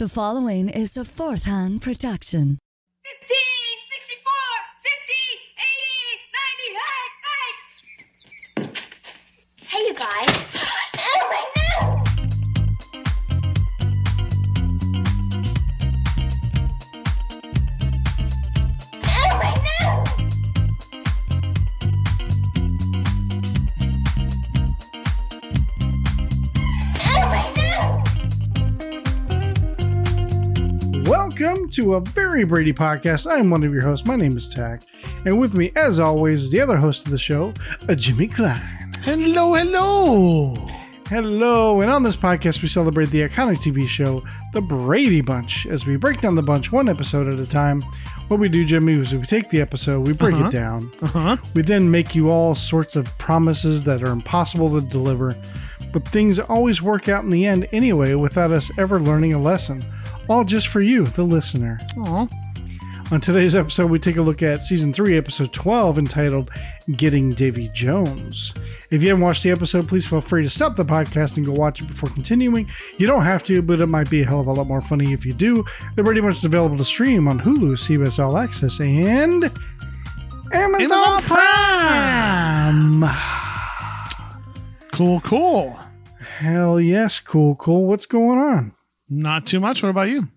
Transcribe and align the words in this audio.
The 0.00 0.08
following 0.08 0.70
is 0.70 0.96
a 0.96 1.04
fourth 1.04 1.44
hand 1.44 1.82
production. 1.82 2.56
15, 3.04 3.36
64, 3.90 4.32
50, 4.82 5.12
80, 5.60 6.24
90, 6.56 6.78
hey, 6.80 7.52
hey! 8.56 8.72
Hey, 9.66 9.82
you 9.88 9.94
guys. 9.94 10.49
To 31.70 31.94
a 31.94 32.00
very 32.00 32.44
Brady 32.44 32.72
podcast. 32.72 33.30
I'm 33.30 33.48
one 33.48 33.62
of 33.62 33.72
your 33.72 33.82
hosts. 33.84 34.04
My 34.06 34.16
name 34.16 34.36
is 34.36 34.48
Tach. 34.48 34.82
And 35.24 35.38
with 35.38 35.54
me, 35.54 35.70
as 35.76 36.00
always, 36.00 36.44
is 36.44 36.50
the 36.50 36.60
other 36.60 36.76
host 36.76 37.06
of 37.06 37.12
the 37.12 37.18
show, 37.18 37.52
uh, 37.88 37.94
Jimmy 37.94 38.26
Klein. 38.26 38.60
Hello, 39.02 39.54
hello. 39.54 40.54
Hello. 41.08 41.80
And 41.80 41.90
on 41.90 42.02
this 42.02 42.16
podcast, 42.16 42.62
we 42.62 42.68
celebrate 42.68 43.10
the 43.10 43.20
iconic 43.22 43.58
TV 43.58 43.86
show, 43.88 44.22
The 44.52 44.60
Brady 44.60 45.20
Bunch, 45.20 45.66
as 45.66 45.86
we 45.86 45.96
break 45.96 46.20
down 46.20 46.34
the 46.34 46.42
bunch 46.42 46.72
one 46.72 46.88
episode 46.88 47.32
at 47.32 47.38
a 47.38 47.46
time. 47.48 47.82
What 48.28 48.40
we 48.40 48.48
do, 48.48 48.64
Jimmy, 48.64 48.94
is 48.94 49.14
we 49.14 49.22
take 49.22 49.48
the 49.50 49.60
episode, 49.60 50.06
we 50.06 50.12
break 50.12 50.34
Uh-huh. 50.34 50.46
it 50.46 50.52
down, 50.52 50.90
Uh 51.02 51.06
huh. 51.06 51.36
we 51.54 51.62
then 51.62 51.88
make 51.90 52.14
you 52.16 52.30
all 52.30 52.54
sorts 52.54 52.96
of 52.96 53.16
promises 53.18 53.84
that 53.84 54.02
are 54.02 54.12
impossible 54.12 54.80
to 54.80 54.86
deliver, 54.88 55.34
but 55.92 56.06
things 56.06 56.38
always 56.38 56.82
work 56.82 57.08
out 57.08 57.22
in 57.24 57.30
the 57.30 57.46
end 57.46 57.68
anyway 57.72 58.14
without 58.14 58.50
us 58.52 58.70
ever 58.78 59.00
learning 59.00 59.34
a 59.34 59.38
lesson. 59.40 59.80
All 60.30 60.44
just 60.44 60.68
for 60.68 60.80
you, 60.80 61.04
the 61.06 61.24
listener. 61.24 61.80
Aw. 61.98 62.28
On 63.10 63.20
today's 63.20 63.56
episode, 63.56 63.90
we 63.90 63.98
take 63.98 64.16
a 64.16 64.22
look 64.22 64.44
at 64.44 64.62
season 64.62 64.92
3, 64.92 65.18
episode 65.18 65.52
12, 65.52 65.98
entitled 65.98 66.52
Getting 66.92 67.30
Davy 67.30 67.68
Jones. 67.74 68.54
If 68.92 69.02
you 69.02 69.08
haven't 69.08 69.24
watched 69.24 69.42
the 69.42 69.50
episode, 69.50 69.88
please 69.88 70.06
feel 70.06 70.20
free 70.20 70.44
to 70.44 70.48
stop 70.48 70.76
the 70.76 70.84
podcast 70.84 71.36
and 71.36 71.44
go 71.44 71.50
watch 71.50 71.80
it 71.82 71.88
before 71.88 72.10
continuing. 72.10 72.70
You 72.96 73.08
don't 73.08 73.24
have 73.24 73.42
to, 73.44 73.60
but 73.60 73.80
it 73.80 73.86
might 73.86 74.08
be 74.08 74.22
a 74.22 74.24
hell 74.24 74.38
of 74.38 74.46
a 74.46 74.52
lot 74.52 74.68
more 74.68 74.80
funny 74.80 75.12
if 75.12 75.26
you 75.26 75.32
do. 75.32 75.64
They're 75.96 76.04
pretty 76.04 76.20
much 76.20 76.44
available 76.44 76.76
to 76.76 76.84
stream 76.84 77.26
on 77.26 77.40
Hulu, 77.40 77.72
CBS 77.72 78.22
All 78.24 78.38
Access, 78.38 78.78
and 78.78 79.50
Amazon, 80.52 80.92
Amazon 80.92 81.22
Prime. 83.02 83.04
Cool, 84.92 85.20
cool. 85.22 85.76
Hell 86.20 86.80
yes, 86.80 87.18
cool, 87.18 87.56
cool. 87.56 87.86
What's 87.86 88.06
going 88.06 88.38
on? 88.38 88.74
Not 89.10 89.46
too 89.46 89.60
much. 89.60 89.82
What 89.82 89.88
about 89.90 90.08
you? 90.08 90.28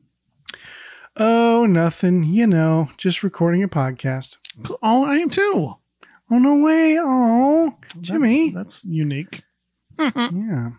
Oh, 1.15 1.65
nothing. 1.67 2.23
You 2.23 2.47
know, 2.47 2.89
just 2.97 3.21
recording 3.23 3.61
a 3.63 3.67
podcast. 3.67 4.37
Oh, 4.81 5.03
I 5.05 5.15
am 5.17 5.29
too. 5.29 5.75
Oh, 6.31 6.39
no 6.39 6.57
way. 6.57 6.97
Oh, 6.99 7.77
Jimmy. 8.01 8.49
That's, 8.49 8.81
that's 8.81 8.85
unique. 8.85 9.43
Yeah. 9.99 10.71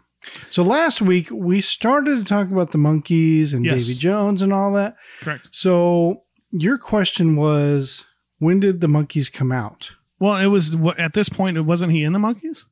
So 0.51 0.63
last 0.63 1.03
week 1.03 1.29
we 1.31 1.61
started 1.61 2.17
to 2.17 2.25
talk 2.25 2.51
about 2.51 2.73
the 2.73 2.79
Monkees 2.79 3.53
and 3.53 3.63
Yes. 3.65 3.85
Davy 3.85 3.99
Jones 3.99 4.41
and 4.43 4.53
all 4.55 4.73
that. 4.73 4.97
Correct. 5.21 5.49
So 5.53 6.23
your 6.51 6.79
question 6.79 7.37
was 7.37 8.07
when 8.39 8.59
did 8.59 8.81
the 8.81 8.87
Monkees 8.87 9.31
come 9.31 9.53
out? 9.53 9.93
Well, 10.19 10.37
it 10.39 10.47
was 10.47 10.77
at 10.99 11.13
this 11.13 11.29
point. 11.29 11.59
It 11.59 11.63
wasn't 11.63 11.93
he 11.93 12.03
in 12.05 12.15
the 12.15 12.19
Monkees. 12.19 12.65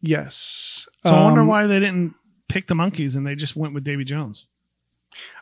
Yes. 0.00 0.86
So 1.04 1.14
I 1.14 1.24
wonder 1.24 1.40
Um, 1.40 1.48
why 1.48 1.66
they 1.66 1.80
didn't 1.80 2.14
pick 2.54 2.68
the 2.68 2.74
Monkees 2.74 3.16
and 3.16 3.26
they 3.26 3.34
just 3.34 3.56
went 3.56 3.74
with 3.74 3.84
Davy 3.84 4.04
Jones. 4.04 4.46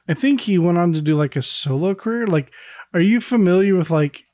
I 0.08 0.14
think 0.14 0.40
he 0.42 0.58
went 0.58 0.78
on 0.78 0.92
to 0.94 1.00
do 1.00 1.14
like 1.14 1.36
a 1.36 1.42
solo 1.42 1.94
career. 1.94 2.26
Like, 2.26 2.50
are 2.94 3.00
you 3.00 3.20
familiar 3.20 3.76
with 3.76 3.90
like 3.90 4.24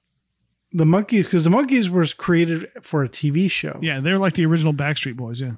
the 0.72 0.84
Monkees? 0.84 1.24
Because 1.24 1.44
the 1.44 1.50
Monkees 1.50 1.88
was 1.88 2.12
created 2.14 2.68
for 2.82 3.02
a 3.04 3.08
TV 3.08 3.50
show. 3.50 3.78
Yeah, 3.82 4.00
they're 4.00 4.18
like 4.18 4.34
the 4.34 4.46
original 4.46 4.72
Backstreet 4.72 5.16
Boys. 5.16 5.40
Yeah. 5.40 5.52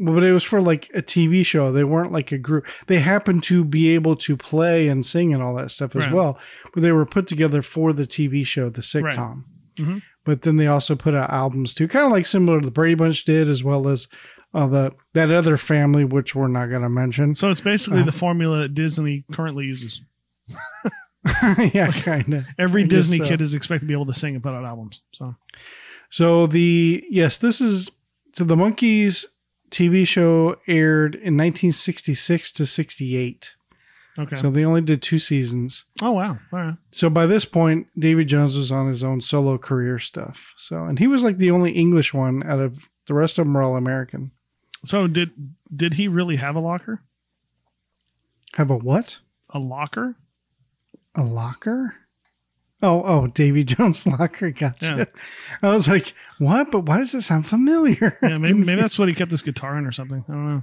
But 0.00 0.22
it 0.24 0.32
was 0.32 0.44
for 0.44 0.60
like 0.60 0.90
a 0.94 1.02
TV 1.02 1.44
show. 1.44 1.72
They 1.72 1.84
weren't 1.84 2.12
like 2.12 2.30
a 2.32 2.38
group. 2.38 2.66
They 2.86 2.98
happened 3.00 3.42
to 3.44 3.64
be 3.64 3.88
able 3.94 4.14
to 4.16 4.36
play 4.36 4.88
and 4.88 5.04
sing 5.06 5.32
and 5.32 5.42
all 5.42 5.54
that 5.56 5.70
stuff 5.70 5.96
as 5.96 6.06
Right. 6.06 6.14
well. 6.14 6.38
But 6.74 6.82
they 6.82 6.92
were 6.92 7.06
put 7.06 7.26
together 7.26 7.62
for 7.62 7.92
the 7.92 8.06
TV 8.06 8.44
show, 8.46 8.68
the 8.70 8.82
sitcom. 8.82 9.44
Mhm. 9.78 10.02
But 10.24 10.42
then 10.42 10.56
they 10.56 10.66
also 10.66 10.96
put 10.96 11.14
out 11.14 11.30
albums 11.30 11.72
too, 11.72 11.88
kind 11.88 12.04
of 12.04 12.10
like 12.12 12.26
similar 12.26 12.60
to 12.60 12.64
the 12.66 12.72
Brady 12.72 12.94
Bunch 12.94 13.24
did, 13.24 13.48
as 13.48 13.62
well 13.64 13.88
as 13.88 14.08
uh, 14.56 14.66
the 14.66 14.94
that 15.14 15.30
other 15.32 15.56
family, 15.56 16.04
which 16.04 16.34
we're 16.34 16.48
not 16.48 16.66
going 16.66 16.82
to 16.82 16.88
mention. 16.88 17.34
So 17.34 17.50
it's 17.50 17.60
basically 17.60 18.00
Uh, 18.00 18.04
the 18.06 18.12
formula 18.12 18.60
that 18.60 18.74
Disney 18.74 19.24
currently 19.32 19.64
uses. 19.66 20.00
yeah, 21.74 21.90
kind 21.90 22.34
of. 22.34 22.46
Every 22.58 22.84
I 22.84 22.86
Disney 22.86 23.18
so. 23.18 23.26
kid 23.26 23.40
is 23.40 23.54
expected 23.54 23.84
to 23.84 23.88
be 23.88 23.92
able 23.94 24.06
to 24.06 24.14
sing 24.14 24.34
and 24.34 24.42
put 24.42 24.52
out 24.54 24.64
albums. 24.64 25.02
So 25.12 25.34
So 26.10 26.46
the 26.46 27.04
yes, 27.10 27.38
this 27.38 27.60
is 27.60 27.90
so 28.34 28.44
the 28.44 28.56
Monkees 28.56 29.24
TV 29.70 30.06
show 30.06 30.56
aired 30.68 31.14
in 31.16 31.36
1966 31.36 32.52
to 32.52 32.66
68. 32.66 33.54
okay. 34.18 34.36
So 34.36 34.50
they 34.50 34.64
only 34.64 34.82
did 34.82 35.02
two 35.02 35.18
seasons. 35.18 35.84
oh 36.00 36.12
wow. 36.12 36.38
All 36.52 36.58
right. 36.60 36.76
So 36.92 37.10
by 37.10 37.26
this 37.26 37.44
point, 37.44 37.88
David 37.98 38.28
Jones 38.28 38.56
was 38.56 38.70
on 38.70 38.86
his 38.88 39.02
own 39.02 39.20
solo 39.20 39.58
career 39.58 39.98
stuff. 39.98 40.54
So 40.56 40.84
and 40.84 40.98
he 40.98 41.06
was 41.08 41.24
like 41.24 41.38
the 41.38 41.50
only 41.50 41.72
English 41.72 42.14
one 42.14 42.42
out 42.44 42.60
of 42.60 42.88
the 43.06 43.14
rest 43.14 43.38
of 43.38 43.46
them 43.46 43.54
were 43.54 43.62
all 43.62 43.76
American. 43.76 44.30
So 44.86 45.06
did 45.06 45.30
did 45.74 45.94
he 45.94 46.08
really 46.08 46.36
have 46.36 46.56
a 46.56 46.60
locker? 46.60 47.02
Have 48.54 48.70
a 48.70 48.76
what? 48.76 49.18
A 49.50 49.58
locker? 49.58 50.16
A 51.14 51.22
locker? 51.22 51.94
Oh, 52.82 53.02
oh, 53.04 53.26
Davy 53.26 53.64
Jones 53.74 54.06
locker. 54.06 54.50
Gotcha. 54.50 55.08
I 55.62 55.68
was 55.68 55.88
like, 55.88 56.12
what? 56.38 56.70
But 56.70 56.80
why 56.80 56.98
does 56.98 57.14
it 57.14 57.22
sound 57.22 57.46
familiar? 57.46 58.18
Yeah, 58.22 58.38
maybe 58.38 58.54
maybe 58.54 58.80
that's 58.80 58.98
what 58.98 59.08
he 59.08 59.14
kept 59.14 59.30
his 59.30 59.42
guitar 59.42 59.76
in 59.78 59.86
or 59.86 59.92
something. 59.92 60.24
I 60.28 60.32
don't 60.32 60.54
know. 60.56 60.62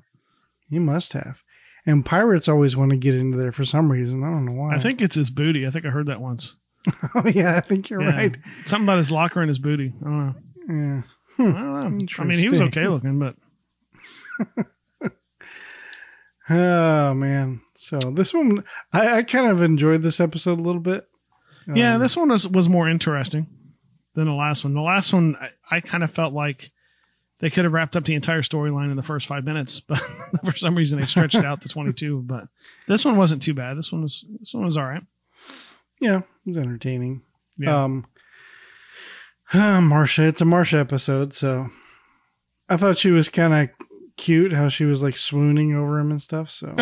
he 0.70 0.80
must 0.80 1.14
have. 1.14 1.44
And 1.86 2.06
pirates 2.06 2.48
always 2.48 2.78
want 2.78 2.92
to 2.92 2.98
get 2.98 3.14
into 3.16 3.38
there 3.38 3.52
for 3.52 3.66
some 3.66 3.92
reason. 3.92 4.24
I 4.24 4.28
don't 4.28 4.46
know 4.46 4.54
why. 4.54 4.76
I 4.76 4.80
think 4.80 5.02
it's 5.02 5.16
his 5.16 5.30
booty. 5.30 5.68
I 5.68 5.70
think 5.72 5.86
I 5.86 5.90
heard 5.90 6.08
that 6.08 6.22
once. 6.22 6.56
Oh 7.16 7.28
yeah, 7.28 7.56
I 7.58 7.62
think 7.62 7.90
you're 7.90 8.02
Yeah. 8.02 8.16
right. 8.16 8.38
Something 8.66 8.86
about 8.86 8.98
his 9.00 9.12
locker 9.12 9.42
and 9.42 9.50
his 9.50 9.60
booty. 9.60 9.94
I 10.02 10.04
don't 10.06 10.18
know. 10.26 10.36
Yeah. 10.70 11.02
I 11.40 11.44
don't 11.52 11.98
know. 11.98 12.08
I 12.20 12.24
mean, 12.26 12.38
he 12.40 12.48
was 12.50 12.62
okay 12.62 12.88
looking, 12.88 13.20
but 13.20 13.36
Oh 16.50 17.14
man. 17.14 17.62
So 17.76 17.98
this 17.98 18.34
one, 18.34 18.64
I, 18.92 19.18
I 19.18 19.24
kind 19.24 19.48
of 19.48 19.62
enjoyed 19.62 20.04
this 20.04 20.20
episode 20.20 20.60
a 20.60 20.64
little 20.64 20.82
bit. 20.82 21.08
yeah, 21.74 21.96
Um, 21.96 22.02
this 22.02 22.18
one 22.18 22.30
was 22.30 22.48
was 22.48 22.68
more 22.68 22.90
interesting 22.90 23.48
than 24.16 24.26
the 24.26 24.34
last 24.34 24.64
one. 24.64 24.74
The 24.74 24.82
last 24.82 25.14
one, 25.14 25.38
I, 25.40 25.78
I 25.78 25.80
kind 25.80 26.04
of 26.04 26.12
felt 26.12 26.34
like 26.34 26.72
they 27.40 27.50
could 27.50 27.64
have 27.64 27.74
wrapped 27.74 27.96
up 27.96 28.04
the 28.06 28.16
entire 28.16 28.42
storyline 28.42 28.90
in 28.92 28.98
the 28.98 29.04
first 29.04 29.28
five 29.28 29.46
minutes, 29.46 29.80
but 29.80 29.98
for 30.46 30.56
some 30.56 30.76
reason 30.76 31.00
they 31.00 31.06
stretched 31.06 31.36
out 31.36 31.62
to 31.62 31.70
twenty 31.70 31.94
two. 31.94 32.22
But 32.22 32.48
this 32.88 33.06
one 33.06 33.16
wasn't 33.18 33.42
too 33.42 33.54
bad. 33.54 33.78
This 33.78 33.92
one 33.92 34.02
was 34.04 34.26
this 34.40 34.54
one 34.54 34.66
was 34.66 34.76
all 34.78 34.86
right. 34.86 35.04
yeah, 36.02 36.18
it 36.20 36.24
was 36.46 36.58
entertaining. 36.58 37.22
Yeah. 37.58 37.84
Um, 37.86 38.06
Marcia, 39.54 40.24
it's 40.24 40.42
a 40.42 40.46
Marcia 40.46 40.78
episode, 40.80 41.34
so 41.34 41.70
I 42.68 42.76
thought 42.76 42.98
she 42.98 43.12
was 43.12 43.30
kind 43.30 43.54
of 43.54 43.83
cute 44.18 44.54
how 44.54 44.70
she 44.70 44.86
was 44.86 45.02
like 45.04 45.18
swooning 45.18 45.76
over 45.76 46.00
him 46.00 46.12
and 46.12 46.22
stuff. 46.22 46.50
So 46.50 46.76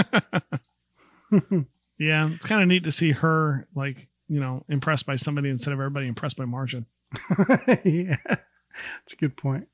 Yeah, 1.99 2.29
it's 2.33 2.45
kind 2.45 2.61
of 2.61 2.67
neat 2.67 2.85
to 2.85 2.91
see 2.91 3.11
her 3.11 3.67
like 3.75 4.07
you 4.27 4.39
know 4.39 4.65
impressed 4.69 5.05
by 5.05 5.15
somebody 5.15 5.49
instead 5.49 5.73
of 5.73 5.79
everybody 5.79 6.07
impressed 6.07 6.37
by 6.37 6.45
Marcia. 6.45 6.85
yeah, 7.83 8.17
that's 8.27 9.13
a 9.13 9.17
good 9.17 9.37
point. 9.37 9.67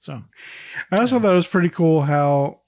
So 0.00 0.22
I 0.90 0.96
also 0.96 1.18
thought 1.18 1.32
it 1.32 1.34
was 1.34 1.46
pretty 1.46 1.68
cool 1.68 2.02
how 2.02 2.60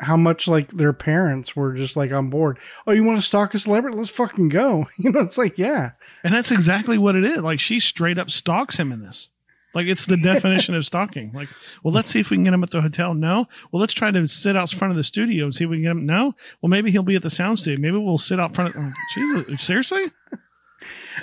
how 0.00 0.16
much 0.16 0.48
like 0.48 0.68
their 0.68 0.92
parents 0.92 1.54
were 1.54 1.74
just 1.74 1.96
like 1.96 2.12
on 2.12 2.28
board. 2.28 2.58
Oh, 2.86 2.92
you 2.92 3.04
want 3.04 3.18
to 3.18 3.22
stalk 3.22 3.54
a 3.54 3.58
celebrity? 3.58 3.96
Let's 3.96 4.10
fucking 4.10 4.48
go. 4.48 4.88
You 4.98 5.12
know, 5.12 5.20
it's 5.20 5.38
like 5.38 5.56
yeah, 5.56 5.92
And 6.22 6.34
that's 6.34 6.50
exactly 6.50 6.98
what 6.98 7.16
it 7.16 7.24
is. 7.24 7.38
Like 7.38 7.60
she 7.60 7.80
straight 7.80 8.18
up 8.18 8.30
stalks 8.30 8.78
him 8.78 8.92
in 8.92 9.00
this. 9.00 9.28
Like 9.74 9.86
it's 9.86 10.06
the 10.06 10.16
definition 10.16 10.74
of 10.74 10.86
stalking. 10.86 11.32
Like, 11.32 11.48
well, 11.82 11.92
let's 11.92 12.10
see 12.10 12.20
if 12.20 12.30
we 12.30 12.36
can 12.36 12.44
get 12.44 12.54
him 12.54 12.62
at 12.62 12.70
the 12.70 12.80
hotel. 12.80 13.14
No. 13.14 13.46
Well, 13.72 13.80
let's 13.80 13.92
try 13.94 14.10
to 14.10 14.26
sit 14.26 14.56
out 14.56 14.70
front 14.70 14.92
of 14.92 14.96
the 14.96 15.04
studio 15.04 15.44
and 15.44 15.54
see 15.54 15.64
if 15.64 15.70
we 15.70 15.76
can 15.76 15.82
get 15.84 15.90
him. 15.90 16.06
No. 16.06 16.32
Well, 16.62 16.70
maybe 16.70 16.90
he'll 16.90 17.02
be 17.02 17.16
at 17.16 17.22
the 17.22 17.30
sound 17.30 17.60
stage. 17.60 17.78
Maybe 17.78 17.96
we'll 17.96 18.18
sit 18.18 18.38
out 18.38 18.54
front 18.54 18.74
of. 18.74 18.82
Oh, 18.82 18.92
Jesus, 19.14 19.62
seriously? 19.62 20.04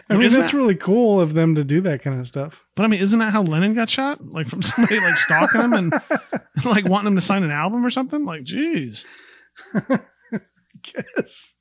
I 0.09 0.13
mean 0.15 0.23
Isn't 0.23 0.39
that's 0.39 0.51
that- 0.53 0.57
really 0.57 0.75
cool 0.75 1.21
of 1.21 1.33
them 1.33 1.53
to 1.55 1.63
do 1.63 1.81
that 1.81 2.01
kind 2.01 2.19
of 2.19 2.25
stuff. 2.27 2.63
But 2.75 2.83
I 2.83 2.87
mean, 2.87 3.01
isn't 3.01 3.19
that 3.19 3.31
how 3.31 3.43
Lennon 3.43 3.75
got 3.75 3.89
shot? 3.89 4.25
Like 4.25 4.47
from 4.47 4.61
somebody 4.63 4.99
like 4.99 5.17
stalking 5.17 5.61
him 5.61 5.73
and 5.73 5.93
like 6.65 6.85
wanting 6.87 7.07
him 7.07 7.15
to 7.15 7.21
sign 7.21 7.43
an 7.43 7.51
album 7.51 7.85
or 7.85 7.89
something? 7.91 8.25
Like, 8.25 8.43
geez. 8.43 9.05
guess. 10.81 11.53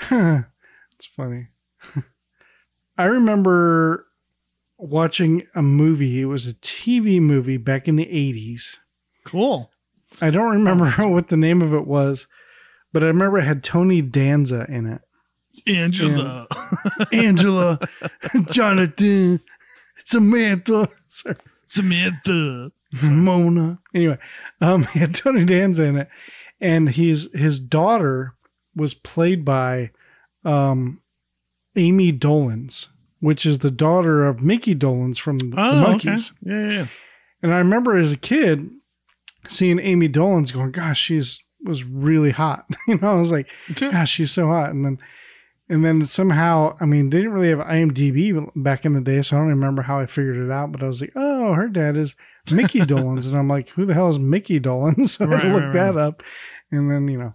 it's 0.10 1.06
funny. 1.14 1.48
I 2.96 3.04
remember 3.04 4.06
watching 4.78 5.46
a 5.54 5.62
movie. 5.62 6.20
It 6.20 6.26
was 6.26 6.46
a 6.46 6.54
TV 6.54 7.20
movie 7.20 7.56
back 7.56 7.88
in 7.88 7.96
the 7.96 8.06
80s. 8.06 8.78
Cool. 9.24 9.70
I 10.20 10.30
don't 10.30 10.52
remember 10.52 10.90
what 11.08 11.28
the 11.28 11.36
name 11.36 11.62
of 11.62 11.74
it 11.74 11.86
was, 11.86 12.26
but 12.92 13.02
I 13.02 13.06
remember 13.06 13.38
it 13.38 13.44
had 13.44 13.64
Tony 13.64 14.02
Danza 14.02 14.66
in 14.68 14.86
it. 14.86 15.02
Angela. 15.66 16.46
Angela, 17.12 17.80
Jonathan, 18.50 19.40
Samantha, 20.04 20.88
sorry, 21.06 21.36
Samantha. 21.64 22.70
Mona. 23.02 23.78
Anyway, 23.94 24.18
um, 24.60 24.84
he 24.92 24.98
had 24.98 25.14
Tony 25.14 25.44
Danza 25.44 25.84
in 25.84 25.96
it, 25.96 26.08
and 26.60 26.88
he's 26.90 27.32
his 27.32 27.58
daughter 27.58 28.34
was 28.74 28.94
played 28.94 29.44
by 29.44 29.90
um, 30.44 31.00
Ami 31.76 32.12
Dolenz, 32.12 32.88
which 33.26 33.44
is 33.44 33.58
the 33.58 33.72
daughter 33.72 34.24
of 34.24 34.40
Micky 34.40 34.72
Dolenz 34.72 35.18
from 35.18 35.38
the 35.38 35.52
Oh, 35.58 35.94
okay. 35.94 36.10
Monkees. 36.10 36.30
Yeah, 36.42 36.60
yeah, 36.60 36.70
yeah. 36.72 36.86
And 37.42 37.52
I 37.52 37.58
remember 37.58 37.96
as 37.96 38.12
a 38.12 38.16
kid 38.16 38.70
seeing 39.48 39.80
Ami 39.80 40.08
Dolenz 40.08 40.52
going, 40.52 40.70
"Gosh, 40.70 41.00
she's 41.00 41.42
was 41.64 41.82
really 41.82 42.30
hot." 42.30 42.66
you 42.88 42.98
know, 42.98 43.08
I 43.08 43.14
was 43.14 43.32
like, 43.32 43.48
"Gosh, 43.74 44.12
she's 44.12 44.30
so 44.30 44.46
hot." 44.46 44.70
And 44.70 44.84
then, 44.84 44.98
and 45.68 45.84
then 45.84 46.04
somehow, 46.04 46.76
I 46.80 46.84
mean, 46.84 47.10
they 47.10 47.18
didn't 47.18 47.32
really 47.32 47.48
have 47.48 47.58
IMDb 47.58 48.48
back 48.54 48.84
in 48.84 48.92
the 48.92 49.00
day, 49.00 49.20
so 49.22 49.36
I 49.36 49.40
don't 49.40 49.48
remember 49.48 49.82
how 49.82 49.98
I 49.98 50.06
figured 50.06 50.36
it 50.36 50.52
out. 50.52 50.70
But 50.70 50.84
I 50.84 50.86
was 50.86 51.00
like, 51.00 51.12
"Oh, 51.16 51.52
her 51.54 51.66
dad 51.68 51.96
is 51.96 52.14
Micky 52.52 52.78
Dolenz," 52.92 53.26
and 53.26 53.36
I'm 53.36 53.48
like, 53.48 53.70
"Who 53.70 53.86
the 53.86 53.94
hell 53.94 54.08
is 54.08 54.20
Micky 54.20 54.60
Dolenz?" 54.60 55.08
So 55.18 55.24
I 55.26 55.32
had 55.32 55.40
to 55.40 55.46
Right, 55.48 55.52
look 55.54 55.64
right, 55.64 55.72
that 55.74 55.96
up, 55.98 56.22
and 56.70 56.88
then 56.90 57.08
you 57.08 57.18
know, 57.18 57.34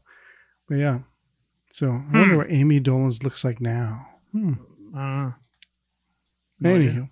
but 0.70 0.76
yeah. 0.76 1.00
So 1.74 1.88
I 1.90 2.18
wonder 2.18 2.38
what 2.38 2.52
Ami 2.52 2.80
Dolenz 2.80 3.24
looks 3.24 3.44
like 3.44 3.60
now. 3.62 4.08
Hmm. 4.32 4.54
Uh, 4.98 5.32
Anywho. 6.70 7.10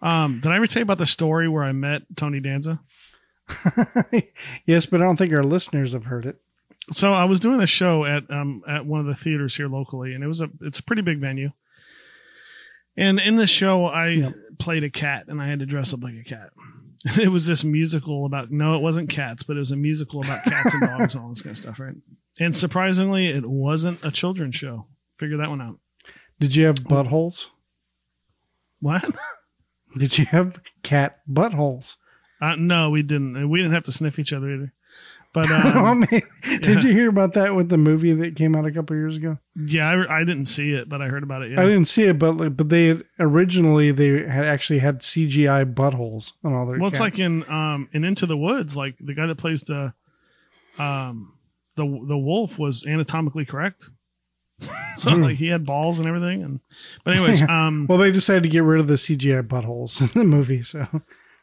Um, 0.00 0.40
did 0.40 0.50
I 0.52 0.56
ever 0.56 0.66
tell 0.66 0.80
you 0.80 0.84
about 0.84 0.98
the 0.98 1.06
story 1.06 1.48
where 1.48 1.64
I 1.64 1.72
met 1.72 2.02
Tony 2.16 2.40
Danza? 2.40 2.80
yes, 4.66 4.86
but 4.86 5.00
I 5.00 5.04
don't 5.04 5.16
think 5.16 5.32
our 5.32 5.42
listeners 5.44 5.92
have 5.92 6.04
heard 6.04 6.26
it. 6.26 6.36
So 6.90 7.12
I 7.12 7.24
was 7.24 7.40
doing 7.40 7.60
a 7.60 7.66
show 7.66 8.04
at 8.04 8.28
um 8.30 8.62
at 8.68 8.84
one 8.84 9.00
of 9.00 9.06
the 9.06 9.14
theaters 9.14 9.56
here 9.56 9.68
locally, 9.68 10.14
and 10.14 10.22
it 10.24 10.26
was 10.26 10.40
a 10.40 10.50
it's 10.60 10.78
a 10.80 10.82
pretty 10.82 11.02
big 11.02 11.18
venue. 11.20 11.50
And 12.96 13.18
in 13.20 13.36
this 13.36 13.50
show, 13.50 13.86
I 13.86 14.08
Yep. 14.08 14.34
played 14.58 14.84
a 14.84 14.90
cat, 14.90 15.24
and 15.28 15.40
I 15.40 15.48
had 15.48 15.60
to 15.60 15.66
dress 15.66 15.94
up 15.94 16.02
like 16.02 16.14
a 16.14 16.24
cat. 16.24 16.50
It 17.20 17.30
was 17.32 17.46
this 17.48 17.64
musical 17.64 18.26
about 18.26 18.52
no, 18.52 18.76
it 18.76 18.80
wasn't 18.80 19.08
cats, 19.08 19.42
but 19.42 19.56
it 19.56 19.58
was 19.58 19.72
a 19.72 19.76
musical 19.76 20.22
about 20.22 20.44
cats 20.44 20.72
and 20.72 20.82
dogs 20.84 21.14
and 21.16 21.24
all 21.24 21.30
this 21.30 21.42
kind 21.42 21.50
of 21.56 21.58
stuff, 21.60 21.80
right? 21.80 21.96
And 22.38 22.54
surprisingly, 22.54 23.26
it 23.26 23.44
wasn't 23.44 23.98
a 24.04 24.12
children's 24.12 24.54
show. 24.54 24.86
Figure 25.18 25.38
that 25.38 25.48
one 25.48 25.60
out. 25.60 25.80
Did 26.38 26.54
you 26.54 26.66
have 26.66 26.76
buttholes? 26.76 27.46
What? 28.82 29.04
Did 29.96 30.18
you 30.18 30.26
have 30.26 30.60
cat 30.82 31.20
buttholes? 31.30 31.96
Uh, 32.40 32.56
no, 32.56 32.90
we 32.90 33.02
didn't. 33.02 33.48
We 33.48 33.60
didn't 33.60 33.72
have 33.72 33.84
to 33.84 33.92
sniff 33.92 34.18
each 34.18 34.32
other 34.32 34.50
either. 34.52 34.72
But 35.32 35.46
oh, 35.50 35.54
um, 35.86 36.00
man. 36.00 36.22
Did 36.60 36.82
you 36.82 36.92
hear 36.92 37.08
about 37.08 37.34
that 37.34 37.54
with 37.54 37.68
the 37.68 37.78
movie 37.78 38.12
that 38.12 38.36
came 38.36 38.54
out 38.54 38.66
a 38.66 38.72
couple 38.72 38.96
years 38.96 39.16
ago? 39.16 39.38
yeah, 39.54 39.88
I, 39.88 40.18
I 40.18 40.24
didn't 40.24 40.46
see 40.46 40.72
it, 40.72 40.88
but 40.88 41.00
I 41.00 41.06
heard 41.06 41.22
about 41.22 41.42
it. 41.42 41.58
I 41.58 41.62
didn't 41.62 41.86
see 41.86 42.04
it, 42.04 42.18
but 42.18 42.36
like, 42.36 42.56
but 42.56 42.68
they 42.68 42.96
originally 43.18 43.92
they 43.92 44.26
had 44.26 44.44
actually 44.44 44.80
had 44.80 45.00
CGI 45.00 45.72
buttholes 45.72 46.32
on 46.42 46.52
all 46.52 46.66
their. 46.66 46.78
Well, 46.78 46.88
it's 46.88 47.00
like 47.00 47.18
in 47.18 47.48
um 47.50 47.88
in 47.92 48.04
Into 48.04 48.26
the 48.26 48.36
Woods, 48.36 48.76
like 48.76 48.96
the 48.98 49.14
guy 49.14 49.26
that 49.26 49.38
plays 49.38 49.62
the 49.62 49.94
um 50.78 51.34
the 51.76 51.84
the 51.84 52.18
wolf 52.18 52.58
was 52.58 52.84
anatomically 52.86 53.46
correct. 53.46 53.88
so 54.96 55.10
Hmm. 55.10 55.22
like 55.22 55.36
he 55.36 55.48
had 55.48 55.64
balls 55.66 55.98
and 55.98 56.08
everything, 56.08 56.42
and 56.42 56.60
but 57.04 57.14
anyways, 57.16 57.42
um, 57.48 57.86
well, 57.88 57.98
they 57.98 58.10
decided 58.12 58.42
to 58.44 58.48
get 58.48 58.62
rid 58.62 58.80
of 58.80 58.86
the 58.88 58.94
CGI 58.94 59.42
buttholes 59.46 60.00
in 60.00 60.18
the 60.18 60.24
movie. 60.24 60.62
So 60.62 60.78
anyway, 60.80 61.02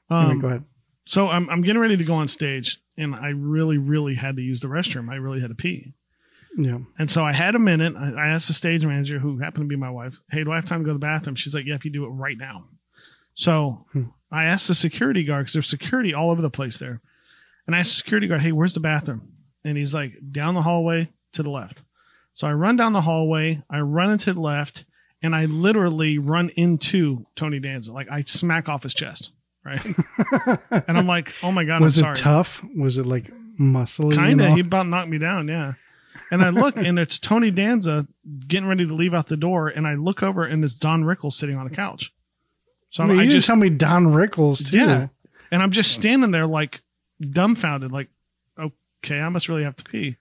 um 0.10 0.40
go 0.40 0.48
ahead. 0.48 0.64
so 1.06 1.28
I'm 1.28 1.50
I'm 1.50 1.62
getting 1.62 1.82
ready 1.82 1.98
to 1.98 2.04
go 2.04 2.16
on 2.16 2.28
stage, 2.28 2.80
and 2.98 3.14
I 3.16 3.30
really 3.30 3.78
really 3.78 4.16
had 4.16 4.36
to 4.38 4.42
use 4.42 4.60
the 4.62 4.68
restroom. 4.68 5.10
I 5.12 5.16
really 5.16 5.40
had 5.42 5.50
to 5.50 5.56
pee. 5.56 5.94
Yeah. 6.58 6.80
And 6.98 7.10
so 7.10 7.24
I 7.24 7.32
had 7.32 7.54
a 7.56 7.60
minute. 7.60 7.94
I, 7.96 8.12
I 8.12 8.28
asked 8.30 8.48
the 8.48 8.54
stage 8.56 8.84
manager, 8.84 9.20
who 9.20 9.38
happened 9.38 9.66
to 9.66 9.68
be 9.68 9.76
my 9.76 9.92
wife, 9.92 10.20
"Hey, 10.32 10.44
do 10.44 10.52
I 10.52 10.56
have 10.56 10.66
time 10.66 10.80
to 10.80 10.84
go 10.86 10.90
to 10.90 10.94
the 10.94 11.00
bathroom?" 11.00 11.36
She's 11.36 11.54
like, 11.54 11.66
"Yeah, 11.66 11.76
if 11.76 11.86
you 11.86 11.92
do 11.92 12.06
it 12.06 12.10
right 12.10 12.38
now." 12.38 12.66
So 13.36 13.86
Hmm. 13.94 14.04
I 14.32 14.46
asked 14.46 14.68
the 14.68 14.76
security 14.76 15.24
guard 15.24 15.46
because 15.46 15.54
there's 15.54 15.68
security 15.70 16.14
all 16.14 16.30
over 16.32 16.42
the 16.42 16.50
place 16.50 16.78
there, 16.78 17.02
and 17.68 17.76
I 17.76 17.80
asked 17.80 17.92
the 17.92 17.96
security 17.98 18.28
guard, 18.28 18.42
"Hey, 18.42 18.52
where's 18.52 18.74
the 18.74 18.80
bathroom?" 18.80 19.32
And 19.64 19.78
he's 19.78 19.94
like, 19.94 20.14
"Down 20.32 20.54
the 20.56 20.62
hallway 20.62 21.10
to 21.34 21.44
the 21.44 21.50
left." 21.50 21.82
So 22.40 22.48
I 22.48 22.54
run 22.54 22.78
down 22.78 22.94
the 22.94 23.02
hallway, 23.02 23.62
I 23.70 23.80
run 23.80 24.12
into 24.12 24.32
the 24.32 24.40
left, 24.40 24.86
and 25.22 25.36
I 25.36 25.44
literally 25.44 26.20
run 26.20 26.48
into 26.56 27.26
Tony 27.36 27.60
Danza. 27.60 27.92
Like 27.92 28.10
I 28.10 28.24
smack 28.24 28.70
off 28.70 28.84
his 28.84 28.94
chest, 28.94 29.32
right? 29.66 29.84
and 30.72 30.98
I'm 30.98 31.06
like, 31.06 31.34
"Oh 31.44 31.52
my 31.52 31.66
god, 31.66 31.82
was 31.82 31.98
I'm 31.98 32.00
it 32.00 32.04
sorry." 32.04 32.16
tough? 32.16 32.64
Was 32.78 32.98
it 32.98 33.06
like 33.06 33.30
muscly? 33.60 34.16
Kind 34.16 34.32
and 34.32 34.42
of. 34.42 34.48
all? 34.52 34.56
He 34.56 34.62
about 34.62 34.88
knocked 34.88 35.10
me 35.10 35.18
down. 35.18 35.50
Yeah. 35.50 35.74
And 36.32 36.42
I 36.42 36.52
look, 36.52 36.78
and 36.78 36.98
it's 36.98 37.20
Tony 37.20 37.52
Danza 37.52 38.08
getting 38.48 38.70
ready 38.70 38.88
to 38.88 38.94
leave 38.94 39.14
out 39.14 39.28
the 39.28 39.36
door, 39.36 39.68
and 39.68 39.86
I 39.86 39.96
look 39.96 40.24
over, 40.24 40.46
and 40.46 40.64
it's 40.64 40.76
Don 40.76 41.04
Rickles 41.04 41.34
sitting 41.34 41.58
on 41.58 41.68
the 41.68 41.76
couch. 41.76 42.14
So 42.92 43.04
I 43.04 43.08
mean, 43.08 43.20
I 43.20 43.28
just, 43.28 43.48
tell 43.48 43.58
me 43.58 43.70
Don 43.70 44.14
Rickles 44.14 44.70
too. 44.70 44.78
yeah, 44.78 45.08
and 45.52 45.62
I'm 45.62 45.72
just 45.72 45.92
standing 45.92 46.32
there 46.32 46.48
like 46.48 46.84
dumbfounded, 47.20 47.92
like, 47.92 48.08
okay, 48.58 49.20
I 49.20 49.28
must 49.28 49.50
really 49.50 49.66
have 49.66 49.76
to 49.76 49.84
pee. 49.84 50.16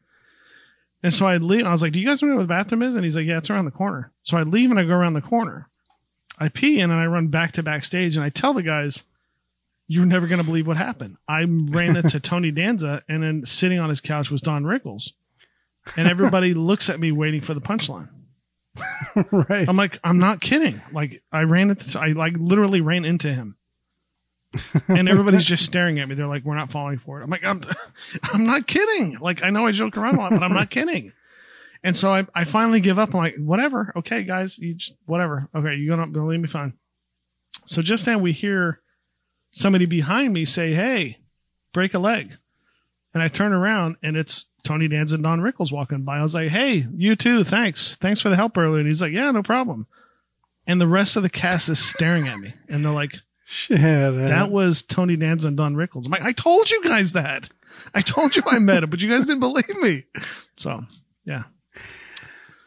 And 1.03 1.15
so 1.15 1.27
I 1.27 1.37
leave. 1.37 1.65
I 1.65 1.71
was 1.71 1.83
like, 1.83 1.93
"Do 1.93 2.01
you 2.01 2.07
guys 2.07 2.23
know 2.23 2.35
where 2.35 2.43
the 2.43 2.49
bathroom 2.49 2.83
is?" 2.83 2.95
And 2.95 3.05
he's 3.05 3.17
like, 3.17 3.27
"Yeah, 3.27 3.39
it's 3.39 3.51
around 3.51 3.67
the 3.67 3.71
corner." 3.71 4.13
So 4.23 4.37
I 4.37 4.43
leave 4.43 4.71
and 4.71 4.79
I 4.79 4.85
go 4.85 4.95
around 4.95 5.15
the 5.15 5.21
corner. 5.21 5.69
I 6.39 6.49
pee 6.49 6.81
and 6.81 6.91
then 6.91 6.99
I 6.99 7.07
run 7.07 7.29
back 7.29 7.53
to 7.53 7.63
backstage 7.63 8.17
and 8.17 8.25
I 8.25 8.31
tell 8.31 8.55
the 8.55 8.63
guys, 8.63 9.05
"You're 9.87 10.07
never 10.07 10.27
going 10.27 10.41
to 10.41 10.45
believe 10.45 10.67
what 10.67 10.77
happened. 10.77 11.17
I 11.29 11.45
ran 11.45 11.97
into 11.97 12.21
Tony 12.21 12.51
Danza 12.51 13.03
and 13.09 13.23
then 13.23 13.45
sitting 13.45 13.79
on 13.79 13.89
his 13.89 14.01
couch 14.01 14.31
was 14.31 14.43
Don 14.43 14.65
Rickles, 14.65 15.13
and 15.97 16.09
everybody 16.09 16.55
looks 16.55 16.89
at 16.89 16.99
me 16.99 17.13
waiting 17.13 17.41
for 17.41 17.55
the 17.55 17.61
punchline. 17.61 18.09
right. 19.33 19.69
I'm 19.69 19.77
like, 19.77 19.99
I'm 20.05 20.19
not 20.19 20.41
kidding. 20.41 20.81
Like 20.93 21.23
I 21.33 21.43
ran 21.43 21.71
into, 21.71 21.99
I 21.99 22.09
like 22.09 22.35
literally 22.39 22.81
ran 22.81 23.05
into 23.05 23.33
him. 23.33 23.57
And 24.89 25.09
everybody's 25.09 25.47
just 25.47 25.65
staring 25.65 25.99
at 25.99 26.09
me. 26.09 26.15
They're 26.15 26.27
like, 26.27 26.45
"We're 26.45 26.57
not 26.57 26.71
falling 26.71 26.99
for 26.99 27.21
it." 27.21 27.25
I'm 27.25 27.31
like, 27.31 27.45
"I'm, 27.45 27.63
I'm 28.23 28.47
not 28.47 28.67
kidding." 28.67 29.19
Like, 29.21 29.43
I 29.43 29.51
know 29.51 29.67
I 29.67 29.73
joke 29.73 29.97
around 29.97 30.17
a 30.17 30.21
lot, 30.21 30.31
but 30.31 30.43
I'm 30.43 30.55
not 30.55 30.71
kidding. 30.71 31.13
And 31.85 31.97
so 31.97 32.13
I, 32.13 32.27
I 32.35 32.45
finally 32.45 32.81
give 32.81 32.99
up. 32.99 33.15
I'm 33.15 33.19
like, 33.19 33.37
"Whatever, 33.37 33.93
okay, 33.97 34.25
guys, 34.25 34.59
you 34.59 34.75
just 34.75 34.97
whatever. 35.07 35.49
Okay, 35.55 35.75
you're 35.77 35.97
gonna 35.97 36.11
believe 36.11 36.41
me? 36.41 36.49
Fine." 36.49 36.73
So 37.67 37.83
just 37.83 38.07
then 38.07 38.23
we 38.23 38.33
hear 38.33 38.81
somebody 39.51 39.87
behind 39.87 40.33
me 40.33 40.45
say, 40.45 40.73
"Hey, 40.73 41.19
break 41.73 41.95
a 41.95 41.99
leg," 41.99 42.37
and 43.15 43.23
I 43.23 43.29
turn 43.29 43.53
around 43.53 43.97
and 44.03 44.17
it's 44.17 44.47
Tony 44.65 44.89
Danza 44.89 45.17
and 45.17 45.25
Don 45.25 45.41
Rickles 45.41 45.71
walking 45.71 46.03
by. 46.03 46.19
I 46.19 46.23
was 46.23 46.35
like, 46.35 46.49
"Hey, 46.49 46.87
you 46.97 47.17
too. 47.17 47.45
Thanks, 47.45 47.97
thanks 47.97 48.21
for 48.21 48.31
the 48.31 48.37
help 48.37 48.57
earlier." 48.57 48.81
And 48.81 48.89
he's 48.89 49.03
like, 49.03 49.13
"Yeah, 49.13 49.31
no 49.31 49.43
problem." 49.43 49.87
And 50.67 50.81
the 50.81 50.89
rest 50.89 51.17
of 51.17 51.23
the 51.23 51.31
cast 51.31 51.69
is 51.69 51.79
staring 51.79 52.27
at 52.29 52.39
me, 52.39 52.55
and 52.69 52.83
they're 52.85 52.93
like. 52.93 53.21
Shit. 53.51 53.81
That 53.81 54.51
was 54.51 54.83
Tony 54.83 55.17
Danza 55.17 55.49
and 55.49 55.57
Don 55.57 55.75
Rickles. 55.75 56.05
I'm 56.05 56.11
like, 56.11 56.23
I 56.23 56.33
told 56.33 56.71
you 56.71 56.85
guys 56.85 57.13
that. 57.13 57.49
I 57.95 58.03
told 58.03 58.37
you 58.37 58.43
I 58.47 58.59
met 58.59 58.83
him, 58.83 58.91
but 58.91 59.01
you 59.01 59.09
guys 59.09 59.25
didn't 59.25 59.41
believe 59.41 59.75
me. 59.81 60.05
So, 60.59 60.85
yeah. 61.25 61.45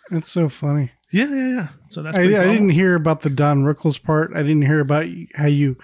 That's 0.09 0.29
so 0.31 0.49
funny. 0.49 0.91
Yeah, 1.11 1.27
yeah, 1.29 1.47
yeah. 1.49 1.67
So 1.89 2.01
that's 2.01 2.17
I, 2.17 2.21
I 2.21 2.27
didn't 2.27 2.69
hear 2.69 2.95
about 2.95 3.19
the 3.19 3.29
Don 3.29 3.63
Rickles 3.63 4.01
part. 4.01 4.31
I 4.33 4.41
didn't 4.41 4.63
hear 4.63 4.79
about 4.79 5.05
how 5.35 5.45
you 5.45 5.77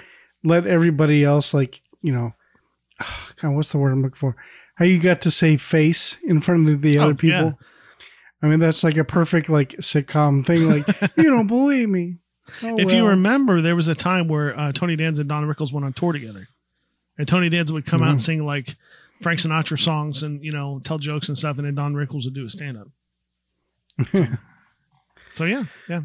let 0.44 0.66
everybody 0.66 1.24
else, 1.24 1.54
like, 1.54 1.82
you 2.01 2.12
know, 2.12 2.34
God, 3.39 3.51
what's 3.51 3.72
the 3.72 3.77
word 3.77 3.92
I'm 3.94 4.01
looking 4.01 4.16
for? 4.18 4.36
How 4.75 4.86
you 4.86 5.00
got 5.00 5.22
to 5.22 5.32
say 5.32 5.58
face 5.58 6.18
in 6.24 6.42
front 6.42 6.68
of 6.70 6.82
the 6.82 6.98
Oh, 6.98 7.04
other 7.04 7.13
people. 7.16 7.38
yeah. 7.39 7.51
I 8.42 8.48
mean, 8.48 8.60
that's 8.60 8.84
like 8.84 8.98
a 8.98 9.04
perfect, 9.04 9.48
like, 9.48 9.74
sitcom 9.77 10.44
thing. 10.44 10.68
Like, 10.68 10.88
you 11.18 11.24
don't 11.30 11.48
believe 11.48 11.88
me. 11.89 12.18
Oh, 12.63 12.80
If 12.80 12.92
you 12.92 13.06
remember, 13.08 13.62
there 13.62 13.75
was 13.75 13.88
a 13.88 13.96
time 13.96 14.27
where 14.27 14.58
uh, 14.58 14.72
Tony 14.72 14.96
Danza 14.96 15.22
and 15.22 15.30
Don 15.30 15.44
Rickles 15.46 15.74
went 15.74 15.86
on 15.86 15.94
tour 15.94 16.13
together. 16.13 16.48
And 17.18 17.27
Tony 17.27 17.50
Danza 17.50 17.74
would 17.74 17.86
come 17.86 18.04
out 18.04 18.10
and 18.10 18.22
sing 18.22 18.46
like 18.46 18.75
Frank 19.22 19.39
Sinatra 19.39 19.80
songs 19.80 20.24
and, 20.24 20.44
you 20.44 20.51
know, 20.51 20.80
tell 20.84 20.98
jokes 21.00 21.27
and 21.30 21.38
stuff. 21.38 21.58
And 21.58 21.66
then 21.66 21.75
Don 21.75 21.94
Rickles 21.96 22.25
would 22.25 22.34
do 22.36 22.46
a 22.46 22.50
stand 22.50 22.77
up. 22.77 22.88
So, 24.13 24.27
so, 25.34 25.46
yeah, 25.46 25.63
yeah. 25.89 26.01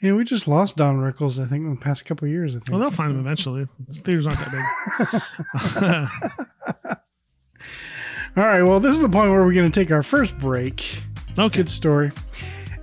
Yeah, 0.00 0.12
we 0.12 0.22
just 0.24 0.46
lost 0.46 0.76
Don 0.76 0.98
Rickles, 0.98 1.42
I 1.42 1.46
think, 1.48 1.64
in 1.64 1.70
the 1.74 1.80
past 1.80 2.04
couple 2.04 2.26
of 2.26 2.30
years. 2.30 2.54
I 2.54 2.58
think. 2.60 2.70
Well, 2.70 2.78
they'll 2.80 2.90
find 2.92 3.10
him 3.10 3.18
eventually. 3.18 3.66
His 3.88 3.98
theaters 3.98 4.26
aren't 4.26 4.38
that 4.38 6.10
big. 6.84 6.96
All 8.36 8.44
right. 8.44 8.62
Well, 8.62 8.78
this 8.78 8.94
is 8.94 9.02
the 9.02 9.08
point 9.08 9.30
where 9.30 9.40
we're 9.40 9.54
going 9.54 9.70
to 9.70 9.80
take 9.80 9.90
our 9.90 10.04
first 10.04 10.38
break. 10.38 11.02
okay. 11.36 11.56
Good 11.56 11.68
story. 11.70 12.12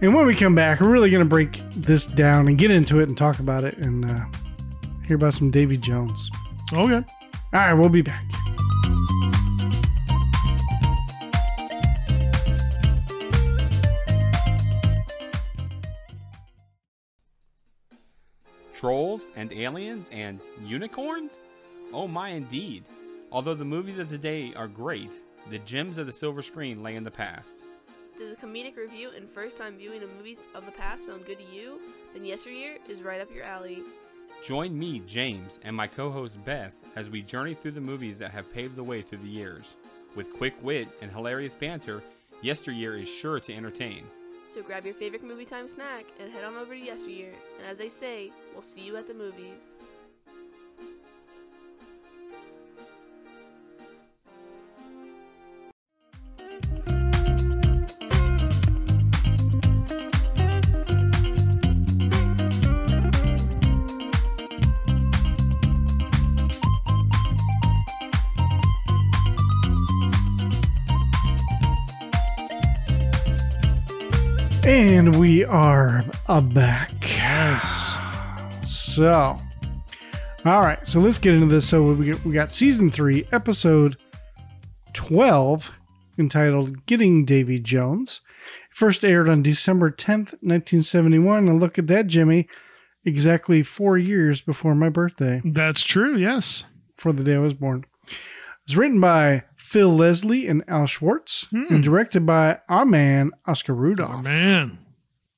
And 0.02 0.14
when 0.14 0.28
we 0.28 0.36
come 0.36 0.54
back, 0.54 0.82
we're 0.82 0.90
really 0.90 1.10
going 1.10 1.24
to 1.24 1.30
break 1.30 1.58
this 1.72 2.06
down 2.06 2.48
and 2.48 2.58
get 2.58 2.70
into 2.70 3.00
it 3.00 3.08
and 3.08 3.18
talk 3.18 3.40
about 3.40 3.64
it 3.64 3.78
and 3.78 4.10
uh, 4.12 4.26
hear 5.08 5.16
about 5.16 5.34
some 5.34 5.50
Davy 5.50 5.78
Jones. 5.78 6.30
Okay. 6.74 6.96
All 6.96 7.04
right. 7.54 7.74
We'll 7.74 7.90
be 7.90 8.02
back. 8.02 8.24
Trolls 18.74 19.30
and 19.38 19.54
aliens 19.54 20.10
and 20.12 20.42
unicorns? 20.62 21.40
Oh 21.94 22.08
my 22.08 22.30
indeed. 22.30 22.84
Although 23.32 23.56
the 23.56 23.66
movies 23.66 23.98
of 23.98 24.08
today 24.08 24.54
are 24.56 24.68
great, 24.68 25.14
the 25.50 25.60
gems 25.60 25.98
of 25.98 26.06
the 26.06 26.14
silver 26.14 26.42
screen 26.42 26.84
lay 26.84 26.96
in 26.96 27.04
the 27.04 27.10
past. 27.10 27.64
Does 28.18 28.32
a 28.32 28.36
comedic 28.36 28.78
review 28.78 29.12
and 29.14 29.30
first 29.30 29.58
time 29.58 29.76
viewing 29.76 30.02
of 30.02 30.10
movies 30.16 30.48
of 30.56 30.66
the 30.66 30.72
past 30.72 31.06
sound 31.06 31.26
good 31.26 31.38
to 31.38 31.44
you? 31.54 31.82
Then 32.14 32.24
Yesteryear 32.24 32.78
is 32.88 33.02
right 33.02 33.20
up 33.20 33.34
your 33.34 33.44
alley. 33.44 33.84
Join 34.42 34.78
me, 34.78 35.02
James, 35.06 35.60
and 35.64 35.76
my 35.76 35.88
co 35.88 36.10
host 36.10 36.44
Beth 36.46 36.76
as 36.96 37.10
we 37.10 37.22
journey 37.22 37.54
through 37.54 37.74
the 37.74 37.82
movies 37.82 38.18
that 38.20 38.32
have 38.32 38.54
paved 38.54 38.78
the 38.78 38.84
way 38.84 39.02
through 39.02 39.18
the 39.18 39.28
years. 39.28 39.76
With 40.16 40.34
quick 40.34 40.54
wit 40.62 40.88
and 41.02 41.12
hilarious 41.12 41.56
banter, 41.56 42.02
Yesteryear 42.42 42.96
is 42.96 43.10
sure 43.10 43.42
to 43.42 43.54
entertain. 43.54 44.06
So 44.54 44.62
grab 44.62 44.86
your 44.86 44.94
favorite 44.94 45.24
movie 45.24 45.44
time 45.44 45.68
snack 45.68 46.06
and 46.18 46.32
head 46.32 46.46
on 46.46 46.56
over 46.56 46.74
to 46.74 46.80
Yesteryear. 46.80 47.34
And 47.58 47.68
as 47.68 47.78
they 47.78 47.90
say, 47.90 48.32
we'll 48.54 48.62
see 48.62 48.82
you 48.82 48.96
at 48.96 49.08
the 49.08 49.14
movies. 49.14 49.74
And 74.96 75.20
we 75.20 75.44
are 75.44 76.06
uh, 76.30 76.40
back. 76.40 76.90
Yes. 77.02 77.98
So, 78.66 79.36
all 80.46 80.62
right. 80.62 80.80
So 80.88 81.02
let's 81.02 81.18
get 81.18 81.34
into 81.34 81.48
this. 81.48 81.68
So 81.68 81.84
we 81.84 82.12
got, 82.12 82.24
we 82.26 82.32
got 82.34 82.54
season 82.54 82.90
three, 82.90 83.28
episode 83.34 83.98
twelve, 84.94 85.78
entitled 86.18 86.86
"Getting 86.86 87.26
Davy 87.26 87.60
Jones." 87.60 88.22
First 88.74 89.04
aired 89.04 89.28
on 89.28 89.42
December 89.44 89.92
tenth, 89.92 90.34
nineteen 90.42 90.82
seventy 90.82 91.20
one. 91.20 91.50
And 91.50 91.60
look 91.60 91.78
at 91.78 91.88
that, 91.88 92.08
Jimmy! 92.08 92.48
Exactly 93.04 93.64
four 93.64 93.98
years 93.98 94.42
before 94.42 94.76
my 94.76 94.88
birthday, 94.88 95.42
That's 95.44 95.84
true. 95.84 96.16
Yes. 96.16 96.64
for 96.96 97.12
the 97.12 97.24
day 97.24 97.36
I 97.36 97.40
was 97.40 97.54
born. 97.54 97.84
It 98.08 98.14
was 98.70 98.78
written 98.78 99.02
by 99.02 99.44
Phil 99.58 99.94
Leslie 99.94 100.48
and 100.48 100.64
Al 100.70 100.88
Schwartz, 100.88 101.48
and 101.52 101.84
directed 101.84 102.26
by 102.26 102.60
our 102.70 102.86
man 102.86 103.32
Oscar 103.46 103.74
Rudolph. 103.76 104.16
Oh, 104.20 104.22
man. 104.22 104.80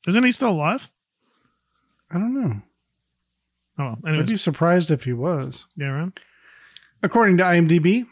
Isn't 0.07 0.23
he 0.23 0.31
still 0.31 0.51
alive? 0.51 0.89
I 2.09 2.15
don't 2.15 2.33
know. 2.33 2.61
Oh, 3.79 3.95
well, 4.01 4.19
I'd 4.19 4.25
be 4.27 4.37
surprised 4.37 4.89
if 4.89 5.03
he 5.03 5.13
was. 5.13 5.67
Yeah, 5.75 5.87
right. 5.87 6.19
According 7.03 7.37
to 7.37 7.43
IMDb, 7.43 8.07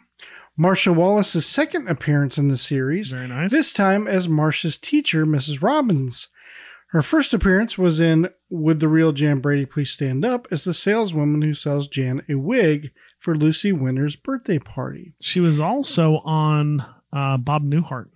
Marcia 0.57 0.93
Wallace's 0.93 1.45
second 1.45 1.87
appearance 1.89 2.37
in 2.37 2.49
the 2.49 2.57
series, 2.57 3.11
Very 3.11 3.27
nice. 3.27 3.51
this 3.51 3.73
time 3.73 4.07
as 4.07 4.27
Marcia's 4.29 4.77
teacher, 4.77 5.25
Mrs. 5.25 5.61
Robbins. 5.61 6.27
Her 6.89 7.01
first 7.01 7.33
appearance 7.33 7.77
was 7.77 7.99
in 7.99 8.29
Would 8.49 8.79
the 8.79 8.87
Real 8.87 9.11
Jan 9.11 9.39
Brady 9.39 9.65
Please 9.65 9.91
Stand 9.91 10.23
Up 10.23 10.47
as 10.51 10.63
the 10.63 10.73
saleswoman 10.73 11.41
who 11.41 11.53
sells 11.53 11.87
Jan 11.87 12.21
a 12.29 12.35
wig 12.35 12.91
for 13.19 13.35
Lucy 13.35 13.71
Winter's 13.71 14.15
birthday 14.15 14.59
party. 14.59 15.13
She 15.19 15.39
was 15.39 15.59
also 15.59 16.19
on 16.19 16.85
uh, 17.11 17.37
Bob 17.37 17.63
Newhart. 17.63 18.09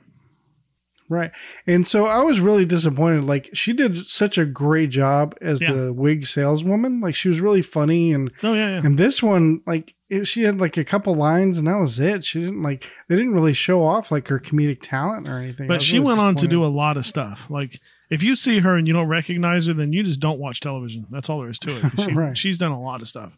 Right. 1.10 1.32
And 1.66 1.86
so 1.88 2.06
I 2.06 2.22
was 2.22 2.40
really 2.40 2.66
disappointed. 2.66 3.24
Like, 3.26 3.50
she 3.54 3.74
did 3.74 3.98
such 3.98 4.38
a 4.38 4.46
great 4.46 4.92
job 4.92 5.36
as 5.42 5.60
Yeah. 5.60 5.74
the 5.74 5.92
wig 5.92 6.28
saleswoman. 6.28 7.02
Like, 7.02 7.16
she 7.16 7.28
was 7.28 7.42
really 7.42 7.64
funny 7.64 8.14
and 8.14 8.32
Oh, 8.44 8.54
yeah, 8.54 8.70
yeah. 8.70 8.82
And 8.86 8.98
this 8.98 9.22
one, 9.24 9.62
like, 9.66 9.96
it, 10.10 10.28
she 10.28 10.44
had 10.44 10.60
like 10.60 10.78
a 10.78 10.84
couple 10.86 11.16
lines, 11.16 11.58
and 11.58 11.68
that 11.68 11.80
was 11.80 12.00
it. 12.00 12.26
She 12.26 12.40
didn't 12.40 12.62
like 12.64 12.90
they 13.08 13.16
didn't 13.16 13.34
really 13.34 13.54
show 13.54 13.84
off 13.86 14.12
like 14.12 14.28
her 14.30 14.40
comedic 14.40 14.80
talent 14.82 15.28
or 15.28 15.38
anything. 15.40 15.68
But 15.68 15.82
she 15.82 15.98
really 16.00 16.10
went 16.10 16.20
on 16.22 16.36
to 16.38 16.48
do 16.48 16.64
a 16.64 16.68
lot 16.68 16.98
of 16.98 17.06
stuff. 17.06 17.46
Like, 17.50 17.80
if 18.10 18.24
you 18.24 18.36
see 18.36 18.60
her 18.60 18.76
and 18.76 18.88
you 18.88 18.94
don't 18.94 19.08
recognize 19.08 19.68
her, 19.68 19.74
then 19.74 19.94
you 19.94 20.02
just 20.04 20.20
don't 20.20 20.40
watch 20.40 20.62
television. 20.62 21.06
That's 21.12 21.30
all 21.30 21.42
there 21.42 21.50
is 21.50 21.60
to 21.60 21.76
it. 21.78 21.92
She, 22.00 22.14
Right. 22.14 22.38
She's 22.38 22.58
done 22.58 22.72
a 22.72 22.82
lot 22.82 23.02
of 23.02 23.08
stuff. 23.08 23.38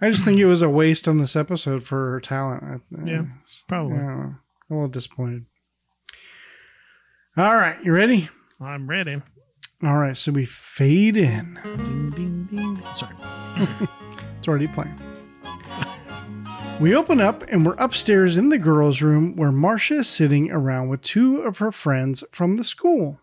I 0.00 0.10
just 0.10 0.24
think 0.24 0.38
it 0.38 0.46
was 0.46 0.60
a 0.60 0.68
waste 0.68 1.08
on 1.08 1.18
this 1.18 1.36
episode 1.36 1.84
for 1.84 2.10
her 2.12 2.20
talent. 2.20 2.82
Yeah, 3.04 3.24
Probably. 3.68 3.96
I 3.96 4.02
a 4.02 4.34
little 4.68 4.88
disappointed. 4.88 5.46
All 7.38 7.54
right, 7.54 7.76
you 7.84 7.92
ready? 7.92 8.30
I'm 8.62 8.88
ready. 8.88 9.20
All 9.82 9.98
right, 9.98 10.16
so 10.16 10.32
we 10.32 10.46
fade 10.46 11.18
in. 11.18 11.60
Ding, 11.62 12.10
ding, 12.10 12.48
ding. 12.50 12.82
Sorry. 12.94 13.14
It's 14.38 14.48
already 14.48 14.68
playing. 14.68 14.98
We 16.80 16.94
open 16.94 17.20
up 17.20 17.44
and 17.48 17.66
we're 17.66 17.74
upstairs 17.74 18.36
in 18.36 18.48
the 18.48 18.58
girls' 18.58 19.02
room 19.02 19.34
where 19.34 19.50
Marcia 19.50 19.96
is 19.96 20.08
sitting 20.08 20.50
around 20.50 20.88
with 20.88 21.02
two 21.02 21.38
of 21.38 21.58
her 21.58 21.72
friends 21.72 22.22
from 22.32 22.56
the 22.56 22.64
school. 22.64 23.20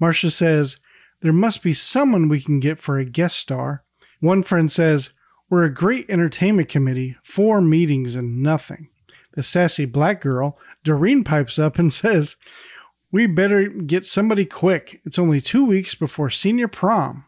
Marcia 0.00 0.30
says, 0.30 0.78
There 1.20 1.32
must 1.32 1.62
be 1.62 1.74
someone 1.74 2.28
we 2.28 2.40
can 2.40 2.58
get 2.58 2.80
for 2.80 2.98
a 2.98 3.04
guest 3.04 3.38
star. 3.38 3.84
One 4.20 4.42
friend 4.42 4.72
says, 4.72 5.10
We're 5.50 5.64
a 5.64 5.74
great 5.74 6.08
entertainment 6.08 6.68
committee, 6.68 7.16
four 7.22 7.60
meetings 7.60 8.16
and 8.16 8.42
nothing. 8.42 8.88
The 9.34 9.42
sassy 9.42 9.84
black 9.84 10.20
girl, 10.20 10.58
Doreen, 10.82 11.22
pipes 11.22 11.58
up 11.58 11.78
and 11.78 11.92
says, 11.92 12.36
We 13.12 13.26
better 13.26 13.68
get 13.68 14.06
somebody 14.06 14.44
quick. 14.46 15.00
It's 15.04 15.18
only 15.18 15.40
two 15.40 15.64
weeks 15.64 15.94
before 15.94 16.30
senior 16.30 16.66
prom. 16.66 17.26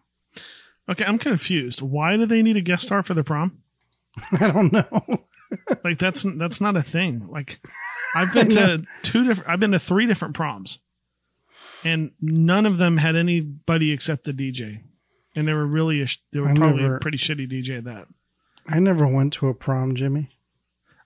Okay, 0.88 1.04
I'm 1.04 1.18
confused. 1.18 1.80
Why 1.82 2.16
do 2.16 2.26
they 2.26 2.42
need 2.42 2.56
a 2.56 2.60
guest 2.62 2.86
star 2.86 3.02
for 3.02 3.14
the 3.14 3.22
prom? 3.24 3.58
I 4.40 4.50
don't 4.50 4.72
know. 4.72 5.24
Like 5.84 5.98
that's 5.98 6.24
that's 6.36 6.60
not 6.60 6.76
a 6.76 6.82
thing. 6.82 7.28
Like 7.30 7.60
I've 8.14 8.32
been 8.32 8.48
to 8.50 8.84
two 9.02 9.24
different 9.24 9.48
I've 9.50 9.60
been 9.60 9.72
to 9.72 9.78
three 9.78 10.06
different 10.06 10.34
proms. 10.34 10.78
And 11.84 12.12
none 12.20 12.64
of 12.64 12.78
them 12.78 12.96
had 12.96 13.14
anybody 13.14 13.92
except 13.92 14.24
the 14.24 14.32
DJ. 14.32 14.80
And 15.36 15.46
they 15.46 15.52
were 15.52 15.66
really 15.66 16.00
a, 16.00 16.06
they 16.32 16.40
were 16.40 16.48
I 16.48 16.54
probably 16.54 16.82
never- 16.82 16.96
a 16.96 17.00
pretty 17.00 17.18
shitty 17.18 17.50
DJ 17.50 17.78
at 17.78 17.84
that. 17.84 18.08
I 18.66 18.78
never 18.78 19.06
went 19.06 19.34
to 19.34 19.48
a 19.48 19.54
prom, 19.54 19.94
Jimmy. 19.94 20.30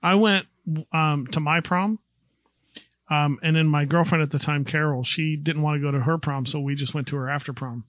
I 0.01 0.15
went 0.15 0.47
um, 0.93 1.27
to 1.33 1.41
my 1.41 1.61
prom. 1.61 1.99
Um, 3.11 3.39
and 3.43 3.57
then 3.57 3.67
my 3.67 3.85
girlfriend 3.87 4.23
at 4.23 4.31
the 4.31 4.39
time, 4.39 4.65
Carol, 4.65 5.03
she 5.03 5.37
didn't 5.37 5.63
want 5.63 5.77
to 5.77 5.81
go 5.81 5.91
to 5.91 6.01
her 6.01 6.19
prom, 6.19 6.45
so 6.47 6.61
we 6.61 6.75
just 6.75 6.95
went 6.95 7.07
to 7.09 7.17
her 7.17 7.29
after 7.31 7.53
prom. 7.53 7.85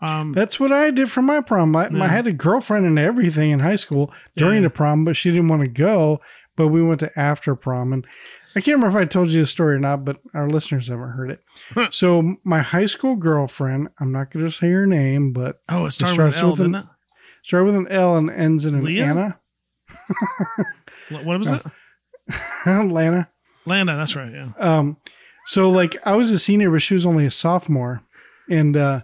Um, 0.00 0.32
That's 0.32 0.58
what 0.58 0.72
I 0.72 0.90
did 0.90 1.10
for 1.10 1.22
my 1.22 1.40
prom. 1.40 1.74
I, 1.76 1.88
Yeah. 1.88 2.02
I 2.02 2.08
had 2.08 2.26
a 2.26 2.32
girlfriend 2.32 2.84
and 2.84 2.98
everything 2.98 3.52
in 3.52 3.60
high 3.60 3.76
school 3.76 4.12
during 4.36 4.56
Yeah. 4.56 4.68
the 4.68 4.70
prom, 4.70 5.04
but 5.04 5.16
she 5.16 5.30
didn't 5.30 5.48
want 5.48 5.62
to 5.62 5.68
go. 5.68 6.20
But 6.56 6.68
we 6.68 6.82
went 6.82 7.00
to 7.00 7.16
after 7.18 7.54
prom, 7.54 7.92
and 7.92 8.04
I 8.56 8.60
can't 8.60 8.76
remember 8.76 8.98
if 8.98 9.02
I 9.02 9.08
told 9.08 9.30
you 9.30 9.40
the 9.40 9.46
story 9.46 9.76
or 9.76 9.80
not, 9.80 10.04
but 10.04 10.18
our 10.34 10.48
listeners 10.48 10.88
haven't 10.88 11.10
heard 11.10 11.30
it. 11.30 11.42
Huh. 11.72 11.88
so 11.90 12.36
my 12.44 12.60
high 12.60 12.86
school 12.86 13.16
girlfriend, 13.16 13.88
I'm 13.98 14.12
not 14.12 14.30
going 14.30 14.44
to 14.44 14.50
say 14.52 14.70
her 14.70 14.86
name, 14.86 15.32
but 15.32 15.60
oh, 15.68 15.86
it 15.86 15.92
started 15.92 16.14
starts 16.14 16.42
with 16.42 16.60
L, 16.60 16.74
an- 16.74 16.88
started 17.42 17.64
with 17.66 17.74
an 17.76 17.88
L 17.88 18.16
and 18.16 18.30
ends 18.30 18.64
in 18.64 18.74
an 18.74 18.84
Leah? 18.84 19.06
Anna. 19.06 19.38
What 21.10 21.38
was 21.38 21.50
it? 21.50 21.62
Lana. 22.66 23.28
Landa, 23.66 23.96
that's 23.96 24.16
right. 24.16 24.32
Yeah. 24.32 24.52
Um, 24.58 24.96
so 25.46 25.70
like 25.70 25.96
I 26.06 26.16
was 26.16 26.30
a 26.30 26.38
senior, 26.38 26.70
but 26.70 26.82
she 26.82 26.94
was 26.94 27.06
only 27.06 27.26
a 27.26 27.30
sophomore, 27.30 28.02
and 28.50 28.76
uh, 28.76 29.02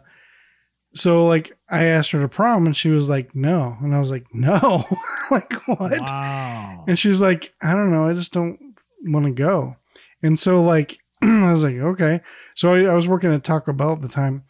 so 0.94 1.26
like 1.26 1.56
I 1.68 1.84
asked 1.84 2.10
her 2.12 2.20
to 2.20 2.28
prom, 2.28 2.66
and 2.66 2.76
she 2.76 2.90
was 2.90 3.08
like, 3.08 3.34
"No," 3.34 3.76
and 3.80 3.94
I 3.94 3.98
was 3.98 4.10
like, 4.10 4.26
"No, 4.32 4.84
like 5.30 5.52
what?" 5.66 6.00
Wow. 6.00 6.84
And 6.88 6.98
she's 6.98 7.20
like, 7.20 7.54
"I 7.62 7.72
don't 7.72 7.90
know, 7.92 8.06
I 8.06 8.14
just 8.14 8.32
don't 8.32 8.58
want 9.04 9.26
to 9.26 9.32
go." 9.32 9.76
And 10.22 10.38
so 10.38 10.62
like 10.62 10.98
I 11.22 11.50
was 11.50 11.62
like, 11.62 11.76
"Okay." 11.76 12.20
So 12.54 12.72
I, 12.74 12.90
I 12.90 12.94
was 12.94 13.08
working 13.08 13.32
at 13.32 13.44
Taco 13.44 13.72
Bell 13.72 13.92
at 13.92 14.02
the 14.02 14.08
time, 14.08 14.44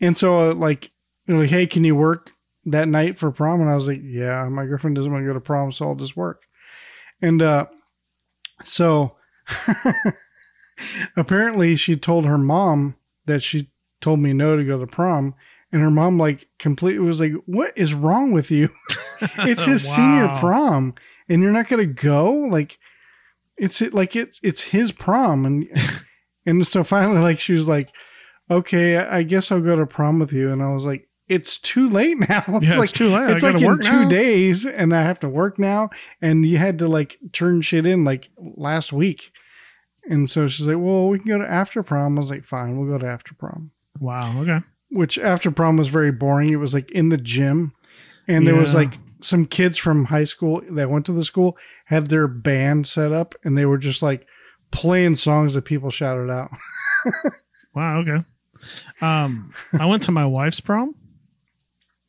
and 0.00 0.16
so 0.16 0.50
uh, 0.50 0.54
like 0.54 0.90
they're 1.26 1.38
like, 1.38 1.50
"Hey, 1.50 1.66
can 1.66 1.84
you 1.84 1.94
work 1.94 2.32
that 2.66 2.88
night 2.88 3.18
for 3.18 3.30
prom?" 3.30 3.60
And 3.60 3.70
I 3.70 3.74
was 3.74 3.88
like, 3.88 4.00
"Yeah, 4.02 4.48
my 4.48 4.66
girlfriend 4.66 4.96
doesn't 4.96 5.12
want 5.12 5.22
to 5.22 5.28
go 5.28 5.34
to 5.34 5.40
prom, 5.40 5.72
so 5.72 5.86
I'll 5.86 5.94
just 5.94 6.16
work." 6.16 6.42
And 7.22 7.40
uh, 7.40 7.66
so 8.64 9.15
apparently 11.16 11.76
she 11.76 11.96
told 11.96 12.24
her 12.24 12.38
mom 12.38 12.96
that 13.26 13.42
she 13.42 13.70
told 14.00 14.20
me 14.20 14.32
no 14.32 14.56
to 14.56 14.64
go 14.64 14.78
to 14.78 14.86
prom 14.86 15.34
and 15.72 15.82
her 15.82 15.90
mom 15.90 16.18
like 16.18 16.48
completely 16.58 17.04
was 17.04 17.20
like 17.20 17.32
what 17.46 17.72
is 17.76 17.94
wrong 17.94 18.32
with 18.32 18.50
you? 18.50 18.70
It's 19.38 19.64
his 19.64 19.88
senior 19.88 20.28
prom 20.38 20.94
and 21.28 21.42
you're 21.42 21.50
not 21.50 21.68
gonna 21.68 21.86
go? 21.86 22.30
Like 22.32 22.78
it's 23.56 23.80
it 23.80 23.94
like 23.94 24.14
it's 24.14 24.38
it's 24.42 24.62
his 24.62 24.92
prom. 24.92 25.46
And 25.46 25.68
and 26.46 26.66
so 26.66 26.84
finally 26.84 27.20
like 27.20 27.40
she 27.40 27.54
was 27.54 27.66
like 27.66 27.90
okay 28.50 28.96
i 28.96 29.18
I 29.18 29.22
guess 29.22 29.50
i'll 29.50 29.60
go 29.60 29.76
to 29.76 29.86
prom 29.86 30.18
with 30.18 30.32
you. 30.32 30.52
And 30.52 30.62
i 30.62 30.68
was 30.68 30.84
like 30.84 31.08
it's 31.28 31.58
too 31.58 31.88
late 31.88 32.18
now 32.28 32.44
it's 32.46 32.66
Yeah, 32.66 32.76
like 32.78 32.84
it's 32.84 32.92
too 32.92 33.08
late. 33.08 33.22
I 33.24 33.32
it's 33.32 33.42
like 33.42 33.54
gotta 33.54 33.66
in 33.66 33.78
two 33.80 34.02
now. 34.04 34.08
days 34.08 34.64
and 34.66 34.94
i 34.94 35.02
have 35.02 35.18
to 35.20 35.28
work 35.28 35.58
now 35.58 35.90
and 36.22 36.44
you 36.46 36.58
had 36.58 36.78
to 36.80 36.88
like 36.88 37.18
turn 37.32 37.62
shit 37.62 37.84
in 37.86 38.04
like 38.04 38.28
last 38.38 38.92
week 38.92 39.32
and 40.08 40.30
so 40.30 40.46
she's 40.48 40.66
like 40.66 40.76
well 40.78 41.08
we 41.08 41.18
can 41.18 41.26
go 41.28 41.38
to 41.38 41.50
after 41.50 41.82
prom 41.82 42.16
i 42.16 42.20
was 42.20 42.30
like 42.30 42.44
fine 42.44 42.78
we'll 42.78 42.88
go 42.90 42.98
to 42.98 43.10
after 43.10 43.34
prom 43.34 43.70
Wow. 43.98 44.40
Okay. 44.42 44.58
which 44.90 45.18
after 45.18 45.50
prom 45.50 45.76
was 45.76 45.88
very 45.88 46.12
boring 46.12 46.50
it 46.52 46.56
was 46.56 46.74
like 46.74 46.90
in 46.92 47.08
the 47.08 47.16
gym 47.16 47.72
and 48.28 48.46
there 48.46 48.54
was 48.54 48.74
like 48.74 48.94
some 49.22 49.46
kids 49.46 49.76
from 49.78 50.04
high 50.04 50.24
school 50.24 50.60
that 50.70 50.90
went 50.90 51.06
to 51.06 51.12
the 51.12 51.24
school 51.24 51.56
had 51.86 52.08
their 52.08 52.28
band 52.28 52.86
set 52.86 53.12
up 53.12 53.34
and 53.42 53.56
they 53.56 53.64
were 53.64 53.78
just 53.78 54.02
like 54.02 54.26
playing 54.70 55.16
songs 55.16 55.54
that 55.54 55.62
people 55.62 55.90
shouted 55.90 56.30
out. 56.30 56.50
Wow. 57.74 57.98
Okay. 58.00 58.18
Um, 59.00 59.52
I 59.78 59.84
went 59.86 60.02
to 60.04 60.12
my 60.12 60.24
wife's 60.26 60.60
prom. 60.60 60.94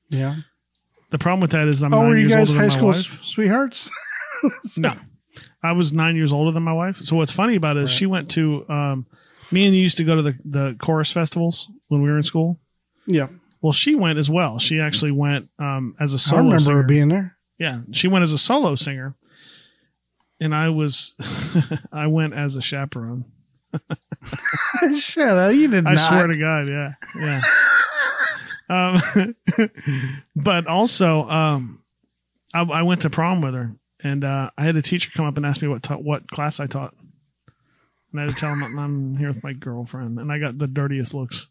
Yeah. 0.09 0.35
The 1.11 1.17
problem 1.17 1.41
with 1.41 1.51
that 1.51 1.67
is 1.67 1.83
I'm 1.83 1.93
Oh, 1.93 2.01
nine 2.01 2.09
were 2.09 2.17
you 2.17 2.27
years 2.27 2.37
guys 2.37 2.47
older 2.49 2.59
high 2.59 2.67
than 2.67 2.77
school 2.77 2.91
my 2.91 2.97
s- 2.97 3.09
wife. 3.09 3.23
sweethearts? 3.23 3.89
No, 4.77 4.93
I 5.63 5.71
was 5.71 5.93
nine 5.93 6.15
years 6.15 6.31
older 6.31 6.51
than 6.51 6.61
my 6.63 6.73
wife. 6.73 6.97
So 6.97 7.15
what's 7.15 7.31
funny 7.31 7.55
about 7.55 7.75
it 7.77 7.83
is 7.83 7.89
Right. 7.91 7.97
she 7.97 8.05
went 8.05 8.29
to. 8.31 8.65
Um, 8.69 9.05
me 9.51 9.65
and 9.65 9.73
you 9.75 9.81
used 9.81 9.97
to 9.97 10.03
go 10.03 10.15
to 10.15 10.21
the 10.21 10.35
the 10.45 10.75
chorus 10.79 11.11
festivals 11.11 11.71
when 11.87 12.01
we 12.03 12.09
were 12.09 12.17
in 12.17 12.23
school. 12.23 12.59
Yeah. 13.07 13.27
Well, 13.61 13.71
she 13.73 13.95
went 13.95 14.19
as 14.19 14.29
well. 14.29 14.59
She 14.59 14.79
actually 14.79 15.11
went 15.11 15.49
um, 15.57 15.95
as 15.99 16.13
a 16.13 16.15
I 16.15 16.17
solo 16.17 16.19
singer. 16.19 16.35
I 16.35 16.43
remember 16.43 16.59
singer. 16.59 16.77
her 16.77 16.83
being 16.83 17.07
there. 17.07 17.37
yeah, 17.57 17.79
she 17.91 18.07
went 18.07 18.23
as 18.23 18.31
a 18.33 18.37
solo 18.37 18.75
singer, 18.75 19.15
and 20.39 20.53
I 20.53 20.69
was 20.69 21.15
I 21.91 22.05
went 22.07 22.33
as 22.35 22.55
a 22.57 22.61
chaperone. 22.61 23.25
Shut 24.99 25.37
up. 25.37 25.53
You 25.53 25.67
did 25.69 25.85
I 25.87 25.93
not. 25.93 26.07
swear 26.09 26.27
to 26.27 26.37
God, 26.37 26.67
yeah, 26.69 26.93
yeah. 27.19 27.41
Um, 28.69 29.35
but 30.35 30.67
also, 30.67 31.23
um, 31.29 31.81
I, 32.53 32.61
I 32.61 32.81
went 32.83 33.01
to 33.01 33.09
prom 33.09 33.41
with 33.41 33.53
her, 33.53 33.73
and 34.03 34.23
uh, 34.23 34.49
I 34.57 34.63
had 34.63 34.75
a 34.75 34.81
teacher 34.81 35.11
come 35.15 35.25
up 35.25 35.37
and 35.37 35.45
ask 35.45 35.61
me 35.61 35.67
what 35.67 35.83
ta- 35.83 35.95
what 35.97 36.29
class 36.29 36.59
I 36.59 36.67
taught, 36.67 36.93
and 38.11 38.19
I 38.21 38.25
had 38.25 38.33
to 38.33 38.39
tell 38.39 38.53
him 38.53 38.63
I'm- 38.79 39.15
here 39.17 39.31
with 39.33 39.43
my 39.43 39.53
girlfriend, 39.53 40.19
and 40.19 40.31
I 40.31 40.39
got 40.39 40.57
the 40.57 40.67
dirtiest 40.67 41.13
looks. 41.13 41.47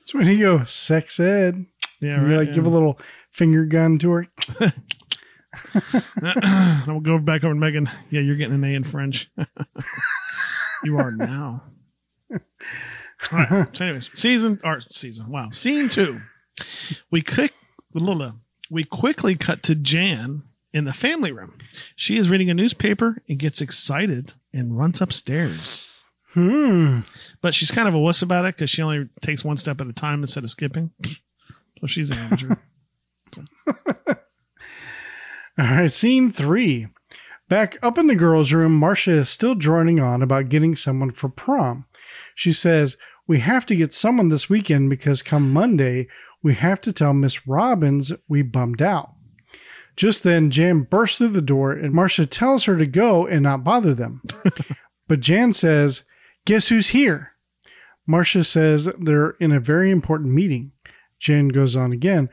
That's 0.00 0.14
when 0.14 0.26
you 0.26 0.38
go 0.40 0.64
sex 0.64 1.20
ed. 1.20 1.66
Yeah, 2.00 2.20
You 2.22 2.26
right. 2.36 2.46
like 2.46 2.54
give 2.54 2.64
a 2.64 2.70
little 2.70 2.98
finger 3.30 3.64
gun 3.66 3.98
to 3.98 4.10
her. 4.12 4.26
I'm 6.22 6.84
gonna 6.86 7.00
go 7.00 7.18
back 7.18 7.44
over 7.44 7.52
to 7.54 7.60
Megan. 7.60 7.90
Yeah, 8.10 8.20
you're 8.20 8.36
getting 8.36 8.54
an 8.54 8.64
A 8.64 8.68
in 8.74 8.84
French. 8.84 9.30
you 10.84 10.98
are 10.98 11.10
now. 11.10 11.62
All 13.32 13.38
right. 13.38 13.76
So, 13.76 13.84
anyways, 13.84 14.10
season 14.14 14.60
or 14.64 14.80
season. 14.90 15.30
Wow, 15.30 15.50
scene 15.52 15.88
two. 15.88 16.20
We 17.10 17.22
quick, 17.22 17.54
we 18.70 18.84
quickly 18.84 19.34
cut 19.36 19.62
to 19.64 19.74
Jan 19.74 20.42
in 20.72 20.84
the 20.84 20.92
family 20.92 21.32
room. 21.32 21.58
She 21.96 22.16
is 22.16 22.28
reading 22.28 22.50
a 22.50 22.54
newspaper 22.54 23.22
and 23.28 23.38
gets 23.38 23.60
excited 23.60 24.34
and 24.52 24.78
runs 24.78 25.00
upstairs. 25.00 25.86
Hmm. 26.32 27.00
But 27.40 27.54
she's 27.54 27.70
kind 27.70 27.88
of 27.88 27.94
a 27.94 27.98
wuss 27.98 28.22
about 28.22 28.44
it 28.44 28.56
because 28.56 28.70
she 28.70 28.82
only 28.82 29.08
takes 29.20 29.44
one 29.44 29.56
step 29.56 29.80
at 29.80 29.88
a 29.88 29.92
time 29.92 30.22
instead 30.22 30.44
of 30.44 30.50
skipping. 30.50 30.92
So 31.80 31.86
she's 31.86 32.10
an 32.10 32.18
amateur. 32.18 32.56
All 35.58 35.64
right, 35.64 35.90
scene 35.90 36.30
three. 36.30 36.86
Back 37.48 37.78
up 37.82 37.98
in 37.98 38.06
the 38.06 38.14
girls' 38.14 38.52
room, 38.52 38.76
Marcia 38.76 39.10
is 39.10 39.28
still 39.28 39.56
droning 39.56 39.98
on 39.98 40.22
about 40.22 40.48
getting 40.48 40.76
someone 40.76 41.10
for 41.10 41.28
prom. 41.28 41.86
She 42.36 42.52
says, 42.52 42.96
We 43.30 43.38
have 43.38 43.64
to 43.66 43.76
get 43.76 43.92
someone 43.92 44.28
this 44.28 44.50
weekend 44.50 44.90
because 44.90 45.22
come 45.22 45.52
Monday, 45.52 46.08
we 46.42 46.56
have 46.56 46.80
to 46.80 46.92
tell 46.92 47.14
Miss 47.14 47.46
Robbins 47.46 48.10
we 48.26 48.42
bummed 48.42 48.82
out. 48.82 49.12
Just 49.94 50.24
then, 50.24 50.50
Jan 50.50 50.80
bursts 50.80 51.18
through 51.18 51.28
the 51.28 51.40
door 51.40 51.70
and 51.70 51.94
Marcia 51.94 52.26
tells 52.26 52.64
her 52.64 52.76
to 52.76 52.88
go 52.88 53.28
and 53.28 53.44
not 53.44 53.62
bother 53.62 53.94
them. 53.94 54.20
but 55.06 55.20
Jan 55.20 55.52
says, 55.52 56.02
Guess 56.44 56.66
who's 56.66 56.88
here? 56.88 57.30
Marcia 58.04 58.42
says 58.42 58.88
they're 58.98 59.36
in 59.38 59.52
a 59.52 59.60
very 59.60 59.92
important 59.92 60.32
meeting. 60.32 60.72
Jan 61.20 61.50
goes 61.50 61.76
on 61.76 61.92
again. 61.92 62.30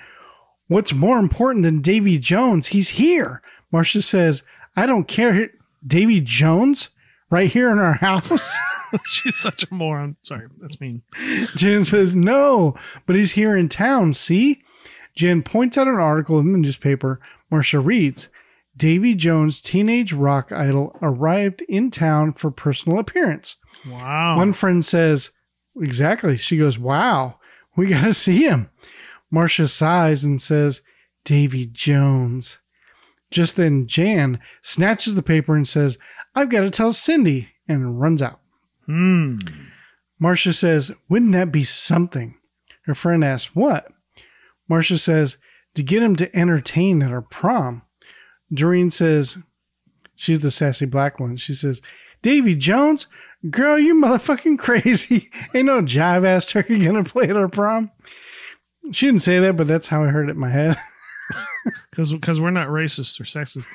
What's 0.67 0.93
more 0.93 1.19
important 1.19 1.63
than 1.63 1.79
Davy 1.79 2.17
Jones? 2.17 2.69
He's 2.69 2.89
here. 2.89 3.43
Marcia 3.71 4.01
says, 4.01 4.41
I 4.75 4.87
don't 4.87 5.07
care. 5.07 5.51
Davy 5.85 6.21
Jones? 6.21 6.89
Right 7.29 7.51
here 7.51 7.69
in 7.69 7.79
our 7.79 7.95
house? 7.95 8.57
she's 9.05 9.35
such 9.35 9.63
a 9.69 9.73
moron. 9.73 10.15
Sorry, 10.21 10.47
that's 10.59 10.79
mean. 10.79 11.03
Jen 11.55 11.83
says, 11.83 12.15
No, 12.15 12.75
but 13.05 13.15
he's 13.15 13.33
here 13.33 13.55
in 13.55 13.69
town. 13.69 14.13
See? 14.13 14.63
Jen 15.15 15.41
points 15.43 15.77
out 15.77 15.87
an 15.87 15.95
article 15.95 16.39
in 16.39 16.51
the 16.51 16.57
newspaper. 16.57 17.19
Marcia 17.49 17.79
reads, 17.79 18.29
Davy 18.75 19.15
Jones' 19.15 19.61
teenage 19.61 20.13
rock 20.13 20.51
idol 20.51 20.95
arrived 21.01 21.63
in 21.63 21.89
town 21.89 22.33
for 22.33 22.51
personal 22.51 22.99
appearance. 22.99 23.55
Wow. 23.89 24.37
One 24.37 24.53
friend 24.53 24.85
says, 24.85 25.31
Exactly. 25.79 26.37
She 26.37 26.57
goes, 26.57 26.77
Wow, 26.77 27.39
we 27.75 27.87
got 27.89 28.03
to 28.03 28.13
see 28.13 28.43
him. 28.43 28.69
Marcia 29.31 29.67
sighs 29.67 30.23
and 30.23 30.41
says, 30.41 30.81
Davy 31.25 31.65
Jones. 31.65 32.59
Just 33.29 33.57
then, 33.57 33.87
Jan 33.87 34.39
snatches 34.61 35.15
the 35.15 35.21
paper 35.21 35.53
and 35.53 35.67
says, 35.67 35.97
I've 36.37 36.49
got 36.49 36.61
to 36.61 36.69
tell 36.69 36.91
Cindy, 36.91 37.49
and 37.67 37.99
runs 37.99 38.21
out. 38.21 38.39
Hmm. 38.85 39.39
Marcia 40.19 40.53
says, 40.53 40.91
Wouldn't 41.09 41.31
that 41.31 41.51
be 41.51 41.63
something? 41.63 42.37
Her 42.85 42.93
friend 42.93 43.23
asks, 43.23 43.55
What? 43.55 43.87
Marcia 44.69 44.99
says, 44.99 45.37
To 45.73 45.81
get 45.81 46.03
him 46.03 46.15
to 46.17 46.35
entertain 46.37 47.01
at 47.01 47.11
our 47.11 47.23
prom. 47.23 47.81
Doreen 48.53 48.91
says, 48.91 49.39
She's 50.15 50.41
the 50.41 50.51
sassy 50.51 50.85
black 50.85 51.19
one. 51.19 51.37
She 51.37 51.55
says, 51.55 51.81
Davy 52.21 52.53
Jones, 52.53 53.07
girl, 53.49 53.79
you 53.79 53.95
motherfucking 53.95 54.59
crazy. 54.59 55.31
Ain't 55.55 55.65
no 55.65 55.81
jive 55.81 56.23
ass 56.23 56.45
turkey 56.45 56.85
gonna 56.85 57.03
play 57.03 57.29
at 57.29 57.35
our 57.35 57.49
prom. 57.49 57.89
She 58.91 59.07
didn't 59.07 59.23
say 59.23 59.39
that, 59.39 59.57
but 59.57 59.65
that's 59.65 59.87
how 59.87 60.03
I 60.03 60.09
heard 60.09 60.29
it 60.29 60.33
in 60.33 60.39
my 60.39 60.49
head. 60.49 60.77
Because 61.89 62.13
because 62.13 62.39
we're 62.39 62.51
not 62.51 62.69
racist 62.69 63.19
or 63.19 63.25
sexist. 63.25 63.67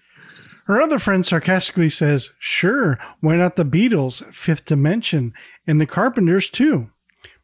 Her 0.65 0.81
other 0.81 0.99
friend 0.99 1.25
sarcastically 1.25 1.89
says, 1.89 2.31
Sure, 2.39 2.97
why 3.19 3.35
not 3.35 3.57
the 3.57 3.65
Beatles, 3.65 4.23
Fifth 4.33 4.65
Dimension, 4.65 5.33
and 5.67 5.81
the 5.81 5.85
Carpenters 5.85 6.49
too? 6.49 6.89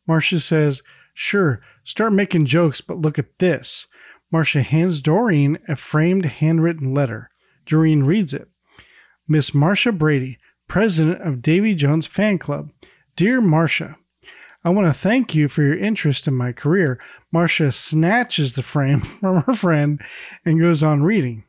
Marcia 0.08 0.40
says, 0.40 0.82
Sure, 1.14 1.62
start 1.84 2.14
making 2.14 2.46
jokes, 2.46 2.80
but 2.80 3.02
look 3.02 3.20
at 3.20 3.40
this. 3.40 3.88
Marcia 4.32 4.62
hands 4.62 5.02
Doreen 5.02 5.60
a 5.68 5.76
framed 5.76 6.26
handwritten 6.26 6.94
letter. 6.94 7.30
Doreen 7.66 8.04
reads 8.04 8.34
it. 8.34 8.48
Miss 9.28 9.54
Marcia 9.54 9.92
Brady, 9.92 10.38
president 10.68 11.22
of 11.22 11.42
Davy 11.42 11.76
Jones 11.76 12.08
Fan 12.08 12.38
Club. 12.38 12.72
Dear 13.16 13.42
Marcia, 13.42 13.98
I 14.64 14.70
want 14.70 14.88
to 14.88 14.94
thank 14.94 15.36
you 15.36 15.48
for 15.48 15.62
your 15.62 15.78
interest 15.78 16.28
in 16.28 16.36
my 16.36 16.52
career. 16.52 17.00
Marcia 17.32 17.72
snatches 17.72 18.54
the 18.54 18.64
frame 18.64 19.02
from 19.20 19.44
her 19.44 19.54
friend 19.54 20.02
and 20.46 20.60
goes 20.60 20.84
on 20.84 21.04
reading. 21.04 21.44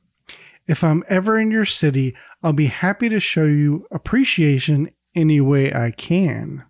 If 0.66 0.84
I'm 0.84 1.04
ever 1.08 1.38
in 1.38 1.50
your 1.50 1.64
city, 1.64 2.14
I'll 2.42 2.52
be 2.52 2.66
happy 2.66 3.08
to 3.08 3.20
show 3.20 3.44
you 3.44 3.86
appreciation 3.90 4.90
any 5.14 5.40
way 5.40 5.72
I 5.72 5.90
can. 5.90 6.64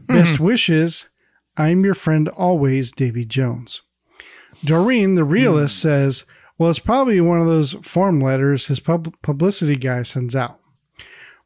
Best 0.00 0.34
mm-hmm. 0.34 0.44
wishes. 0.44 1.06
I'm 1.56 1.84
your 1.84 1.94
friend 1.94 2.28
always, 2.28 2.92
Davy 2.92 3.24
Jones. 3.24 3.82
Doreen, 4.64 5.14
the 5.14 5.24
realist, 5.24 5.82
hmm. 5.82 5.88
says, 5.88 6.24
Well, 6.58 6.70
it's 6.70 6.78
probably 6.78 7.20
one 7.20 7.40
of 7.40 7.46
those 7.46 7.72
form 7.82 8.20
letters 8.20 8.66
his 8.66 8.80
pub- 8.80 9.14
publicity 9.22 9.76
guy 9.76 10.02
sends 10.02 10.36
out. 10.36 10.60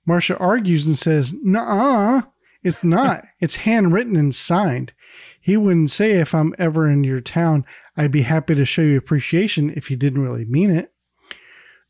Marcia 0.05 0.37
argues 0.39 0.87
and 0.87 0.99
says, 0.99 1.35
Nuh 1.43 2.23
it's 2.67 2.83
not. 2.83 3.25
it's 3.41 3.57
handwritten 3.57 4.17
and 4.17 4.35
signed. 4.35 4.93
He 5.47 5.57
wouldn't 5.57 5.91
say 5.91 6.15
if 6.15 6.35
I'm 6.35 6.57
ever 6.59 6.91
in 6.91 7.05
your 7.05 7.21
town, 7.21 7.65
I'd 7.97 8.11
be 8.11 8.23
happy 8.23 8.57
to 8.57 8.65
show 8.65 8.83
you 8.83 8.99
appreciation 8.99 9.73
if 9.77 9.87
he 9.87 9.95
didn't 9.95 10.25
really 10.25 10.45
mean 10.45 10.73
it. 10.73 10.93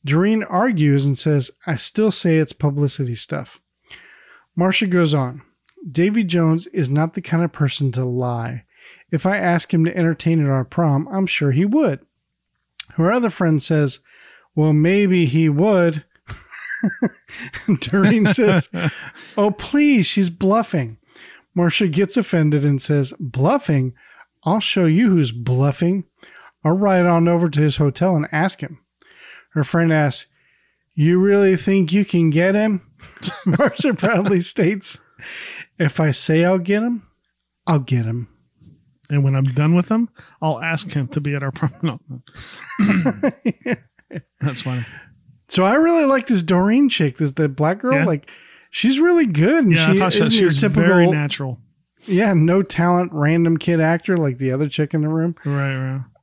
Doreen 0.05 0.43
argues 0.43 1.07
and 1.07 1.19
says, 1.19 1.51
I 1.67 1.77
still 1.77 2.11
say 2.11 2.37
it's 2.37 2.53
publicity 2.53 3.15
stuff. 3.15 3.59
Marcia 4.55 4.87
goes 4.87 5.15
on. 5.15 5.41
Davy 5.91 6.23
Jones 6.23 6.67
is 6.67 6.91
not 6.91 7.15
the 7.15 7.23
kind 7.23 7.43
of 7.43 7.51
person 7.51 7.91
to 7.93 8.05
lie. 8.05 8.65
If 9.11 9.25
I 9.25 9.39
ask 9.39 9.73
him 9.73 9.87
to 9.87 9.97
entertain 9.97 10.45
at 10.45 10.51
our 10.51 10.67
prom, 10.67 11.09
I'm 11.11 11.27
sure 11.27 11.53
he 11.53 11.65
would. 11.65 12.01
Her 12.97 13.11
other 13.11 13.31
friend 13.31 13.63
says, 13.63 14.01
Well, 14.55 14.75
maybe 14.75 15.25
he 15.25 15.49
would. 15.49 16.05
Doreen 17.81 18.29
says, 18.29 18.69
Oh, 19.39 19.51
please, 19.51 20.05
she's 20.05 20.29
bluffing. 20.29 20.99
Marcia 21.57 21.89
gets 21.89 22.19
offended 22.19 22.65
and 22.65 22.81
says, 22.81 23.15
Bluffing? 23.19 23.95
I'll 24.45 24.61
show 24.61 24.85
you 24.85 25.09
who's 25.09 25.33
bluffing. 25.33 26.05
I'll 26.63 26.77
ride 26.77 27.07
on 27.07 27.27
over 27.27 27.49
to 27.49 27.61
his 27.61 27.79
hotel 27.79 28.15
and 28.15 28.29
ask 28.31 28.61
him. 28.61 28.79
Her 29.55 29.65
friend 29.65 29.93
asks, 29.93 30.31
You 30.95 31.19
really 31.19 31.57
think 31.57 31.93
you 31.93 32.05
can 32.05 32.29
get 32.29 32.55
him? 32.55 32.83
Marcia 33.47 33.95
proudly 33.95 34.41
states, 34.41 35.01
If 35.79 35.99
I 35.99 36.11
say 36.11 36.45
I'll 36.45 36.59
get 36.59 36.83
him, 36.83 37.09
I'll 37.67 37.81
get 37.81 38.05
him. 38.05 38.29
And 39.09 39.25
when 39.25 39.35
I'm 39.35 39.45
done 39.45 39.75
with 39.75 39.89
him, 39.89 40.11
I'll 40.43 40.61
ask 40.61 40.91
him 40.91 41.09
to 41.09 41.21
be 41.21 41.35
at 41.35 41.43
our 41.43 41.53
prom. 41.53 41.73
No. 41.83 42.01
That's 44.41 44.61
funny. 44.61 44.85
So 45.49 45.65
I 45.65 45.77
really 45.77 46.05
like 46.05 46.27
this 46.27 46.43
Doreen 46.43 46.89
chick, 46.89 47.17
this 47.17 47.33
the 47.33 47.49
black 47.49 47.79
girl. 47.79 47.95
Yeah. 47.95 48.05
Like 48.05 48.31
she's 48.77 49.01
really 49.01 49.27
good. 49.27 49.65
And 49.65 49.73
Yeah, 49.73 49.87
she 49.93 49.97
I 49.97 49.99
thought 49.99 50.13
she, 50.13 50.31
she 50.31 50.45
was 50.45 50.59
typical 50.61 50.83
very 50.83 51.07
natural. 51.11 51.59
yeah, 52.07 52.35
no 52.35 52.63
talent, 52.63 53.11
random 53.13 53.57
kid 53.57 53.81
actor 53.81 54.17
like 54.19 54.39
the 54.39 54.53
other 54.53 54.69
chick 54.69 54.93
in 54.95 55.01
the 55.01 55.09
room. 55.09 55.35
Right, 55.45 55.75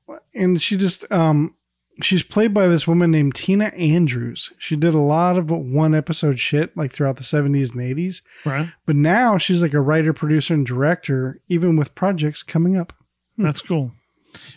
right. 0.07 0.19
and 0.35 0.61
she 0.61 0.77
just 0.77 1.11
um 1.11 1.55
she's 2.01 2.23
played 2.23 2.53
by 2.53 2.67
this 2.67 2.87
woman 2.87 3.11
named 3.11 3.35
Tina 3.35 3.65
Andrews. 3.65 4.51
She 4.57 4.75
did 4.75 4.93
a 4.93 4.99
lot 4.99 5.37
of 5.37 5.49
one 5.51 5.93
episode 5.95 6.39
shit 6.39 6.75
like 6.77 6.91
throughout 6.91 7.17
the 7.17 7.23
70s 7.23 7.71
and 7.73 7.81
80s, 7.81 8.21
Right. 8.45 8.71
but 8.85 8.95
now 8.95 9.37
she's 9.37 9.61
like 9.61 9.73
a 9.73 9.81
writer, 9.81 10.11
producer 10.13 10.53
and 10.53 10.65
director 10.65 11.39
even 11.49 11.75
with 11.75 11.93
projects 11.95 12.41
coming 12.43 12.77
up. 12.77 12.93
That's 13.37 13.61
cool. 13.61 13.91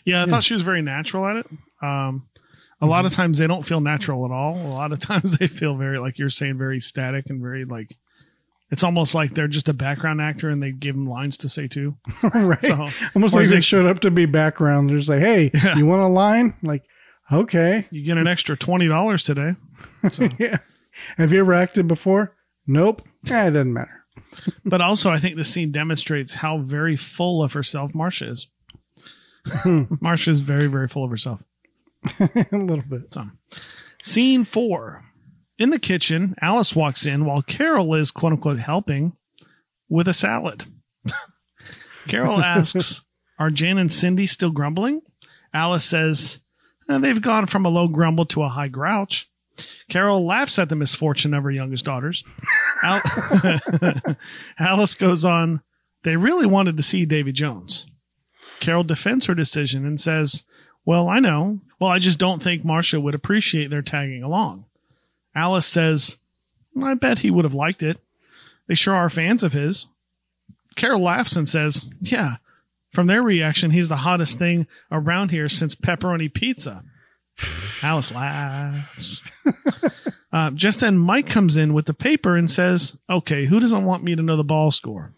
Yeah, 0.04 0.22
I 0.22 0.26
thought 0.26 0.44
she 0.44 0.54
was 0.54 0.62
very 0.62 0.80
natural 0.82 1.26
at 1.26 1.36
it. 1.36 1.46
Um, 1.82 2.26
a 2.80 2.86
lot 2.86 3.04
of 3.06 3.12
times 3.12 3.38
they 3.38 3.46
don't 3.46 3.66
feel 3.66 3.80
natural 3.80 4.24
at 4.24 4.30
all. 4.30 4.56
A 4.56 4.68
lot 4.68 4.92
of 4.92 4.98
times 5.10 5.38
they 5.38 5.46
feel 5.48 5.76
very, 5.76 5.98
like 5.98 6.18
you're 6.18 6.30
saying, 6.30 6.58
very 6.58 6.80
static 6.80 7.30
and 7.30 7.40
very 7.40 7.64
like. 7.64 7.96
It's 8.68 8.82
almost 8.82 9.14
like 9.14 9.32
they're 9.34 9.46
just 9.46 9.68
a 9.68 9.72
background 9.72 10.20
actor 10.20 10.50
and 10.50 10.60
they 10.60 10.72
give 10.72 10.96
them 10.96 11.08
lines 11.08 11.36
to 11.38 11.48
say 11.48 11.68
too. 11.68 11.96
right. 12.34 12.60
So 12.60 12.88
Almost 13.14 13.36
like 13.36 13.44
is 13.44 13.50
they 13.50 13.60
showed 13.60 13.86
up 13.86 14.00
to 14.00 14.10
be 14.10 14.26
background. 14.26 14.90
They're 14.90 14.96
just 14.96 15.08
like, 15.08 15.20
"Hey, 15.20 15.52
Yeah. 15.54 15.76
you 15.76 15.86
want 15.86 16.02
a 16.02 16.08
line?" 16.08 16.54
Like, 16.64 16.82
"Okay." 17.30 17.86
you 17.92 18.02
get 18.02 18.18
an 18.18 18.26
extra 18.26 18.56
twenty 18.56 18.88
dollars 18.88 19.22
today. 19.22 19.52
So, 20.10 20.28
yeah. 20.40 20.58
Have 21.16 21.32
you 21.32 21.38
ever 21.40 21.54
acted 21.54 21.86
before? 21.86 22.34
Nope. 22.66 23.02
Eh, 23.30 23.46
it 23.46 23.50
doesn't 23.52 23.72
matter. 23.72 24.04
but 24.64 24.80
also, 24.80 25.10
I 25.12 25.18
think 25.18 25.36
the 25.36 25.44
scene 25.44 25.70
demonstrates 25.70 26.34
how 26.34 26.58
very 26.58 26.96
full 26.96 27.44
of 27.44 27.52
herself 27.52 27.94
Marcia 27.94 28.30
is. 28.30 28.48
Marcia 30.00 30.32
is 30.32 30.40
very, 30.40 30.66
very 30.66 30.88
full 30.88 31.04
of 31.04 31.10
herself. 31.10 31.40
a 32.52 32.56
little 32.56 32.84
bit. 32.88 33.12
So, 33.14 33.26
scene 34.02 34.44
four. 34.44 35.04
In 35.58 35.70
the 35.70 35.78
kitchen, 35.78 36.34
Alice 36.42 36.76
walks 36.76 37.06
in 37.06 37.24
while 37.24 37.40
Carol 37.42 37.94
is 37.94 38.10
quote 38.10 38.32
unquote 38.32 38.58
helping 38.58 39.16
with 39.88 40.06
a 40.08 40.12
salad. 40.12 40.66
Carol 42.08 42.40
asks, 42.42 43.02
Are 43.38 43.50
Jan 43.50 43.78
and 43.78 43.90
Cindy 43.90 44.26
still 44.26 44.50
grumbling? 44.50 45.00
Alice 45.54 45.84
says, 45.84 46.40
"Eh, 46.90 46.98
They've 46.98 47.22
gone 47.22 47.46
from 47.46 47.64
a 47.64 47.70
low 47.70 47.88
grumble 47.88 48.26
to 48.26 48.42
a 48.42 48.48
high 48.50 48.68
grouch. 48.68 49.30
Carol 49.88 50.26
laughs 50.26 50.58
at 50.58 50.68
the 50.68 50.76
misfortune 50.76 51.32
of 51.32 51.42
her 51.44 51.50
youngest 51.50 51.86
daughters. 51.86 52.22
Al- 52.82 53.00
Alice 54.58 54.94
goes 54.94 55.24
on, 55.24 55.62
They 56.04 56.16
really 56.16 56.46
wanted 56.46 56.76
to 56.76 56.82
see 56.82 57.06
Davy 57.06 57.32
Jones. 57.32 57.86
Carol 58.60 58.84
defends 58.84 59.24
her 59.26 59.34
decision 59.34 59.86
and 59.86 59.98
says, 59.98 60.44
Well, 60.86 61.08
I 61.08 61.18
know. 61.18 61.58
Well, 61.80 61.90
I 61.90 61.98
just 61.98 62.18
don't 62.18 62.42
think 62.42 62.64
Marcia 62.64 63.00
would 63.00 63.14
appreciate 63.14 63.68
their 63.68 63.82
tagging 63.82 64.22
along. 64.22 64.64
Alice 65.34 65.66
says, 65.66 66.16
I 66.82 66.94
bet 66.94 67.18
he 67.18 67.30
would 67.30 67.44
have 67.44 67.52
liked 67.52 67.82
it. 67.82 67.98
They 68.68 68.74
sure 68.74 68.94
are 68.94 69.10
fans 69.10 69.42
of 69.42 69.52
his. 69.52 69.86
Carol 70.76 71.02
laughs 71.02 71.36
and 71.36 71.48
says, 71.48 71.88
Yeah. 72.00 72.36
From 72.92 73.08
their 73.08 73.22
reaction, 73.22 73.72
he's 73.72 73.90
the 73.90 73.96
hottest 73.96 74.38
thing 74.38 74.66
around 74.90 75.30
here 75.30 75.50
since 75.50 75.74
pepperoni 75.74 76.32
pizza. 76.32 76.82
Alice 77.82 78.12
laughs. 78.12 79.20
uh, 80.32 80.50
just 80.52 80.80
then, 80.80 80.96
Mike 80.96 81.28
comes 81.28 81.56
in 81.58 81.74
with 81.74 81.86
the 81.86 81.94
paper 81.94 82.36
and 82.36 82.50
says, 82.50 82.96
Okay, 83.10 83.46
who 83.46 83.60
doesn't 83.60 83.84
want 83.84 84.04
me 84.04 84.14
to 84.14 84.22
know 84.22 84.36
the 84.36 84.44
ball 84.44 84.70
score? 84.70 85.12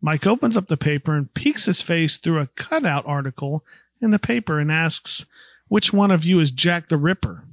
Mike 0.00 0.26
opens 0.26 0.56
up 0.56 0.68
the 0.68 0.76
paper 0.76 1.16
and 1.16 1.32
peeks 1.34 1.64
his 1.64 1.82
face 1.82 2.16
through 2.16 2.40
a 2.40 2.48
cutout 2.54 3.04
article 3.06 3.64
in 4.00 4.10
the 4.10 4.18
paper 4.18 4.58
and 4.58 4.70
asks, 4.70 5.26
Which 5.68 5.92
one 5.92 6.10
of 6.10 6.24
you 6.24 6.40
is 6.40 6.50
Jack 6.50 6.88
the 6.88 6.96
Ripper? 6.96 7.44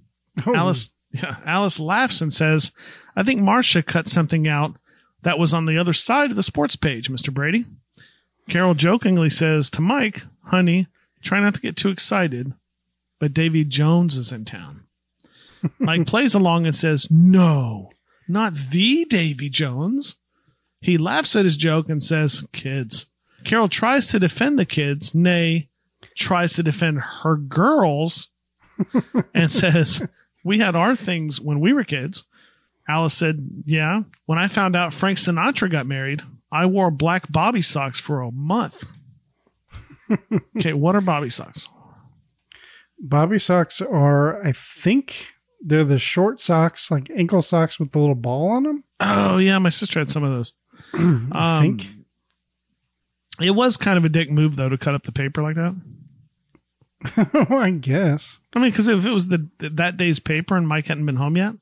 Oh, 0.46 0.56
Alice 0.56 0.92
yeah, 1.14 1.38
Alice 1.46 1.80
laughs 1.80 2.22
and 2.22 2.34
says, 2.34 2.72
I 3.16 3.24
think 3.24 3.40
Marcia 3.40 3.84
cut 3.84 4.08
something 4.08 4.48
out 4.48 4.76
that 5.22 5.38
was 5.40 5.54
on 5.54 5.66
the 5.66 5.78
other 5.78 5.94
side 5.94 6.32
of 6.32 6.36
the 6.36 6.44
sports 6.44 6.76
page, 6.76 7.10
Mr. 7.10 7.32
Brady. 7.32 7.66
Carol 8.50 8.74
jokingly 8.74 9.30
says 9.30 9.70
to 9.72 9.82
Mike, 9.82 10.24
Honey, 10.46 10.88
try 11.22 11.40
not 11.40 11.56
to 11.56 11.62
get 11.62 11.78
too 11.78 11.90
excited, 11.90 12.54
but 13.20 13.34
Davy 13.34 13.64
Jones 13.64 14.18
is 14.18 14.34
in 14.34 14.44
town. 14.44 14.82
Mike 15.80 16.08
plays 16.08 16.34
along 16.34 16.66
and 16.66 16.76
says, 16.76 17.10
No, 17.12 17.92
not 18.28 18.54
the 18.72 19.06
Davy 19.06 19.50
Jones. 19.50 20.16
He 20.82 20.98
laughs 20.98 21.36
at 21.36 21.46
his 21.46 21.56
joke 21.56 21.90
and 21.90 22.04
says, 22.04 22.46
Kids. 22.52 23.06
Carol 23.46 23.70
tries 23.70 24.08
to 24.08 24.20
defend 24.20 24.58
the 24.58 24.66
kids, 24.66 25.14
nay, 25.14 25.70
tries 26.16 26.54
to 26.54 26.64
defend 26.64 27.00
her 27.00 27.36
girls, 27.38 28.30
and 29.34 29.52
says, 29.52 30.02
We 30.44 30.60
had 30.60 30.76
our 30.76 30.96
things 30.96 31.40
when 31.40 31.60
we 31.60 31.74
were 31.74 31.84
kids. 31.84 32.24
Alice 32.88 33.14
said, 33.14 33.48
Yeah. 33.66 34.02
When 34.26 34.38
I 34.40 34.48
found 34.48 34.76
out 34.76 34.94
Frank 34.94 35.18
Sinatra 35.18 35.72
got 35.72 35.86
married, 35.86 36.22
I 36.52 36.66
wore 36.66 36.92
black 36.92 37.32
bobby 37.32 37.62
socks 37.62 38.00
for 38.00 38.22
a 38.22 38.32
month. 38.32 38.92
okay, 40.58 40.74
what 40.74 40.96
are 40.96 41.02
bobby 41.02 41.30
socks? 41.30 41.70
Bobby 43.00 43.40
socks 43.40 43.82
are, 43.82 44.42
I 44.46 44.52
think, 44.54 45.28
they're 45.62 45.84
the 45.84 46.00
short 46.00 46.40
socks, 46.42 46.90
like 46.92 47.10
ankle 47.16 47.42
socks 47.42 47.80
with 47.80 47.92
the 47.92 48.00
little 48.00 48.16
ball 48.16 48.50
on 48.52 48.64
them. 48.64 48.84
Oh, 49.00 49.38
yeah, 49.38 49.58
my 49.60 49.70
sister 49.70 50.00
had 50.00 50.10
some 50.10 50.24
of 50.24 50.32
those. 50.32 50.54
I 50.94 51.58
Um, 51.58 51.78
think. 51.78 51.90
It 53.42 53.52
was 53.52 53.78
kind 53.78 53.98
of 53.98 54.06
a 54.06 54.10
dick 54.10 54.30
move, 54.30 54.56
though, 54.56 54.70
to 54.70 54.78
cut 54.78 54.94
up 54.94 55.04
the 55.04 55.12
paper 55.12 55.42
like 55.42 55.56
that. 55.56 55.76
I 57.18 57.72
guess. 57.72 58.40
I 58.54 58.60
mean, 58.60 58.72
because 58.72 58.88
if 58.88 59.06
it 59.06 59.12
was 59.12 59.28
the 59.28 59.50
that 59.60 59.98
day's 59.98 60.20
paper 60.20 60.56
and 60.56 60.68
Mike 60.68 60.88
hadn't 60.88 61.06
been 61.06 61.16
home 61.18 61.36
yet, 61.38 61.54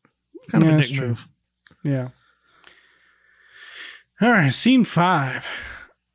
kind 0.49 0.63
Yeah, 0.63 0.71
of 0.71 0.79
a 0.79 0.83
dick 0.83 0.99
move. 0.99 1.27
Yeah. 1.83 2.09
All 4.21 4.29
right, 4.29 4.53
scene 4.53 4.83
five. 4.83 5.47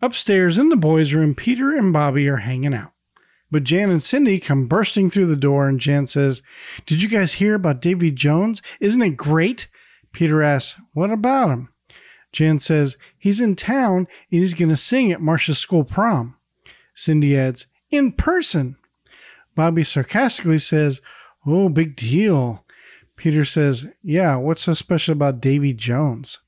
Upstairs 0.01 0.59
in 0.59 0.69
the 0.69 0.77
boys' 0.77 1.12
room, 1.12 1.35
Peter 1.35 1.75
and 1.77 1.93
Bobby 1.93 2.29
are 2.29 2.37
hanging 2.37 2.75
out. 2.75 2.93
But 3.51 3.65
Jan 3.65 3.91
and 3.91 4.03
Cindy 4.03 4.39
come 4.39 4.67
bursting 4.67 5.09
through 5.09 5.27
the 5.27 5.37
door, 5.37 5.67
and 5.69 5.81
Jan 5.81 6.07
says, 6.07 6.43
Did 6.85 7.03
you 7.03 7.09
guys 7.09 7.35
hear 7.35 7.55
about 7.55 7.81
Davy 7.81 8.11
Jones? 8.11 8.61
Isn't 8.81 9.03
it 9.03 9.17
great? 9.17 9.69
Peter 10.12 10.43
asks, 10.43 10.79
What 10.93 11.11
about 11.11 11.51
him? 11.51 11.69
Jan 12.33 12.59
says, 12.59 12.97
He's 13.19 13.41
in 13.41 13.57
town 13.57 13.99
and 13.99 14.41
he's 14.41 14.55
going 14.55 14.69
to 14.69 14.77
sing 14.77 15.11
at 15.11 15.21
Marcia's 15.21 15.59
school 15.59 15.85
prom. 15.85 16.37
Cindy 16.95 17.37
adds, 17.39 17.67
In 17.91 18.12
person. 18.12 18.77
Bobby 19.57 19.83
sarcastically 19.83 20.61
says, 20.61 21.01
Oh, 21.45 21.69
big 21.69 21.97
deal. 21.97 22.64
Peter 23.16 23.45
says, 23.45 23.87
Yeah, 24.05 24.37
what's 24.37 24.62
so 24.62 24.75
special 24.75 25.12
about 25.12 25.40
Davy 25.40 25.73
Jones? 25.73 26.38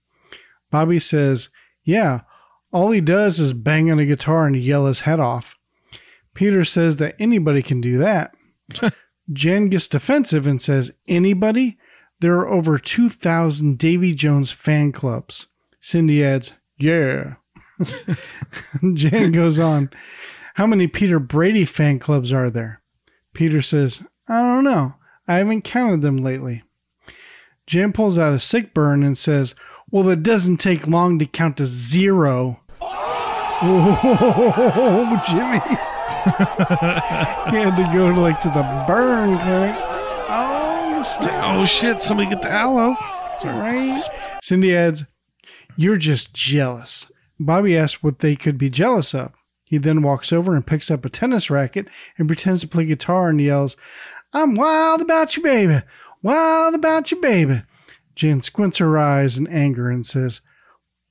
Bobby 0.70 1.00
says, 1.00 1.48
Yeah, 1.82 2.20
all 2.70 2.92
he 2.92 3.00
does 3.00 3.40
is 3.40 3.54
bang 3.54 3.90
on 3.90 3.98
a 3.98 4.04
guitar 4.04 4.46
and 4.46 4.54
yell 4.62 4.86
his 4.86 5.00
head 5.00 5.18
off. 5.18 5.56
Peter 6.34 6.64
says 6.64 6.98
that 6.98 7.16
anybody 7.18 7.62
can 7.62 7.80
do 7.80 7.98
that. 7.98 8.32
Jen 9.32 9.68
gets 9.68 9.88
defensive 9.88 10.46
and 10.46 10.62
says, 10.62 10.92
Anybody? 11.08 11.78
There 12.20 12.36
are 12.38 12.48
over 12.48 12.78
2,000 12.78 13.78
Davy 13.78 14.12
Jones 14.14 14.52
fan 14.52 14.92
clubs. 14.92 15.46
Cindy 15.80 16.24
adds, 16.24 16.52
Yeah. 16.76 17.34
Jen 18.94 19.32
goes 19.32 19.58
on, 19.58 19.90
How 20.54 20.66
many 20.66 20.86
Peter 20.88 21.18
Brady 21.18 21.64
fan 21.64 21.98
clubs 21.98 22.32
are 22.32 22.50
there? 22.50 22.82
Peter 23.34 23.62
says, 23.62 24.02
I 24.28 24.40
don't 24.40 24.64
know. 24.64 24.94
I 25.26 25.34
haven't 25.36 25.62
counted 25.62 26.02
them 26.02 26.16
lately. 26.18 26.62
Jen 27.66 27.92
pulls 27.92 28.18
out 28.18 28.32
a 28.32 28.38
sick 28.38 28.72
burn 28.72 29.02
and 29.02 29.16
says, 29.16 29.54
Well, 29.90 30.08
it 30.08 30.22
doesn't 30.22 30.56
take 30.56 30.86
long 30.86 31.18
to 31.18 31.26
count 31.26 31.58
to 31.58 31.66
zero. 31.66 32.60
Oh, 33.60 35.22
Jimmy. 35.28 35.58
he 37.50 37.56
had 37.62 37.76
to 37.76 37.90
go 37.92 38.12
to 38.14 38.20
like 38.20 38.40
to 38.40 38.48
the 38.48 38.84
burn 38.86 39.38
clinic. 39.38 39.76
Oh, 40.30 41.02
snap. 41.02 41.44
Oh 41.44 41.64
shit! 41.64 42.00
Somebody 42.00 42.30
get 42.30 42.42
the 42.42 42.50
aloe. 42.50 42.96
right. 43.44 44.02
Cindy 44.42 44.74
adds, 44.74 45.04
You're 45.76 45.96
just 45.96 46.32
jealous. 46.34 47.10
Bobby 47.38 47.76
asks 47.76 48.02
what 48.02 48.18
they 48.20 48.34
could 48.36 48.56
be 48.58 48.70
jealous 48.70 49.14
of. 49.14 49.32
He 49.68 49.78
then 49.78 50.02
walks 50.02 50.32
over 50.32 50.54
and 50.54 50.66
picks 50.66 50.90
up 50.90 51.04
a 51.04 51.10
tennis 51.10 51.50
racket 51.50 51.88
and 52.16 52.26
pretends 52.26 52.60
to 52.62 52.68
play 52.68 52.86
guitar 52.86 53.28
and 53.28 53.40
yells, 53.40 53.76
I'm 54.32 54.54
wild 54.54 55.00
about 55.00 55.36
you, 55.36 55.42
baby. 55.42 55.82
Wild 56.22 56.74
about 56.74 57.10
you, 57.10 57.20
baby. 57.20 57.62
Jen 58.14 58.40
squints 58.40 58.78
her 58.78 58.98
eyes 58.98 59.38
in 59.38 59.46
anger 59.46 59.90
and 59.90 60.04
says, 60.04 60.40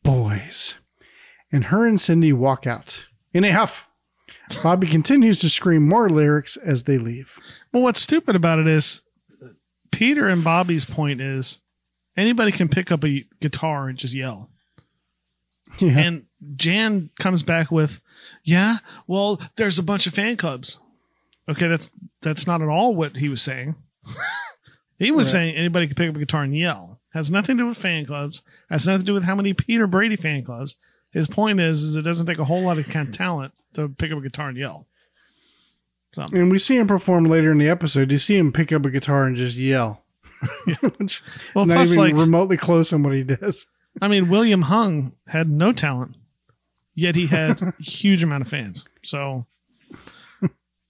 Boys. 0.03 0.75
And 1.51 1.65
her 1.65 1.85
and 1.85 1.99
Cindy 1.99 2.33
walk 2.33 2.67
out 2.67 3.07
in 3.33 3.43
a 3.43 3.51
huff. 3.51 3.89
Bobby 4.63 4.87
continues 4.87 5.39
to 5.39 5.49
scream 5.49 5.87
more 5.87 6.09
lyrics 6.09 6.57
as 6.57 6.83
they 6.83 6.97
leave. 6.97 7.39
Well, 7.71 7.83
what's 7.83 8.01
stupid 8.01 8.35
about 8.35 8.59
it 8.59 8.67
is 8.67 9.01
Peter 9.91 10.27
and 10.27 10.43
Bobby's 10.43 10.85
point 10.85 11.21
is 11.21 11.59
anybody 12.17 12.51
can 12.51 12.67
pick 12.67 12.91
up 12.91 13.03
a 13.03 13.25
guitar 13.39 13.87
and 13.87 13.97
just 13.97 14.13
yell. 14.13 14.49
Yeah. 15.79 15.97
And 15.99 16.25
Jan 16.55 17.09
comes 17.19 17.43
back 17.43 17.71
with, 17.71 18.01
"Yeah, 18.43 18.77
well, 19.07 19.41
there's 19.55 19.79
a 19.79 19.83
bunch 19.83 20.07
of 20.07 20.13
fan 20.13 20.37
clubs." 20.37 20.77
Okay, 21.49 21.67
that's 21.67 21.89
that's 22.21 22.45
not 22.47 22.61
at 22.61 22.67
all 22.67 22.95
what 22.95 23.17
he 23.17 23.29
was 23.29 23.41
saying. 23.41 23.75
he 24.99 25.11
was 25.11 25.27
Right. 25.27 25.31
saying 25.31 25.55
anybody 25.55 25.87
could 25.87 25.97
pick 25.97 26.09
up 26.09 26.15
a 26.15 26.19
guitar 26.19 26.43
and 26.43 26.55
yell. 26.57 26.99
Has 27.13 27.31
nothing 27.31 27.57
to 27.57 27.63
do 27.63 27.67
with 27.67 27.77
fan 27.77 28.05
clubs. 28.05 28.41
Has 28.69 28.85
nothing 28.85 29.01
to 29.01 29.05
do 29.05 29.13
with 29.13 29.23
how 29.23 29.35
many 29.35 29.53
Peter 29.53 29.87
Brady 29.87 30.15
fan 30.17 30.43
clubs. 30.43 30.75
his 31.11 31.27
point 31.27 31.59
is, 31.59 31.81
is 31.81 31.95
it 31.95 32.01
doesn't 32.03 32.25
take 32.27 32.37
a 32.37 32.45
whole 32.45 32.61
lot 32.63 32.77
of 32.77 32.87
kind 32.89 33.07
of 33.07 33.13
talent 33.15 33.53
to 33.73 33.87
pick 33.89 34.11
up 34.11 34.17
a 34.19 34.21
guitar 34.21 34.49
and 34.49 34.57
yell. 34.57 34.85
So 36.13 36.23
And 36.31 36.51
we 36.51 36.59
see 36.59 36.77
him 36.77 36.85
perform 36.87 37.25
later 37.25 37.51
in 37.51 37.57
the 37.57 37.69
episode. 37.69 38.11
You 38.11 38.17
see 38.17 38.37
him 38.37 38.51
pick 38.51 38.71
up 38.71 38.85
a 38.85 38.89
guitar 38.91 39.25
and 39.25 39.35
just 39.35 39.57
yell. 39.57 40.03
Which- 40.97 41.23
well, 41.55 41.65
not 41.65 41.85
even 41.87 41.97
like 41.97 42.13
remotely 42.15 42.57
close 42.57 42.91
on 42.93 43.03
what 43.03 43.13
he 43.13 43.23
does. 43.23 43.65
I 44.01 44.07
mean, 44.07 44.29
William 44.29 44.63
Hung 44.63 45.13
had 45.27 45.49
no 45.49 45.71
talent, 45.71 46.15
yet 46.95 47.15
he 47.15 47.27
had 47.27 47.61
a 47.61 47.73
huge 47.81 48.23
amount 48.23 48.41
of 48.43 48.47
fans. 48.47 48.85
So, 49.03 49.45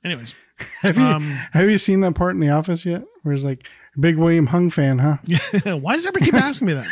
anyways, 0.04 0.36
Have 0.82 0.98
you 0.98 1.04
Um, 1.04 1.24
have 1.52 1.70
you 1.70 1.78
seen 1.78 2.02
that 2.02 2.16
part 2.16 2.34
in 2.34 2.40
The 2.40 2.50
Office 2.50 2.86
yet? 2.86 3.04
Where 3.24 3.34
it's 3.34 3.44
like 3.44 3.68
big 4.00 4.18
William 4.18 4.48
Hung 4.48 4.70
fan, 4.70 5.00
huh? 5.00 5.18
why 5.78 5.96
does 5.96 6.06
everybody 6.06 6.32
keep 6.32 6.42
asking 6.42 6.68
me 6.68 6.74
that? 6.74 6.88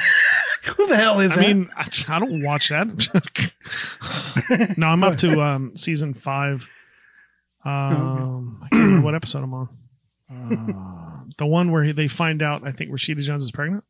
Who 0.78 0.88
the 0.88 0.96
hell 0.96 1.20
is 1.20 1.38
I 1.38 1.42
mean, 1.42 1.70
I, 1.76 1.88
I 2.10 2.20
don't 2.20 2.44
watch 2.44 2.70
that. 2.70 2.88
no, 4.78 4.88
I'm 4.88 5.04
up 5.04 5.18
to 5.18 5.40
um, 5.42 5.76
season 5.76 6.14
five. 6.14 6.68
Um, 7.64 8.60
I 8.64 8.70
can't 8.70 8.84
remember 8.84 9.06
what 9.06 9.16
episode 9.16 9.44
I'm 9.44 9.54
on. 9.54 9.70
Uh, 10.32 11.24
the 11.38 11.46
one 11.46 11.72
where 11.72 11.84
he, 11.84 11.92
they 11.92 12.08
find 12.08 12.42
out, 12.42 12.68
I 12.68 12.72
think 12.72 12.92
Rashida 12.92 13.22
Jones 13.22 13.44
is 13.44 13.52
pregnant. 13.52 13.84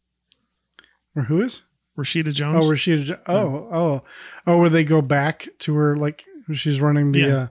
or 1.15 1.23
who 1.23 1.41
is? 1.41 1.63
Rashida 1.97 2.27
Oh, 2.27 2.31
Jones. 2.31 2.67
where 2.67 2.77
she? 2.77 3.13
Oh, 3.27 3.34
oh, 3.71 4.03
oh, 4.47 4.58
where 4.58 4.69
they 4.69 4.84
go 4.84 5.01
back 5.01 5.47
to 5.60 5.75
her 5.75 5.95
like 5.97 6.25
she's 6.53 6.81
running 6.81 7.12
the. 7.12 7.19
Yeah. 7.19 7.36
Uh, 7.36 7.47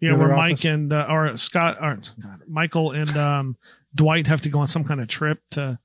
yeah, 0.00 0.12
where 0.16 0.26
other 0.26 0.36
Mike 0.36 0.52
office. 0.52 0.64
and 0.66 0.92
uh, 0.92 1.06
or 1.10 1.36
Scott 1.36 1.78
or 1.82 1.96
God, 2.22 2.40
Michael 2.46 2.92
and 2.92 3.16
um, 3.16 3.56
Dwight 3.94 4.28
have 4.28 4.40
to 4.42 4.48
go 4.48 4.60
on 4.60 4.68
some 4.68 4.84
kind 4.84 5.00
of 5.00 5.08
trip 5.08 5.40
to 5.50 5.80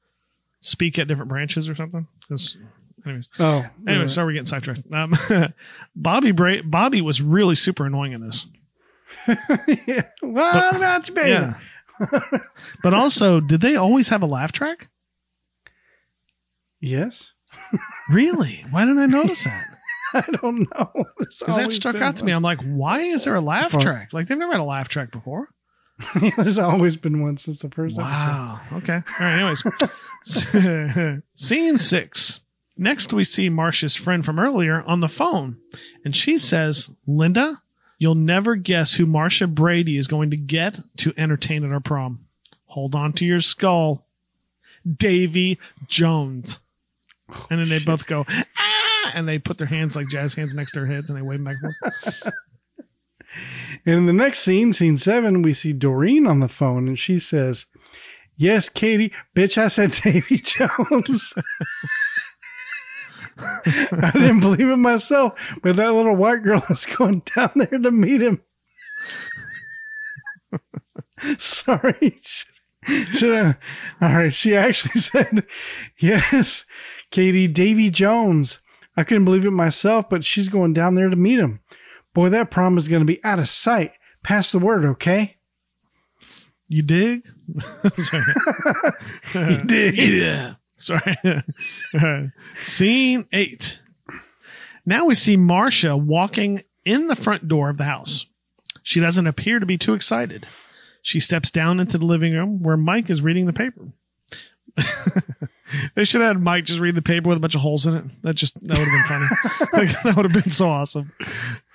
speak 0.60 1.00
at 1.00 1.08
different 1.08 1.30
branches 1.30 1.68
or 1.68 1.74
something. 1.76 2.06
'Cause- 2.30 2.58
anyways, 3.08 3.28
oh, 3.40 3.66
anyway, 3.88 4.04
right. 4.04 4.12
sorry 4.12 4.28
we're 4.28 4.34
getting 4.34 4.46
sidetracked. 4.46 4.84
Um, 4.94 5.18
Bobby 5.96 6.32
Bra- 6.32 6.62
Bobby 6.64 7.02
was 7.02 7.22
really 7.24 7.56
super 7.56 7.88
annoying 7.88 8.12
in 8.12 8.20
this. 8.20 8.46
yeah. 9.88 10.04
What 10.22 10.76
about 10.76 11.10
you, 11.10 11.16
baby? 11.16 11.30
Yeah. 11.30 11.56
but 12.84 12.94
also, 12.94 13.40
did 13.40 13.62
they 13.62 13.76
always 13.76 14.10
have 14.10 14.22
a 14.22 14.28
laugh 14.28 14.52
track? 14.52 14.90
Yes. 16.80 17.32
Really? 18.10 18.66
Why 18.70 18.86
didn't 18.86 19.00
I 19.00 19.06
notice 19.06 19.44
that? 19.46 19.66
I 20.14 20.22
don't 20.42 20.68
know. 20.74 20.92
Because 21.18 21.56
that 21.56 21.72
stuck 21.72 21.96
out 21.96 22.18
to 22.18 22.26
me. 22.26 22.32
I'm 22.32 22.44
like, 22.44 22.62
why 22.62 23.02
is 23.02 23.24
there 23.24 23.36
a 23.36 23.42
laugh 23.42 23.72
Fun. 23.72 23.82
track? 23.82 24.14
Like 24.14 24.28
they've 24.28 24.38
never 24.38 24.52
had 24.52 24.62
a 24.62 24.66
laugh 24.66 24.88
track 24.88 25.12
before. 25.12 25.50
There's 26.38 26.60
always 26.60 26.98
been 26.98 27.22
one 27.22 27.38
since 27.38 27.60
the 27.60 27.70
first 27.70 27.98
episode. 27.98 28.12
Wow. 28.12 28.62
Okay. 28.74 28.94
All 28.96 29.02
right. 29.20 29.40
Anyways, 29.40 31.22
scene 31.36 31.78
six. 31.78 32.40
Next, 32.76 33.14
we 33.14 33.24
see 33.24 33.50
Marcia's 33.50 33.96
friend 33.96 34.26
from 34.26 34.40
earlier 34.40 34.82
on 34.82 35.00
the 35.00 35.08
phone, 35.08 35.58
and 36.04 36.16
she 36.16 36.40
says, 36.40 36.90
"Linda, 37.06 37.62
you'll 38.00 38.16
never 38.16 38.56
guess 38.56 38.96
who 38.96 39.06
Marcia 39.06 39.46
Brady 39.46 39.98
is 39.98 40.08
going 40.08 40.32
to 40.32 40.38
get 40.38 40.80
to 40.98 41.14
entertain 41.16 41.64
at 41.64 41.72
our 41.72 41.80
prom. 41.80 42.26
Hold 42.66 42.96
on 42.96 43.14
to 43.14 43.26
your 43.26 43.40
skull, 43.40 44.08
Davy 44.98 45.60
Jones." 45.88 46.58
And 47.50 47.60
then 47.60 47.70
they 47.70 47.80
both 47.80 48.06
go, 48.06 48.26
"Ah!" 48.30 49.12
and 49.14 49.28
they 49.28 49.40
put 49.40 49.58
their 49.58 49.68
hands 49.68 49.96
like 49.96 50.10
jazz 50.10 50.34
hands 50.34 50.54
next 50.54 50.74
to 50.74 50.80
their 50.80 50.88
heads, 50.88 51.10
and 51.10 51.18
they 51.18 51.24
wave 51.24 51.44
back 51.44 51.56
and 51.62 51.76
forth. 51.76 52.34
And 53.86 53.96
in 53.96 54.06
the 54.06 54.14
next 54.14 54.40
scene, 54.40 54.74
scene 54.74 54.98
seven, 54.98 55.42
we 55.42 55.54
see 55.54 55.74
Doreen 55.74 56.28
on 56.28 56.40
the 56.40 56.48
phone 56.48 56.88
and 56.88 57.00
she 57.00 57.18
says, 57.20 57.66
Yes, 58.36 58.68
Katie, 58.70 59.12
bitch, 59.36 59.58
I 59.58 59.68
said 59.68 59.92
Davy 59.92 60.38
Jones. 60.44 61.34
I 63.38 64.12
didn't 64.14 64.42
believe 64.42 64.70
it 64.70 64.78
myself, 64.78 65.34
but 65.62 65.76
that 65.76 65.94
little 65.94 66.16
white 66.16 66.44
girl 66.44 66.64
is 66.70 66.86
going 66.86 67.24
down 67.36 67.52
there 67.56 67.80
to 67.80 67.92
meet 67.92 68.22
him. 68.22 68.42
Sorry. 71.38 72.20
Should 72.86 73.36
I? 73.36 73.56
All 74.02 74.16
right. 74.16 74.34
She 74.34 74.56
actually 74.56 75.00
said, 75.02 75.46
Yes, 75.98 76.66
Katie, 77.14 77.48
Davy 77.48 77.92
Jones. 77.92 78.60
I 78.98 79.04
couldn't 79.04 79.26
believe 79.26 79.46
it 79.46 79.52
myself, 79.52 80.10
but 80.10 80.26
she's 80.26 80.48
going 80.48 80.74
down 80.74 80.96
there 80.96 81.10
to 81.10 81.16
meet 81.16 81.40
him. 81.40 81.60
Boy, 82.16 82.30
that 82.30 82.50
prom 82.50 82.76
is 82.76 82.88
going 82.88 83.02
to 83.02 83.06
be 83.06 83.24
out 83.24 83.38
of 83.38 83.48
sight. 83.48 83.94
Pass 84.24 84.52
the 84.52 84.58
word, 84.58 84.84
okay? 84.84 85.38
You 86.68 86.82
dig? 86.82 87.30
You 89.36 89.58
dig? 89.64 89.96
Yeah. 89.96 90.56
Sorry. 90.76 91.18
Scene 92.56 93.28
eight. 93.32 93.80
Now 94.84 95.06
we 95.06 95.14
see 95.14 95.38
Marcia 95.38 95.96
walking 95.96 96.64
in 96.84 97.08
the 97.08 97.16
front 97.16 97.48
door 97.48 97.70
of 97.70 97.78
the 97.78 97.84
house. 97.84 98.26
She 98.82 99.00
doesn't 99.00 99.28
appear 99.28 99.60
to 99.60 99.66
be 99.68 99.78
too 99.78 99.94
excited. 99.94 100.48
She 101.04 101.20
steps 101.20 101.52
down 101.52 101.80
into 101.80 102.00
the 102.00 102.06
living 102.06 102.34
room 102.34 102.64
where 102.64 102.76
Mike 102.76 103.10
is 103.12 103.22
reading 103.22 103.46
the 103.46 103.54
paper. 103.54 103.94
they 105.96 106.04
should 106.04 106.22
have 106.22 106.36
had 106.36 106.44
Mike 106.44 106.66
just 106.66 106.80
read 106.80 106.96
the 106.96 107.02
paper 107.02 107.30
with 107.30 107.38
a 107.38 107.42
bunch 107.42 107.56
of 107.56 107.62
holes 107.62 107.86
in 107.86 107.96
it. 107.96 108.04
That 108.22 108.36
just 108.36 108.54
that 108.68 108.78
would 108.78 108.88
have 108.88 109.10
been 109.10 109.70
funny. 109.70 109.86
like, 109.88 110.04
that 110.04 110.16
would 110.16 110.26
have 110.32 110.44
been 110.44 110.52
so 110.52 110.70
awesome. 110.70 111.12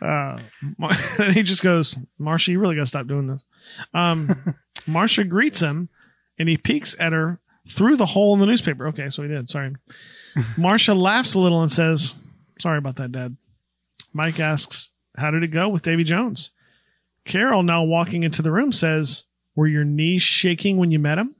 Uh, 0.00 0.38
and 1.18 1.32
he 1.32 1.42
just 1.42 1.62
goes, 1.62 1.96
"Marcia, 2.18 2.52
you 2.52 2.60
really 2.60 2.76
got 2.76 2.82
to 2.82 2.86
stop 2.86 3.06
doing 3.06 3.26
this." 3.26 3.44
Um, 3.94 4.54
Marcia 4.86 5.24
greets 5.24 5.60
him, 5.60 5.88
and 6.38 6.48
he 6.48 6.56
peeks 6.56 6.94
at 6.98 7.12
her 7.12 7.40
through 7.66 7.96
the 7.96 8.06
hole 8.06 8.34
in 8.34 8.40
the 8.40 8.46
newspaper. 8.46 8.88
Okay, 8.88 9.10
so 9.10 9.22
he 9.22 9.28
did. 9.28 9.48
Sorry. 9.48 9.74
Marcia 10.56 10.94
laughs 10.94 11.34
a 11.34 11.40
little 11.40 11.62
and 11.62 11.72
says, 11.72 12.14
"Sorry 12.58 12.78
about 12.78 12.96
that, 12.96 13.12
Dad." 13.12 13.36
Mike 14.12 14.38
asks, 14.38 14.90
"How 15.16 15.30
did 15.30 15.42
it 15.42 15.48
go 15.48 15.68
with 15.68 15.82
Davy 15.82 16.04
Jones?" 16.04 16.50
Carol, 17.24 17.62
now 17.62 17.82
walking 17.82 18.22
into 18.22 18.42
the 18.42 18.52
room, 18.52 18.72
says, 18.72 19.24
"Were 19.54 19.66
your 19.66 19.84
knees 19.84 20.22
shaking 20.22 20.76
when 20.76 20.90
you 20.90 20.98
met 20.98 21.18
him?" 21.18 21.34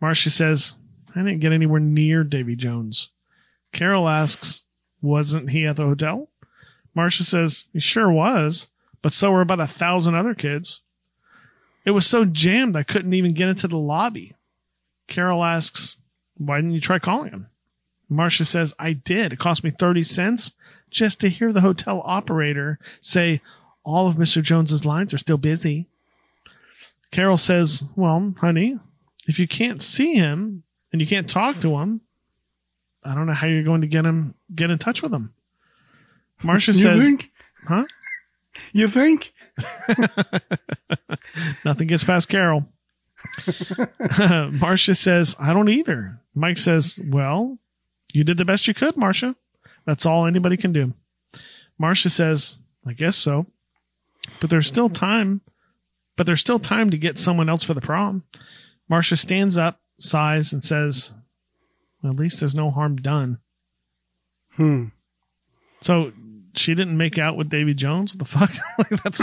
Marcia 0.00 0.30
says, 0.30 0.74
"I 1.14 1.20
didn't 1.20 1.40
get 1.40 1.52
anywhere 1.52 1.80
near 1.80 2.24
Davy 2.24 2.56
Jones." 2.56 3.08
Carol 3.72 4.08
asks, 4.08 4.62
"Wasn't 5.02 5.50
he 5.50 5.66
at 5.66 5.76
the 5.76 5.86
hotel?" 5.86 6.28
Marcia 6.94 7.24
says, 7.24 7.64
"He 7.72 7.80
sure 7.80 8.10
was, 8.10 8.68
but 9.02 9.12
so 9.12 9.30
were 9.30 9.40
about 9.40 9.60
a 9.60 9.66
thousand 9.66 10.14
other 10.14 10.34
kids." 10.34 10.80
It 11.84 11.92
was 11.92 12.06
so 12.06 12.24
jammed 12.24 12.76
I 12.76 12.82
couldn't 12.82 13.14
even 13.14 13.34
get 13.34 13.48
into 13.48 13.66
the 13.66 13.78
lobby. 13.78 14.34
Carol 15.06 15.42
asks, 15.44 15.96
Why 16.36 16.56
didn't 16.58 16.72
you 16.72 16.80
try 16.80 16.98
calling 16.98 17.30
him? 17.30 17.46
Marcia 18.08 18.44
says, 18.44 18.74
I 18.78 18.92
did. 18.92 19.32
It 19.32 19.38
cost 19.38 19.64
me 19.64 19.70
30 19.70 20.02
cents 20.02 20.52
just 20.90 21.20
to 21.20 21.28
hear 21.28 21.52
the 21.52 21.60
hotel 21.60 22.02
operator 22.04 22.78
say, 23.00 23.40
All 23.84 24.08
of 24.08 24.16
Mr. 24.16 24.42
Jones's 24.42 24.84
lines 24.84 25.14
are 25.14 25.18
still 25.18 25.38
busy. 25.38 25.86
Carol 27.10 27.38
says, 27.38 27.82
Well, 27.96 28.34
honey, 28.38 28.78
if 29.26 29.38
you 29.38 29.48
can't 29.48 29.82
see 29.82 30.14
him 30.14 30.64
and 30.92 31.00
you 31.00 31.06
can't 31.06 31.28
talk 31.28 31.60
to 31.60 31.78
him, 31.78 32.00
I 33.04 33.14
don't 33.14 33.26
know 33.26 33.34
how 33.34 33.46
you're 33.46 33.62
going 33.62 33.80
to 33.80 33.86
get 33.86 34.04
him 34.04 34.34
get 34.54 34.70
in 34.70 34.78
touch 34.78 35.02
with 35.02 35.12
him. 35.12 35.32
Marcia 36.42 36.72
says, 36.74 36.96
You 36.96 37.02
think? 37.02 37.30
Huh? 37.66 37.84
You 38.72 38.88
think? 38.88 39.32
Nothing 41.64 41.86
gets 41.88 42.04
past 42.04 42.28
Carol. 42.28 42.66
Marcia 44.52 44.94
says, 44.94 45.36
I 45.38 45.52
don't 45.52 45.68
either. 45.68 46.18
Mike 46.34 46.58
says, 46.58 47.00
Well, 47.06 47.58
you 48.12 48.24
did 48.24 48.38
the 48.38 48.44
best 48.44 48.66
you 48.66 48.74
could, 48.74 48.96
Marcia. 48.96 49.36
That's 49.86 50.06
all 50.06 50.26
anybody 50.26 50.56
can 50.56 50.72
do. 50.72 50.94
Marcia 51.78 52.10
says, 52.10 52.56
I 52.86 52.92
guess 52.92 53.16
so. 53.16 53.46
But 54.40 54.50
there's 54.50 54.66
still 54.66 54.88
time. 54.88 55.40
But 56.16 56.26
there's 56.26 56.40
still 56.40 56.58
time 56.58 56.90
to 56.90 56.98
get 56.98 57.18
someone 57.18 57.48
else 57.48 57.64
for 57.64 57.72
the 57.72 57.80
prom. 57.80 58.24
Marcia 58.88 59.16
stands 59.16 59.56
up, 59.56 59.80
sighs, 60.00 60.52
and 60.52 60.62
says, 60.62 61.14
well, 62.02 62.12
At 62.12 62.18
least 62.18 62.40
there's 62.40 62.54
no 62.54 62.70
harm 62.70 62.96
done. 62.96 63.38
Hmm. 64.56 64.86
So 65.80 66.12
she 66.54 66.74
didn't 66.74 66.96
make 66.96 67.18
out 67.18 67.36
with 67.36 67.48
Davy 67.48 67.74
Jones. 67.74 68.14
What 68.14 68.18
the 68.18 68.24
fuck? 68.24 68.52
like 68.78 69.02
that's 69.02 69.22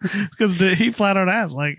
because 0.30 0.56
the, 0.56 0.74
he 0.74 0.90
flat 0.92 1.16
out 1.16 1.28
asked, 1.28 1.54
like, 1.54 1.78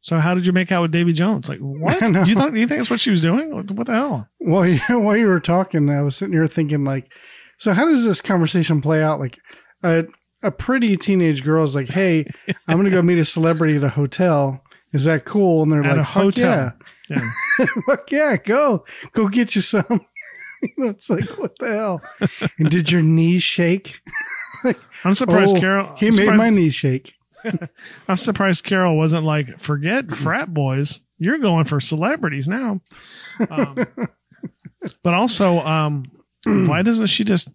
so 0.00 0.18
how 0.18 0.34
did 0.34 0.46
you 0.46 0.52
make 0.52 0.72
out 0.72 0.82
with 0.82 0.90
Davy 0.90 1.12
Jones? 1.12 1.48
Like, 1.48 1.58
what? 1.60 2.00
You 2.26 2.34
thought 2.34 2.54
you 2.54 2.66
think 2.66 2.80
that's 2.80 2.90
what 2.90 3.00
she 3.00 3.10
was 3.10 3.22
doing? 3.22 3.54
What, 3.54 3.70
what 3.70 3.86
the 3.86 3.92
hell? 3.92 4.28
While 4.38 4.66
you, 4.66 4.78
while 4.98 5.16
you 5.16 5.26
were 5.26 5.40
talking, 5.40 5.88
I 5.90 6.02
was 6.02 6.16
sitting 6.16 6.34
here 6.34 6.46
thinking, 6.46 6.84
like, 6.84 7.10
so 7.58 7.72
how 7.72 7.84
does 7.86 8.04
this 8.04 8.20
conversation 8.20 8.80
play 8.82 9.02
out? 9.02 9.20
Like, 9.20 9.38
a, 9.84 10.04
a 10.42 10.50
pretty 10.50 10.96
teenage 10.96 11.44
girl 11.44 11.62
is 11.62 11.74
like, 11.76 11.88
hey, 11.88 12.26
I'm 12.66 12.76
going 12.76 12.84
to 12.84 12.90
go 12.90 13.02
meet 13.02 13.18
a 13.18 13.24
celebrity 13.24 13.76
at 13.76 13.84
a 13.84 13.88
hotel. 13.88 14.62
Is 14.92 15.04
that 15.04 15.24
cool? 15.24 15.62
And 15.62 15.72
they're 15.72 15.84
At 15.84 15.96
like, 15.96 16.00
a 16.00 16.04
"Fuck 16.04 16.22
hotel. 16.22 16.50
Yeah. 16.50 16.70
Yeah. 17.08 17.30
Yeah, 18.10 18.36
go. 18.36 18.84
Go 19.12 19.28
get 19.28 19.54
you 19.54 19.60
some. 19.62 19.84
you 20.62 20.70
know, 20.76 20.88
it's 20.90 21.08
like, 21.10 21.24
what 21.38 21.58
the 21.58 21.68
hell? 21.68 22.02
and 22.58 22.70
did 22.70 22.90
your 22.90 23.02
knees 23.02 23.42
shake? 23.42 24.00
I'm 25.04 25.14
surprised 25.14 25.56
Oh, 25.56 25.60
Carol. 25.60 25.96
He 25.96 26.08
I'm 26.08 26.16
made 26.16 26.28
my 26.34 26.50
knees 26.50 26.74
shake. 26.74 27.14
I'm 28.08 28.16
surprised 28.16 28.64
Carol 28.64 28.96
wasn't 28.96 29.24
like, 29.24 29.58
forget 29.58 30.10
frat 30.14 30.52
boys. 30.54 31.00
You're 31.18 31.38
going 31.38 31.64
for 31.64 31.80
celebrities 31.80 32.46
now. 32.48 32.80
Um, 33.50 33.84
but 35.02 35.14
also, 35.14 35.58
um, 35.60 36.04
why 36.44 36.82
doesn't 36.82 37.06
she 37.08 37.24
just 37.24 37.48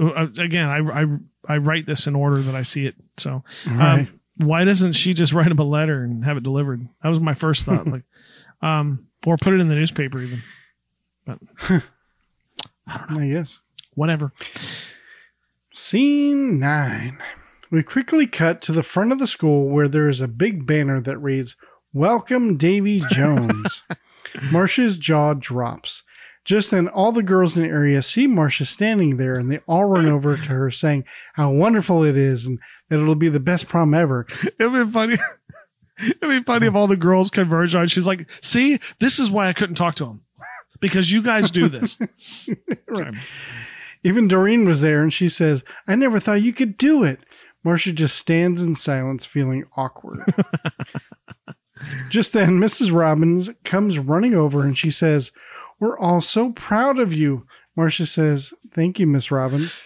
uh, 0.00 0.26
again, 0.38 0.68
I, 0.68 1.02
I 1.02 1.06
I 1.48 1.56
write 1.58 1.86
this 1.86 2.06
in 2.06 2.14
order 2.14 2.40
that 2.42 2.54
I 2.54 2.62
see 2.62 2.86
it. 2.86 2.94
So, 3.18 3.42
um, 3.66 3.78
Right. 3.78 4.08
why 4.36 4.64
doesn't 4.64 4.92
she 4.94 5.12
just 5.14 5.32
write 5.32 5.50
him 5.50 5.58
a 5.58 5.64
letter 5.64 6.02
and 6.04 6.24
have 6.24 6.36
it 6.36 6.42
delivered? 6.42 6.88
That 7.02 7.08
was 7.10 7.20
my 7.20 7.34
first 7.34 7.66
thought. 7.66 7.86
like, 7.86 8.02
um, 8.62 9.06
or 9.26 9.36
put 9.36 9.54
it 9.54 9.60
in 9.60 9.68
the 9.68 9.74
newspaper 9.74 10.20
even. 10.20 10.42
But 11.26 11.38
I 12.86 12.98
don't 12.98 13.10
know. 13.10 13.20
I 13.20 13.28
guess. 13.28 13.60
Whatever. 13.94 14.32
Scene 15.72 16.58
nine. 16.58 17.18
We 17.70 17.82
quickly 17.82 18.26
cut 18.26 18.60
to 18.62 18.72
the 18.72 18.82
front 18.82 19.12
of 19.12 19.18
the 19.18 19.26
school 19.26 19.68
where 19.68 19.88
there 19.88 20.08
is 20.08 20.20
a 20.20 20.28
big 20.28 20.66
banner 20.66 21.00
that 21.00 21.18
reads, 21.18 21.56
Welcome 21.92 22.56
Davy 22.56 23.00
Jones. 23.10 23.82
Marcia's 24.50 24.98
jaw 24.98 25.34
drops. 25.34 26.02
Just 26.44 26.70
then, 26.70 26.88
all 26.88 27.12
the 27.12 27.22
girls 27.22 27.56
in 27.56 27.62
the 27.62 27.68
area 27.68 28.02
see 28.02 28.26
Marcia 28.26 28.66
standing 28.66 29.16
there 29.16 29.36
and 29.38 29.50
they 29.50 29.60
all 29.68 29.84
run 29.84 30.08
over 30.08 30.36
to 30.36 30.48
her 30.48 30.70
saying 30.70 31.04
how 31.34 31.52
wonderful 31.52 32.02
it 32.02 32.16
is 32.16 32.46
and 32.46 32.58
that 32.88 32.98
it'll 32.98 33.14
be 33.14 33.28
the 33.28 33.40
best 33.40 33.68
prom 33.68 33.94
ever. 33.94 34.26
It'd 34.58 34.72
be 34.72 34.90
funny. 34.90 35.16
It'd 35.98 36.20
be 36.20 36.42
funny 36.42 36.66
if 36.66 36.74
all 36.74 36.86
the 36.86 36.96
girls 36.96 37.30
converge 37.30 37.74
on. 37.74 37.88
She's 37.88 38.06
like, 38.06 38.28
"See, 38.40 38.78
this 38.98 39.18
is 39.18 39.30
why 39.30 39.48
I 39.48 39.52
couldn't 39.52 39.76
talk 39.76 39.96
to 39.96 40.06
him 40.06 40.22
because 40.80 41.12
you 41.12 41.22
guys 41.22 41.50
do 41.50 41.68
this." 41.68 41.98
Sorry. 42.96 43.16
Even 44.04 44.26
Doreen 44.28 44.64
was 44.64 44.80
there 44.80 45.02
and 45.02 45.12
she 45.12 45.28
says, 45.28 45.64
I 45.86 45.94
never 45.94 46.18
thought 46.18 46.42
you 46.42 46.52
could 46.52 46.76
do 46.76 47.04
it. 47.04 47.20
Marcia 47.64 47.92
just 47.92 48.16
stands 48.16 48.60
in 48.60 48.74
silence, 48.74 49.24
feeling 49.24 49.64
awkward. 49.76 50.24
just 52.10 52.32
then, 52.32 52.58
Mrs. 52.58 52.92
Robbins 52.92 53.50
comes 53.64 53.98
running 53.98 54.34
over 54.34 54.62
and 54.62 54.76
she 54.76 54.90
says, 54.90 55.30
We're 55.78 55.98
all 55.98 56.20
so 56.20 56.50
proud 56.50 56.98
of 56.98 57.12
you. 57.12 57.46
Marcia 57.76 58.06
says, 58.06 58.52
Thank 58.74 58.98
you, 58.98 59.06
Miss 59.06 59.30
Robbins. 59.30 59.78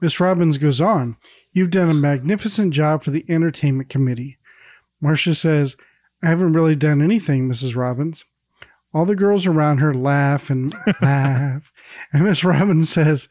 Miss 0.00 0.20
Robbins 0.20 0.56
goes 0.56 0.80
on, 0.80 1.16
You've 1.52 1.72
done 1.72 1.90
a 1.90 1.94
magnificent 1.94 2.72
job 2.72 3.02
for 3.02 3.10
the 3.10 3.24
entertainment 3.28 3.88
committee. 3.88 4.38
Marcia 5.00 5.34
says, 5.34 5.76
I 6.22 6.28
haven't 6.28 6.52
really 6.52 6.76
done 6.76 7.02
anything, 7.02 7.48
Mrs. 7.48 7.76
Robbins. 7.76 8.24
All 8.92 9.04
the 9.04 9.16
girls 9.16 9.46
around 9.46 9.78
her 9.78 9.94
laugh 9.94 10.50
and 10.50 10.74
laugh. 11.02 11.72
And 12.12 12.24
Miss 12.24 12.44
Robbins 12.44 12.90
says, 12.90 13.28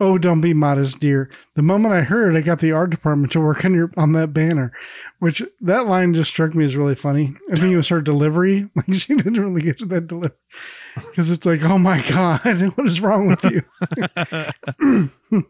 Oh, 0.00 0.18
don't 0.18 0.40
be 0.40 0.52
modest, 0.52 0.98
dear. 0.98 1.30
The 1.54 1.62
moment 1.62 1.94
I 1.94 2.00
heard, 2.00 2.34
I 2.34 2.40
got 2.40 2.58
the 2.58 2.72
art 2.72 2.90
department 2.90 3.30
to 3.32 3.40
work 3.40 3.64
on 3.64 3.74
your 3.74 3.92
on 3.96 4.10
that 4.12 4.32
banner, 4.32 4.72
which 5.20 5.40
that 5.60 5.86
line 5.86 6.14
just 6.14 6.30
struck 6.30 6.52
me 6.52 6.64
as 6.64 6.74
really 6.74 6.96
funny. 6.96 7.36
I 7.52 7.54
think 7.54 7.72
it 7.72 7.76
was 7.76 7.88
her 7.88 8.00
delivery. 8.00 8.68
Like 8.76 8.92
she 8.94 9.14
didn't 9.14 9.40
really 9.40 9.60
get 9.60 9.78
to 9.78 9.86
that 9.86 10.08
delivery 10.08 10.36
because 10.96 11.30
it's 11.30 11.46
like, 11.46 11.62
oh 11.62 11.78
my 11.78 12.02
god, 12.08 12.40
what 12.74 12.88
is 12.88 13.00
wrong 13.00 13.28
with 13.28 13.44
you? 13.44 15.44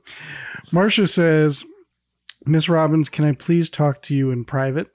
Marcia 0.72 1.06
says, 1.06 1.64
Miss 2.44 2.68
Robbins, 2.68 3.08
can 3.08 3.24
I 3.24 3.32
please 3.32 3.70
talk 3.70 4.02
to 4.02 4.14
you 4.14 4.30
in 4.30 4.44
private? 4.44 4.90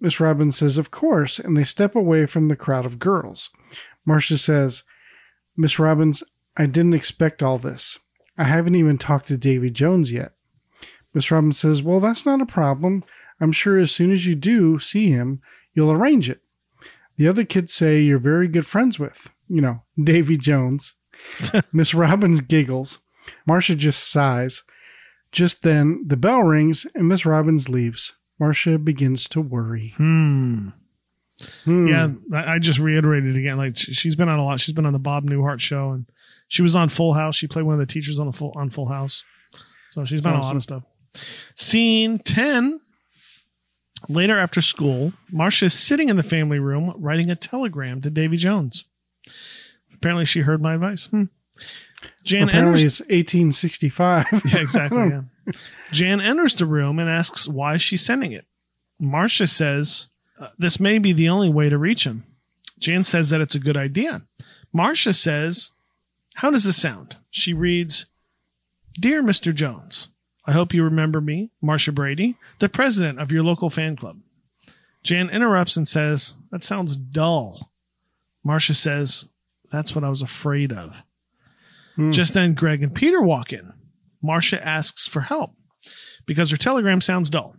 Miss 0.00 0.20
Robbins 0.20 0.56
says, 0.56 0.78
Of 0.78 0.90
course, 0.90 1.38
and 1.38 1.56
they 1.56 1.64
step 1.64 1.94
away 1.94 2.26
from 2.26 2.48
the 2.48 2.56
crowd 2.56 2.86
of 2.86 2.98
girls. 2.98 3.50
Marcia 4.04 4.38
says, 4.38 4.82
Miss 5.56 5.78
Robbins, 5.78 6.22
I 6.56 6.66
didn't 6.66 6.94
expect 6.94 7.42
all 7.42 7.58
this. 7.58 7.98
I 8.36 8.44
haven't 8.44 8.74
even 8.74 8.98
talked 8.98 9.28
to 9.28 9.36
Davy 9.36 9.70
Jones 9.70 10.12
yet. 10.12 10.32
Miss 11.12 11.30
Robbins 11.30 11.58
says, 11.58 11.82
Well, 11.82 12.00
that's 12.00 12.26
not 12.26 12.40
a 12.42 12.46
problem. 12.46 13.04
I'm 13.40 13.52
sure 13.52 13.78
as 13.78 13.92
soon 13.92 14.12
as 14.12 14.26
you 14.26 14.34
do 14.34 14.78
see 14.78 15.10
him, 15.10 15.40
you'll 15.74 15.92
arrange 15.92 16.28
it. 16.28 16.40
The 17.16 17.28
other 17.28 17.44
kids 17.44 17.72
say 17.72 18.00
you're 18.00 18.18
very 18.18 18.48
good 18.48 18.66
friends 18.66 18.98
with, 18.98 19.30
you 19.48 19.60
know, 19.60 19.82
Davy 20.02 20.36
Jones. 20.36 20.96
Miss 21.72 21.94
Robbins 21.94 22.40
giggles. 22.40 22.98
Marcia 23.46 23.74
just 23.74 24.10
sighs. 24.10 24.64
Just 25.30 25.62
then, 25.62 26.04
the 26.06 26.16
bell 26.16 26.42
rings 26.42 26.86
and 26.94 27.08
Miss 27.08 27.24
Robbins 27.24 27.68
leaves. 27.68 28.12
Marcia 28.38 28.78
begins 28.78 29.28
to 29.28 29.40
worry. 29.40 29.94
Hmm. 29.96 30.68
Hmm. 31.64 31.88
Yeah, 31.88 32.08
I 32.32 32.58
just 32.58 32.78
reiterated 32.78 33.36
again. 33.36 33.56
Like 33.56 33.76
she- 33.76 33.92
she's 33.94 34.16
been 34.16 34.28
on 34.28 34.38
a 34.38 34.44
lot. 34.44 34.60
She's 34.60 34.74
been 34.74 34.86
on 34.86 34.92
the 34.92 34.98
Bob 34.98 35.24
Newhart 35.24 35.60
show, 35.60 35.90
and 35.90 36.06
she 36.48 36.62
was 36.62 36.76
on 36.76 36.88
Full 36.88 37.12
House. 37.14 37.34
She 37.36 37.46
played 37.48 37.64
one 37.64 37.74
of 37.74 37.80
the 37.80 37.86
teachers 37.86 38.18
on 38.18 38.26
the 38.26 38.32
full 38.32 38.52
on 38.56 38.70
Full 38.70 38.86
House. 38.86 39.24
So 39.90 40.04
she's 40.04 40.22
been 40.22 40.32
on 40.32 40.38
a 40.40 40.42
lot 40.42 40.56
of 40.56 40.62
stuff. 40.62 40.82
Scene 41.54 42.18
ten. 42.18 42.80
Later 44.08 44.38
after 44.38 44.60
school, 44.60 45.14
Marcia 45.32 45.64
is 45.66 45.74
sitting 45.74 46.08
in 46.10 46.16
the 46.16 46.22
family 46.22 46.58
room 46.58 46.92
writing 46.98 47.30
a 47.30 47.36
telegram 47.36 48.02
to 48.02 48.10
Davy 48.10 48.36
Jones. 48.36 48.84
Apparently, 49.94 50.26
she 50.26 50.40
heard 50.40 50.60
my 50.60 50.74
advice. 50.74 51.06
Hmm. 51.06 51.24
Jan 52.24 52.48
Apparently, 52.48 52.80
enters. 52.82 53.00
it's 53.00 53.10
1865. 53.10 54.26
Yeah, 54.46 54.58
exactly. 54.60 54.98
Yeah. 55.10 55.52
Jan 55.92 56.20
enters 56.22 56.54
the 56.54 56.64
room 56.64 56.98
and 56.98 57.08
asks 57.10 57.46
why 57.46 57.76
she's 57.76 58.04
sending 58.04 58.32
it. 58.32 58.46
Marcia 58.98 59.46
says 59.46 60.08
uh, 60.38 60.48
this 60.58 60.80
may 60.80 60.98
be 60.98 61.12
the 61.12 61.28
only 61.28 61.50
way 61.50 61.68
to 61.68 61.76
reach 61.76 62.04
him. 62.06 62.24
Jan 62.78 63.02
says 63.04 63.28
that 63.30 63.42
it's 63.42 63.54
a 63.54 63.60
good 63.60 63.76
idea. 63.76 64.22
Marcia 64.72 65.12
says, 65.12 65.70
How 66.36 66.50
does 66.50 66.64
this 66.64 66.80
sound? 66.80 67.16
She 67.30 67.52
reads, 67.52 68.06
Dear 68.98 69.22
Mr. 69.22 69.54
Jones, 69.54 70.08
I 70.46 70.52
hope 70.52 70.72
you 70.72 70.82
remember 70.82 71.20
me, 71.20 71.50
Marcia 71.60 71.92
Brady, 71.92 72.36
the 72.58 72.68
president 72.70 73.20
of 73.20 73.30
your 73.30 73.42
local 73.44 73.68
fan 73.68 73.96
club. 73.96 74.20
Jan 75.02 75.28
interrupts 75.28 75.76
and 75.76 75.86
says, 75.86 76.32
That 76.50 76.64
sounds 76.64 76.96
dull. 76.96 77.70
Marcia 78.42 78.74
says, 78.74 79.26
That's 79.70 79.94
what 79.94 80.04
I 80.04 80.08
was 80.08 80.22
afraid 80.22 80.72
of. 80.72 81.02
Hmm. 81.96 82.10
Just 82.10 82.34
then, 82.34 82.54
Greg 82.54 82.82
and 82.82 82.94
Peter 82.94 83.22
walk 83.22 83.52
in. 83.52 83.72
Marcia 84.22 84.64
asks 84.66 85.06
for 85.06 85.20
help 85.20 85.52
because 86.26 86.50
her 86.50 86.56
telegram 86.56 87.00
sounds 87.00 87.30
dull. 87.30 87.56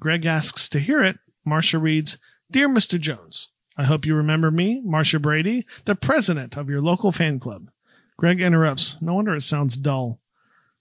Greg 0.00 0.26
asks 0.26 0.68
to 0.70 0.80
hear 0.80 1.02
it. 1.02 1.18
Marcia 1.44 1.78
reads, 1.78 2.18
Dear 2.50 2.68
Mr. 2.68 3.00
Jones, 3.00 3.50
I 3.76 3.84
hope 3.84 4.04
you 4.04 4.14
remember 4.14 4.50
me, 4.50 4.82
Marcia 4.84 5.18
Brady, 5.18 5.66
the 5.84 5.94
president 5.94 6.56
of 6.56 6.68
your 6.68 6.82
local 6.82 7.12
fan 7.12 7.38
club. 7.38 7.70
Greg 8.16 8.40
interrupts. 8.42 8.96
No 9.00 9.14
wonder 9.14 9.34
it 9.34 9.42
sounds 9.42 9.76
dull. 9.76 10.20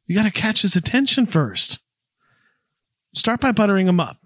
You 0.05 0.15
got 0.15 0.23
to 0.23 0.31
catch 0.31 0.63
his 0.63 0.75
attention 0.75 1.25
first. 1.25 1.79
Start 3.13 3.39
by 3.39 3.51
buttering 3.51 3.87
him 3.87 3.99
up. 3.99 4.17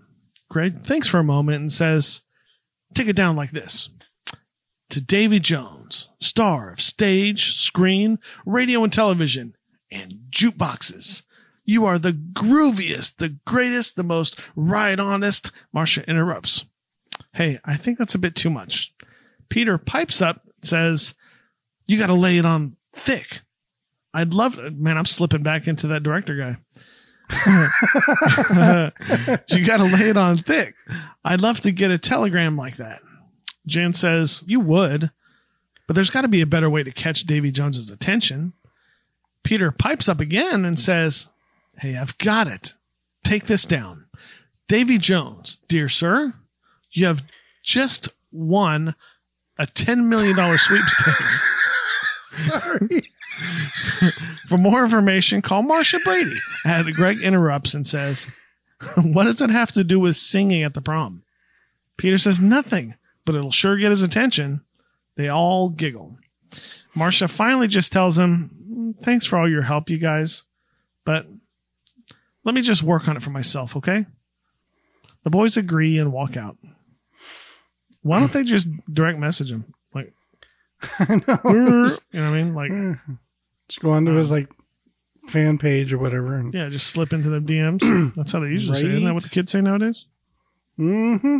Greg 0.49 0.85
thinks 0.85 1.07
for 1.07 1.19
a 1.19 1.23
moment 1.23 1.57
and 1.57 1.71
says, 1.71 2.21
Take 2.93 3.07
it 3.07 3.15
down 3.15 3.35
like 3.35 3.51
this. 3.51 3.89
To 4.91 4.99
Davy 4.99 5.39
Jones, 5.39 6.09
star 6.19 6.69
of 6.69 6.81
stage, 6.81 7.55
screen, 7.55 8.19
radio 8.45 8.83
and 8.83 8.91
television, 8.91 9.55
and 9.89 10.19
jukeboxes. 10.29 11.23
You 11.63 11.85
are 11.85 11.97
the 11.97 12.11
grooviest, 12.11 13.15
the 13.15 13.37
greatest, 13.47 13.95
the 13.95 14.03
most 14.03 14.37
right 14.53 14.99
honest. 14.99 15.51
Marcia 15.71 16.05
interrupts. 16.09 16.65
Hey, 17.33 17.57
I 17.63 17.77
think 17.77 17.99
that's 17.99 18.15
a 18.15 18.19
bit 18.19 18.35
too 18.35 18.49
much. 18.49 18.93
Peter 19.47 19.77
pipes 19.77 20.21
up, 20.21 20.41
says, 20.61 21.13
You 21.87 21.97
got 21.97 22.07
to 22.07 22.13
lay 22.13 22.37
it 22.37 22.45
on 22.45 22.75
thick. 22.93 23.43
I'd 24.13 24.33
love 24.33 24.57
man, 24.73 24.97
I'm 24.97 25.05
slipping 25.05 25.41
back 25.41 25.69
into 25.69 25.87
that 25.87 26.03
director 26.03 26.35
guy. 26.35 26.57
you 29.55 29.65
got 29.65 29.77
to 29.77 29.85
lay 29.85 30.09
it 30.09 30.17
on 30.17 30.39
thick. 30.39 30.75
I'd 31.23 31.39
love 31.39 31.61
to 31.61 31.71
get 31.71 31.91
a 31.91 31.97
telegram 31.97 32.57
like 32.57 32.75
that. 32.75 33.01
Jan 33.65 33.93
says, 33.93 34.43
You 34.47 34.59
would, 34.59 35.11
but 35.87 35.93
there's 35.93 36.09
got 36.09 36.21
to 36.21 36.27
be 36.27 36.41
a 36.41 36.47
better 36.47 36.69
way 36.69 36.83
to 36.83 36.91
catch 36.91 37.23
Davy 37.23 37.51
Jones's 37.51 37.89
attention. 37.89 38.53
Peter 39.43 39.71
pipes 39.71 40.07
up 40.07 40.19
again 40.19 40.65
and 40.65 40.79
says, 40.79 41.27
Hey, 41.77 41.95
I've 41.95 42.17
got 42.17 42.47
it. 42.47 42.73
Take 43.23 43.45
this 43.45 43.65
down. 43.65 44.05
Davy 44.67 44.97
Jones, 44.97 45.57
dear 45.67 45.89
sir, 45.89 46.33
you 46.91 47.05
have 47.05 47.23
just 47.63 48.09
won 48.31 48.95
a 49.57 49.65
$10 49.65 50.05
million 50.05 50.35
sweepstakes. 50.57 51.43
Sorry. 52.25 53.03
For 54.47 54.57
more 54.57 54.83
information, 54.83 55.41
call 55.41 55.63
Marcia 55.63 55.99
Brady. 55.99 56.35
And 56.65 56.93
Greg 56.93 57.19
interrupts 57.19 57.73
and 57.73 57.85
says, 57.85 58.27
What 58.95 59.25
does 59.25 59.37
that 59.37 59.49
have 59.49 59.71
to 59.73 59.83
do 59.83 59.99
with 59.99 60.15
singing 60.15 60.63
at 60.63 60.73
the 60.73 60.81
prom? 60.81 61.23
Peter 61.97 62.17
says, 62.17 62.39
Nothing, 62.39 62.95
but 63.25 63.35
it'll 63.35 63.51
sure 63.51 63.77
get 63.77 63.91
his 63.91 64.03
attention. 64.03 64.61
They 65.15 65.29
all 65.29 65.69
giggle. 65.69 66.17
Marcia 66.95 67.27
finally 67.27 67.67
just 67.67 67.91
tells 67.91 68.17
him, 68.17 68.95
Thanks 69.03 69.25
for 69.25 69.37
all 69.39 69.49
your 69.49 69.61
help, 69.61 69.89
you 69.89 69.97
guys, 69.97 70.43
but 71.05 71.25
let 72.43 72.53
me 72.55 72.61
just 72.61 72.83
work 72.83 73.07
on 73.07 73.15
it 73.17 73.23
for 73.23 73.29
myself, 73.29 73.75
okay? 73.77 74.05
The 75.23 75.29
boys 75.29 75.55
agree 75.57 75.97
and 75.99 76.11
walk 76.11 76.35
out. 76.35 76.57
Why 78.01 78.19
don't 78.19 78.33
they 78.33 78.43
just 78.43 78.67
direct 78.91 79.19
message 79.19 79.51
him? 79.51 79.73
Like, 79.93 80.13
I 80.99 81.15
know. 81.27 81.39
you 81.45 81.51
know 81.53 81.91
what 82.11 82.23
I 82.23 82.31
mean? 82.43 82.53
Like, 82.55 82.71
Just 83.67 83.79
go 83.79 83.91
onto 83.91 84.13
his 84.15 84.31
like 84.31 84.49
fan 85.29 85.57
page 85.57 85.93
or 85.93 85.97
whatever. 85.97 86.35
And, 86.35 86.53
Yeah, 86.53 86.67
just 86.67 86.87
slip 86.87 87.13
into 87.13 87.29
the 87.29 87.39
DMs. 87.39 88.13
That's 88.15 88.33
how 88.33 88.39
they 88.41 88.49
usually 88.49 88.77
say. 88.77 88.87
it. 88.87 88.93
Isn't 88.95 89.05
that 89.05 89.13
what 89.13 89.23
the 89.23 89.29
kids 89.29 89.49
say 89.51 89.61
nowadays? 89.61 90.07
Mm-hmm. 90.77 91.39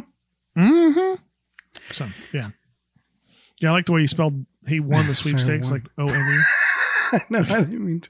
Mm-hmm. 0.57 1.21
So 1.93 2.07
yeah, 2.33 2.51
yeah. 3.59 3.69
I 3.69 3.71
like 3.71 3.85
the 3.85 3.93
way 3.93 4.01
you 4.01 4.07
spelled. 4.07 4.45
He 4.67 4.79
won 4.79 5.07
the 5.07 5.15
sweepstakes, 5.21 5.71
like 5.71 5.87
O 5.97 6.07
N 6.07 6.39
E. 7.13 7.19
no, 7.29 7.39
I 7.39 7.43
didn't 7.43 7.85
mean 7.85 8.01
to. 8.01 8.09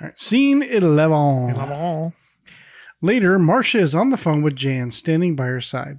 All 0.00 0.06
right, 0.08 0.18
scene 0.18 0.62
11. 0.62 2.12
Later, 3.02 3.38
Marcia 3.38 3.78
is 3.78 3.94
on 3.94 4.10
the 4.10 4.16
phone 4.16 4.42
with 4.42 4.56
Jan 4.56 4.90
standing 4.90 5.36
by 5.36 5.46
her 5.46 5.60
side. 5.60 5.98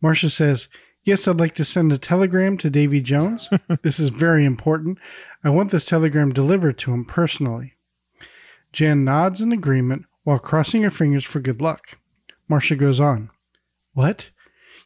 Marcia 0.00 0.30
says, 0.30 0.68
Yes, 1.02 1.26
I'd 1.26 1.40
like 1.40 1.54
to 1.54 1.64
send 1.64 1.92
a 1.92 1.98
telegram 1.98 2.58
to 2.58 2.70
Davy 2.70 3.00
Jones. 3.00 3.48
this 3.82 3.98
is 3.98 4.10
very 4.10 4.44
important. 4.44 4.98
I 5.44 5.50
want 5.50 5.70
this 5.70 5.86
telegram 5.86 6.32
delivered 6.32 6.78
to 6.78 6.92
him 6.92 7.04
personally. 7.04 7.74
Jan 8.72 9.04
nods 9.04 9.40
in 9.40 9.52
agreement 9.52 10.04
while 10.24 10.38
crossing 10.38 10.82
her 10.82 10.90
fingers 10.90 11.24
for 11.24 11.40
good 11.40 11.62
luck. 11.62 11.98
Marcia 12.48 12.76
goes 12.76 13.00
on, 13.00 13.30
What? 13.92 14.30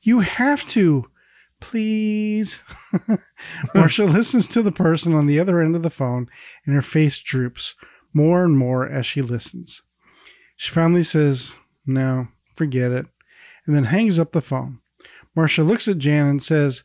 You 0.03 0.21
have 0.21 0.67
to. 0.69 1.09
Please. 1.63 2.65
Marcia 3.75 4.05
listens 4.05 4.49
to 4.49 4.63
the 4.63 4.73
person 4.73 5.15
on 5.15 5.27
the 5.27 5.39
other 5.39 5.61
end 5.61 5.77
of 5.77 5.83
the 5.83 5.91
phone, 5.91 6.29
and 6.67 6.75
her 6.75 6.83
face 6.83 7.21
droops 7.21 7.75
more 8.13 8.45
and 8.45 8.59
more 8.59 8.87
as 8.87 9.07
she 9.07 9.23
listens. 9.23 9.83
She 10.57 10.71
finally 10.71 11.05
says, 11.05 11.57
No, 11.87 12.29
forget 12.55 12.93
it, 12.93 13.07
and 13.67 13.77
then 13.77 13.85
hangs 13.85 14.19
up 14.19 14.33
the 14.33 14.41
phone. 14.41 14.81
Marcia 15.35 15.63
looks 15.63 15.89
at 15.89 15.99
Jan 15.99 16.27
and 16.27 16.43
says, 16.43 16.85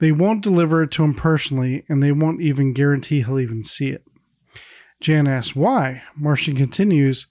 They 0.00 0.10
won't 0.10 0.42
deliver 0.42 0.82
it 0.82 0.90
to 0.92 1.04
him 1.04 1.14
personally, 1.14 1.84
and 1.88 2.02
they 2.02 2.12
won't 2.12 2.40
even 2.40 2.72
guarantee 2.72 3.22
he'll 3.22 3.38
even 3.38 3.62
see 3.62 3.90
it. 3.90 4.04
Jan 5.00 5.28
asks 5.28 5.54
why. 5.54 6.02
Marcia 6.16 6.54
continues, 6.54 7.26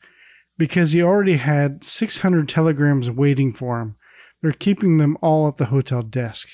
Because 0.58 0.92
he 0.92 1.02
already 1.02 1.38
had 1.38 1.84
600 1.84 2.48
telegrams 2.48 3.10
waiting 3.10 3.52
for 3.52 3.82
him. 3.82 3.96
They're 4.42 4.52
keeping 4.52 4.98
them 4.98 5.18
all 5.22 5.48
at 5.48 5.56
the 5.56 5.66
hotel 5.66 6.04
desk. 6.04 6.48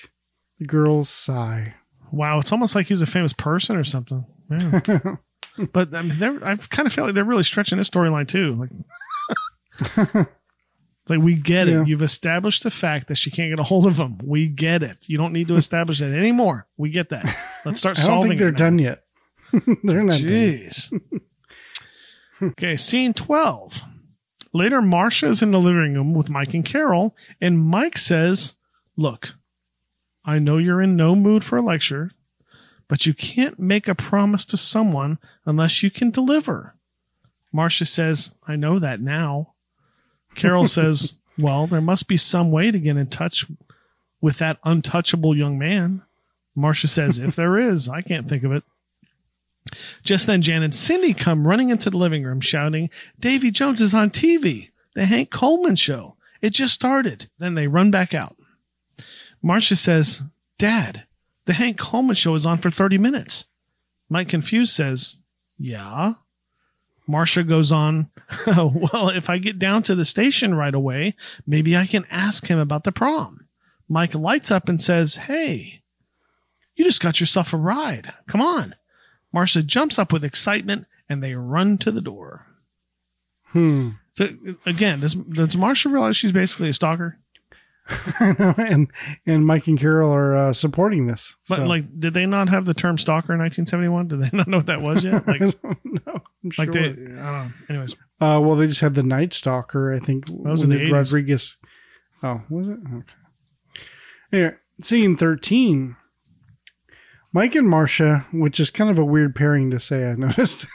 Girls 0.68 1.10
sigh. 1.10 1.74
Wow, 2.12 2.40
it's 2.40 2.52
almost 2.52 2.76
like 2.76 2.88
he's 2.88 3.02
a 3.02 3.06
famous 3.08 3.34
person 3.34 3.76
or 3.76 3.84
something. 3.84 4.26
Yeah. 4.50 4.82
but 5.74 5.94
I 5.96 6.02
mean, 6.04 6.22
I 6.44 6.56
kind 6.56 6.86
of 6.86 6.94
feel 6.94 7.06
like 7.06 7.16
they're 7.16 7.24
really 7.24 7.44
stretching 7.44 7.78
this 7.78 7.90
storyline 7.90 8.28
too. 8.28 8.68
Like, 9.96 10.28
like 11.10 11.20
we 11.20 11.36
get 11.36 11.68
Yeah. 11.68 11.82
it. 11.82 11.88
You've 11.88 12.02
established 12.02 12.64
the 12.64 12.72
fact 12.72 13.08
that 13.08 13.16
she 13.16 13.32
can't 13.32 13.52
get 13.52 13.60
a 13.60 13.64
hold 13.64 13.88
of 13.88 13.98
him. 13.98 14.20
We 14.24 14.48
get 14.48 14.84
it. 14.84 15.06
You 15.08 15.18
don't 15.18 15.34
need 15.34 15.48
to 15.48 15.56
establish 15.56 16.00
that 16.00 16.12
anymore. 16.14 16.68
We 16.78 16.90
get 16.92 17.10
that. 17.10 17.26
Let's 17.66 17.80
start 17.80 17.98
solving. 17.98 18.14
I 18.14 18.20
don't 18.20 18.28
think 18.30 18.40
they're 18.40 18.52
done 18.52 18.80
yet. 18.80 19.04
they're 19.84 20.04
not. 20.04 20.20
Jeez. 20.20 20.92
okay, 22.42 22.76
scene 22.78 23.14
12. 23.14 23.84
Later, 24.54 24.82
Marcia 24.84 25.28
is 25.28 25.42
in 25.42 25.52
the 25.52 25.60
living 25.60 25.96
room 25.96 26.14
with 26.14 26.30
Mike 26.30 26.54
and 26.54 26.64
Carol, 26.64 27.16
and 27.42 27.60
Mike 27.60 27.98
says, 27.98 28.54
Look, 28.96 29.34
I 30.26 30.40
know 30.40 30.58
you're 30.58 30.82
in 30.82 30.96
no 30.96 31.16
mood 31.16 31.44
for 31.44 31.58
a 31.58 31.62
lecture, 31.62 32.12
but 32.88 33.06
you 33.06 33.14
can't 33.14 33.60
make 33.60 33.88
a 33.88 33.96
promise 33.96 34.46
to 34.46 34.58
someone 34.58 35.20
unless 35.46 35.84
you 35.84 35.92
can 35.92 36.12
deliver. 36.12 36.76
Marcia 37.52 37.86
says, 37.86 38.32
I 38.48 38.56
know 38.56 38.80
that 38.80 39.02
now. 39.02 39.54
Carol 40.36 40.66
says, 40.66 41.16
Well, 41.38 41.68
there 41.68 41.82
must 41.82 42.08
be 42.08 42.18
some 42.18 42.52
way 42.52 42.72
to 42.72 42.80
get 42.80 42.98
in 42.98 43.08
touch 43.08 43.46
with 44.22 44.38
that 44.38 44.60
untouchable 44.64 45.36
young 45.36 45.60
man. 45.60 46.02
Marcia 46.56 46.88
says, 46.88 47.20
If 47.20 47.36
there 47.36 47.58
is, 47.58 47.90
I 47.90 48.02
can't 48.02 48.30
think 48.30 48.44
of 48.44 48.52
it. 48.52 48.64
Just 50.04 50.28
then, 50.28 50.42
Jan 50.42 50.64
and 50.64 50.76
Cindy 50.76 51.14
come 51.14 51.48
running 51.48 51.70
into 51.70 51.90
the 51.90 51.98
living 51.98 52.24
room 52.24 52.42
shouting, 52.42 52.90
Davy 53.20 53.50
Jones 53.52 53.82
is 53.82 53.94
on 53.94 54.10
TV, 54.10 54.70
the 54.94 55.06
Hank 55.06 55.32
Coleman 55.32 55.76
show. 55.76 56.16
It 56.42 56.52
just 56.52 56.74
started. 56.74 57.30
Then 57.40 57.56
they 57.56 57.68
run 57.68 57.90
back 57.90 58.14
out. 58.14 58.36
Marcia 59.44 59.76
says, 59.76 60.24
Dad, 60.58 61.04
the 61.46 61.54
Hank 61.54 61.78
Coleman 61.78 62.16
show 62.16 62.34
is 62.34 62.46
on 62.46 62.58
for 62.58 62.72
30 62.72 62.98
minutes. 62.98 63.46
Mike, 64.10 64.30
confused, 64.30 64.74
says, 64.74 65.18
Yeah. 65.60 66.14
Marcia 67.06 67.44
goes 67.44 67.72
on, 67.72 68.10
Well, 68.48 69.10
if 69.10 69.30
I 69.30 69.38
get 69.38 69.60
down 69.60 69.84
to 69.84 69.96
the 69.96 70.06
station 70.06 70.56
right 70.56 70.74
away, 70.74 71.16
maybe 71.46 71.76
I 71.76 71.86
can 71.86 72.06
ask 72.10 72.48
him 72.48 72.58
about 72.58 72.86
the 72.86 72.94
prom. 72.94 73.46
Mike 73.90 74.16
lights 74.16 74.50
up 74.50 74.70
and 74.70 74.82
says, 74.82 75.16
Hey, 75.16 75.82
you 76.76 76.86
just 76.86 77.02
got 77.02 77.20
yourself 77.20 77.54
a 77.54 77.58
ride. 77.58 78.14
Come 78.28 78.42
on. 78.42 78.76
Marcia 79.34 79.64
jumps 79.64 80.00
up 80.00 80.14
with 80.14 80.24
excitement 80.24 80.88
and 81.10 81.22
they 81.22 81.36
run 81.36 81.78
to 81.80 81.92
the 81.92 82.02
door. 82.02 82.46
Hmm. 83.48 83.90
So 84.16 84.30
again, 84.66 85.00
does 85.00 85.16
does 85.16 85.58
Marcia 85.58 85.90
realize 85.90 86.16
she's 86.16 86.32
basically 86.32 86.70
a 86.70 86.74
stalker? 86.74 87.20
and 88.20 88.88
and 89.26 89.46
Mike 89.46 89.68
and 89.68 89.78
Carol 89.80 90.12
are 90.14 90.36
uh, 90.36 90.54
supporting 90.54 91.08
this. 91.08 91.36
But 91.50 91.58
so. 91.58 91.64
like, 91.66 92.00
did 92.00 92.14
they 92.14 92.26
not 92.26 92.48
have 92.50 92.66
the 92.66 92.74
term 92.74 92.98
stalker 92.98 93.34
in 93.34 93.40
1971? 93.40 94.08
Did 94.08 94.22
they 94.22 94.30
not 94.38 94.48
know 94.48 94.58
what 94.58 94.68
that 94.68 94.82
was 94.82 95.04
yet? 95.04 95.26
Like, 95.28 95.42
I 95.42 95.52
don't 95.52 96.06
know. 96.06 96.22
I'm 96.44 96.52
like 96.58 96.72
sure. 96.72 96.74
they, 96.74 96.88
I 96.90 96.92
don't 96.94 97.18
know. 97.18 97.52
Anyways, 97.70 97.96
Uh, 98.22 98.40
well, 98.42 98.56
they 98.56 98.68
just 98.68 98.82
had 98.82 98.94
the 98.96 99.04
Night 99.04 99.34
Stalker, 99.34 99.94
I 99.94 100.00
think. 100.00 100.26
was 100.30 100.62
when 100.66 100.72
in 100.72 100.78
the 100.80 100.86
they- 100.86 100.92
80s. 100.92 100.94
Rodriguez. 100.94 101.58
Oh, 102.24 102.42
was 102.50 102.68
it? 102.70 102.78
Okay. 102.94 103.04
Anyway, 104.32 104.56
scene 104.82 105.18
13. 105.18 105.96
Mike 107.36 107.56
and 107.56 107.68
Marcia, 107.68 108.28
which 108.32 108.60
is 108.60 108.70
kind 108.70 108.90
of 108.92 109.00
a 109.00 109.04
weird 109.06 109.36
pairing 109.36 109.72
to 109.72 109.80
say, 109.80 110.06
I 110.10 110.14
noticed. 110.16 110.68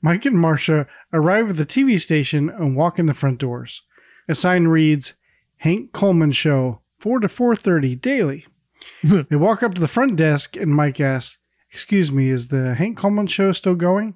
Mike 0.00 0.24
and 0.24 0.38
Marcia 0.38 0.86
arrive 1.12 1.50
at 1.50 1.56
the 1.56 1.66
TV 1.66 2.00
station 2.00 2.48
and 2.48 2.76
walk 2.76 2.98
in 2.98 3.06
the 3.06 3.14
front 3.14 3.38
doors. 3.40 3.82
A 4.28 4.34
sign 4.34 4.68
reads, 4.68 5.14
Hank 5.60 5.92
Coleman 5.92 6.32
Show, 6.32 6.80
4 7.00 7.20
to 7.20 7.28
4.30 7.28 8.00
daily. 8.00 8.46
they 9.02 9.36
walk 9.36 9.62
up 9.62 9.74
to 9.74 9.80
the 9.80 9.88
front 9.88 10.16
desk 10.16 10.56
and 10.56 10.74
Mike 10.74 11.00
asks, 11.00 11.38
Excuse 11.70 12.10
me, 12.10 12.30
is 12.30 12.48
the 12.48 12.74
Hank 12.74 12.96
Coleman 12.96 13.26
Show 13.26 13.52
still 13.52 13.74
going? 13.74 14.14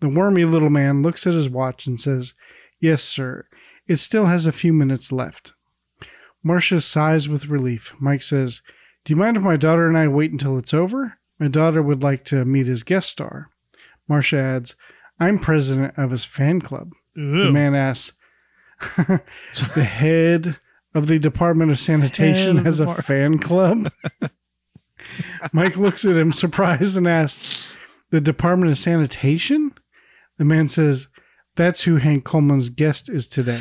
The 0.00 0.08
wormy 0.08 0.44
little 0.44 0.70
man 0.70 1.02
looks 1.02 1.24
at 1.26 1.34
his 1.34 1.48
watch 1.48 1.86
and 1.86 2.00
says, 2.00 2.34
Yes, 2.80 3.02
sir. 3.02 3.46
It 3.86 3.96
still 3.96 4.26
has 4.26 4.44
a 4.44 4.50
few 4.50 4.72
minutes 4.72 5.12
left. 5.12 5.54
Marcia 6.42 6.80
sighs 6.80 7.28
with 7.28 7.46
relief. 7.46 7.94
Mike 8.00 8.24
says, 8.24 8.60
Do 9.04 9.12
you 9.12 9.16
mind 9.16 9.36
if 9.36 9.44
my 9.44 9.56
daughter 9.56 9.86
and 9.86 9.96
I 9.96 10.08
wait 10.08 10.32
until 10.32 10.58
it's 10.58 10.74
over? 10.74 11.18
My 11.38 11.46
daughter 11.46 11.80
would 11.80 12.02
like 12.02 12.24
to 12.26 12.44
meet 12.44 12.66
his 12.66 12.82
guest 12.82 13.08
star. 13.08 13.50
Marcia 14.08 14.38
adds, 14.38 14.74
I'm 15.20 15.38
president 15.38 15.94
of 15.96 16.10
his 16.10 16.24
fan 16.24 16.60
club. 16.60 16.90
The 17.44 17.52
man 17.52 17.76
asks, 17.76 18.14
The 18.96 19.84
head 19.84 20.58
of 20.94 21.06
the 21.06 21.18
Department 21.18 21.70
of 21.70 21.78
Sanitation 21.80 22.58
of 22.58 22.64
has 22.64 22.80
a 22.80 22.94
fan 23.02 23.38
club? 23.38 23.90
Mike 25.52 25.76
looks 25.76 26.04
at 26.04 26.16
him 26.16 26.32
surprised 26.32 26.96
and 26.96 27.08
asks, 27.08 27.66
The 28.10 28.20
Department 28.20 28.70
of 28.70 28.78
Sanitation? 28.78 29.72
The 30.38 30.44
man 30.44 30.68
says, 30.68 31.08
That's 31.56 31.82
who 31.82 31.96
Hank 31.96 32.24
Coleman's 32.24 32.68
guest 32.68 33.08
is 33.08 33.26
today. 33.26 33.60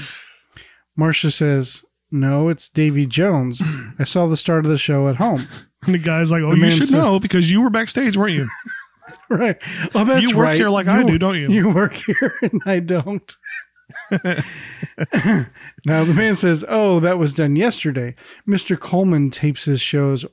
Marcia 0.95 1.31
says, 1.31 1.83
No, 2.11 2.49
it's 2.49 2.69
Davy 2.69 3.05
Jones. 3.05 3.61
I 3.97 4.03
saw 4.03 4.27
the 4.27 4.37
start 4.37 4.65
of 4.65 4.71
the 4.71 4.77
show 4.77 5.07
at 5.07 5.15
home. 5.17 5.47
And 5.83 5.95
the 5.95 5.97
guy's 5.97 6.31
like, 6.31 6.43
"Oh, 6.43 6.51
The 6.51 6.57
you 6.59 6.69
should 6.69 6.85
said- 6.89 6.97
know 6.97 7.19
because 7.19 7.49
you 7.51 7.59
were 7.59 7.71
backstage, 7.71 8.15
weren't 8.15 8.33
you?" 8.35 8.47
right. 9.31 9.57
Oh, 9.95 10.05
that's 10.05 10.21
You 10.29 10.37
work 10.37 10.45
right. 10.45 10.55
here 10.55 10.69
like 10.69 10.85
I 10.85 11.01
do, 11.01 11.17
don't 11.17 11.33
you? 11.39 11.49
You 11.49 11.69
work 11.69 11.93
here 11.93 12.35
and 12.43 12.61
I 12.67 12.77
don't. 12.77 13.35
now 15.85 16.03
the 16.03 16.13
man 16.15 16.35
says, 16.35 16.65
"Oh, 16.67 16.99
that 16.99 17.17
was 17.19 17.33
done 17.33 17.55
yesterday." 17.55 18.15
Mr. 18.47 18.77
Coleman 18.79 19.29
tapes 19.29 19.65
his 19.65 19.81
shows 19.81 20.25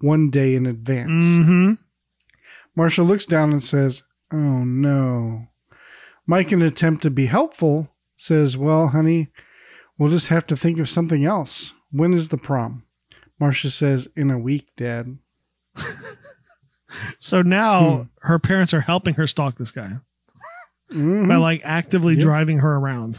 one 0.00 0.30
day 0.30 0.54
in 0.54 0.66
advance. 0.66 1.24
Mm-hmm. 1.24 1.72
Marcia 2.76 3.02
looks 3.02 3.26
down 3.26 3.50
and 3.50 3.62
says, 3.62 4.02
"Oh 4.32 4.64
no." 4.64 5.46
Mike, 6.26 6.52
in 6.52 6.60
an 6.60 6.66
attempt 6.68 7.02
to 7.02 7.10
be 7.10 7.26
helpful, 7.26 7.88
says, 8.16 8.56
"Well, 8.56 8.88
honey, 8.88 9.28
we'll 9.98 10.10
just 10.10 10.28
have 10.28 10.46
to 10.48 10.56
think 10.56 10.78
of 10.78 10.88
something 10.88 11.24
else. 11.24 11.72
When 11.90 12.12
is 12.12 12.28
the 12.28 12.38
prom?" 12.38 12.84
Marcia 13.38 13.70
says, 13.70 14.08
"In 14.16 14.30
a 14.30 14.38
week, 14.38 14.68
Dad." 14.76 15.18
So 17.20 17.40
now 17.40 17.96
Hmm. 17.96 18.02
her 18.22 18.40
parents 18.40 18.74
are 18.74 18.80
helping 18.80 19.14
her 19.14 19.28
stalk 19.28 19.56
this 19.56 19.70
guy 19.70 19.92
Mhm. 20.92 21.28
by 21.28 21.36
like 21.36 21.60
actively 21.64 22.14
Yep. 22.14 22.22
driving 22.22 22.58
her 22.58 22.76
around. 22.76 23.18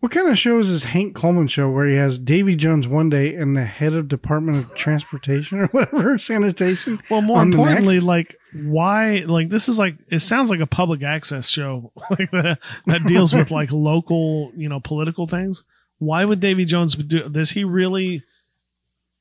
What 0.00 0.12
kind 0.12 0.28
of 0.28 0.38
shows 0.38 0.70
is 0.70 0.84
Hank 0.84 1.14
Coleman 1.14 1.46
show 1.46 1.68
where 1.68 1.86
he 1.86 1.94
has 1.96 2.18
Davy 2.18 2.56
Jones 2.56 2.88
one 2.88 3.10
day 3.10 3.34
and 3.34 3.54
the 3.54 3.66
head 3.66 3.92
of 3.92 4.08
Department 4.08 4.56
of 4.56 4.74
Transportation 4.74 5.58
or 5.60 5.66
whatever 5.72 6.16
sanitation? 6.16 6.98
Well, 7.10 7.20
more 7.20 7.42
importantly, 7.42 8.00
like 8.00 8.34
why? 8.54 9.24
Like 9.26 9.50
this 9.50 9.68
is 9.68 9.78
like 9.78 9.96
it 10.08 10.20
sounds 10.20 10.48
like 10.48 10.60
a 10.60 10.66
public 10.66 11.02
access 11.02 11.48
show, 11.48 11.92
like 12.10 12.30
that 12.30 12.58
that 12.86 13.04
deals 13.06 13.34
with 13.34 13.50
like 13.50 13.70
local, 13.72 14.52
you 14.56 14.70
know, 14.70 14.80
political 14.80 15.26
things. 15.26 15.64
Why 15.98 16.24
would 16.24 16.40
Davy 16.40 16.64
Jones 16.64 16.94
do? 16.94 17.28
Does 17.28 17.50
he 17.50 17.64
really? 17.64 18.22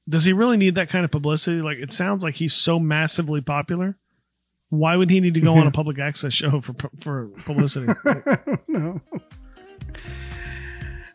Does 0.07 0.23
he 0.25 0.31
really 0.33 0.55
need 0.57 0.75
that 0.75 0.89
kind 0.89 1.03
of 1.03 1.11
publicity? 1.11 1.61
Like 1.61 1.77
it 1.79 1.91
sounds 1.91 2.23
like 2.23 2.35
he's 2.35 2.53
so 2.53 2.79
massively 2.79 3.41
popular. 3.41 3.97
Why 4.69 4.95
would 4.95 5.09
he 5.09 5.19
need 5.19 5.33
to 5.33 5.41
go 5.41 5.55
on 5.55 5.65
a 5.67 5.71
public 5.79 5.99
access 5.99 6.33
show 6.33 6.61
for 6.61 6.75
for 6.99 7.27
publicity? 7.45 7.87
no. 8.67 9.01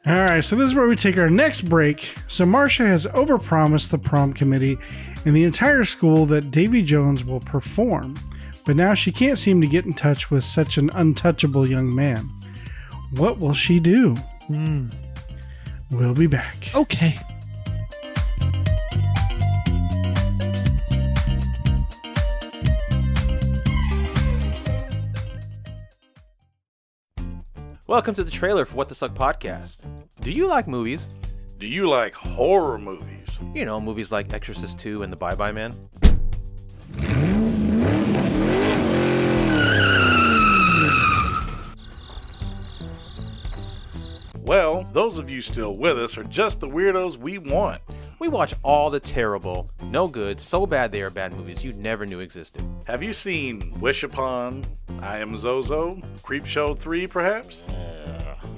All 0.06 0.12
right, 0.20 0.44
so 0.44 0.54
this 0.54 0.68
is 0.68 0.74
where 0.74 0.86
we 0.86 0.96
take 0.96 1.16
our 1.16 1.30
next 1.30 1.62
break. 1.62 2.14
So 2.28 2.44
Marcia 2.44 2.84
has 2.86 3.06
overpromised 3.06 3.90
the 3.90 3.96
prom 3.98 4.34
committee 4.34 4.76
and 5.24 5.34
the 5.34 5.44
entire 5.44 5.84
school 5.84 6.26
that 6.26 6.50
Davy 6.50 6.82
Jones 6.82 7.24
will 7.24 7.40
perform. 7.40 8.14
but 8.66 8.76
now 8.76 8.92
she 8.94 9.10
can't 9.12 9.38
seem 9.38 9.60
to 9.62 9.66
get 9.66 9.86
in 9.86 9.92
touch 9.94 10.30
with 10.30 10.44
such 10.44 10.76
an 10.76 10.90
untouchable 10.94 11.68
young 11.68 11.94
man. 11.94 12.28
What 13.12 13.38
will 13.38 13.54
she 13.54 13.80
do? 13.80 14.14
Hmm. 14.46 14.88
We'll 15.92 16.12
be 16.14 16.26
back. 16.26 16.74
Okay. 16.74 17.18
Welcome 27.94 28.16
to 28.16 28.24
the 28.24 28.30
trailer 28.32 28.64
for 28.64 28.74
What 28.74 28.88
the 28.88 28.94
Suck 28.96 29.14
podcast. 29.14 29.82
Do 30.20 30.32
you 30.32 30.48
like 30.48 30.66
movies? 30.66 31.06
Do 31.58 31.68
you 31.68 31.88
like 31.88 32.12
horror 32.12 32.76
movies? 32.76 33.38
You 33.54 33.64
know, 33.64 33.80
movies 33.80 34.10
like 34.10 34.32
Exorcist 34.32 34.80
2 34.80 35.04
and 35.04 35.12
The 35.12 35.16
Bye 35.16 35.36
Bye 35.36 35.52
Man? 35.52 35.72
Well, 44.44 44.86
those 44.92 45.18
of 45.18 45.30
you 45.30 45.40
still 45.40 45.74
with 45.74 45.98
us 45.98 46.18
are 46.18 46.24
just 46.24 46.60
the 46.60 46.68
weirdos 46.68 47.16
we 47.16 47.38
want. 47.38 47.80
We 48.18 48.28
watch 48.28 48.52
all 48.62 48.90
the 48.90 49.00
terrible, 49.00 49.70
no 49.82 50.06
good, 50.06 50.38
so 50.38 50.66
bad 50.66 50.92
they 50.92 51.00
are 51.00 51.08
bad 51.08 51.32
movies 51.34 51.64
you 51.64 51.72
never 51.72 52.04
knew 52.04 52.20
existed. 52.20 52.62
Have 52.84 53.02
you 53.02 53.14
seen 53.14 53.72
Wish 53.80 54.02
Upon, 54.02 54.66
I 55.00 55.16
Am 55.16 55.34
Zozo, 55.38 55.98
Creep 56.22 56.44
Show 56.44 56.74
3 56.74 57.06
perhaps? 57.06 57.62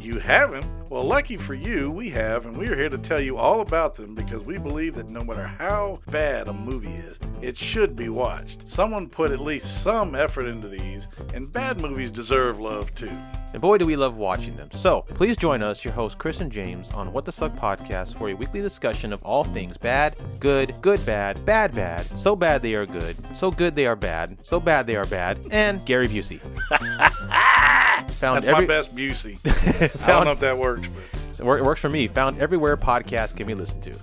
You 0.00 0.18
haven't? 0.18 0.66
Well, 0.88 1.02
lucky 1.02 1.36
for 1.36 1.54
you, 1.54 1.90
we 1.90 2.10
have, 2.10 2.46
and 2.46 2.56
we 2.56 2.68
are 2.68 2.76
here 2.76 2.88
to 2.88 2.98
tell 2.98 3.20
you 3.20 3.36
all 3.36 3.60
about 3.60 3.96
them 3.96 4.14
because 4.14 4.42
we 4.42 4.56
believe 4.56 4.94
that 4.94 5.08
no 5.08 5.24
matter 5.24 5.44
how 5.44 5.98
bad 6.12 6.46
a 6.46 6.52
movie 6.52 6.94
is, 6.94 7.18
it 7.42 7.56
should 7.56 7.96
be 7.96 8.08
watched. 8.08 8.68
Someone 8.68 9.08
put 9.08 9.32
at 9.32 9.40
least 9.40 9.82
some 9.82 10.14
effort 10.14 10.46
into 10.46 10.68
these, 10.68 11.08
and 11.34 11.52
bad 11.52 11.80
movies 11.80 12.12
deserve 12.12 12.60
love 12.60 12.94
too. 12.94 13.10
And 13.52 13.60
boy, 13.60 13.78
do 13.78 13.86
we 13.86 13.96
love 13.96 14.16
watching 14.16 14.56
them. 14.56 14.68
So, 14.76 15.04
please 15.08 15.36
join 15.36 15.60
us, 15.60 15.84
your 15.84 15.92
hosts 15.92 16.16
Chris 16.16 16.40
and 16.40 16.52
James, 16.52 16.88
on 16.90 17.12
What 17.12 17.24
the 17.24 17.32
Suck 17.32 17.56
podcast 17.56 18.16
for 18.16 18.28
a 18.28 18.34
weekly 18.34 18.62
discussion 18.62 19.12
of 19.12 19.20
all 19.24 19.42
things 19.42 19.76
bad, 19.76 20.14
good, 20.38 20.72
good, 20.82 21.04
bad, 21.04 21.44
bad, 21.44 21.74
bad, 21.74 22.06
so 22.16 22.36
bad 22.36 22.62
they 22.62 22.74
are 22.74 22.86
good, 22.86 23.16
so 23.34 23.50
good 23.50 23.74
they 23.74 23.86
are 23.86 23.96
bad, 23.96 24.38
so 24.44 24.60
bad 24.60 24.86
they 24.86 24.94
are 24.94 25.06
bad, 25.06 25.40
and 25.50 25.84
Gary 25.84 26.06
Busey. 26.06 26.40
Found 28.16 28.36
That's 28.36 28.46
every, 28.46 28.66
my 28.66 28.66
best 28.66 28.96
Busey. 28.96 29.38
I 30.02 30.06
don't 30.06 30.24
know 30.24 30.32
if 30.32 30.40
that 30.40 30.56
works, 30.56 30.88
but 31.38 31.44
It 31.58 31.64
works 31.64 31.82
for 31.82 31.90
me. 31.90 32.08
Found 32.08 32.38
everywhere 32.38 32.76
podcasts 32.78 33.36
can 33.36 33.46
be 33.46 33.54
listened 33.54 33.82
to. 33.82 33.94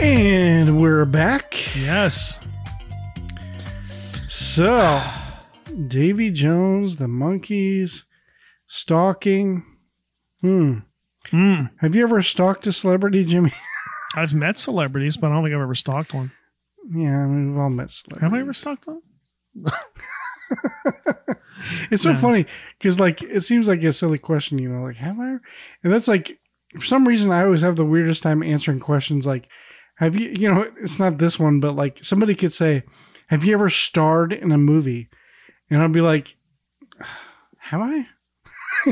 And 0.00 0.80
we're 0.80 1.04
back. 1.06 1.74
Yes. 1.74 2.38
So, 4.28 5.02
Davy 5.88 6.30
Jones, 6.30 6.96
the 6.96 7.06
Monkees, 7.06 8.04
stalking. 8.66 9.64
Hmm. 10.40 10.78
Hmm. 11.30 11.64
Have 11.80 11.94
you 11.94 12.02
ever 12.02 12.22
stalked 12.22 12.66
a 12.66 12.72
celebrity, 12.72 13.24
Jimmy? 13.24 13.52
I've 14.16 14.34
met 14.34 14.58
celebrities, 14.58 15.16
but 15.16 15.30
I 15.30 15.34
don't 15.34 15.44
think 15.44 15.54
I've 15.54 15.60
ever 15.62 15.74
stalked 15.74 16.14
one. 16.14 16.30
yeah, 16.94 17.18
I 17.18 17.26
mean, 17.26 17.50
we've 17.52 17.60
all 17.60 17.70
met 17.70 17.90
celebrities. 17.90 18.22
Have 18.22 18.34
I 18.34 18.40
ever 18.40 18.52
stalked 18.52 18.86
one? 18.86 19.00
It's 21.90 22.02
so 22.02 22.12
No. 22.12 22.18
funny 22.18 22.44
because, 22.78 23.00
like, 23.00 23.22
it 23.22 23.40
seems 23.40 23.68
like 23.68 23.82
a 23.82 23.92
silly 23.92 24.18
question, 24.18 24.58
you 24.58 24.68
know, 24.68 24.82
like, 24.82 24.96
have 24.96 25.18
I? 25.18 25.36
And 25.82 25.92
that's 25.92 26.08
like, 26.08 26.38
for 26.78 26.84
some 26.84 27.08
reason, 27.08 27.30
I 27.30 27.42
always 27.44 27.62
have 27.62 27.76
the 27.76 27.84
weirdest 27.86 28.22
time 28.22 28.42
answering 28.42 28.80
questions 28.80 29.26
like, 29.26 29.48
have 29.96 30.14
you, 30.14 30.34
you 30.38 30.52
know, 30.52 30.66
it's 30.82 30.98
not 30.98 31.16
this 31.16 31.38
one, 31.38 31.60
but 31.60 31.74
like 31.74 32.04
somebody 32.04 32.34
could 32.34 32.52
say, 32.52 32.82
have 33.28 33.44
you 33.44 33.54
ever 33.54 33.70
starred 33.70 34.32
in 34.34 34.52
a 34.52 34.58
movie? 34.58 35.08
And 35.74 35.82
I'll 35.82 35.88
be 35.88 36.00
like, 36.00 36.36
have 37.58 37.80
I? 37.80 38.06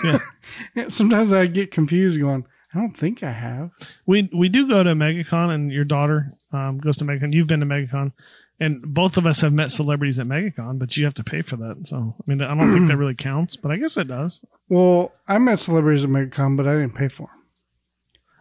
Yeah. 0.03 0.18
Sometimes 0.89 1.33
I 1.33 1.47
get 1.47 1.70
confused 1.70 2.18
going, 2.20 2.45
I 2.74 2.78
don't 2.78 2.97
think 2.97 3.22
I 3.22 3.30
have. 3.33 3.70
We 4.07 4.28
we 4.33 4.49
do 4.49 4.66
go 4.68 4.83
to 4.83 4.91
MegaCon, 4.95 5.51
and 5.55 5.70
your 5.70 5.85
daughter 5.85 6.33
um, 6.53 6.78
goes 6.78 6.97
to 6.99 7.05
MegaCon. 7.05 7.33
You've 7.35 7.47
been 7.47 7.61
to 7.61 7.66
MegaCon, 7.66 8.12
and 8.59 8.80
both 8.83 9.16
of 9.18 9.26
us 9.26 9.43
have 9.43 9.53
met 9.53 9.70
celebrities 9.70 10.18
at 10.18 10.26
MegaCon, 10.26 10.78
but 10.78 10.97
you 10.97 11.05
have 11.05 11.12
to 11.14 11.24
pay 11.24 11.43
for 11.43 11.57
that. 11.57 11.87
So 11.87 12.14
I 12.18 12.22
mean, 12.26 12.41
I 12.41 12.55
don't 12.55 12.72
think 12.72 12.89
that 12.89 12.97
really 12.97 13.14
counts, 13.14 13.57
but 13.57 13.70
I 13.70 13.76
guess 13.76 13.97
it 13.99 14.09
does. 14.09 14.41
Well, 14.70 15.12
I 15.28 15.37
met 15.39 15.61
celebrities 15.61 16.03
at 16.05 16.11
MegaCon, 16.11 16.57
but 16.57 16.66
I 16.66 16.72
didn't 16.72 16.95
pay 16.95 17.09
for 17.09 17.28
them. 17.28 17.39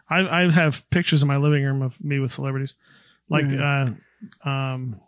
I 0.10 0.44
I 0.46 0.52
have 0.52 0.90
pictures 0.92 1.22
in 1.22 1.28
my 1.28 1.38
living 1.38 1.64
room 1.64 1.82
of 1.82 2.02
me 2.04 2.20
with 2.20 2.32
celebrities, 2.32 2.76
like 3.30 3.46
Yeah. 3.46 3.90
uh, 4.46 4.50
um, 4.50 5.02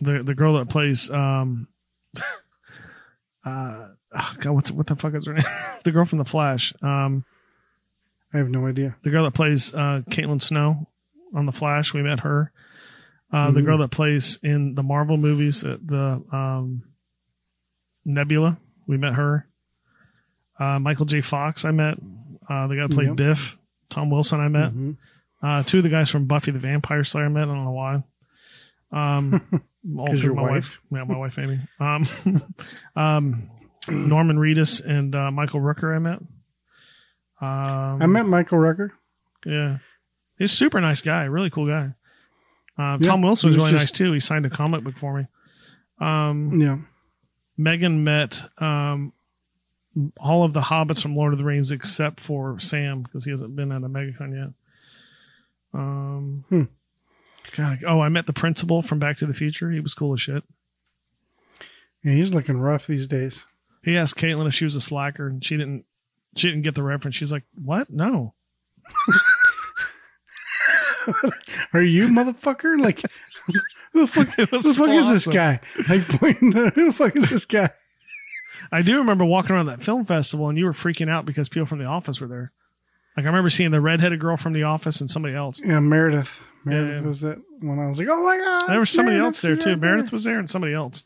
the 0.00 0.22
the 0.22 0.34
girl 0.34 0.58
that 0.58 0.68
plays 0.68 1.10
um, 1.10 1.68
uh, 3.44 3.88
oh 4.14 4.34
God, 4.40 4.52
what's 4.52 4.70
what 4.70 4.86
the 4.86 4.96
fuck 4.96 5.14
is 5.14 5.26
her 5.26 5.34
name? 5.34 5.44
the 5.84 5.90
girl 5.92 6.04
from 6.04 6.18
the 6.18 6.24
Flash. 6.24 6.72
Um, 6.82 7.24
I 8.34 8.38
have 8.38 8.48
no 8.50 8.66
idea. 8.66 8.96
the 9.02 9.10
girl 9.10 9.24
that 9.24 9.34
plays 9.34 9.72
uh, 9.74 10.02
Caitlin 10.10 10.42
Snow 10.42 10.86
on 11.34 11.46
the 11.46 11.52
Flash. 11.52 11.94
We 11.94 12.02
met 12.02 12.20
her. 12.20 12.52
Uh, 13.32 13.50
The 13.50 13.60
Mhm. 13.60 13.64
girl 13.64 13.78
that 13.78 13.90
plays 13.90 14.38
in 14.42 14.74
the 14.74 14.82
Marvel 14.82 15.16
movies, 15.18 15.60
the, 15.62 15.78
the 15.84 16.22
um, 16.36 16.82
Nebula. 18.04 18.58
We 18.86 18.96
met 18.96 19.14
her. 19.14 19.46
Uh, 20.58 20.78
Michael 20.78 21.04
J. 21.06 21.20
Fox. 21.20 21.64
I 21.64 21.70
met. 21.70 21.98
Uh, 22.48 22.66
the 22.66 22.76
guy 22.76 22.82
that 22.86 22.92
played 22.94 23.08
Yep. 23.08 23.16
Biff. 23.16 23.56
Tom 23.90 24.10
Wilson. 24.10 24.40
I 24.40 24.48
met. 24.48 24.72
Mhm. 24.72 24.96
Uh, 25.42 25.62
two 25.62 25.78
of 25.78 25.84
the 25.84 25.90
guys 25.90 26.10
from 26.10 26.24
Buffy 26.26 26.50
the 26.50 26.58
Vampire 26.58 27.04
Slayer. 27.04 27.26
I 27.26 27.28
met. 27.28 27.42
I 27.44 27.46
don't 27.54 27.64
know 27.64 27.70
why. 27.72 28.02
Um, 28.92 29.62
all 29.96 30.06
through 30.06 30.18
your 30.18 30.34
my 30.34 30.42
wife? 30.42 30.80
Yeah, 30.90 31.04
my 31.04 31.16
wife 31.16 31.38
Ami. 31.38 31.60
Um, 31.80 32.42
um, 32.96 33.50
Norman 33.88 34.36
Reedus 34.38 34.84
and 34.84 35.14
uh, 35.14 35.30
Michael 35.30 35.60
Rooker. 35.60 35.94
I 35.94 35.98
met. 35.98 36.18
Um, 37.40 38.02
I 38.02 38.06
met 38.06 38.26
Michael 38.26 38.58
Rooker. 38.58 38.90
yeah. 39.46 39.78
He's 40.38 40.52
a 40.52 40.56
super 40.56 40.80
nice 40.80 41.02
guy, 41.02 41.24
really 41.24 41.50
cool 41.50 41.66
guy. 41.66 41.94
Uh, 42.78 42.96
Yeah, 43.00 43.08
Tom 43.10 43.22
Wilson 43.22 43.48
was 43.50 43.56
was 43.56 43.64
really 43.64 43.72
just- 43.78 43.92
nice 43.92 43.92
too. 43.92 44.12
He 44.12 44.20
signed 44.20 44.46
a 44.46 44.50
comic 44.50 44.84
book 44.84 44.96
for 44.98 45.16
me. 45.18 45.26
Um, 46.00 46.60
Yeah. 46.60 46.78
Megan 47.56 48.04
met 48.04 48.40
um, 48.62 49.12
all 50.16 50.44
of 50.44 50.52
the 50.52 50.60
hobbits 50.60 51.02
from 51.02 51.16
Lord 51.16 51.32
of 51.32 51.38
the 51.38 51.44
Rings 51.44 51.72
except 51.72 52.20
for 52.20 52.58
Sam 52.60 53.02
because 53.02 53.24
he 53.24 53.32
hasn't 53.32 53.56
been 53.56 53.72
at 53.72 53.82
a 53.82 53.88
MegaCon 53.88 54.32
yet. 54.32 54.52
Um, 55.74 56.44
Hmm. 56.48 56.62
God, 57.56 57.78
oh, 57.86 58.00
I 58.00 58.08
met 58.08 58.26
the 58.26 58.32
principal 58.32 58.82
from 58.82 58.98
Back 58.98 59.16
to 59.18 59.26
the 59.26 59.34
Future. 59.34 59.70
He 59.70 59.80
was 59.80 59.94
cool 59.94 60.12
as 60.14 60.20
shit. 60.20 60.44
Yeah, 62.04 62.12
he's 62.12 62.32
looking 62.34 62.58
rough 62.58 62.86
these 62.86 63.06
days. 63.06 63.46
He 63.82 63.96
asked 63.96 64.16
Caitlin 64.16 64.46
if 64.46 64.54
she 64.54 64.64
was 64.64 64.74
a 64.74 64.80
slacker, 64.80 65.26
and 65.26 65.44
she 65.44 65.56
didn't. 65.56 65.84
She 66.36 66.48
didn't 66.48 66.62
get 66.62 66.74
the 66.74 66.82
reference. 66.82 67.16
She's 67.16 67.32
like, 67.32 67.44
"What? 67.54 67.90
No." 67.90 68.34
Are 71.72 71.82
you 71.82 72.08
motherfucker? 72.08 72.80
Like, 72.80 73.02
who 73.92 74.00
the 74.02 74.06
fuck, 74.06 74.28
who 74.36 74.46
the 74.46 74.74
fuck 74.74 74.90
is 74.90 75.08
this 75.10 75.26
guy? 75.26 75.60
Like, 75.88 76.06
pointing, 76.08 76.52
to- 76.52 76.70
who 76.70 76.86
the 76.86 76.92
fuck 76.92 77.16
is 77.16 77.30
this 77.30 77.44
guy? 77.44 77.70
I 78.70 78.82
do 78.82 78.98
remember 78.98 79.24
walking 79.24 79.52
around 79.52 79.66
that 79.66 79.84
film 79.84 80.04
festival 80.04 80.48
and 80.48 80.58
you 80.58 80.66
were 80.66 80.72
freaking 80.72 81.08
out 81.08 81.24
because 81.24 81.48
people 81.48 81.66
from 81.66 81.78
the 81.78 81.86
office 81.86 82.20
were 82.20 82.26
there. 82.26 82.52
Like 83.18 83.24
I 83.24 83.28
remember 83.30 83.50
seeing 83.50 83.72
the 83.72 83.80
redheaded 83.80 84.20
girl 84.20 84.36
from 84.36 84.52
the 84.52 84.62
office 84.62 85.00
and 85.00 85.10
somebody 85.10 85.34
else. 85.34 85.60
Yeah, 85.60 85.80
Meredith. 85.80 86.40
Meredith 86.64 87.02
Yeah. 87.02 87.08
was 87.08 87.24
it 87.24 87.38
when 87.60 87.80
I 87.80 87.88
was 87.88 87.98
like, 87.98 88.06
oh 88.08 88.24
my 88.24 88.38
god. 88.38 88.68
There 88.70 88.78
was 88.78 88.90
somebody 88.90 89.16
Meredith, 89.16 89.26
else 89.36 89.40
there 89.42 89.56
too. 89.56 89.70
yeah, 89.70 89.74
Meredith 89.76 90.12
was 90.12 90.22
there 90.22 90.38
and 90.38 90.48
somebody 90.48 90.72
else. 90.72 91.02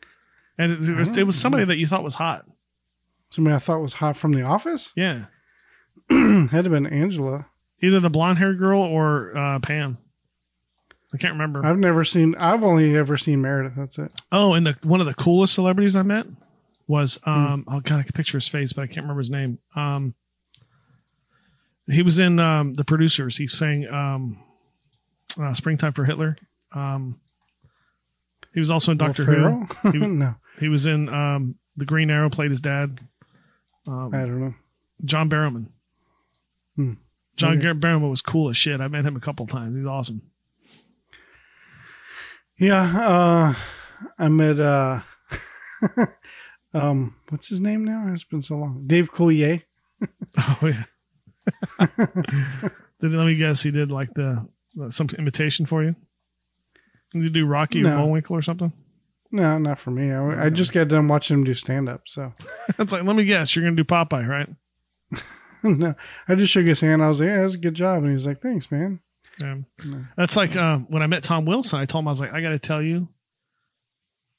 And 0.59 0.73
it, 0.73 0.87
it 0.87 0.95
was, 0.95 1.17
it 1.17 1.25
was 1.27 1.41
somebody 1.41 1.65
that 1.65 1.79
you 1.79 1.87
thought 1.87 2.05
was 2.05 2.17
hot. 2.17 2.45
Somebody 3.31 3.57
I 3.57 3.61
thought 3.61 3.81
was 3.81 3.95
hot 3.95 4.19
from 4.19 4.33
the 4.33 4.43
office. 4.43 4.93
Yeah. 4.95 5.25
Had 6.11 6.49
to 6.51 6.51
have 6.53 6.71
been 6.71 6.87
Angela. 6.87 7.47
Either 7.83 7.99
the 7.99 8.11
blonde 8.11 8.39
haired 8.39 8.59
girl 8.59 8.83
or 8.83 9.35
uh, 9.35 9.59
Pam. 9.61 9.97
I 11.15 11.17
can't 11.17 11.33
remember. 11.33 11.65
I've 11.65 11.79
never 11.79 12.05
seen. 12.05 12.35
I've 12.35 12.63
only 12.63 12.95
ever 12.95 13.17
seen 13.17 13.41
Meredith. 13.41 13.73
That's 13.77 13.99
it. 13.99 14.13
Oh, 14.31 14.53
and 14.53 14.67
the 14.67 14.77
one 14.83 15.01
of 15.01 15.07
the 15.07 15.15
coolest 15.15 15.55
celebrities 15.55 15.97
I 15.97 16.03
met 16.03 16.27
was 16.87 17.19
Hmm. 17.25 17.31
um 17.31 17.65
oh 17.69 17.81
god, 17.81 18.01
I 18.01 18.03
can 18.03 18.13
picture 18.13 18.37
his 18.37 18.49
face, 18.49 18.73
but 18.75 18.83
I 18.83 18.87
can't 18.87 19.03
remember 19.05 19.21
his 19.21 19.31
name. 19.31 19.59
Um 19.75 20.15
he 21.93 22.03
was 22.03 22.19
in 22.19 22.39
um 22.39 22.75
the 22.75 22.85
producers. 22.85 23.37
He 23.37 23.49
sang 23.49 23.87
um 23.89 24.43
uh, 25.41 25.53
Springtime 25.55 25.93
for 25.93 26.05
Hitler. 26.05 26.37
Um 26.75 27.21
he 28.55 28.61
was 28.61 28.71
also 28.71 28.93
in 28.93 28.99
Doctor? 28.99 29.25
Who. 29.25 29.67
He, 29.93 29.99
no, 30.07 30.35
he 30.59 30.69
was 30.69 30.87
in 30.87 31.09
um 31.09 31.57
the 31.77 31.85
Green 31.87 32.11
Arrow, 32.11 32.29
played 32.31 32.51
his 32.51 32.61
dad. 32.61 33.01
Um, 33.87 34.11
I 34.15 34.19
don't 34.21 34.41
know. 34.41 34.55
John 35.05 35.29
Barrowman. 35.31 35.67
Hmm. 36.77 36.93
John 37.37 37.59
Okay. 37.59 37.67
Barrowman 37.79 38.11
was 38.11 38.23
cool 38.23 38.49
as 38.51 38.57
shit. 38.57 38.81
I 38.81 38.89
met 38.89 39.05
him 39.07 39.17
a 39.17 39.21
couple 39.21 39.47
times. 39.47 39.77
He's 39.77 39.87
awesome. 39.87 40.23
Yeah, 42.59 42.83
uh, 42.83 43.55
I 44.19 44.29
met 44.29 44.61
uh 44.61 45.01
um 46.75 47.17
what's 47.31 47.49
his 47.49 47.61
name 47.61 47.85
now? 47.85 48.07
It's 48.13 48.25
been 48.25 48.43
so 48.43 48.57
long. 48.57 48.85
Dave 48.87 49.11
Coulier. 49.13 49.63
Oh 50.39 50.59
yeah. 50.67 50.85
did 51.81 53.13
let 53.13 53.27
me 53.27 53.37
guess? 53.37 53.63
He 53.63 53.71
did 53.71 53.91
like 53.91 54.13
the 54.15 54.47
some 54.89 55.09
imitation 55.19 55.67
for 55.67 55.83
you. 55.83 55.95
Did 57.13 57.23
you 57.25 57.31
do 57.31 57.47
Rocky 57.47 57.81
or 57.81 57.85
No. 57.85 57.97
Bullwinkle 57.99 58.37
or 58.37 58.43
something? 58.43 58.73
No, 59.31 59.59
not 59.59 59.79
for 59.79 59.91
me. 59.91 60.11
I, 60.13 60.47
I 60.47 60.51
just 60.51 60.73
got 60.73 60.89
done 60.89 61.09
watching 61.09 61.39
him 61.39 61.45
do 61.45 61.55
stand 61.55 61.89
up. 61.89 62.03
So 62.07 62.33
It's 62.79 62.93
like, 62.93 63.05
let 63.05 63.17
me 63.17 63.25
guess, 63.25 63.55
you're 63.55 63.65
gonna 63.65 63.77
do 63.77 63.85
Popeye, 63.85 64.27
right? 64.27 64.49
no, 65.63 65.95
I 66.29 66.35
just 66.35 66.53
shook 66.53 66.67
his 66.67 66.81
hand. 66.81 67.03
I 67.03 67.09
was 67.09 67.21
like, 67.21 67.29
yeah, 67.29 67.41
that's 67.43 67.55
a 67.55 67.59
good 67.59 67.75
job. 67.75 68.03
And 68.03 68.13
he's 68.13 68.27
like, 68.27 68.41
thanks, 68.41 68.71
man. 68.71 69.01
Yeah. 69.41 69.57
No. 69.85 70.05
That's 70.17 70.37
like 70.37 70.57
uh, 70.57 70.79
when 70.79 71.03
I 71.03 71.07
met 71.07 71.23
Tom 71.23 71.45
Wilson. 71.47 71.81
I 71.81 71.87
told 71.87 72.05
him 72.05 72.09
I 72.09 72.13
was 72.13 72.21
like, 72.21 72.33
I 72.33 72.41
got 72.43 72.51
to 72.51 72.59
tell 72.59 72.83
you, 72.83 73.09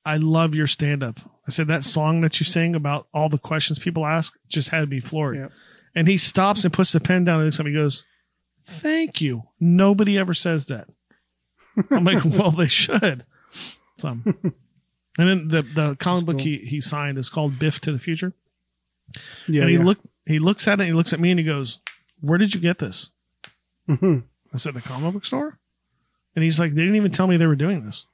I 0.05 0.17
love 0.17 0.53
your 0.53 0.67
stand 0.67 1.01
up. 1.03 1.19
I 1.47 1.51
said 1.51 1.67
that 1.67 1.83
song 1.83 2.21
that 2.21 2.39
you 2.39 2.45
sing 2.45 2.75
about 2.75 3.07
all 3.13 3.29
the 3.29 3.37
questions 3.37 3.79
people 3.79 4.05
ask 4.05 4.37
just 4.47 4.69
had 4.69 4.89
me 4.89 4.99
floored. 4.99 5.37
Yep. 5.37 5.51
And 5.95 6.07
he 6.07 6.17
stops 6.17 6.63
and 6.63 6.73
puts 6.73 6.91
the 6.91 6.99
pen 6.99 7.23
down 7.23 7.39
and 7.39 7.45
looks 7.45 7.59
at 7.59 7.65
me. 7.65 7.71
and 7.71 7.81
Goes, 7.83 8.05
"Thank 8.67 9.21
you. 9.21 9.43
Nobody 9.59 10.17
ever 10.17 10.33
says 10.33 10.65
that." 10.67 10.87
I'm 11.91 12.03
like, 12.03 12.23
"Well, 12.25 12.51
they 12.51 12.67
should." 12.67 13.25
So, 13.97 14.09
and 14.09 14.53
then 15.17 15.43
the 15.45 15.61
the 15.61 15.95
comic 15.99 16.25
book 16.25 16.39
he 16.41 16.57
he 16.57 16.81
signed 16.81 17.17
is 17.17 17.29
called 17.29 17.59
Biff 17.59 17.79
to 17.81 17.91
the 17.91 17.99
Future. 17.99 18.33
Yeah. 19.47 19.61
and 19.61 19.69
he 19.69 19.77
yeah. 19.77 19.83
look 19.83 19.99
he 20.25 20.39
looks 20.39 20.67
at 20.67 20.79
it. 20.79 20.85
He 20.85 20.93
looks 20.93 21.13
at 21.13 21.19
me 21.19 21.29
and 21.31 21.39
he 21.39 21.45
goes, 21.45 21.79
"Where 22.21 22.37
did 22.39 22.55
you 22.55 22.61
get 22.61 22.79
this?" 22.79 23.09
Mhm. 23.87 24.23
I 24.53 24.57
said, 24.57 24.75
the 24.75 24.81
comic 24.81 25.13
book 25.13 25.25
store? 25.25 25.57
And 26.35 26.43
he's 26.43 26.59
like, 26.59 26.71
they 26.73 26.81
didn't 26.81 26.95
even 26.95 27.11
tell 27.11 27.25
me 27.27 27.37
they 27.37 27.47
were 27.47 27.55
doing 27.55 27.83
this. 27.83 28.05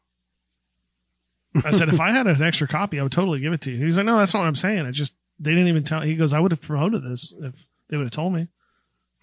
I 1.65 1.71
said, 1.71 1.89
if 1.89 1.99
I 1.99 2.11
had 2.11 2.27
an 2.27 2.41
extra 2.41 2.67
copy, 2.67 2.99
I 2.99 3.03
would 3.03 3.11
totally 3.11 3.39
give 3.41 3.51
it 3.53 3.61
to 3.61 3.71
you. 3.71 3.83
He's 3.83 3.97
like, 3.97 4.05
no, 4.05 4.17
that's 4.17 4.33
not 4.33 4.41
what 4.41 4.47
I'm 4.47 4.55
saying. 4.55 4.85
It's 4.85 4.97
just, 4.97 5.15
they 5.39 5.51
didn't 5.51 5.67
even 5.67 5.83
tell. 5.83 6.01
He 6.01 6.15
goes, 6.15 6.31
I 6.31 6.39
would 6.39 6.51
have 6.51 6.61
promoted 6.61 7.03
this 7.03 7.33
if 7.41 7.53
they 7.89 7.97
would 7.97 8.05
have 8.05 8.11
told 8.11 8.33
me. 8.33 8.41
And 8.41 8.49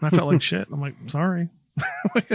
I 0.02 0.10
felt 0.10 0.30
like 0.32 0.42
shit. 0.42 0.68
I'm 0.72 0.80
like, 0.80 0.94
sorry. 1.08 1.48
Like, 2.14 2.30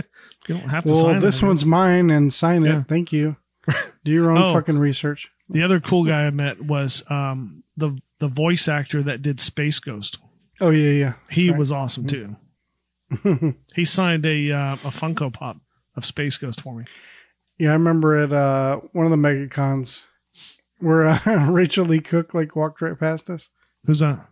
you 0.47 0.55
don't 0.55 0.69
have 0.69 0.83
to 0.85 0.91
well, 0.91 1.19
this 1.19 1.41
it. 1.41 1.45
one's 1.45 1.65
mine 1.65 2.09
and 2.11 2.31
sign 2.33 2.63
Yeah. 2.63 2.79
it. 2.81 2.87
Thank 2.87 3.11
you. 3.11 3.35
Do 4.03 4.11
your 4.11 4.29
own 4.31 4.37
Oh. 4.37 4.53
fucking 4.53 4.77
research. 4.77 5.29
The 5.49 5.63
other 5.63 5.79
cool 5.79 6.05
guy 6.05 6.25
I 6.27 6.29
met 6.29 6.61
was 6.63 7.03
um, 7.09 7.63
the 7.77 7.97
the 8.19 8.27
voice 8.27 8.67
actor 8.67 9.01
that 9.03 9.21
did 9.21 9.39
Space 9.39 9.79
Ghost. 9.79 10.19
Oh 10.59 10.69
yeah, 10.69 10.91
yeah. 10.91 11.13
He 11.31 11.49
right. 11.49 11.57
was 11.59 11.71
awesome 11.71 12.05
too. 12.07 12.35
he 13.75 13.83
signed 13.83 14.25
a 14.25 14.51
uh, 14.51 14.73
a 14.73 14.91
Funko 14.91 15.33
Pop 15.33 15.57
of 15.95 16.05
Space 16.05 16.37
Ghost 16.37 16.61
for 16.61 16.75
me. 16.75 16.85
Yeah, 17.57 17.71
I 17.71 17.73
remember 17.73 18.15
at 18.17 18.31
uh, 18.31 18.77
one 18.93 19.05
of 19.05 19.11
the 19.11 19.17
megacons 19.17 20.05
where 20.79 21.05
uh, 21.07 21.19
Rachael 21.49 21.85
Leigh 21.85 21.99
Cook 21.99 22.33
like 22.33 22.55
walked 22.55 22.81
right 22.81 22.97
past 22.97 23.29
us. 23.29 23.49
Who's 23.85 23.99
that? 23.99 24.25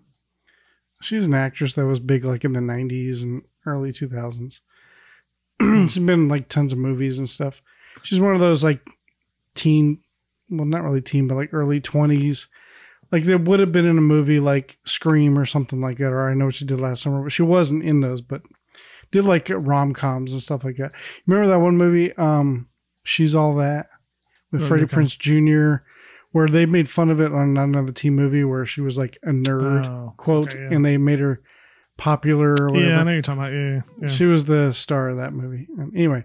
She's 1.01 1.27
an 1.27 1.33
actress 1.33 1.75
that 1.75 1.85
was 1.85 1.99
big 1.99 2.25
like 2.25 2.43
in 2.43 2.53
the 2.53 2.59
'90s 2.59 3.21
and 3.23 3.43
early 3.65 3.91
2000s. 3.91 4.59
She's 5.61 5.95
been 5.95 6.09
in 6.09 6.29
like 6.29 6.49
tons 6.49 6.73
of 6.73 6.79
movies 6.79 7.17
and 7.17 7.29
stuff. 7.29 7.61
She's 8.03 8.19
one 8.19 8.33
of 8.33 8.39
those 8.39 8.63
like 8.63 8.81
teen, 9.55 9.99
well, 10.49 10.65
not 10.65 10.83
really 10.83 11.01
teen, 11.01 11.27
but 11.27 11.35
like 11.35 11.53
early 11.53 11.81
20s. 11.81 12.47
Like 13.11 13.23
there 13.23 13.37
would 13.37 13.59
have 13.59 13.71
been 13.71 13.85
in 13.85 13.97
a 13.97 14.01
movie 14.01 14.39
like 14.39 14.77
Scream 14.85 15.37
or 15.37 15.45
something 15.45 15.81
like 15.81 15.97
that, 15.97 16.11
or 16.11 16.29
I 16.29 16.33
know 16.33 16.45
what 16.45 16.55
she 16.55 16.65
did 16.65 16.79
last 16.79 17.01
summer, 17.03 17.21
but 17.23 17.31
she 17.31 17.41
wasn't 17.41 17.83
in 17.83 18.01
those, 18.01 18.21
but 18.21 18.41
did 19.11 19.25
like 19.25 19.49
rom 19.49 19.93
coms 19.93 20.31
and 20.31 20.41
stuff 20.41 20.63
like 20.63 20.75
that. 20.77 20.91
Remember 21.25 21.49
that 21.49 21.59
one 21.59 21.77
movie, 21.77 22.13
um, 22.17 22.67
She's 23.03 23.33
All 23.33 23.55
That 23.55 23.87
with 24.51 24.63
Oh, 24.63 24.65
Freddie 24.67 24.83
okay. 24.83 24.95
Prinze 24.97 25.17
Jr., 25.17 25.83
where 26.31 26.47
they 26.47 26.65
made 26.65 26.89
fun 26.89 27.09
of 27.09 27.19
it 27.19 27.31
on 27.33 27.57
another 27.57 27.91
teen 27.91 28.15
movie 28.15 28.43
where 28.43 28.65
she 28.65 28.81
was 28.81 28.97
like 28.97 29.17
a 29.23 29.29
nerd 29.29 29.85
Oh, 29.87 30.13
quote, 30.17 30.53
okay, 30.53 30.63
yeah. 30.63 30.75
and 30.75 30.85
they 30.85 30.97
made 30.97 31.19
her 31.19 31.41
popular 31.97 32.55
or 32.59 32.69
whatever. 32.71 32.87
Yeah, 32.91 32.99
I 32.99 33.03
know 33.03 33.11
you're 33.11 33.21
talking 33.21 33.41
about. 33.41 33.53
Yeah, 33.53 33.81
yeah. 34.01 34.07
She 34.15 34.25
was 34.25 34.45
the 34.45 34.71
star 34.73 35.09
of 35.09 35.17
that 35.17 35.33
movie. 35.33 35.67
And 35.77 35.93
anyway, 35.95 36.23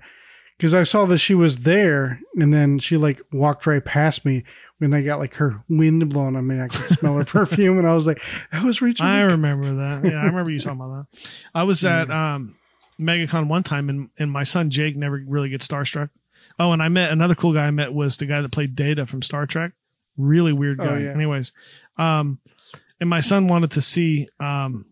because 0.56 0.74
I 0.74 0.82
saw 0.84 1.04
that 1.06 1.18
she 1.18 1.34
was 1.34 1.58
there, 1.58 2.20
and 2.36 2.52
then 2.52 2.78
she 2.78 2.96
like 2.96 3.20
walked 3.32 3.66
right 3.66 3.84
past 3.84 4.24
me 4.24 4.44
when 4.78 4.92
I 4.94 5.00
got 5.00 5.18
like 5.18 5.34
her 5.34 5.62
wind 5.68 6.08
blowing 6.10 6.36
on 6.36 6.46
me. 6.46 6.60
I 6.60 6.68
could 6.68 6.88
smell 6.88 7.14
her 7.16 7.24
perfume, 7.26 7.78
and 7.78 7.88
I 7.88 7.94
was 7.94 8.06
like, 8.06 8.22
"That 8.52 8.62
was 8.62 8.80
Rachael." 8.82 9.06
I 9.06 9.22
remember 9.22 9.74
that. 9.74 10.04
Yeah, 10.04 10.18
I 10.18 10.24
remember 10.26 10.50
you 10.50 10.60
talking 10.60 10.80
about 10.80 11.06
that. 11.12 11.34
I 11.54 11.62
was 11.64 11.84
at 11.84 12.10
um, 12.10 12.56
MegaCon 13.00 13.48
one 13.48 13.62
time, 13.62 13.88
and 13.88 14.10
and 14.18 14.30
my 14.30 14.44
son 14.44 14.70
Jake 14.70 14.96
never 14.96 15.22
really 15.26 15.48
gets 15.48 15.66
starstruck. 15.66 16.10
Oh, 16.58 16.72
and 16.72 16.82
I 16.82 16.88
met 16.88 17.10
another 17.10 17.34
cool 17.34 17.52
guy. 17.54 17.66
I 17.66 17.70
met 17.70 17.92
was 17.94 18.16
the 18.18 18.26
guy 18.26 18.40
that 18.42 18.52
played 18.52 18.76
Data 18.76 19.06
from 19.06 19.22
Star 19.22 19.46
Trek. 19.46 19.72
Really 20.16 20.52
weird 20.52 20.80
Oh, 20.80 20.84
guy. 20.84 20.98
yeah. 21.00 21.10
Anyways, 21.12 21.52
um, 21.98 22.38
and 23.00 23.10
my 23.10 23.20
son 23.20 23.48
wanted 23.48 23.72
to 23.72 23.82
see 23.82 24.28
um, 24.40 24.86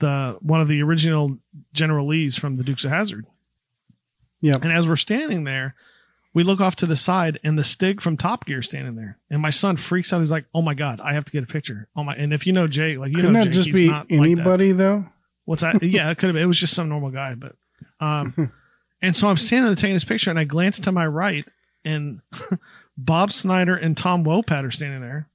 the 0.00 0.36
one 0.40 0.60
of 0.60 0.68
the 0.68 0.82
original 0.82 1.38
General 1.72 2.06
Lees 2.06 2.36
from 2.36 2.54
the 2.56 2.64
Dukes 2.64 2.84
of 2.84 2.90
Hazzard. 2.90 3.26
Yeah. 4.40 4.54
And 4.60 4.72
as 4.72 4.88
we're 4.88 4.96
standing 4.96 5.44
there, 5.44 5.74
we 6.34 6.44
look 6.44 6.60
off 6.60 6.76
to 6.76 6.86
the 6.86 6.94
side, 6.96 7.40
and 7.42 7.58
the 7.58 7.64
Stig 7.64 8.00
from 8.00 8.16
Top 8.16 8.44
Gear 8.44 8.62
standing 8.62 8.94
there. 8.94 9.18
And 9.30 9.40
my 9.42 9.50
son 9.50 9.76
freaks 9.76 10.12
out. 10.12 10.20
He's 10.20 10.30
like, 10.30 10.44
"Oh 10.54 10.62
my 10.62 10.74
god, 10.74 11.00
I 11.00 11.14
have 11.14 11.24
to 11.24 11.32
get 11.32 11.42
a 11.42 11.46
picture." 11.46 11.88
Oh 11.96 12.04
my! 12.04 12.14
And 12.14 12.32
if 12.32 12.46
you 12.46 12.52
know 12.52 12.68
Jake, 12.68 12.98
like 12.98 13.10
you 13.10 13.16
Couldn't 13.16 13.32
know 13.32 13.42
Jake, 13.42 13.52
just 13.52 13.72
be 13.72 13.88
not 13.88 14.10
like 14.10 14.20
anybody 14.20 14.72
though? 14.72 15.06
What's 15.46 15.62
that? 15.62 15.82
yeah, 15.82 16.10
it 16.10 16.18
could 16.18 16.26
have 16.26 16.34
been. 16.34 16.42
It 16.42 16.46
was 16.46 16.60
just 16.60 16.74
some 16.74 16.88
normal 16.88 17.10
guy, 17.10 17.34
but 17.34 17.56
um, 18.00 18.52
and 19.02 19.16
so 19.16 19.28
I'm 19.28 19.38
standing 19.38 19.66
there 19.66 19.74
taking 19.76 19.94
this 19.94 20.04
picture, 20.04 20.30
and 20.30 20.38
I 20.38 20.44
glance 20.44 20.78
to 20.80 20.92
my 20.92 21.06
right, 21.06 21.46
and 21.84 22.20
Bob 22.98 23.32
Schneider 23.32 23.76
and 23.76 23.96
Tom 23.96 24.24
Wopat 24.24 24.66
are 24.66 24.70
standing 24.70 25.00
there, 25.00 25.28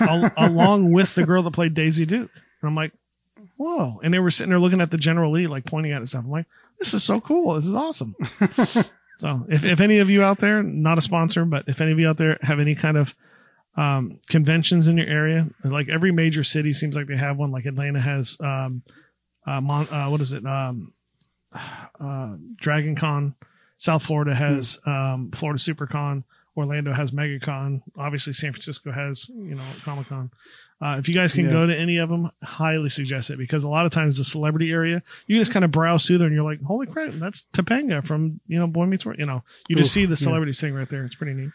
al- 0.00 0.32
along 0.38 0.92
with 0.92 1.14
the 1.14 1.24
girl 1.26 1.42
that 1.42 1.52
played 1.52 1.74
Daisy 1.74 2.06
Duke. 2.06 2.30
And 2.62 2.68
I'm 2.68 2.74
like, 2.74 2.92
whoa! 3.56 4.00
And 4.02 4.14
they 4.14 4.18
were 4.18 4.30
sitting 4.30 4.50
there 4.50 4.58
looking 4.60 4.80
at 4.80 4.90
the 4.90 4.96
General 4.96 5.32
Lee, 5.32 5.48
like 5.48 5.66
pointing 5.66 5.92
at 5.92 6.00
it 6.00 6.08
stuff. 6.08 6.24
I'm 6.24 6.30
like, 6.30 6.46
this 6.78 6.94
is 6.94 7.04
so 7.04 7.20
cool. 7.20 7.54
This 7.54 7.66
is 7.66 7.74
awesome. 7.74 8.14
so 9.18 9.44
if 9.48 9.64
if 9.64 9.80
any 9.80 9.98
of 9.98 10.08
you 10.08 10.22
out 10.22 10.38
there, 10.38 10.62
not 10.62 10.96
a 10.96 11.02
sponsor, 11.02 11.44
but 11.44 11.64
if 11.68 11.80
any 11.82 11.92
of 11.92 11.98
you 11.98 12.08
out 12.08 12.16
there 12.16 12.38
have 12.40 12.60
any 12.60 12.74
kind 12.74 12.96
of 12.96 13.14
um, 13.76 14.18
conventions 14.28 14.88
in 14.88 14.96
your 14.96 15.06
area. 15.06 15.48
Like 15.64 15.88
every 15.88 16.12
major 16.12 16.44
city 16.44 16.72
seems 16.72 16.96
like 16.96 17.06
they 17.06 17.16
have 17.16 17.36
one. 17.36 17.50
Like 17.50 17.66
Atlanta 17.66 18.00
has, 18.00 18.36
um, 18.40 18.82
uh, 19.46 19.60
Mon- 19.60 19.88
uh, 19.88 20.08
what 20.08 20.20
is 20.20 20.32
it? 20.32 20.44
Um, 20.46 20.92
uh, 22.00 22.36
Dragon 22.56 22.96
Con. 22.96 23.34
South 23.78 24.02
Florida 24.02 24.34
has 24.34 24.78
um, 24.86 25.30
Florida 25.34 25.58
SuperCon. 25.58 26.24
Orlando 26.56 26.92
has 26.92 27.10
MegaCon. 27.10 27.82
Obviously, 27.96 28.32
San 28.32 28.52
Francisco 28.52 28.92
has 28.92 29.28
you 29.28 29.54
know 29.54 29.62
Comic 29.84 30.08
Con. 30.08 30.30
Uh, 30.80 30.96
if 30.98 31.08
you 31.08 31.14
guys 31.14 31.32
can 31.32 31.46
Yeah. 31.46 31.52
go 31.52 31.66
to 31.66 31.74
any 31.78 31.96
of 31.96 32.10
them, 32.10 32.30
highly 32.42 32.90
suggest 32.90 33.30
it 33.30 33.38
because 33.38 33.64
a 33.64 33.68
lot 33.68 33.86
of 33.86 33.92
times 33.92 34.18
the 34.18 34.24
celebrity 34.24 34.70
area, 34.70 35.02
you 35.26 35.38
just 35.38 35.50
kind 35.50 35.64
of 35.64 35.70
browse 35.70 36.06
through 36.06 36.18
there 36.18 36.26
and 36.26 36.36
you're 36.36 36.44
like, 36.44 36.60
holy 36.62 36.86
crap, 36.86 37.14
that's 37.14 37.44
Topanga 37.54 38.06
from 38.06 38.40
you 38.46 38.58
know 38.58 38.66
Boy 38.66 38.84
Meets 38.84 39.06
World. 39.06 39.18
You 39.18 39.24
know, 39.26 39.42
you 39.68 39.76
just 39.76 39.88
Oof, 39.88 39.92
see 39.94 40.04
the 40.04 40.10
yeah. 40.10 40.16
celebrity 40.16 40.52
sitting 40.52 40.74
right 40.74 40.88
there. 40.88 41.04
It's 41.04 41.14
pretty 41.14 41.32
neat. 41.34 41.50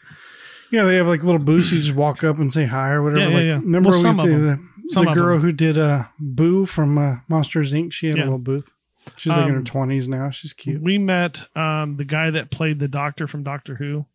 Yeah, 0.72 0.84
they 0.84 0.96
have 0.96 1.06
like 1.06 1.22
little 1.22 1.38
booths. 1.38 1.70
You 1.70 1.78
just 1.80 1.94
walk 1.94 2.24
up 2.24 2.38
and 2.38 2.52
say 2.52 2.64
hi 2.66 2.90
or 2.90 3.02
whatever. 3.02 3.20
Yeah, 3.20 3.28
yeah, 3.28 3.34
like, 3.36 3.44
yeah. 3.44 3.54
Remember 3.58 3.90
Well, 3.90 3.98
some 4.00 4.16
we- 4.16 4.22
of 4.24 4.40
the, 4.40 4.46
them. 4.46 4.70
the, 4.82 4.88
Some 4.88 5.06
of 5.06 5.14
girl 5.14 5.36
them. 5.36 5.42
who 5.46 5.52
did 5.52 5.78
uh, 5.78 6.04
Boo 6.18 6.66
from 6.66 6.98
uh, 6.98 7.16
Monsters 7.28 7.72
Inc. 7.72 7.92
She 7.92 8.06
had 8.06 8.16
Yeah. 8.16 8.22
a 8.22 8.24
little 8.24 8.38
booth. 8.38 8.72
She's 9.16 9.30
like 9.30 9.44
in 9.46 9.50
her 9.50 9.56
Um, 9.58 9.64
twenties 9.64 10.08
now. 10.08 10.30
She's 10.30 10.52
cute. 10.52 10.80
We 10.82 10.96
met 10.98 11.44
um, 11.56 11.96
the 11.96 12.04
guy 12.04 12.30
that 12.30 12.50
played 12.50 12.78
the 12.78 12.88
Doctor 12.88 13.26
from 13.26 13.42
Doctor 13.44 13.74
Who. 13.76 14.06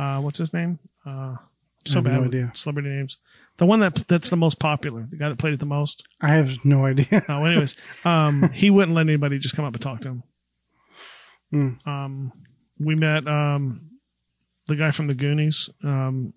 Uh, 0.00 0.20
what's 0.20 0.38
his 0.38 0.52
name? 0.54 0.78
Uh, 1.04 1.36
so 1.84 2.00
bad 2.00 2.14
no 2.20 2.24
idea. 2.26 2.52
celebrity 2.54 2.88
names. 2.88 3.18
The 3.58 3.66
one 3.66 3.80
that 3.80 3.94
that's 4.08 4.30
the 4.30 4.36
most 4.36 4.58
popular. 4.58 5.06
The 5.10 5.16
guy 5.16 5.28
that 5.28 5.38
played 5.38 5.54
it 5.54 5.60
the 5.60 5.66
most. 5.66 6.02
I 6.20 6.30
have 6.34 6.64
no 6.64 6.86
idea. 6.86 7.24
Oh, 7.28 7.44
anyways, 7.44 7.76
um, 8.04 8.50
he 8.54 8.70
wouldn't 8.70 8.94
let 8.94 9.02
anybody 9.02 9.38
just 9.38 9.54
come 9.56 9.64
up 9.66 9.74
and 9.74 9.82
talk 9.82 10.00
to 10.02 10.08
him. 10.08 10.22
Hmm. 11.50 11.88
Um, 11.88 12.32
we 12.78 12.94
met 12.94 13.26
um, 13.26 13.90
the 14.66 14.76
guy 14.76 14.90
from 14.90 15.06
the 15.08 15.14
Goonies. 15.14 15.68
Um, 15.84 16.32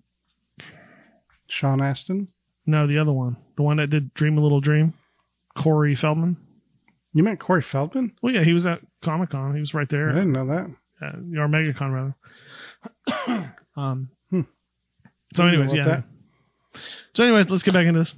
Sean 1.46 1.80
Astin. 1.80 2.28
no, 2.66 2.86
the 2.86 2.98
other 2.98 3.12
one, 3.12 3.36
the 3.56 3.62
one 3.62 3.76
that 3.78 3.88
did 3.90 4.12
Dream 4.14 4.36
a 4.38 4.40
Little 4.42 4.60
Dream, 4.60 4.94
Corey 5.56 5.94
Feldman. 5.94 6.36
You 7.12 7.22
met 7.22 7.38
Corey 7.38 7.62
Feldman? 7.62 8.12
Well, 8.22 8.34
yeah, 8.34 8.42
he 8.42 8.52
was 8.52 8.66
at 8.66 8.80
Comic 9.02 9.30
Con. 9.30 9.54
He 9.54 9.60
was 9.60 9.72
right 9.74 9.88
there. 9.88 10.10
I 10.10 10.14
didn't 10.14 10.32
know 10.32 10.46
that. 10.46 10.70
uh, 11.00 11.40
or 11.40 11.48
MegaCon 11.48 11.92
rather. 11.92 13.43
Um. 13.76 14.10
Hmm. 14.30 14.42
So, 15.34 15.46
anyways, 15.46 15.72
yeah. 15.74 15.82
about 15.82 16.04
So, 17.14 17.24
anyways, 17.24 17.50
let's 17.50 17.62
get 17.62 17.74
back 17.74 17.86
into 17.86 18.00
this. 18.00 18.14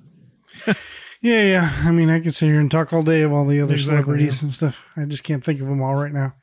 Yeah, 1.22 1.42
yeah. 1.42 1.82
I 1.84 1.90
mean, 1.90 2.10
I 2.10 2.20
could 2.20 2.34
sit 2.34 2.46
here 2.46 2.60
and 2.60 2.70
talk 2.70 2.92
all 2.92 3.02
day 3.02 3.22
of 3.22 3.32
all 3.32 3.46
the 3.46 3.60
other 3.60 3.74
Exactly, 3.74 4.02
celebrities 4.02 4.42
and 4.42 4.54
stuff. 4.54 4.84
I 4.96 5.04
just 5.06 5.24
can't 5.24 5.44
think 5.44 5.60
of 5.60 5.66
them 5.66 5.82
all 5.82 5.94
right 5.94 6.12
now. 6.12 6.34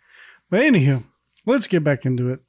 But 0.50 0.62
anywho, 0.62 1.04
let's 1.46 1.68
get 1.68 1.84
back 1.84 2.06
into 2.06 2.30
it. 2.30 2.42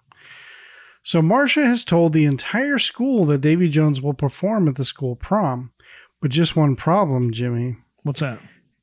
So 1.03 1.21
Marcia 1.21 1.67
has 1.67 1.85
told 1.85 2.13
the 2.13 2.25
entire 2.25 2.79
school 2.79 3.25
that 3.27 3.43
Davy 3.43 3.69
Jones 3.69 4.01
will 4.01 4.15
perform 4.15 4.69
at 4.69 4.77
the 4.77 4.85
school 4.85 5.17
prom, 5.17 5.73
but 6.21 6.31
just 6.31 6.57
one 6.57 6.77
problem, 6.77 7.33
Jimmy. 7.33 7.77
What's 8.03 8.21
that? 8.21 8.41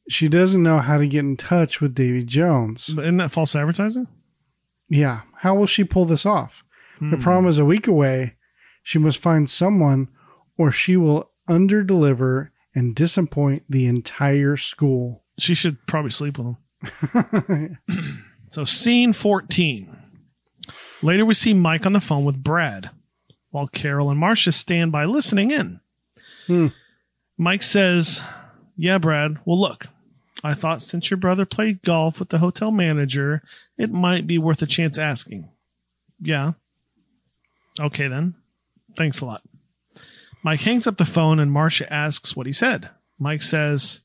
She 0.07 0.27
doesn't 0.27 0.63
know 0.63 0.77
how 0.79 0.97
to 0.97 1.07
get 1.07 1.19
in 1.19 1.35
touch 1.35 1.81
with 1.81 1.95
Davy 1.95 2.23
Jones. 2.23 2.91
But 2.93 3.05
Isn't 3.05 3.17
that 3.17 3.31
false 3.31 3.55
advertising? 3.55 4.07
Yeah, 4.87 5.21
how 5.37 5.55
will 5.55 5.67
she 5.67 5.83
pull 5.83 6.05
this 6.05 6.25
off? 6.25 6.63
The 7.01 7.15
Hmm. 7.17 7.21
prom 7.21 7.47
is 7.47 7.57
a 7.59 7.65
week 7.65 7.87
away, 7.87 8.35
She 8.83 8.97
must 8.99 9.19
find 9.19 9.49
someone 9.49 10.07
or 10.57 10.71
she 10.71 10.95
will 10.97 11.29
underdeliver 11.49 12.49
and 12.73 12.95
disappoint 12.95 13.63
the 13.69 13.85
entire 13.85 14.55
school. 14.57 15.23
She 15.37 15.53
should 15.55 15.85
probably 15.87 16.09
sleep 16.11 16.37
with 16.39 16.55
him. 17.49 17.77
so, 18.49 18.65
scene 18.65 19.13
14. 19.13 19.95
Later, 21.03 21.25
we 21.25 21.33
see 21.35 21.53
Mike 21.53 21.85
on 21.85 21.93
the 21.93 21.99
phone 22.01 22.25
with 22.25 22.43
Brad, 22.43 22.89
while 23.49 23.67
Carol 23.67 24.09
and 24.09 24.19
Marcia 24.19 24.51
stand 24.51 24.91
by 24.91 25.05
listening 25.05 25.51
in. 25.51 25.79
Hmm. 26.47 26.67
Mike 27.37 27.63
says, 27.63 28.21
Yeah, 28.75 28.97
Brad, 28.97 29.37
well, 29.45 29.59
look, 29.59 29.87
I 30.43 30.53
thought 30.55 30.81
since 30.81 31.09
your 31.11 31.17
brother 31.17 31.45
played 31.45 31.81
golf 31.83 32.19
with 32.19 32.29
the 32.29 32.39
hotel 32.39 32.71
manager, 32.71 33.41
it 33.77 33.91
might 33.91 34.25
be 34.27 34.37
worth 34.37 34.61
a 34.61 34.67
chance 34.67 34.97
asking. 34.97 35.49
Yeah. 36.19 36.53
Okay, 37.79 38.07
then. 38.07 38.35
Thanks 38.95 39.21
a 39.21 39.25
lot. 39.25 39.43
Mike 40.43 40.61
hangs 40.61 40.87
up 40.87 40.97
the 40.97 41.05
phone 41.05 41.39
and 41.39 41.51
Marcia 41.51 41.91
asks 41.91 42.35
what 42.35 42.47
he 42.47 42.51
said. 42.53 42.89
Mike 43.19 43.43
says, 43.43 44.01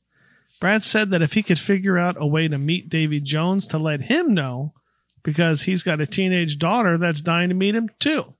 Brad 0.59 0.83
said 0.83 1.09
that 1.09 1.21
if 1.21 1.33
he 1.33 1.43
could 1.43 1.59
figure 1.59 1.97
out 1.97 2.15
a 2.19 2.25
way 2.25 2.47
to 2.47 2.57
meet 2.57 2.89
Davy 2.89 3.19
Jones 3.19 3.67
to 3.67 3.77
let 3.77 4.01
him 4.01 4.33
know, 4.33 4.73
because 5.23 5.63
he's 5.63 5.83
got 5.83 5.99
a 5.99 6.07
teenage 6.07 6.57
daughter 6.57 6.97
that's 6.97 7.19
dying 7.19 7.49
to 7.49 7.55
meet 7.55 7.75
him 7.75 7.89
too. 7.99 8.33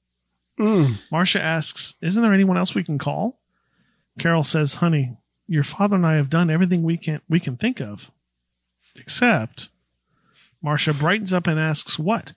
Mm. 0.58 1.00
Marcia 1.12 1.42
asks, 1.42 1.96
Isn't 2.02 2.24
there 2.24 2.34
anyone 2.34 2.58
else 2.58 2.74
we 2.74 2.84
can 2.84 2.98
call? 2.98 3.42
Carol 4.18 4.46
says, 4.46 4.76
Honey, 4.76 5.18
your 5.48 5.64
father 5.64 5.98
and 5.98 6.06
I 6.06 6.16
have 6.16 6.30
done 6.30 6.50
everything 6.50 6.84
we 6.84 6.98
can 6.98 7.22
we 7.28 7.40
can 7.40 7.58
think 7.58 7.82
of. 7.82 8.10
Except 8.96 9.68
Marcia 10.62 10.94
brightens 10.94 11.34
up 11.34 11.46
and 11.46 11.60
asks, 11.60 12.00
What? 12.00 12.34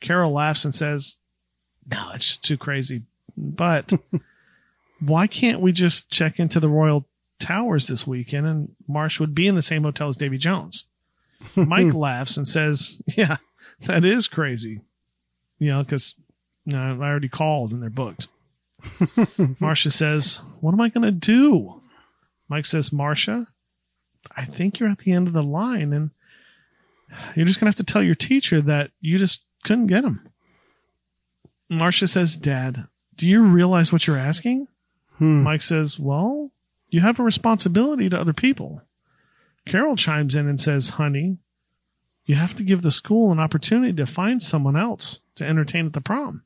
Carol 0.00 0.32
laughs 0.32 0.64
and 0.64 0.74
says, 0.74 1.16
No, 1.90 2.10
it's 2.14 2.28
just 2.28 2.44
too 2.44 2.56
crazy. 2.56 3.02
But 3.36 3.92
why 5.00 5.26
can't 5.26 5.60
we 5.60 5.72
just 5.72 6.10
check 6.10 6.38
into 6.38 6.60
the 6.60 6.68
Royal 6.68 7.06
Towers 7.38 7.86
this 7.86 8.06
weekend 8.06 8.46
and 8.46 8.74
Marsh 8.88 9.20
would 9.20 9.34
be 9.34 9.46
in 9.46 9.54
the 9.54 9.62
same 9.62 9.82
hotel 9.82 10.08
as 10.08 10.16
Davy 10.16 10.38
Jones? 10.38 10.84
Mike 11.56 11.92
laughs 11.92 12.36
and 12.36 12.46
says, 12.46 13.02
Yeah, 13.16 13.38
that 13.86 14.04
is 14.04 14.28
crazy. 14.28 14.80
You 15.58 15.70
know, 15.70 15.82
because 15.82 16.14
you 16.64 16.74
know, 16.74 16.98
I 17.00 17.06
already 17.06 17.28
called 17.28 17.72
and 17.72 17.82
they're 17.82 17.90
booked. 17.90 18.28
Marcia 19.60 19.90
says, 19.90 20.40
What 20.60 20.72
am 20.72 20.80
I 20.80 20.88
going 20.88 21.04
to 21.04 21.12
do? 21.12 21.82
Mike 22.48 22.66
says, 22.66 22.92
Marcia, 22.92 23.48
I 24.36 24.44
think 24.44 24.78
you're 24.78 24.90
at 24.90 24.98
the 24.98 25.12
end 25.12 25.26
of 25.26 25.34
the 25.34 25.42
line 25.42 25.92
and 25.92 26.10
you're 27.34 27.46
just 27.46 27.60
going 27.60 27.66
to 27.70 27.76
have 27.76 27.86
to 27.86 27.92
tell 27.92 28.02
your 28.02 28.14
teacher 28.14 28.60
that 28.62 28.90
you 29.00 29.18
just 29.18 29.44
couldn't 29.64 29.86
get 29.86 30.04
him. 30.04 30.28
Marcia 31.68 32.06
says, 32.06 32.36
Dad, 32.36 32.86
do 33.16 33.28
you 33.28 33.44
realize 33.44 33.92
what 33.92 34.06
you're 34.06 34.16
asking? 34.16 34.68
Hmm. 35.18 35.42
Mike 35.42 35.62
says, 35.62 35.98
Well, 35.98 36.50
you 36.88 37.00
have 37.00 37.18
a 37.18 37.24
responsibility 37.24 38.08
to 38.08 38.20
other 38.20 38.32
people. 38.32 38.82
Carol 39.66 39.96
chimes 39.96 40.34
in 40.34 40.48
and 40.48 40.60
says, 40.60 40.90
Honey, 40.90 41.38
you 42.26 42.34
have 42.34 42.54
to 42.56 42.62
give 42.62 42.82
the 42.82 42.90
school 42.90 43.32
an 43.32 43.40
opportunity 43.40 43.92
to 43.94 44.06
find 44.06 44.42
someone 44.42 44.76
else 44.76 45.20
to 45.36 45.44
entertain 45.46 45.86
at 45.86 45.92
the 45.92 46.00
prom. 46.00 46.42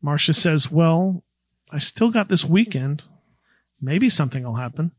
Marcia 0.00 0.32
says, 0.32 0.70
Well, 0.70 1.24
I 1.70 1.78
still 1.78 2.10
got 2.10 2.28
this 2.28 2.44
weekend. 2.44 3.04
Maybe 3.80 4.08
something 4.08 4.44
will 4.44 4.54
happen. 4.54 4.92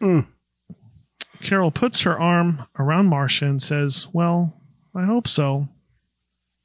Mm. 0.00 0.26
Carol 1.42 1.70
puts 1.70 2.02
her 2.02 2.18
arm 2.18 2.66
around 2.78 3.06
Marcia 3.06 3.46
and 3.46 3.60
says, 3.60 4.08
Well, 4.12 4.60
I 4.94 5.04
hope 5.04 5.28
so. 5.28 5.68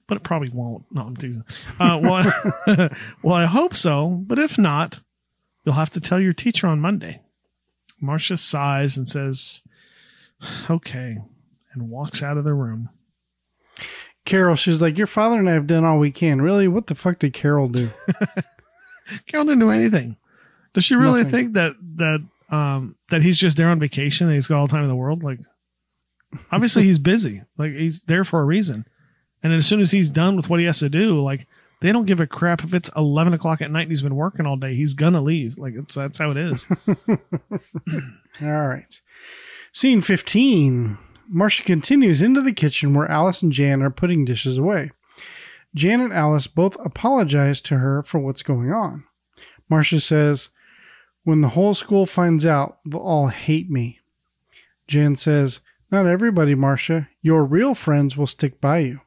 But 0.08 0.18
it 0.18 0.24
probably 0.24 0.50
won't. 0.50 0.86
No, 0.92 1.02
I'm 1.02 1.18
teasing. 1.18 1.44
Uh, 1.80 2.00
well, 2.02 2.90
well, 3.24 3.36
I 3.36 3.46
hope 3.46 3.76
so. 3.76 4.08
But 4.08 4.40
if 4.40 4.58
not, 4.58 5.02
you'll 5.66 5.76
have 5.76 5.90
to 5.92 6.02
tell 6.02 6.20
your 6.20 6.34
teacher 6.34 6.68
on 6.68 6.80
Monday. 6.80 7.22
Marcia 8.00 8.38
sighs 8.38 8.98
and 8.98 9.08
says, 9.08 9.62
Okay, 10.70 11.18
and 11.74 11.90
walks 11.90 12.24
out 12.24 12.38
of 12.38 12.46
the 12.46 12.54
room. 12.54 12.90
Carol, 14.24 14.56
she's 14.56 14.82
like, 14.82 14.98
Your 14.98 15.08
father 15.08 15.40
and 15.40 15.50
I 15.50 15.54
have 15.54 15.68
done 15.68 15.84
all 15.84 16.00
we 16.00 16.12
can. 16.12 16.42
Really? 16.42 16.68
What 16.68 16.88
the 16.88 16.96
fuck 16.96 17.20
did 17.20 17.34
Carol 17.34 17.68
do? 17.68 17.90
Carol 19.28 19.46
didn't 19.46 19.60
do 19.60 19.72
anything. 19.72 20.16
Does 20.74 20.84
she 20.84 20.96
really 20.96 21.24
Nothing. 21.24 21.32
think 21.32 21.54
that 21.54 21.76
that 21.96 22.28
um 22.56 22.96
that 23.10 23.22
he's 23.22 23.38
just 23.38 23.58
there 23.58 23.70
on 23.70 23.80
vacation 23.80 24.28
and 24.28 24.36
he's 24.36 24.48
got 24.48 24.60
all 24.60 24.68
the 24.68 24.72
time 24.72 24.84
in 24.84 24.90
the 24.90 24.96
world? 24.96 25.24
Like 25.24 25.40
obviously 26.52 26.84
he's 26.84 27.00
busy. 27.00 27.42
Like 27.58 27.72
he's 27.74 28.02
there 28.02 28.24
for 28.24 28.42
a 28.42 28.46
reason. 28.46 28.86
And 29.48 29.56
as 29.56 29.66
soon 29.66 29.80
as 29.80 29.92
he's 29.92 30.10
done 30.10 30.36
with 30.36 30.50
what 30.50 30.60
he 30.60 30.66
has 30.66 30.80
to 30.80 30.90
do, 30.90 31.24
like 31.24 31.48
they 31.80 31.94
don't 31.94 32.06
give 32.06 32.20
a 32.20 32.28
crap 32.28 32.66
if 32.66 32.74
it's 32.74 32.90
eleven 32.98 33.34
o'clock 33.34 33.62
at 33.62 33.72
night 33.72 33.84
and 33.84 33.92
he's 33.92 34.02
been 34.02 34.18
working 34.18 34.46
all 34.46 34.58
day. 34.58 34.76
He's 34.76 34.94
gonna 34.94 35.22
leave. 35.22 35.58
Like 35.58 35.74
it's 35.74 35.96
that's 35.96 36.18
how 36.18 36.32
it 36.32 36.38
is. 36.38 36.66
All 38.42 38.68
right. 38.68 39.02
Scene 39.72 40.02
15. 40.02 40.98
Marcia 41.30 41.64
continues 41.64 42.22
into 42.22 42.42
the 42.42 42.52
kitchen 42.52 42.94
where 42.94 43.10
Alice 43.10 43.42
and 43.42 43.54
Jan 43.54 43.82
are 43.82 43.90
putting 43.90 44.26
dishes 44.26 44.58
away. 44.58 44.92
Jan 45.74 46.02
and 46.02 46.12
Alice 46.12 46.48
both 46.48 46.76
apologize 46.84 47.62
to 47.62 47.78
her 47.78 48.04
for 48.04 48.20
what's 48.20 48.44
going 48.44 48.72
on. 48.72 49.06
Marcia 49.70 50.02
says, 50.02 50.50
When 51.24 51.40
the 51.40 51.50
whole 51.50 51.74
school 51.74 52.06
finds 52.06 52.46
out, 52.46 52.80
they'll 52.86 53.00
all 53.00 53.28
hate 53.28 53.70
me. 53.70 54.00
Jan 54.88 55.16
says, 55.16 55.62
Not 55.90 56.06
everybody, 56.06 56.54
Marcia. 56.54 57.08
Your 57.22 57.46
real 57.46 57.74
friends 57.74 58.18
will 58.18 58.28
stick 58.28 58.60
by 58.60 58.80
you. 58.80 59.02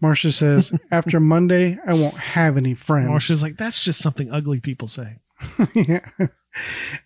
Marcia 0.00 0.32
says, 0.32 0.72
After 0.90 1.20
Monday, 1.20 1.78
I 1.86 1.94
won't 1.94 2.16
have 2.18 2.56
any 2.56 2.74
friends. 2.74 3.08
Marcia's 3.08 3.42
like, 3.42 3.56
that's 3.56 3.82
just 3.82 4.00
something 4.00 4.30
ugly 4.30 4.60
people 4.60 4.88
say. 4.88 5.18
Yeah. 5.74 6.00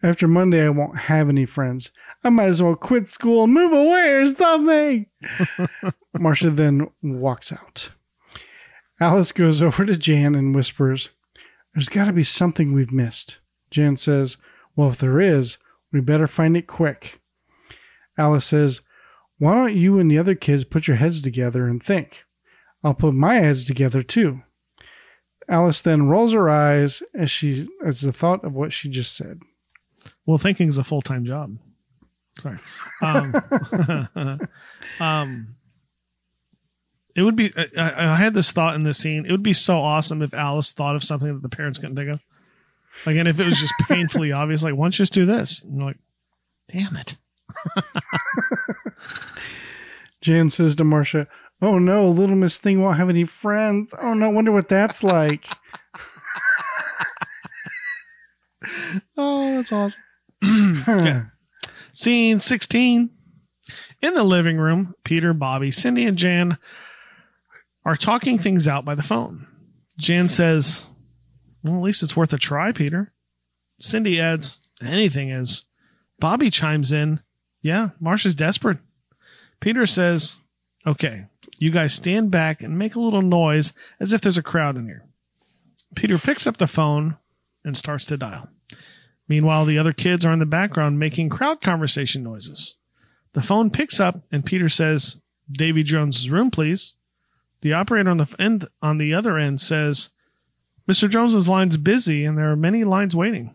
After 0.01 0.28
Monday, 0.28 0.64
I 0.64 0.68
won't 0.68 0.97
have 0.97 1.28
any 1.28 1.45
friends. 1.45 1.91
I 2.22 2.28
might 2.28 2.47
as 2.47 2.62
well 2.62 2.76
quit 2.76 3.09
school 3.09 3.45
and 3.45 3.53
move 3.53 3.72
away 3.72 4.12
or 4.12 4.26
something. 4.26 5.07
Marcia 6.18 6.51
then 6.51 6.88
walks 7.03 7.53
out. 7.53 7.91
Alice 9.01 9.32
goes 9.32 9.61
over 9.61 9.84
to 9.84 9.97
Jan 9.97 10.34
and 10.34 10.55
whispers, 10.55 11.09
There's 11.74 11.88
got 11.88 12.05
to 12.05 12.12
be 12.12 12.22
something 12.22 12.72
we've 12.72 12.93
missed. 12.93 13.41
Jan 13.70 13.97
says, 13.97 14.36
Well, 14.76 14.91
if 14.91 14.99
there 14.99 15.20
is, 15.20 15.59
we 15.93 16.01
better 16.01 16.26
find 16.28 16.57
it 16.57 16.66
quick. 16.66 17.20
Alice 18.18 18.45
says, 18.45 18.82
Why 19.38 19.55
don't 19.55 19.74
you 19.74 19.99
and 19.99 20.11
the 20.11 20.18
other 20.18 20.34
kids 20.34 20.64
put 20.64 20.86
your 20.86 20.99
heads 20.99 21.22
together 21.22 21.66
and 21.66 21.82
think? 21.82 22.24
I'll 22.83 22.95
put 22.95 23.14
my 23.14 23.37
heads 23.37 23.64
together 23.64 24.03
too. 24.03 24.43
Alice 25.49 25.83
then 25.83 26.09
rolls 26.09 26.33
her 26.33 26.49
eyes 26.49 27.03
as 27.14 27.31
she 27.31 27.68
as 27.85 28.03
the 28.03 28.12
thought 28.12 28.45
of 28.45 28.55
what 28.55 28.72
she 28.72 28.89
just 28.89 29.16
said. 29.16 29.41
Well, 30.24 30.39
thinking 30.39 30.68
is 30.68 30.78
a 30.78 30.85
full 30.85 31.03
time 31.03 31.24
job. 31.24 31.59
Sorry. 32.39 32.59
Um, 33.03 33.35
um, 35.01 35.57
it 37.14 37.22
would 37.22 37.37
be. 37.37 37.53
I, 37.76 38.12
I 38.12 38.16
had 38.16 38.35
this 38.35 38.53
thought 38.53 38.76
in 38.76 38.85
this 38.85 38.99
scene. 38.99 39.26
It 39.26 39.33
would 39.33 39.43
be 39.43 39.53
so 39.53 39.78
awesome 39.78 40.22
if 40.22 40.33
Alice 40.33 40.72
thought 40.72 40.97
of 40.97 41.05
something 41.05 41.33
that 41.35 41.43
the 41.43 41.55
parents 41.55 41.78
couldn't 41.78 41.97
think 41.97 42.11
of. 42.11 42.20
Like, 43.07 43.16
and 43.16 43.28
if 43.28 43.41
it 43.41 43.47
was 43.47 43.61
just 43.61 43.74
painfully 43.89 44.33
obvious, 44.33 44.62
like, 44.62 44.74
why 44.74 44.85
don't 44.85 44.95
you 44.95 45.03
just 45.03 45.12
do 45.12 45.26
this? 45.26 45.62
And 45.62 45.76
you're 45.76 45.87
like, 45.87 45.99
damn 46.72 46.97
it. 46.97 47.16
Jan 50.20 50.51
says 50.51 50.76
to 50.76 50.85
Marcia, 50.85 51.26
"Oh 51.63 51.79
no, 51.79 52.09
little 52.09 52.37
Miss 52.37 52.59
Thing 52.59 52.81
won't 52.81 52.99
have 52.99 53.09
any 53.11 53.25
friends. 53.25 53.93
Oh 54.01 54.15
no, 54.15 54.31
wonder 54.31 54.53
what 54.53 54.69
that's 54.69 55.03
like." 55.03 55.47
Oh, 59.17 59.57
that's 59.57 59.73
awesome. 59.73 60.03
Okay. 60.89 61.23
Scene 61.93 62.39
16. 62.39 63.11
In 64.03 64.15
the 64.15 64.25
living 64.25 64.57
room, 64.57 64.95
Peter, 65.05 65.33
Bobby, 65.35 65.71
Cindy, 65.71 66.07
and 66.07 66.17
Jan 66.17 66.59
are 67.85 67.97
talking 67.97 68.39
things 68.39 68.67
out 68.67 68.85
by 68.85 68.95
the 68.95 69.03
phone. 69.03 69.47
Jan 69.99 70.29
says, 70.29 70.87
Well, 71.63 71.77
at 71.77 71.83
least 71.83 72.03
it's 72.03 72.17
worth 72.17 72.33
a 72.33 72.39
try, 72.39 72.73
Peter. 72.73 73.13
Cindy 73.81 74.21
adds, 74.21 74.61
Anything 74.83 75.31
is. 75.31 75.65
Bobby 76.19 76.51
chimes 76.51 76.93
in, 76.93 77.21
Yeah, 77.63 77.91
Marcia's 78.01 78.35
desperate. 78.35 78.79
Peter 79.61 79.85
says, 79.87 80.39
Okay, 80.87 81.27
you 81.61 81.71
guys 81.71 81.95
stand 81.95 82.31
back 82.31 82.63
and 82.63 82.79
make 82.79 82.97
a 82.97 83.01
little 83.01 83.23
noise 83.23 83.73
as 84.01 84.13
if 84.13 84.21
there's 84.21 84.39
a 84.39 84.43
crowd 84.43 84.77
in 84.77 84.87
here. 84.87 85.05
Peter 85.95 86.19
picks 86.19 86.47
up 86.47 86.57
the 86.57 86.67
phone 86.67 87.17
and 87.65 87.77
starts 87.77 88.07
to 88.07 88.17
dial. 88.17 88.49
Meanwhile, 89.29 89.67
the 89.67 89.79
other 89.79 89.93
kids 89.93 90.25
are 90.25 90.33
in 90.33 90.39
the 90.39 90.47
background 90.47 90.99
making 90.99 91.29
crowd 91.29 91.61
conversation 91.61 92.23
noises. 92.23 92.77
The 93.35 93.43
phone 93.43 93.71
picks 93.71 94.01
up 94.01 94.23
and 94.33 94.45
Peter 94.45 94.69
says, 94.69 95.21
Davy 95.53 95.83
Jones's 95.83 96.31
room, 96.31 96.51
please. 96.51 96.95
The 97.61 97.75
operator 97.75 98.11
on 98.11 98.17
the 98.17 98.35
end 98.39 98.67
on 98.81 98.99
the 98.99 99.13
other 99.13 99.39
end 99.39 99.61
says, 99.61 100.11
Mr. 100.91 101.09
Jones's 101.09 101.49
line's 101.49 101.77
busy 101.77 102.25
and 102.25 102.39
there 102.39 102.51
are 102.51 102.57
many 102.57 102.85
lines 102.85 103.15
waiting. 103.15 103.55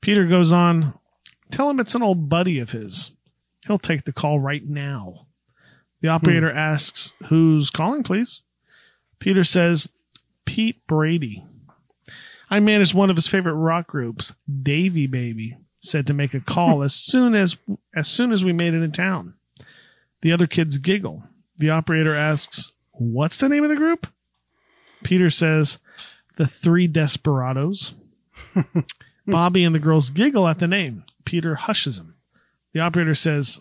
Peter 0.00 0.26
goes 0.26 0.52
on, 0.52 0.94
Tell 1.50 1.68
him 1.70 1.80
it's 1.80 1.94
an 1.94 2.02
old 2.02 2.28
buddy 2.28 2.58
of 2.58 2.70
his. 2.70 3.10
He'll 3.66 3.78
take 3.78 4.04
the 4.04 4.12
call 4.12 4.38
right 4.38 4.64
now. 4.64 5.26
The 6.00 6.08
hmm. 6.08 6.14
operator 6.14 6.50
asks, 6.50 7.14
Who's 7.28 7.70
calling, 7.70 8.02
please? 8.02 8.42
Peter 9.18 9.44
says, 9.44 9.88
Pete 10.44 10.86
Brady. 10.86 11.44
I 12.50 12.60
managed 12.60 12.94
one 12.94 13.10
of 13.10 13.16
his 13.16 13.28
favorite 13.28 13.54
rock 13.54 13.88
groups, 13.88 14.32
Davy 14.62 15.06
Baby, 15.06 15.58
said 15.80 16.06
to 16.06 16.14
make 16.14 16.34
a 16.34 16.40
call 16.40 16.82
as 16.84 16.94
soon 16.94 17.34
as 17.34 17.56
as 17.94 18.08
soon 18.08 18.32
as 18.32 18.44
we 18.44 18.52
made 18.52 18.74
it 18.74 18.82
in 18.82 18.92
town. 18.92 19.34
The 20.22 20.32
other 20.32 20.46
kids 20.46 20.78
giggle. 20.78 21.24
The 21.58 21.70
operator 21.70 22.14
asks, 22.14 22.72
"What's 22.92 23.38
the 23.38 23.48
name 23.48 23.64
of 23.64 23.70
the 23.70 23.76
group?" 23.76 24.06
Peter 25.02 25.30
says, 25.30 25.78
"The 26.36 26.46
Three 26.46 26.86
Desperados." 26.86 27.94
Bobby 29.26 29.64
and 29.64 29.74
the 29.74 29.80
girls 29.80 30.08
giggle 30.08 30.48
at 30.48 30.58
the 30.58 30.68
name. 30.68 31.04
Peter 31.26 31.56
hushes 31.56 31.98
him. 31.98 32.14
The 32.72 32.80
operator 32.80 33.14
says, 33.14 33.60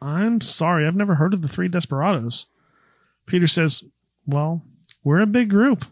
I'm 0.00 0.40
sorry, 0.40 0.86
I've 0.86 0.94
never 0.94 1.14
heard 1.14 1.34
of 1.34 1.42
the 1.42 1.48
Three 1.48 1.68
Desperados. 1.68 2.46
Peter 3.26 3.46
says, 3.46 3.84
Well, 4.26 4.62
we're 5.02 5.20
a 5.20 5.26
big 5.26 5.50
group. 5.50 5.84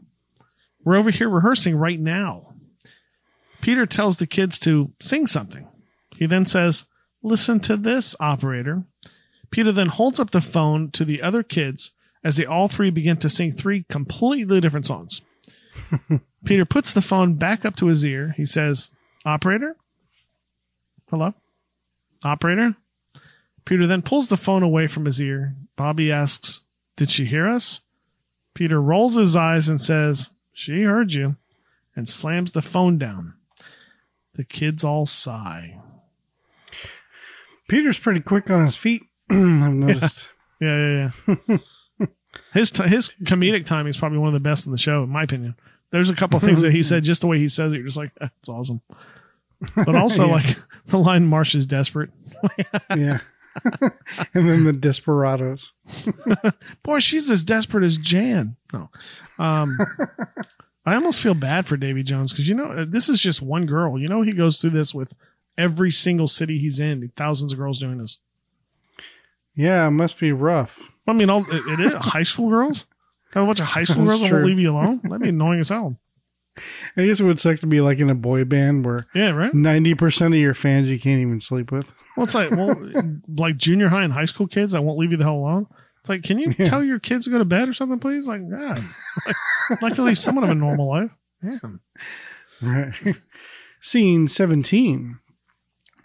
We're 0.85 0.97
over 0.97 1.11
here 1.11 1.29
rehearsing 1.29 1.77
right 1.77 1.99
now. 1.99 2.53
Peter 3.61 3.87
tells 3.87 4.19
the 4.19 4.27
kids 4.27 4.59
to 4.61 4.93
sing 5.01 5.27
something. 5.27 5.67
He 6.17 6.27
then 6.27 6.45
says, 6.45 6.85
Listen 7.23 7.59
to 7.61 7.77
this, 7.77 8.15
operator. 8.21 8.85
Peter 9.51 9.73
then 9.73 9.87
holds 9.87 10.21
up 10.21 10.31
the 10.31 10.41
phone 10.41 10.91
to 10.91 11.05
the 11.05 11.23
other 11.23 11.43
kids 11.43 11.93
as 12.23 12.37
they 12.37 12.45
all 12.45 12.69
three 12.69 12.91
begin 12.91 13.17
to 13.19 13.31
sing 13.31 13.53
three 13.53 13.85
completely 13.89 14.61
different 14.61 14.87
songs. 14.87 15.23
Peter 16.45 16.65
puts 16.65 16.93
the 16.93 17.03
phone 17.03 17.35
back 17.35 17.65
up 17.65 17.77
to 17.77 17.87
his 17.87 18.05
ear. 18.05 18.35
He 18.37 18.45
says, 18.45 18.93
Operator? 19.25 19.77
Hello? 21.09 21.35
Operator? 22.25 22.77
Peter 23.65 23.87
then 23.87 24.03
pulls 24.03 24.29
the 24.29 24.37
phone 24.37 24.63
away 24.63 24.87
from 24.87 25.05
his 25.07 25.21
ear. 25.21 25.55
Bobby 25.77 26.13
asks, 26.13 26.63
Did 26.97 27.11
she 27.11 27.25
hear 27.25 27.49
us? 27.49 27.81
Peter 28.55 28.81
rolls 28.81 29.15
his 29.17 29.35
eyes 29.35 29.69
and 29.69 29.81
says, 29.81 30.31
She 30.53 30.83
heard 30.83 31.13
you, 31.13 31.37
and 31.97 32.09
slams 32.09 32.53
the 32.53 32.63
phone 32.63 32.99
down. 32.99 33.35
The 34.35 34.45
kids 34.45 34.85
all 34.85 35.07
sigh. 35.07 35.79
Peter's 37.69 37.99
pretty 37.99 38.21
quick 38.21 38.51
on 38.51 38.65
his 38.65 38.77
feet. 38.77 39.03
I've 39.31 39.39
noticed. 39.39 40.31
Yeah, 40.61 41.11
yeah, 41.27 41.37
yeah. 41.49 41.57
his 42.55 42.71
t- 42.71 42.85
his 42.89 43.11
comedic 43.25 43.67
timing 43.67 43.91
is 43.91 43.97
probably 43.99 44.19
one 44.19 44.29
of 44.29 44.33
the 44.35 44.41
best 44.41 44.65
in 44.67 44.73
the 44.73 44.79
show, 44.79 45.03
in 45.03 45.11
my 45.11 45.25
opinion. 45.25 45.57
There's 45.91 46.11
a 46.11 46.15
couple 46.15 46.37
of 46.37 46.43
things 46.45 46.63
that 46.63 46.73
he 46.73 46.83
said, 46.83 47.03
just 47.05 47.21
the 47.21 47.27
way 47.27 47.39
he 47.39 47.49
says 47.49 47.73
it, 47.73 47.79
you're 47.79 47.85
just 47.87 47.97
like, 47.99 48.13
eh, 48.21 48.29
that's 48.33 48.49
awesome. 48.49 48.81
But 49.75 49.97
also, 49.97 50.27
Yeah. 50.29 50.33
like 50.35 50.57
the 50.87 50.99
line, 50.99 51.27
"Marsh 51.27 51.55
is 51.57 51.67
desperate." 51.67 52.11
yeah. 52.97 53.19
and 54.35 54.49
then 54.49 54.65
the 54.65 54.73
Desperados. 54.73 55.73
Boy, 56.83 56.99
she's 56.99 57.31
as 57.31 57.45
desperate 57.45 57.85
as 57.85 57.99
Jan. 57.99 58.57
No, 58.73 58.91
um, 59.39 59.79
I 60.87 60.95
almost 60.95 61.21
feel 61.21 61.35
bad 61.35 61.67
for 61.67 61.77
Davy 61.77 62.03
Jones 62.03 62.33
because 62.33 62.49
you 62.49 62.55
know 62.55 62.67
uh, 62.67 62.85
this 62.89 63.09
is 63.09 63.21
just 63.21 63.43
one 63.43 63.67
girl. 63.67 63.99
You 63.99 64.09
know 64.09 64.23
he 64.23 64.33
goes 64.33 64.61
through 64.61 64.71
this 64.71 64.95
with 64.95 65.15
every 65.57 65.91
single 65.91 66.29
city 66.29 66.59
he's 66.59 66.81
in. 66.81 67.11
Thousands 67.17 67.53
of 67.53 67.59
girls 67.59 67.79
doing 67.79 67.99
this. 67.99 68.19
Yeah, 69.55 69.87
it 69.87 69.93
must 69.93 70.19
be 70.19 70.33
rough. 70.33 70.81
I 71.07 71.13
mean, 71.13 71.31
all 71.31 71.45
it, 71.51 71.63
it 71.67 71.81
is 71.81 71.95
high 71.95 72.23
school 72.23 72.51
girls. 72.51 72.87
Have 73.33 73.45
a 73.45 73.47
bunch 73.47 73.61
of 73.61 73.67
high 73.67 73.85
school 73.85 74.05
That's 74.05 74.21
girls 74.21 74.23
that 74.23 74.33
won't 74.33 74.47
leave 74.47 74.59
you 74.59 74.71
alone. 74.71 75.01
That'd 75.05 75.23
be 75.23 75.29
annoying 75.29 75.61
as 75.61 75.69
hell. 75.69 75.97
I 76.97 77.05
guess 77.07 77.21
it 77.21 77.25
would 77.25 77.41
suck 77.41 77.59
to 77.61 77.67
be 77.67 77.81
like 77.81 77.99
in 77.99 78.11
a 78.11 78.15
boy 78.15 78.45
band 78.45 78.85
where 78.85 79.07
Yeah, 79.15 79.31
right. 79.31 79.53
90% 79.53 80.27
of 80.29 80.35
your 80.35 80.55
fans 80.55 80.89
you 80.91 80.99
can't 81.01 81.21
even 81.21 81.41
sleep 81.41 81.73
with. 81.73 81.93
Well, 82.17 82.25
it's 82.25 82.35
like 82.35 82.51
well, 82.53 82.77
like 83.29 83.57
junior 83.57 83.89
high 83.89 84.03
and 84.05 84.13
high 84.13 84.25
school 84.27 84.47
kids 84.47 84.73
that 84.73 84.83
won't 84.83 84.99
leave 84.99 85.11
you 85.11 85.17
the 85.17 85.25
hell 85.25 85.35
alone. 85.37 85.67
It's 86.01 86.09
like, 86.09 86.23
can 86.23 86.39
you 86.39 86.55
Yeah. 86.59 86.67
tell 86.67 86.85
your 86.85 86.99
kids 87.01 87.25
to 87.25 87.31
go 87.31 87.39
to 87.39 87.45
bed 87.45 87.69
or 87.69 87.73
something, 87.73 87.99
please? 87.99 88.29
Like, 88.29 88.43
God, 88.51 88.85
I'd 89.71 89.83
like 89.83 89.95
to 89.95 90.03
leave 90.03 90.19
someone 90.19 90.45
of 90.45 90.51
a 90.51 90.55
normal 90.55 90.89
life. 90.89 91.11
Yeah. 91.43 91.59
Right. 92.63 92.93
Scene 93.81 94.29
17. 94.29 95.19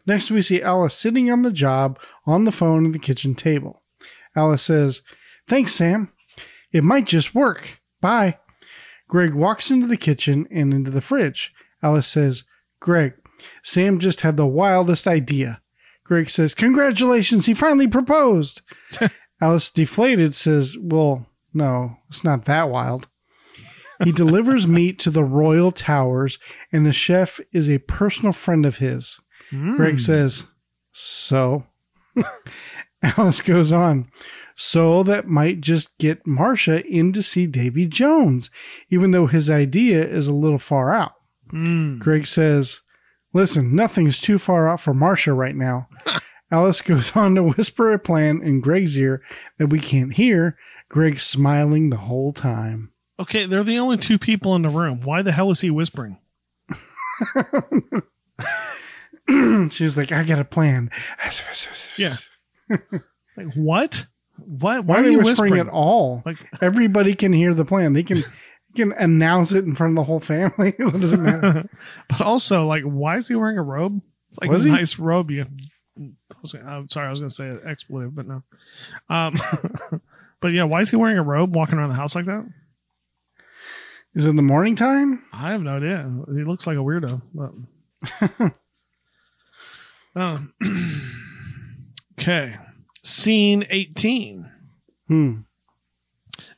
Next, 0.08 0.32
we 0.32 0.42
see 0.42 0.62
Alice 0.62 0.96
sitting 0.96 1.30
on 1.32 1.44
the 1.44 1.52
job 1.52 2.00
on 2.26 2.46
the 2.46 2.52
phone 2.52 2.86
at 2.88 2.94
the 2.94 3.00
kitchen 3.00 3.36
table. 3.36 3.84
Alice 4.36 4.64
says, 4.64 5.02
Thanks, 5.48 5.74
Sam. 5.74 6.12
It 6.72 6.84
might 6.84 7.06
just 7.06 7.36
work. 7.36 7.80
Bye. 8.02 8.38
Greg 9.10 9.34
walks 9.34 9.70
into 9.70 9.88
the 9.88 9.98
kitchen 9.98 10.48
and 10.50 10.74
into 10.74 10.92
the 10.92 11.02
fridge. 11.02 11.52
Alice 11.84 12.08
says, 12.08 12.46
Greg, 12.80 13.16
Sam 13.64 14.00
just 14.00 14.22
had 14.22 14.38
the 14.38 14.46
wildest 14.46 15.08
idea. 15.08 15.62
Greg 16.06 16.30
says, 16.30 16.54
Congratulations, 16.56 17.46
he 17.46 17.54
finally 17.54 17.88
proposed. 17.88 18.62
Alice, 19.42 19.70
deflated, 19.72 20.36
says, 20.36 20.78
Well, 20.80 21.26
no, 21.54 21.98
it's 22.08 22.24
not 22.24 22.46
that 22.46 22.70
wild. 22.70 23.08
He 24.04 24.12
delivers 24.12 24.68
meat 24.68 25.00
to 25.00 25.10
the 25.10 25.24
Royal 25.24 25.72
Towers, 25.72 26.38
and 26.72 26.86
the 26.86 26.94
chef 26.94 27.40
is 27.52 27.70
a 27.70 27.80
personal 27.80 28.32
friend 28.32 28.66
of 28.66 28.78
his. 28.78 29.20
Greg 29.50 29.94
hmm. 29.94 29.98
says, 29.98 30.46
So? 30.92 31.66
Alice 33.02 33.42
goes 33.42 33.74
on, 33.74 34.12
So 34.62 35.04
that 35.04 35.26
might 35.26 35.62
just 35.62 35.98
get 36.00 36.28
Marcia 36.28 36.86
in 36.86 37.14
to 37.14 37.24
see 37.24 37.48
Davy 37.48 37.86
Jones, 37.86 38.52
even 38.90 39.12
though 39.12 39.26
his 39.26 39.50
idea 39.50 40.06
is 40.06 40.28
a 40.28 40.34
little 40.34 40.60
far 40.60 40.94
out. 40.94 41.14
Hmm. 41.50 41.98
Greg 41.98 42.28
says, 42.28 42.82
Listen, 43.32 43.74
nothing's 43.74 44.20
too 44.20 44.38
far 44.38 44.68
out 44.68 44.82
for 44.82 44.94
Marcia 44.94 45.32
right 45.32 45.56
now. 45.56 45.88
Alice 46.52 46.82
goes 46.82 47.16
on 47.16 47.36
to 47.36 47.44
whisper 47.44 47.94
a 47.94 48.00
plan 48.00 48.42
in 48.42 48.60
Greg's 48.60 48.98
ear 48.98 49.22
that 49.60 49.68
we 49.68 49.80
can't 49.80 50.16
hear, 50.16 50.58
Greg 50.90 51.22
smiling 51.22 51.90
the 51.90 51.96
whole 51.96 52.34
time. 52.34 52.92
Okay, 53.18 53.46
they're 53.46 53.64
the 53.64 53.78
only 53.78 53.96
two 53.96 54.20
people 54.20 54.56
in 54.56 54.64
the 54.64 54.68
room. 54.68 55.00
Why 55.06 55.22
the 55.22 55.32
hell 55.32 55.52
is 55.52 55.62
he 55.62 55.70
whispering? 55.70 56.18
She's 59.70 59.96
like, 59.96 60.12
I 60.12 60.26
got 60.26 60.40
a 60.40 60.46
plan. 60.46 60.90
Yeah. 61.98 62.16
Like 63.38 63.54
what? 63.54 64.06
What? 64.46 64.86
Why, 64.86 64.96
Why 64.96 65.02
are 65.02 65.06
are 65.06 65.10
you 65.10 65.18
whispering, 65.20 65.52
whispering? 65.54 65.68
at 65.68 65.74
all? 65.74 66.22
Like- 66.26 66.38
everybody 66.62 67.14
can 67.14 67.34
hear 67.34 67.54
the 67.54 67.66
plan. 67.66 67.94
They 67.94 68.04
can 68.04 68.24
can 68.76 68.92
announce 68.94 69.52
it 69.52 69.66
in 69.66 69.76
front 69.76 69.92
of 69.92 69.96
the 69.96 70.04
whole 70.04 70.20
family. 70.20 70.74
what 70.78 71.00
does 71.00 71.14
it 71.14 71.18
matter? 71.18 71.70
But 72.10 72.22
also, 72.22 72.66
like, 72.68 72.84
why 72.84 73.18
is 73.18 73.28
he 73.28 73.36
wearing 73.36 73.58
a 73.58 73.64
robe? 73.64 74.02
It's 74.30 74.38
like 74.40 74.50
Was 74.52 74.66
a 74.66 74.70
he? 74.70 74.76
nice 74.76 75.00
robe. 75.00 75.32
You. 75.32 75.46
I 76.00 76.36
was, 76.42 76.54
I'm 76.54 76.88
sorry, 76.90 77.08
I 77.08 77.10
was 77.10 77.20
going 77.20 77.30
to 77.30 77.34
say 77.36 77.50
an 77.50 77.62
expletive, 77.66 78.16
but 78.16 78.26
no. 78.28 78.44
Um, 79.10 79.36
but 80.40 80.50
yeah, 80.54 80.64
why 80.64 80.82
is 80.82 80.90
he 80.92 80.96
wearing 80.96 81.18
a 81.18 81.24
robe, 81.24 81.54
walking 81.56 81.78
around 81.78 81.90
the 81.90 81.96
house 81.96 82.16
like 82.16 82.26
that? 82.26 82.48
Is 84.16 84.26
it 84.28 84.36
the 84.36 84.42
morning 84.42 84.76
time? 84.76 85.24
I 85.34 85.52
have 85.52 85.62
no 85.62 85.78
idea. 85.78 86.10
He 86.34 86.44
looks 86.44 86.66
like 86.68 86.78
a 86.78 86.80
weirdo. 86.80 87.22
But... 87.34 88.52
Um, 90.16 90.54
okay. 92.20 92.56
Scene 93.02 93.66
18. 93.70 94.50
Hmm. 95.08 95.36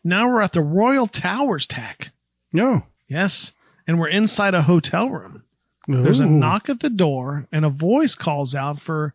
Now 0.03 0.29
we're 0.29 0.41
at 0.41 0.53
the 0.53 0.61
Royal 0.61 1.07
Towers 1.07 1.67
Tach. 1.67 2.11
No. 2.53 2.83
Yes. 3.07 3.53
And 3.87 3.99
we're 3.99 4.09
inside 4.09 4.53
a 4.53 4.63
hotel 4.63 5.09
room. 5.09 5.43
There's 5.87 6.19
a 6.19 6.25
knock 6.25 6.69
at 6.69 6.79
the 6.79 6.89
door, 6.89 7.47
and 7.51 7.65
a 7.65 7.69
voice 7.69 8.15
calls 8.15 8.55
out 8.55 8.79
for 8.79 9.13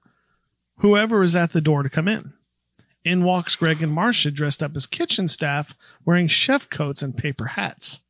whoever 0.79 1.23
is 1.23 1.35
at 1.37 1.53
the 1.53 1.61
door 1.61 1.83
to 1.83 1.89
come 1.89 2.09
in. 2.09 2.35
In 3.05 3.23
walks 3.23 3.57
Greg 3.57 3.83
and 3.83 3.93
Marcia 3.93 4.31
dressed 4.31 4.63
up 4.63 4.75
as 4.77 4.87
kitchen 4.87 5.29
staff, 5.29 5.75
wearing 6.05 6.27
chef 6.27 6.69
coats 6.69 7.03
and 7.03 7.17
paper 7.17 7.47
hats. 7.47 8.01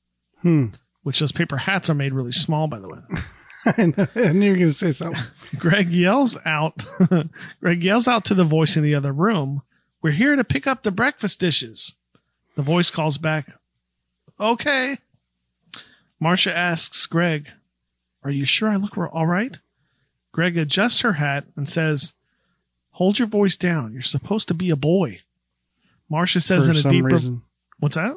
Hmm. 0.40 0.68
Which 1.02 1.20
those 1.20 1.32
paper 1.32 1.58
hats 1.58 1.90
are 1.90 1.94
made 1.94 2.14
really 2.14 2.32
small, 2.32 2.66
by 2.66 2.80
the 2.80 2.88
way. 2.88 2.98
I, 3.66 3.86
know, 3.96 4.06
I 4.14 4.32
knew 4.32 4.46
you 4.46 4.50
were 4.52 4.56
going 4.56 4.68
to 4.68 4.72
say 4.72 4.92
something. 4.92 5.22
Greg 5.58 5.90
yells 5.92 6.38
out. 6.44 6.84
Greg 7.60 7.82
yells 7.82 8.08
out 8.08 8.24
to 8.26 8.34
the 8.34 8.44
voice 8.44 8.76
in 8.76 8.82
the 8.82 8.94
other 8.94 9.12
room. 9.12 9.62
We're 10.02 10.12
here 10.12 10.36
to 10.36 10.44
pick 10.44 10.66
up 10.66 10.82
the 10.82 10.90
breakfast 10.90 11.40
dishes. 11.40 11.94
The 12.54 12.62
voice 12.62 12.90
calls 12.90 13.18
back. 13.18 13.52
Okay. 14.38 14.98
Marcia 16.20 16.56
asks 16.56 17.06
Greg, 17.06 17.50
"Are 18.22 18.30
you 18.30 18.44
sure 18.44 18.68
I 18.68 18.76
look 18.76 18.96
all 18.96 19.26
right?" 19.26 19.58
Greg 20.32 20.56
adjusts 20.56 21.00
her 21.00 21.14
hat 21.14 21.44
and 21.56 21.68
says, 21.68 22.14
"Hold 22.92 23.18
your 23.18 23.28
voice 23.28 23.56
down. 23.56 23.92
You're 23.92 24.02
supposed 24.02 24.48
to 24.48 24.54
be 24.54 24.70
a 24.70 24.76
boy." 24.76 25.20
Marcia 26.08 26.40
says 26.40 26.66
For 26.66 26.72
in 26.72 26.78
a 26.78 26.82
deeper. 26.82 27.08
reason. 27.08 27.42
What's 27.78 27.96
that? 27.96 28.16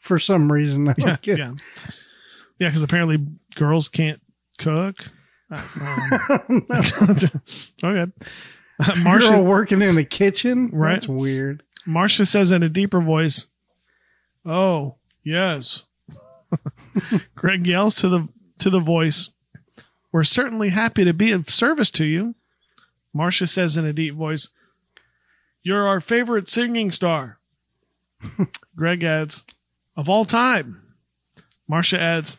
For 0.00 0.18
some 0.18 0.50
reason. 0.52 0.88
I 0.88 0.94
Yeah, 0.98 1.16
yeah, 1.22 1.36
yeah. 1.36 2.68
Because 2.68 2.82
apparently 2.82 3.24
girls 3.54 3.88
can't 3.88 4.20
cook. 4.58 5.10
Um, 5.50 6.66
okay. 7.82 8.12
Uh, 8.78 8.94
Marcia, 8.98 9.40
working 9.42 9.80
in 9.80 9.94
the 9.94 10.04
kitchen? 10.04 10.68
Right. 10.74 10.92
That's 10.92 11.08
weird. 11.08 11.62
Marcia 11.86 12.26
says 12.26 12.52
in 12.52 12.62
a 12.62 12.68
deeper 12.68 13.00
voice, 13.00 13.46
"Oh 14.44 14.96
yes." 15.24 15.84
Greg 17.34 17.66
yells 17.66 17.94
to 17.96 18.10
the 18.10 18.28
to 18.58 18.68
the 18.68 18.80
voice, 18.80 19.30
"We're 20.12 20.22
certainly 20.22 20.68
happy 20.68 21.04
to 21.06 21.14
be 21.14 21.32
of 21.32 21.48
service 21.48 21.90
to 21.92 22.04
you." 22.04 22.34
Marcia 23.14 23.46
says 23.46 23.78
in 23.78 23.86
a 23.86 23.94
deep 23.94 24.14
voice, 24.14 24.50
"You're 25.62 25.88
our 25.88 26.00
favorite 26.02 26.50
singing 26.50 26.92
star." 26.92 27.38
Greg 28.76 29.02
adds, 29.02 29.44
"Of 29.96 30.10
all 30.10 30.26
time." 30.26 30.82
Marcia 31.66 32.00
adds, 32.00 32.38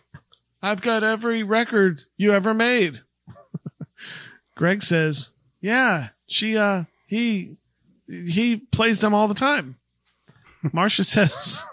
I've 0.62 0.82
got 0.82 1.04
every 1.04 1.44
record 1.44 2.04
you 2.18 2.34
ever 2.34 2.54
made. 2.54 3.02
Greg 4.56 4.84
says, 4.84 5.30
Yeah, 5.62 6.10
she, 6.28 6.58
uh, 6.58 6.84
he, 7.08 7.58
he 8.08 8.58
plays 8.58 9.02
them 9.02 9.14
all 9.14 9.28
the 9.28 9.34
time. 9.34 9.78
Marcia 10.74 11.04
says, 11.06 11.64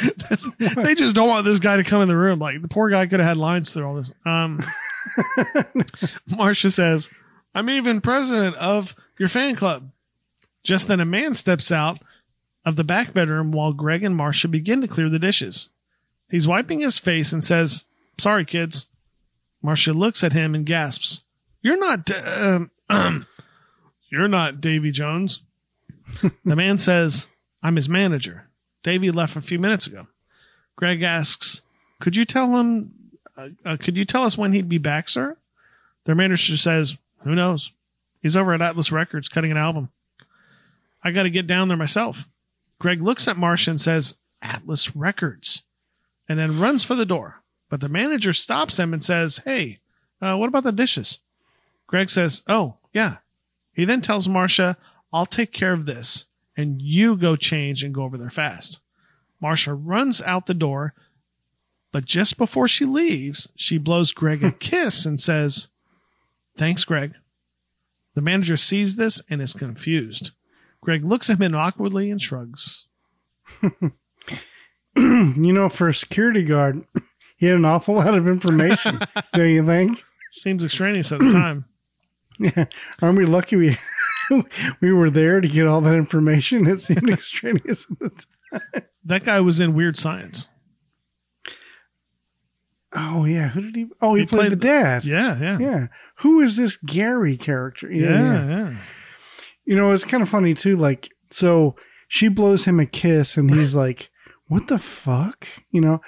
they 0.76 0.94
just 0.94 1.14
don't 1.14 1.28
want 1.28 1.44
this 1.44 1.58
guy 1.58 1.76
to 1.76 1.84
come 1.84 2.02
in 2.02 2.08
the 2.08 2.16
room. 2.16 2.38
Like 2.38 2.60
the 2.62 2.68
poor 2.68 2.90
guy 2.90 3.06
could 3.06 3.20
have 3.20 3.28
had 3.28 3.36
lines 3.36 3.70
through 3.70 3.86
all 3.86 3.96
this. 3.96 4.12
Um, 4.24 4.62
Marcia 6.26 6.70
says, 6.70 7.08
I'm 7.54 7.70
even 7.70 8.00
president 8.00 8.56
of 8.56 8.94
your 9.18 9.28
fan 9.28 9.56
club. 9.56 9.90
Just 10.62 10.88
then 10.88 11.00
a 11.00 11.04
man 11.04 11.34
steps 11.34 11.72
out 11.72 11.98
of 12.64 12.76
the 12.76 12.84
back 12.84 13.14
bedroom 13.14 13.52
while 13.52 13.72
Greg 13.72 14.04
and 14.04 14.14
Marcia 14.14 14.48
begin 14.48 14.80
to 14.82 14.88
clear 14.88 15.08
the 15.08 15.18
dishes. 15.18 15.70
He's 16.30 16.48
wiping 16.48 16.80
his 16.80 16.98
face 16.98 17.32
and 17.32 17.42
says, 17.42 17.84
Sorry, 18.18 18.44
kids. 18.44 18.86
Marcia 19.62 19.92
looks 19.92 20.22
at 20.22 20.32
him 20.32 20.54
and 20.54 20.64
gasps, 20.66 21.22
You're 21.62 21.78
not, 21.78 22.06
D- 22.06 22.14
um, 22.14 22.70
um, 22.88 23.26
you're 24.10 24.28
not 24.28 24.60
Davy 24.60 24.90
Jones. 24.90 25.40
the 26.44 26.56
man 26.56 26.78
says, 26.78 27.28
I'm 27.62 27.76
his 27.76 27.88
manager. 27.88 28.48
Davy 28.84 29.10
left 29.10 29.36
a 29.36 29.40
few 29.40 29.58
minutes 29.58 29.86
ago. 29.86 30.06
Greg 30.76 31.02
asks, 31.02 31.62
Could 32.00 32.16
you 32.16 32.24
tell 32.24 32.56
him, 32.56 32.92
uh, 33.36 33.48
uh, 33.64 33.76
could 33.78 33.96
you 33.96 34.04
tell 34.04 34.24
us 34.24 34.38
when 34.38 34.52
he'd 34.52 34.68
be 34.68 34.78
back, 34.78 35.08
sir? 35.08 35.36
Their 36.04 36.14
manager 36.14 36.56
says, 36.56 36.98
Who 37.24 37.34
knows? 37.34 37.72
He's 38.22 38.36
over 38.36 38.54
at 38.54 38.62
Atlas 38.62 38.92
Records 38.92 39.28
cutting 39.28 39.50
an 39.50 39.56
album. 39.56 39.90
I 41.02 41.10
got 41.10 41.24
to 41.24 41.30
get 41.30 41.46
down 41.46 41.68
there 41.68 41.76
myself. 41.76 42.28
Greg 42.80 43.02
looks 43.02 43.26
at 43.28 43.36
Marcia 43.36 43.70
and 43.70 43.80
says, 43.80 44.14
Atlas 44.40 44.94
Records, 44.94 45.62
and 46.28 46.38
then 46.38 46.58
runs 46.58 46.82
for 46.82 46.94
the 46.94 47.06
door. 47.06 47.42
But 47.68 47.80
the 47.80 47.88
manager 47.88 48.32
stops 48.32 48.78
him 48.78 48.92
and 48.92 49.02
says, 49.02 49.42
Hey, 49.44 49.78
uh, 50.20 50.36
what 50.36 50.48
about 50.48 50.64
the 50.64 50.72
dishes? 50.72 51.20
Greg 51.86 52.10
says, 52.10 52.42
Oh, 52.48 52.76
yeah. 52.92 53.16
He 53.72 53.84
then 53.84 54.00
tells 54.00 54.28
Marcia, 54.28 54.76
I'll 55.12 55.26
take 55.26 55.52
care 55.52 55.72
of 55.72 55.86
this, 55.86 56.26
and 56.56 56.82
you 56.82 57.16
go 57.16 57.36
change 57.36 57.82
and 57.82 57.94
go 57.94 58.02
over 58.02 58.18
there 58.18 58.30
fast. 58.30 58.80
Marcia 59.40 59.72
runs 59.72 60.20
out 60.22 60.46
the 60.46 60.54
door, 60.54 60.94
but 61.92 62.04
just 62.04 62.36
before 62.36 62.68
she 62.68 62.84
leaves, 62.84 63.48
she 63.54 63.78
blows 63.78 64.12
Greg 64.12 64.42
a 64.42 64.50
kiss 64.58 65.06
and 65.06 65.20
says, 65.20 65.68
Thanks, 66.56 66.84
Greg. 66.84 67.14
The 68.14 68.22
manager 68.22 68.56
sees 68.56 68.96
this 68.96 69.22
and 69.30 69.40
is 69.40 69.52
confused. 69.52 70.32
Greg 70.80 71.04
looks 71.04 71.30
at 71.30 71.40
him 71.40 71.54
awkwardly 71.54 72.10
and 72.10 72.20
shrugs. 72.20 72.86
you 75.36 75.52
know, 75.52 75.68
for 75.68 75.88
a 75.88 75.94
security 75.94 76.42
guard, 76.44 76.84
he 77.36 77.46
had 77.46 77.54
an 77.56 77.64
awful 77.64 77.94
lot 77.96 78.14
of 78.14 78.26
information. 78.28 78.98
don't 79.34 79.48
you 79.50 79.64
think? 79.64 80.02
Seems 80.32 80.64
extraneous 80.64 81.12
at 81.12 81.20
the 81.20 81.32
time. 81.32 81.64
Yeah. 82.40 82.66
Aren't 83.02 83.18
we 83.18 83.26
lucky 83.26 83.56
we 83.56 83.76
we 84.80 84.92
were 84.92 85.10
there 85.10 85.40
to 85.40 85.48
get 85.48 85.66
all 85.66 85.80
that 85.80 85.94
information? 85.94 86.68
It 86.68 86.80
seemed 86.80 87.10
extraneous 87.10 87.86
at 87.90 87.98
the 87.98 88.24
time. 88.52 88.82
That 89.04 89.24
guy 89.24 89.40
was 89.40 89.58
in 89.58 89.74
Weird 89.74 89.96
Science. 89.96 90.46
Oh 92.92 93.24
yeah, 93.24 93.48
who 93.48 93.60
did 93.60 93.74
he? 93.76 93.86
Oh, 94.00 94.14
he, 94.14 94.20
He 94.22 94.26
played, 94.26 94.38
played 94.40 94.52
the 94.52 94.56
the- 94.56 94.62
dad. 94.66 95.04
Yeah, 95.04 95.38
yeah. 95.40 95.58
Yeah. 95.58 95.86
Who 96.20 96.40
is 96.40 96.56
this 96.56 96.76
Gary 96.76 97.36
character? 97.36 97.90
Yeah, 97.92 98.46
yeah. 98.48 98.76
You 99.66 99.76
know, 99.76 99.90
it's 99.92 100.04
kind 100.04 100.22
of 100.22 100.28
funny 100.28 100.54
too. 100.54 100.76
Like, 100.76 101.10
so 101.30 101.76
she 102.06 102.28
blows 102.28 102.64
him 102.64 102.80
a 102.80 102.86
kiss, 102.86 103.36
and 103.36 103.50
he's 103.52 103.74
like, 103.74 104.10
"What 104.48 104.68
the 104.68 104.78
fuck?" 104.78 105.46
You 105.70 105.80
know, 105.80 106.00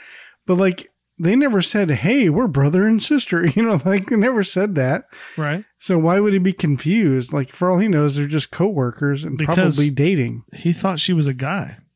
but 0.47 0.57
like 0.57 0.91
they 1.18 1.36
never 1.36 1.61
said, 1.62 1.91
"Hey, 1.91 2.28
we're 2.28 2.47
brother 2.49 2.86
and 2.86 3.03
sister." 3.03 3.47
You 3.55 3.62
know, 3.62 3.80
like 3.84 4.09
they 4.09 4.16
never 4.16 4.43
said 4.43 4.74
that. 4.76 5.05
Right. 5.36 5.64
So 5.78 5.99
why 5.99 6.18
would 6.20 6.32
he 6.32 6.38
be 6.38 6.53
confused? 6.53 7.32
Like, 7.32 7.51
for 7.51 7.70
all 7.70 7.78
he 7.78 7.88
knows, 7.88 8.16
they're 8.16 8.26
just 8.26 8.51
coworkers 8.51 9.22
and 9.24 9.36
Because- 9.38 9.76
probably 9.76 9.91
dating. 9.91 10.45
He 10.55 10.72
thought 10.72 10.99
she 11.01 11.12
was 11.12 11.26
a 11.26 11.34
guy. 11.34 11.78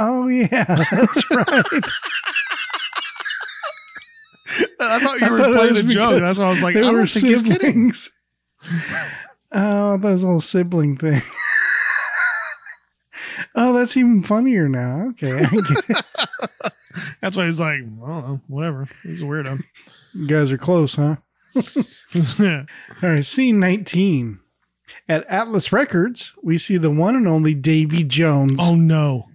Oh 0.00 0.28
yeah, 0.28 0.64
that's 0.92 1.30
right. 1.30 1.64
I 4.80 4.98
thought 5.00 5.20
you 5.20 5.26
I 5.26 5.30
were 5.30 5.38
thought 5.38 5.50
it 5.50 5.54
playing 5.56 5.74
was 5.74 5.82
a 5.82 5.86
joke. 5.88 6.14
because 6.14 6.20
That's 6.20 6.38
why 6.38 6.44
I 6.46 6.50
was 6.50 6.62
like, 6.62 6.74
they 6.74 6.82
I 6.86 6.90
were 6.90 6.98
don't 6.98 7.10
think 7.10 7.26
he's 7.26 7.42
kidding. 7.42 7.90
siblings. 7.92 8.10
Oh, 9.52 9.96
that 9.98 10.10
was 10.10 10.22
little 10.24 10.40
sibling 10.40 10.96
thing. 10.96 11.22
Oh, 13.58 13.72
that's 13.72 13.96
even 13.96 14.22
funnier 14.22 14.68
now. 14.68 15.08
Okay. 15.10 15.32
I 15.32 15.50
get 15.50 15.84
it. 15.88 16.04
That's 17.20 17.36
why 17.36 17.46
he's 17.46 17.60
like, 17.60 17.74
I 17.74 17.78
don't 17.80 18.06
know, 18.06 18.40
whatever. 18.48 18.88
He's 19.02 19.22
a 19.22 19.24
weirdo. 19.24 19.62
you 20.14 20.26
guys 20.26 20.50
are 20.50 20.58
close, 20.58 20.94
huh? 20.94 21.16
All 21.54 22.64
right, 23.02 23.24
scene 23.24 23.58
19. 23.60 24.40
At 25.08 25.26
Atlas 25.26 25.72
Records, 25.72 26.32
we 26.42 26.58
see 26.58 26.76
the 26.76 26.90
one 26.90 27.14
and 27.14 27.28
only 27.28 27.54
Davy 27.54 28.04
Jones. 28.04 28.58
Oh 28.62 28.74
no. 28.74 29.26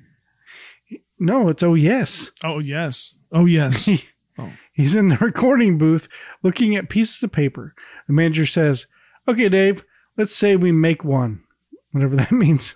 no, 1.19 1.49
it's 1.49 1.63
oh 1.63 1.75
yes. 1.75 2.31
Oh 2.43 2.59
yes. 2.59 3.15
Oh 3.31 3.45
yes. 3.45 3.89
Oh. 4.35 4.51
He's 4.71 4.95
in 4.95 5.09
the 5.09 5.17
recording 5.17 5.77
booth 5.77 6.09
looking 6.41 6.75
at 6.75 6.89
pieces 6.89 7.21
of 7.21 7.31
paper. 7.31 7.75
The 8.07 8.13
manager 8.13 8.47
says, 8.47 8.87
Okay, 9.27 9.47
Dave, 9.47 9.83
let's 10.17 10.35
say 10.35 10.55
we 10.55 10.71
make 10.71 11.03
one. 11.03 11.43
Whatever 11.91 12.15
that 12.15 12.31
means. 12.31 12.73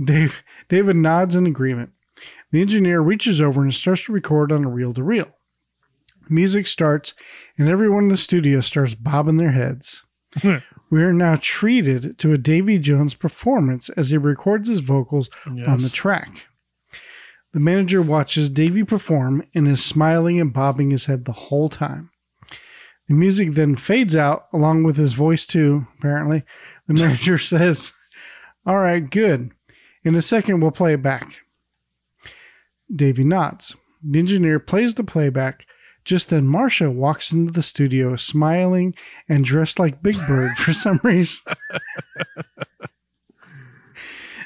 Dave 0.00 0.36
David 0.68 0.96
nods 0.96 1.34
in 1.34 1.46
agreement. 1.46 1.90
The 2.50 2.60
engineer 2.60 3.00
reaches 3.00 3.40
over 3.40 3.62
and 3.62 3.74
starts 3.74 4.04
to 4.04 4.12
record 4.12 4.52
on 4.52 4.64
a 4.64 4.68
reel 4.68 4.92
to 4.94 5.02
reel. 5.02 5.28
Music 6.28 6.66
starts, 6.66 7.14
and 7.56 7.68
everyone 7.68 8.04
in 8.04 8.08
the 8.08 8.16
studio 8.16 8.60
starts 8.60 8.94
bobbing 8.94 9.38
their 9.38 9.52
heads. 9.52 10.04
Hmm. 10.42 10.56
we 10.90 11.02
are 11.02 11.12
now 11.14 11.38
treated 11.40 12.18
to 12.18 12.34
a 12.34 12.38
Davy 12.38 12.78
Jones 12.78 13.14
performance 13.14 13.88
as 13.90 14.10
he 14.10 14.18
records 14.18 14.68
his 14.68 14.80
vocals 14.80 15.30
on 15.46 15.78
the 15.78 15.88
track. 15.88 16.46
The 17.54 17.60
manager 17.60 18.02
watches 18.02 18.50
Davy 18.50 18.84
perform 18.84 19.42
and 19.54 19.66
is 19.66 19.82
smiling 19.82 20.38
and 20.38 20.52
bobbing 20.52 20.90
his 20.90 21.06
head 21.06 21.24
the 21.24 21.32
whole 21.32 21.70
time. 21.70 22.10
The 23.08 23.14
music 23.14 23.52
then 23.54 23.74
fades 23.74 24.14
out 24.14 24.48
along 24.52 24.82
with 24.82 24.98
his 24.98 25.14
voice, 25.14 25.46
too, 25.46 25.86
apparently. 25.98 26.44
The 26.86 26.94
manager 27.02 27.38
says, 27.38 27.94
All 28.66 28.78
right, 28.78 29.08
good. 29.08 29.52
In 30.08 30.14
a 30.14 30.22
second, 30.22 30.60
we'll 30.60 30.70
play 30.70 30.94
it 30.94 31.02
back. 31.02 31.42
Davy 32.90 33.24
nods. 33.24 33.76
The 34.02 34.18
engineer 34.18 34.58
plays 34.58 34.94
the 34.94 35.04
playback. 35.04 35.66
Just 36.02 36.30
then, 36.30 36.46
Marcia 36.48 36.90
walks 36.90 37.30
into 37.30 37.52
the 37.52 37.60
studio, 37.60 38.16
smiling 38.16 38.94
and 39.28 39.44
dressed 39.44 39.78
like 39.78 40.02
Big 40.02 40.16
Bird 40.26 40.56
for 40.56 40.72
some 40.72 40.98
reason. 41.04 41.44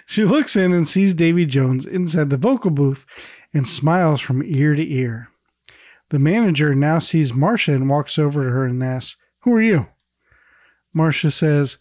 She 0.04 0.24
looks 0.24 0.56
in 0.56 0.72
and 0.72 0.88
sees 0.88 1.14
Davy 1.14 1.46
Jones 1.46 1.86
inside 1.86 2.30
the 2.30 2.36
vocal 2.36 2.72
booth 2.72 3.06
and 3.54 3.64
smiles 3.64 4.20
from 4.20 4.42
ear 4.42 4.74
to 4.74 4.92
ear. 4.92 5.28
The 6.10 6.18
manager 6.18 6.74
now 6.74 6.98
sees 6.98 7.32
Marcia 7.32 7.72
and 7.72 7.88
walks 7.88 8.18
over 8.18 8.42
to 8.42 8.50
her 8.50 8.64
and 8.64 8.82
asks, 8.82 9.16
Who 9.42 9.52
are 9.52 9.62
you? 9.62 9.86
Marcia 10.92 11.30
says, 11.30 11.78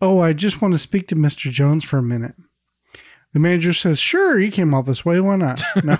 Oh, 0.00 0.20
I 0.20 0.34
just 0.34 0.62
want 0.62 0.72
to 0.74 0.78
speak 0.78 1.08
to 1.08 1.16
Mr. 1.16 1.50
Jones 1.50 1.82
for 1.82 1.98
a 1.98 2.02
minute. 2.02 2.36
The 3.34 3.40
manager 3.40 3.72
says, 3.72 3.98
Sure, 3.98 4.40
you 4.40 4.50
came 4.50 4.72
all 4.72 4.84
this 4.84 5.04
way. 5.04 5.20
Why 5.20 5.36
not? 5.36 5.62
No. 5.84 5.98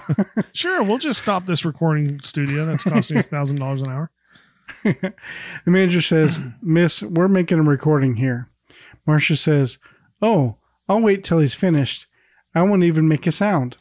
Sure, 0.53 0.83
we'll 0.83 0.99
just 0.99 1.21
stop 1.21 1.47
this 1.47 1.65
recording 1.65 2.21
studio 2.23 2.65
that's 2.65 2.85
costing 2.85 3.19
us 3.19 3.27
thousand 3.27 3.59
dollars 3.59 3.83
an 3.83 3.91
hour. 3.91 4.11
the 4.85 5.13
manager 5.67 6.01
says, 6.01 6.41
Miss, 6.63 7.03
we're 7.03 7.29
making 7.29 7.59
a 7.59 7.63
recording 7.63 8.17
here. 8.17 8.49
Marcia 9.07 9.37
says, 9.37 9.79
Oh, 10.23 10.57
I'll 10.89 11.01
wait 11.01 11.25
till 11.25 11.41
he's 11.41 11.55
finished. 11.55 12.07
I 12.55 12.63
won't 12.63 12.85
even 12.85 13.09
make 13.09 13.27
a 13.27 13.33
sound. 13.33 13.79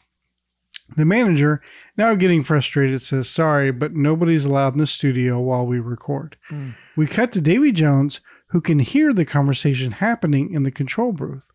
The 0.96 1.04
manager, 1.04 1.62
now 1.96 2.14
getting 2.14 2.42
frustrated, 2.42 3.00
says, 3.02 3.30
Sorry, 3.30 3.70
but 3.70 3.94
nobody's 3.94 4.44
allowed 4.44 4.74
in 4.74 4.80
the 4.80 4.86
studio 4.86 5.40
while 5.40 5.64
we 5.64 5.78
record. 5.78 6.36
Hmm. 6.48 6.70
We 6.96 7.06
cut 7.06 7.30
to 7.32 7.40
Davy 7.40 7.70
Jones, 7.72 8.20
who 8.48 8.60
can 8.60 8.80
hear 8.80 9.12
the 9.12 9.24
conversation 9.24 9.92
happening 9.92 10.52
in 10.52 10.64
the 10.64 10.70
control 10.70 11.12
booth. 11.12 11.50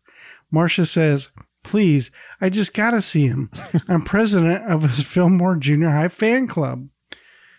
Marcia 0.50 0.86
says, 0.86 1.28
Please, 1.62 2.10
I 2.40 2.48
just 2.48 2.74
gotta 2.74 3.02
see 3.02 3.26
him. 3.26 3.50
I'm 3.88 4.02
president 4.02 4.64
of 4.70 4.82
his 4.82 5.02
Fillmore 5.06 5.56
Junior 5.56 5.90
High 5.90 6.08
fan 6.08 6.46
club. 6.46 6.88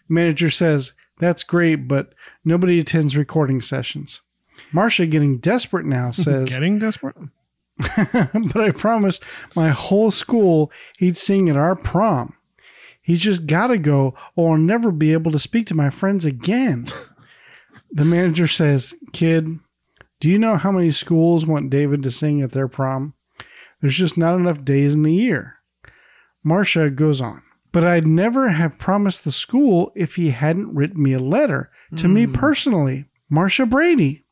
Manager 0.09 0.49
says, 0.49 0.93
That's 1.19 1.43
great, 1.43 1.87
but 1.87 2.13
nobody 2.43 2.79
attends 2.79 3.15
recording 3.15 3.61
sessions. 3.61 4.21
Marcia, 4.73 5.05
getting 5.05 5.37
desperate 5.37 5.85
now, 5.85 6.11
says, 6.11 6.49
Getting 6.49 6.79
desperate? 6.79 7.15
But 8.53 8.61
I 8.61 8.71
promised 8.71 9.23
my 9.55 9.69
whole 9.69 10.11
school 10.11 10.71
he'd 10.99 11.17
sing 11.17 11.49
at 11.49 11.57
our 11.57 11.75
prom. 11.75 12.35
He's 13.01 13.19
just 13.21 13.47
gotta 13.47 13.77
go, 13.77 14.13
or 14.35 14.51
I'll 14.51 14.57
never 14.57 14.91
be 14.91 15.13
able 15.13 15.31
to 15.31 15.39
speak 15.39 15.65
to 15.67 15.75
my 15.75 15.89
friends 15.89 16.23
again. 16.23 16.87
the 17.91 18.05
manager 18.05 18.45
says, 18.45 18.93
Kid, 19.13 19.59
do 20.19 20.29
you 20.29 20.37
know 20.37 20.57
how 20.57 20.71
many 20.71 20.91
schools 20.91 21.45
want 21.45 21.71
David 21.71 22.03
to 22.03 22.11
sing 22.11 22.41
at 22.41 22.51
their 22.51 22.67
prom? 22.67 23.15
There's 23.81 23.97
just 23.97 24.17
not 24.17 24.35
enough 24.35 24.63
days 24.63 24.95
in 24.95 25.03
the 25.03 25.13
year. 25.13 25.55
Marcia 26.43 26.89
goes 26.89 27.21
on. 27.21 27.41
but 27.71 27.85
I'd 27.85 28.05
never 28.05 28.49
have 28.49 28.77
promised 28.77 29.23
the 29.23 29.31
school 29.31 29.93
if 29.95 30.15
he 30.15 30.31
hadn't 30.31 30.75
written 30.75 31.01
me 31.01 31.13
a 31.13 31.19
letter 31.19 31.71
to 31.95 32.07
me 32.09 32.25
hmm. 32.25 32.33
personally, 32.33 33.05
Marcia 33.29 33.65
Brady. 33.65 34.25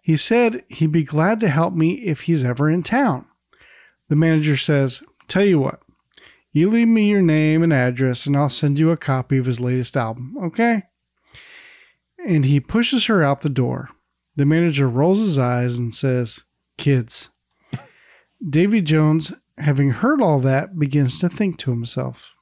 He 0.00 0.16
said 0.16 0.64
he'd 0.68 0.92
be 0.92 1.04
glad 1.04 1.40
to 1.40 1.48
help 1.48 1.74
me 1.74 1.92
if 1.96 2.22
he's 2.22 2.42
ever 2.42 2.70
in 2.70 2.82
town. 2.82 3.26
The 4.08 4.16
manager 4.16 4.56
says, 4.56 5.02
Tell 5.28 5.44
you 5.44 5.58
what, 5.58 5.82
you 6.52 6.70
leave 6.70 6.88
me 6.88 7.08
your 7.08 7.22
name 7.22 7.62
and 7.62 7.72
address, 7.72 8.26
and 8.26 8.36
I'll 8.36 8.48
send 8.48 8.78
you 8.78 8.90
a 8.90 8.96
copy 8.96 9.36
of 9.36 9.46
his 9.46 9.60
latest 9.60 9.96
album, 9.96 10.36
okay? 10.42 10.84
And 12.26 12.44
he 12.44 12.60
pushes 12.60 13.06
her 13.06 13.22
out 13.22 13.42
the 13.42 13.48
door. 13.48 13.90
The 14.36 14.46
manager 14.46 14.88
rolls 14.88 15.20
his 15.20 15.38
eyes 15.38 15.78
and 15.78 15.94
says, 15.94 16.42
Kids. 16.76 17.29
Davy 18.48 18.80
Jones, 18.80 19.32
having 19.58 19.90
heard 19.90 20.22
all 20.22 20.40
that, 20.40 20.78
begins 20.78 21.18
to 21.20 21.28
think 21.28 21.58
to 21.58 21.70
himself. 21.70 22.34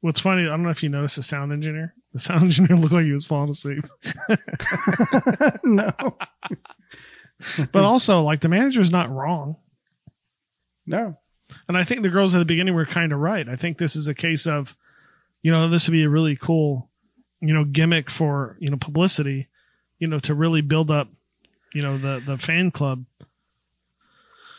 What's 0.00 0.20
funny, 0.20 0.42
I 0.42 0.46
don't 0.46 0.62
know 0.62 0.70
if 0.70 0.82
you 0.82 0.88
noticed 0.88 1.16
the 1.16 1.22
sound 1.22 1.52
engineer. 1.52 1.94
The 2.12 2.20
sound 2.20 2.42
engineer 2.44 2.76
looked 2.76 2.92
like 2.92 3.04
he 3.04 3.12
was 3.12 3.24
falling 3.24 3.50
asleep. 3.50 3.84
no. 5.64 5.92
But 7.72 7.84
also, 7.84 8.22
like 8.22 8.40
the 8.40 8.48
manager's 8.48 8.90
not 8.90 9.10
wrong. 9.10 9.56
No. 10.86 11.18
And 11.68 11.76
I 11.76 11.84
think 11.84 12.02
the 12.02 12.08
girls 12.08 12.34
at 12.34 12.38
the 12.38 12.44
beginning 12.44 12.74
were 12.74 12.86
kind 12.86 13.12
of 13.12 13.18
right. 13.18 13.48
I 13.48 13.56
think 13.56 13.78
this 13.78 13.96
is 13.96 14.08
a 14.08 14.14
case 14.14 14.46
of, 14.46 14.76
you 15.42 15.50
know, 15.50 15.68
this 15.68 15.86
would 15.86 15.92
be 15.92 16.04
a 16.04 16.08
really 16.08 16.36
cool, 16.36 16.90
you 17.40 17.52
know, 17.52 17.64
gimmick 17.64 18.10
for, 18.10 18.56
you 18.60 18.70
know, 18.70 18.76
publicity, 18.76 19.48
you 19.98 20.08
know, 20.08 20.18
to 20.20 20.34
really 20.34 20.60
build 20.60 20.90
up, 20.90 21.08
you 21.74 21.82
know, 21.82 21.98
the 21.98 22.22
the 22.24 22.38
fan 22.38 22.70
club. 22.70 23.04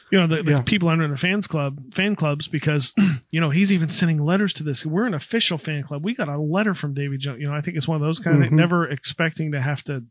You 0.09 0.19
know, 0.19 0.27
the, 0.27 0.43
the 0.43 0.51
Yeah. 0.51 0.61
people 0.61 0.87
under 0.89 1.07
the 1.07 1.17
fans 1.17 1.47
club, 1.47 1.93
fan 1.93 2.15
clubs, 2.15 2.47
because, 2.47 2.93
you 3.29 3.41
know, 3.41 3.49
he's 3.49 3.73
even 3.73 3.89
sending 3.89 4.23
letters 4.23 4.53
to 4.53 4.63
this. 4.63 4.85
We're 4.85 5.05
an 5.05 5.13
official 5.13 5.57
fan 5.57 5.83
club. 5.83 6.03
We 6.03 6.15
got 6.15 6.29
a 6.29 6.37
letter 6.37 6.73
from 6.73 6.93
Davy 6.93 7.17
Jones. 7.17 7.41
You 7.41 7.47
know, 7.49 7.53
I 7.53 7.59
think 7.61 7.75
it's 7.75 7.87
one 7.87 7.95
of 7.95 8.01
those 8.01 8.19
kind 8.19 8.41
of 8.43 8.49
Mhm. 8.49 8.53
never 8.55 8.87
expecting 8.89 9.51
to 9.51 9.61
have 9.61 9.83
to 9.85 10.05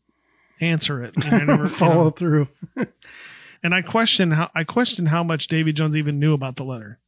answer 0.60 1.02
it. 1.02 1.16
and 1.16 1.46
know, 1.46 1.54
never, 1.54 1.62
you 1.64 1.68
Follow 1.68 2.04
know. 2.04 2.10
through. 2.10 2.48
And 3.62 3.74
I 3.74 3.80
question 3.82 4.30
how 4.32 4.50
I 4.54 4.62
question 4.64 5.06
how 5.06 5.24
much 5.24 5.48
Davy 5.48 5.72
Jones 5.72 5.96
even 5.96 6.20
knew 6.20 6.34
about 6.34 6.54
the 6.56 6.62
letter. 6.64 7.00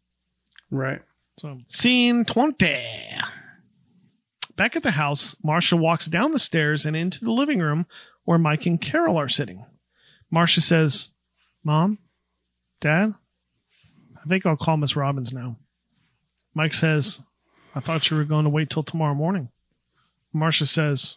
Right. 0.70 1.02
So, 1.38 1.60
scene 1.68 2.24
20. 2.24 2.82
Back 4.56 4.74
at 4.74 4.82
the 4.82 4.92
house, 4.92 5.36
Marcia 5.44 5.76
walks 5.76 6.06
down 6.06 6.32
the 6.32 6.38
stairs 6.38 6.84
and 6.84 6.96
into 6.96 7.20
the 7.20 7.30
living 7.30 7.60
room 7.60 7.86
where 8.24 8.38
Mike 8.38 8.66
and 8.66 8.80
Carol 8.80 9.16
are 9.18 9.28
sitting. 9.28 9.64
Marcia 10.30 10.60
says, 10.60 11.10
Mom, 11.62 11.98
Dad, 12.80 13.14
I 14.16 14.28
think 14.28 14.46
I'll 14.46 14.56
call 14.56 14.76
Miss 14.76 14.96
Robbins 14.96 15.32
now. 15.32 15.56
Mike 16.54 16.74
says, 16.74 17.20
I 17.74 17.80
thought 17.80 18.10
you 18.10 18.16
were 18.16 18.24
going 18.24 18.44
to 18.44 18.50
wait 18.50 18.70
till 18.70 18.82
tomorrow 18.82 19.14
morning. 19.14 19.50
Marcia 20.32 20.66
says, 20.66 21.16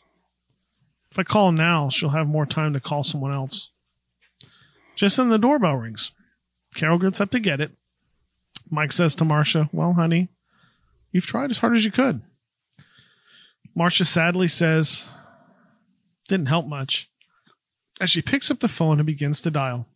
If 1.12 1.20
I 1.20 1.24
call 1.24 1.52
now, 1.52 1.90
she'll 1.90 2.10
have 2.10 2.28
more 2.28 2.46
time 2.46 2.74
to 2.74 2.80
call 2.80 3.04
someone 3.04 3.34
else. 3.34 3.72
Just 4.96 5.18
then 5.18 5.30
the 5.30 5.38
doorbell 5.38 5.76
rings. 5.76 6.12
Carol 6.76 7.00
gets 7.00 7.22
up 7.22 7.32
to 7.32 7.40
get 7.40 7.62
it. 7.62 7.72
Mike 8.70 8.92
says 8.92 9.16
to 9.16 9.26
Marcia, 9.26 9.70
Well, 9.72 9.94
honey, 9.94 10.30
you've 11.12 11.26
tried 11.26 11.52
as 11.52 11.60
hard 11.60 11.76
as 11.76 11.86
you 11.86 11.92
could. 11.92 12.22
Marcia 13.76 14.06
sadly 14.06 14.48
says, 14.48 15.12
Didn't 16.28 16.48
help 16.48 16.66
much. 16.66 17.10
As 18.00 18.10
she 18.10 18.22
picks 18.22 18.50
up 18.50 18.60
the 18.60 18.68
phone 18.68 19.00
and 19.00 19.06
begins 19.06 19.42
to 19.42 19.52
dial. 19.52 19.88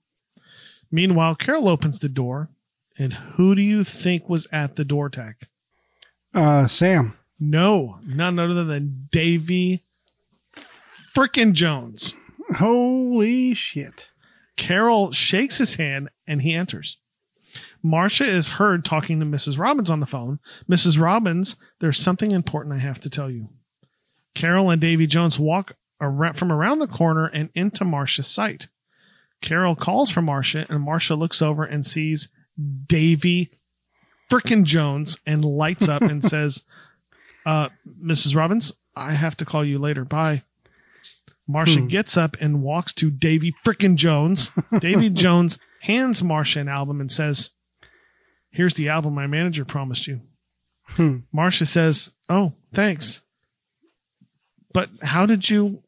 Meanwhile, 0.91 1.35
Carol 1.35 1.67
opens 1.67 1.99
the 1.99 2.09
door, 2.09 2.49
and 2.97 3.13
who 3.13 3.55
do 3.55 3.61
you 3.61 3.83
think 3.83 4.29
was 4.29 4.47
at 4.51 4.75
the 4.75 4.85
door 4.85 5.09
Tach? 5.09 5.35
Uh, 6.33 6.67
Sam. 6.67 7.17
No, 7.39 7.99
none 8.05 8.39
other 8.39 8.63
than 8.63 9.07
Davy 9.11 9.83
frickin' 11.15 11.53
Jones. 11.53 12.13
Holy 12.55 13.53
shit. 13.53 14.09
Carol 14.57 15.11
shakes 15.11 15.57
his 15.57 15.75
hand 15.75 16.09
and 16.27 16.41
he 16.41 16.53
enters. 16.53 16.97
Marcia 17.81 18.25
is 18.25 18.49
heard 18.49 18.83
talking 18.83 19.19
to 19.19 19.25
Mrs. 19.25 19.59
Robbins 19.59 19.89
on 19.89 19.99
the 19.99 20.05
phone. 20.05 20.39
Mrs. 20.69 20.99
Robbins, 20.99 21.55
there's 21.79 21.99
something 21.99 22.31
important 22.31 22.75
I 22.75 22.79
have 22.79 22.99
to 23.01 23.09
tell 23.09 23.29
you. 23.29 23.49
Carol 24.33 24.69
and 24.69 24.81
Davy 24.81 25.07
Jones 25.07 25.39
walk 25.39 25.75
around, 26.01 26.35
from 26.35 26.51
around 26.51 26.79
the 26.79 26.87
corner 26.87 27.27
and 27.27 27.49
into 27.53 27.85
Marcia's 27.85 28.27
sight. 28.27 28.67
Carol 29.45 29.75
calls 29.75 30.09
for 30.09 30.21
Marcia, 30.21 30.65
and 30.69 30.81
Marcia 30.81 31.15
looks 31.15 31.41
over 31.41 31.63
and 31.63 31.85
sees 31.85 32.27
Davy 32.87 33.51
frickin' 34.29 34.63
Jones 34.63 35.17
and 35.25 35.45
lights 35.45 35.87
up 35.87 36.01
and 36.01 36.23
says, 36.25 36.63
uh, 37.45 37.69
Mrs. 38.03 38.35
Robbins, 38.35 38.73
I 38.95 39.11
have 39.13 39.37
to 39.37 39.45
call 39.45 39.63
you 39.63 39.77
later. 39.79 40.03
Bye. 40.03 40.43
Marcia 41.47 41.79
Hmm. 41.81 41.87
gets 41.87 42.17
up 42.17 42.35
and 42.41 42.63
walks 42.63 42.91
to 42.93 43.11
Davy 43.11 43.53
frickin' 43.63 43.95
Jones. 43.95 44.49
Davy 44.79 45.09
Jones 45.11 45.59
hands 45.81 46.23
Marcia 46.23 46.59
an 46.59 46.67
album 46.67 46.99
and 46.99 47.11
says, 47.11 47.51
Here's 48.49 48.73
the 48.73 48.89
album 48.89 49.13
my 49.13 49.27
manager 49.27 49.63
promised 49.63 50.07
you. 50.07 50.21
Hmm. 50.87 51.17
Marcia 51.31 51.65
says, 51.67 52.11
Oh, 52.29 52.53
thanks. 52.73 53.21
But 54.73 54.89
how 55.03 55.25
did 55.25 55.49
you? 55.49 55.83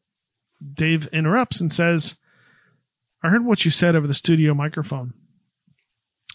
Dave 0.74 1.06
interrupts 1.08 1.60
and 1.60 1.72
says, 1.72 2.16
I 3.28 3.30
heard 3.30 3.44
what 3.44 3.66
you 3.66 3.70
said 3.70 3.94
over 3.94 4.06
the 4.06 4.14
studio 4.14 4.54
microphone. 4.54 5.12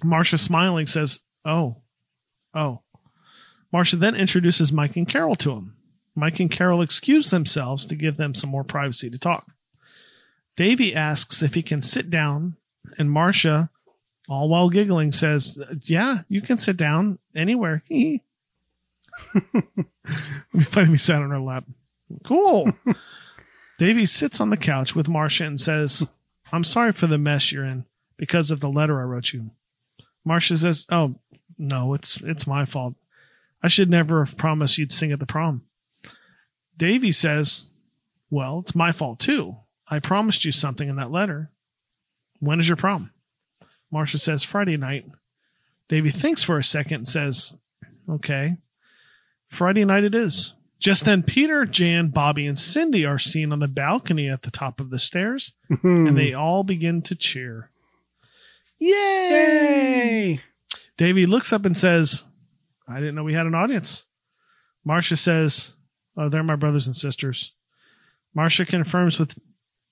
Marcia, 0.04 0.38
smiling, 0.38 0.86
says, 0.86 1.22
Oh, 1.44 1.78
oh. 2.54 2.82
Marcia 3.72 3.96
then 3.96 4.14
introduces 4.14 4.72
Mike 4.72 4.96
and 4.96 5.10
Carol 5.10 5.34
to 5.38 5.54
him. 5.54 5.76
Mike 6.14 6.40
and 6.40 6.52
Carol 6.52 6.84
excuse 6.84 7.32
themselves 7.32 7.88
to 7.88 7.96
give 7.96 8.18
them 8.18 8.36
some 8.36 8.52
more 8.52 8.64
privacy 8.64 9.10
to 9.10 9.18
talk. 9.18 9.48
Davy 10.56 10.94
asks 10.94 11.42
if 11.42 11.56
he 11.56 11.64
can 11.64 11.82
sit 11.82 12.12
down, 12.12 12.58
and 13.00 13.10
Marcia, 13.10 13.72
all 14.30 14.48
while 14.48 14.70
giggling, 14.70 15.12
says, 15.12 15.58
Yeah, 15.86 16.20
you 16.28 16.44
can 16.44 16.60
sit 16.60 16.78
down 16.78 17.18
anywhere. 17.36 17.82
Funny 17.90 18.22
me 20.92 20.98
sat 20.98 21.24
on 21.24 21.32
her 21.32 21.40
lap. 21.40 21.66
Cool. 22.24 22.72
Davy 23.80 24.06
sits 24.06 24.40
on 24.40 24.52
the 24.52 24.58
couch 24.58 24.96
with 24.96 25.08
Marcia 25.08 25.46
and 25.46 25.60
says, 25.60 26.06
I'm 26.52 26.64
sorry 26.64 26.92
for 26.92 27.08
the 27.08 27.18
mess 27.18 27.52
you're 27.52 27.66
in 27.66 27.86
because 28.18 28.52
of 28.52 28.60
the 28.60 28.70
letter 28.70 29.00
I 29.00 29.04
wrote 29.04 29.34
you. 29.34 29.52
Marcia 30.26 30.58
says, 30.58 30.86
Oh, 30.92 31.16
no, 31.58 31.94
it's 31.94 32.22
it's 32.22 32.48
my 32.48 32.66
fault. 32.66 32.96
I 33.62 33.68
should 33.68 33.90
never 33.90 34.24
have 34.24 34.38
promised 34.38 34.78
you'd 34.78 34.92
sing 34.92 35.12
at 35.12 35.20
the 35.20 35.26
prom. 35.26 35.64
Davy 36.78 37.12
says, 37.12 37.70
Well, 38.30 38.60
it's 38.60 38.76
my 38.76 38.92
fault 38.92 39.20
too. 39.20 39.58
I 39.88 40.00
promised 40.00 40.46
you 40.46 40.52
something 40.52 40.90
in 40.90 40.96
that 40.98 41.12
letter. 41.12 41.52
When 42.40 42.60
is 42.60 42.68
your 42.68 42.78
prom? 42.78 43.12
Marcia 43.92 44.18
says, 44.18 44.44
Friday 44.44 44.76
night. 44.78 45.06
Davy 45.88 46.10
thinks 46.10 46.44
for 46.44 46.58
a 46.58 46.64
second 46.64 46.96
and 46.96 47.08
says, 47.08 47.56
Okay. 48.10 48.58
Friday 49.48 49.86
night 49.86 50.04
it 50.04 50.16
is. 50.16 50.54
Just 50.84 51.06
then, 51.06 51.24
Peter, 51.24 51.66
Jan, 51.66 52.10
Bobby, 52.10 52.46
and 52.46 52.60
Cindy 52.60 53.06
are 53.06 53.18
seen 53.18 53.54
on 53.54 53.60
the 53.60 53.70
balcony 53.70 54.28
at 54.28 54.42
the 54.42 54.52
top 54.52 54.82
of 54.82 54.90
the 54.90 55.00
stairs, 55.00 55.54
hmm. 55.70 56.08
and 56.08 56.18
they 56.18 56.34
all 56.34 56.66
begin 56.66 57.02
to 57.04 57.16
cheer. 57.16 57.72
Yay! 58.80 58.90
Yay! 58.90 60.42
Davy 60.98 61.26
looks 61.26 61.54
up 61.54 61.64
and 61.64 61.78
says, 61.78 62.26
I 62.86 63.00
didn't 63.00 63.16
know 63.16 63.24
we 63.24 63.34
had 63.34 63.46
an 63.46 63.56
audience. 63.56 64.08
Marcia 64.84 65.16
says, 65.16 65.76
Oh, 66.18 66.28
they're 66.28 66.44
my 66.44 66.58
brothers 66.58 66.86
and 66.86 66.98
sisters. 66.98 67.54
Marcia 68.34 68.66
confirms 68.66 69.18
with 69.18 69.40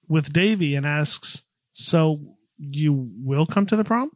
with 0.09 0.33
Davy 0.33 0.75
and 0.75 0.85
asks, 0.85 1.43
So 1.71 2.35
you 2.57 3.09
will 3.23 3.45
come 3.45 3.65
to 3.67 3.77
the 3.77 3.85
prom? 3.85 4.11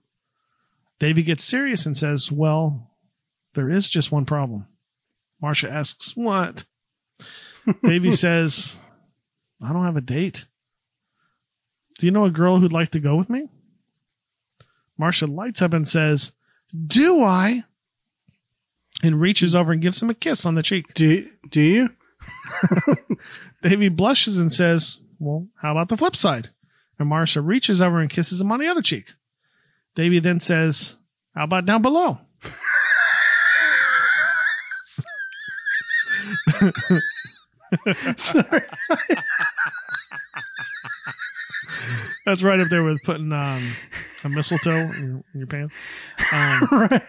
Davy 1.00 1.24
gets 1.24 1.46
serious 1.46 1.86
and 1.86 1.96
says, 1.96 2.34
Well, 2.34 2.92
there 3.54 3.70
is 3.70 3.90
just 3.90 4.12
one 4.12 4.26
problem. 4.26 4.68
Marcia 5.42 5.72
asks, 5.72 6.16
What? 6.16 6.66
Davy 7.84 8.12
says, 8.14 8.78
I 9.62 9.74
don't 9.74 9.86
have 9.86 9.98
a 9.98 10.02
date. 10.02 10.46
Do 11.98 12.06
you 12.06 12.12
know 12.12 12.26
a 12.26 12.32
girl 12.32 12.60
who'd 12.60 12.74
like 12.74 12.92
to 12.92 13.00
go 13.00 13.16
with 13.16 13.30
me? 13.30 13.48
Marcia 14.98 15.28
lights 15.28 15.62
up 15.62 15.74
and 15.74 15.88
says, 15.88 16.34
Do 16.86 17.24
I? 17.24 17.64
And 19.04 19.20
reaches 19.20 19.56
over 19.56 19.72
and 19.72 19.82
gives 19.82 20.02
him 20.02 20.10
a 20.10 20.14
kiss 20.14 20.46
on 20.46 20.56
the 20.56 20.64
cheek. 20.64 20.94
Do, 20.94 21.28
do 21.50 21.62
you? 21.62 21.90
Davy 23.62 23.90
blushes 23.90 24.40
and 24.40 24.52
says, 24.52 25.04
Well, 25.20 25.48
how 25.62 25.72
about 25.72 25.90
the 25.90 25.98
flip 25.98 26.16
side? 26.16 26.50
And 26.98 27.10
Marcia 27.10 27.42
reaches 27.42 27.82
over 27.82 28.00
and 28.00 28.10
kisses 28.10 28.40
him 28.40 28.52
on 28.52 28.60
the 28.60 28.68
other 28.68 28.82
cheek. 28.82 29.08
Davy 29.96 30.20
then 30.20 30.40
says, 30.40 30.96
How 31.34 31.44
about 31.44 31.66
down 31.66 31.82
below? 31.82 32.20
Sorry. 38.18 38.62
That's 42.26 42.42
right 42.44 42.60
up 42.60 42.70
there 42.70 42.84
with 42.84 43.02
putting 43.04 43.32
um, 43.32 43.72
a 44.24 44.30
mistletoe 44.30 44.72
in 44.72 45.06
your, 45.08 45.24
in 45.34 45.40
your 45.40 45.48
pants. 45.48 45.76
Um, 46.34 46.68
right. 46.72 47.04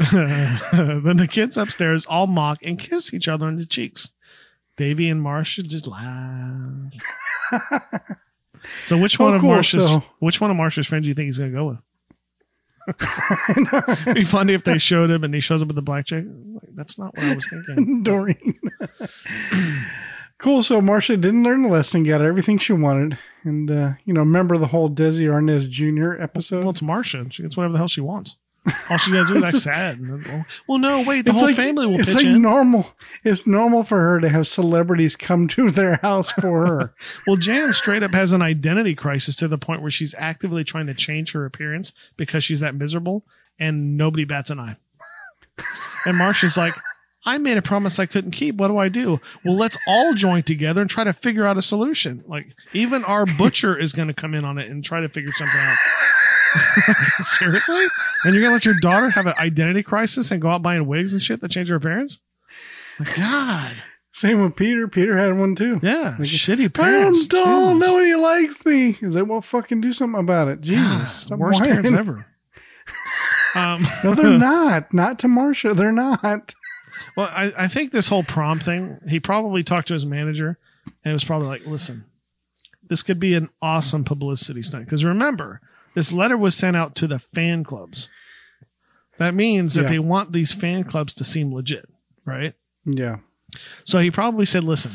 then 1.02 1.16
the 1.16 1.28
kids 1.28 1.56
upstairs 1.56 2.06
all 2.06 2.26
mock 2.26 2.58
and 2.62 2.78
kiss 2.78 3.12
each 3.12 3.26
other 3.28 3.46
on 3.46 3.56
the 3.56 3.66
cheeks. 3.66 4.10
Davy 4.76 5.08
and 5.08 5.20
Marcia 5.22 5.62
just 5.64 5.86
laugh. 5.86 6.92
so 8.84 8.96
which 8.98 9.18
Oh, 9.18 9.24
one 9.24 9.34
of 9.34 9.40
cool. 9.40 9.50
Marcia's 9.50 9.84
So- 9.86 10.04
which 10.20 10.40
one 10.40 10.50
of 10.50 10.56
Marcia's 10.56 10.86
friends 10.86 11.04
do 11.04 11.08
you 11.08 11.14
think 11.14 11.26
he's 11.26 11.38
gonna 11.38 11.50
go 11.50 11.66
with? 11.68 11.78
It'd 12.88 14.14
be 14.14 14.24
funny 14.24 14.54
if 14.54 14.64
they 14.64 14.78
showed 14.78 15.10
him 15.10 15.24
and 15.24 15.34
he 15.34 15.40
shows 15.40 15.62
up 15.62 15.68
with 15.68 15.76
the 15.76 15.82
black 15.82 16.06
chick. 16.06 16.24
Like, 16.26 16.74
That's 16.74 16.98
not 16.98 17.16
what 17.16 17.24
I 17.26 17.34
was 17.34 17.48
thinking. 17.48 18.02
Doreen. 18.02 18.58
cool. 20.38 20.62
So 20.62 20.80
Marcia 20.80 21.16
didn't 21.16 21.42
learn 21.44 21.62
the 21.62 21.68
lesson, 21.68 22.02
got 22.04 22.20
everything 22.22 22.58
she 22.58 22.72
wanted. 22.72 23.18
And, 23.44 23.70
uh, 23.70 23.90
you 24.04 24.12
know, 24.14 24.20
remember 24.20 24.58
the 24.58 24.66
whole 24.66 24.90
Desi 24.90 25.22
Arnaz 25.28 25.68
Jr. 25.68 26.20
episode? 26.22 26.60
well, 26.60 26.70
it's 26.70 26.82
Marcia. 26.82 27.26
She 27.30 27.42
gets 27.42 27.56
whatever 27.56 27.72
the 27.72 27.78
hell 27.78 27.88
she 27.88 28.00
wants. 28.00 28.36
All 28.90 28.98
she 28.98 29.12
gotta 29.12 29.32
do 29.32 29.38
is 29.44 29.54
act 29.54 29.56
sad. 29.58 30.46
Well, 30.66 30.78
no, 30.78 31.02
wait, 31.02 31.24
the 31.24 31.30
it's 31.30 31.40
whole 31.40 31.48
like, 31.48 31.56
family 31.56 31.86
will 31.86 32.00
it's 32.00 32.10
pitch 32.10 32.24
like 32.24 32.26
in. 32.26 32.42
normal. 32.42 32.92
It's 33.24 33.46
normal 33.46 33.82
for 33.84 33.98
her 33.98 34.20
to 34.20 34.28
have 34.28 34.46
celebrities 34.46 35.16
come 35.16 35.48
to 35.48 35.70
their 35.70 35.96
house 35.96 36.30
for 36.32 36.66
her. 36.66 36.94
Well, 37.26 37.36
Jan 37.36 37.72
straight 37.72 38.02
up 38.02 38.12
has 38.12 38.32
an 38.32 38.42
identity 38.42 38.94
crisis 38.94 39.36
to 39.36 39.48
the 39.48 39.58
point 39.58 39.82
where 39.82 39.90
she's 39.90 40.14
actively 40.18 40.64
trying 40.64 40.86
to 40.86 40.94
change 40.94 41.32
her 41.32 41.44
appearance 41.44 41.92
because 42.16 42.44
she's 42.44 42.60
that 42.60 42.74
miserable 42.74 43.24
and 43.58 43.96
nobody 43.96 44.24
bats 44.24 44.50
an 44.50 44.60
eye. 44.60 44.76
And 46.06 46.16
Marcia's 46.16 46.56
like, 46.56 46.74
I 47.26 47.36
made 47.38 47.58
a 47.58 47.62
promise 47.62 47.98
I 47.98 48.06
couldn't 48.06 48.30
keep. 48.30 48.54
What 48.56 48.68
do 48.68 48.78
I 48.78 48.88
do? 48.88 49.20
Well, 49.44 49.56
let's 49.56 49.76
all 49.86 50.14
join 50.14 50.42
together 50.44 50.80
and 50.80 50.88
try 50.88 51.04
to 51.04 51.12
figure 51.12 51.44
out 51.44 51.58
a 51.58 51.62
solution. 51.62 52.24
Like, 52.26 52.54
even 52.72 53.04
our 53.04 53.26
butcher 53.26 53.78
is 53.78 53.92
going 53.92 54.08
to 54.08 54.14
come 54.14 54.34
in 54.34 54.44
on 54.44 54.56
it 54.58 54.70
and 54.70 54.84
try 54.84 55.00
to 55.00 55.08
figure 55.08 55.32
something 55.32 55.60
out. 55.60 55.76
Seriously? 57.20 57.86
And 58.24 58.34
you're 58.34 58.42
going 58.42 58.50
to 58.50 58.54
let 58.54 58.64
your 58.64 58.78
daughter 58.80 59.10
have 59.10 59.26
an 59.26 59.34
identity 59.38 59.82
crisis 59.82 60.30
and 60.30 60.40
go 60.40 60.48
out 60.50 60.62
buying 60.62 60.86
wigs 60.86 61.12
and 61.12 61.22
shit 61.22 61.40
that 61.40 61.50
change 61.50 61.68
her 61.68 61.76
appearance? 61.76 62.18
My 62.98 63.06
God. 63.16 63.72
Same 64.12 64.42
with 64.42 64.56
Peter. 64.56 64.88
Peter 64.88 65.16
had 65.16 65.38
one 65.38 65.54
too. 65.54 65.78
Yeah. 65.82 66.16
Shitty 66.20 66.72
parents. 66.72 66.74
I'm 66.74 66.92
parents. 67.02 67.28
dull. 67.28 67.74
Jesus. 67.74 67.88
Nobody 67.88 68.14
likes 68.14 68.66
me. 68.66 68.96
Is 69.00 69.14
like, 69.14 69.26
well, 69.26 69.40
fucking 69.40 69.80
do 69.80 69.92
something 69.92 70.18
about 70.20 70.48
it. 70.48 70.60
Jesus. 70.60 71.12
Stop 71.12 71.38
Worst 71.38 71.60
whining. 71.60 71.82
parents 71.82 71.92
ever. 71.98 72.26
Um, 73.54 73.86
No, 74.02 74.14
they're 74.14 74.30
not. 74.38 74.92
Not 74.92 75.18
to 75.20 75.28
Marcia. 75.28 75.74
They're 75.74 75.92
not. 75.92 76.54
Well, 77.16 77.28
I, 77.30 77.52
I 77.56 77.68
think 77.68 77.92
this 77.92 78.08
whole 78.08 78.24
prom 78.24 78.58
thing, 78.58 78.98
he 79.08 79.20
probably 79.20 79.62
talked 79.62 79.88
to 79.88 79.94
his 79.94 80.06
manager 80.06 80.58
and 81.04 81.10
it 81.10 81.12
was 81.12 81.24
probably 81.24 81.46
like, 81.48 81.66
listen, 81.66 82.04
this 82.88 83.02
could 83.02 83.20
be 83.20 83.34
an 83.34 83.50
awesome 83.62 84.04
publicity 84.04 84.62
stunt. 84.62 84.84
Because 84.86 85.04
remember, 85.04 85.60
this 85.98 86.12
letter 86.12 86.36
was 86.36 86.54
sent 86.54 86.76
out 86.76 86.94
to 86.94 87.08
the 87.08 87.18
fan 87.18 87.64
clubs. 87.64 88.08
That 89.18 89.34
means 89.34 89.74
that 89.74 89.82
Yeah. 89.82 89.88
they 89.88 89.98
want 89.98 90.30
these 90.30 90.52
fan 90.52 90.84
clubs 90.84 91.12
to 91.14 91.24
seem 91.24 91.52
legit, 91.52 91.88
right? 92.24 92.54
Yeah. 92.84 93.16
So 93.82 93.98
he 93.98 94.08
probably 94.08 94.46
said, 94.46 94.62
listen, 94.62 94.92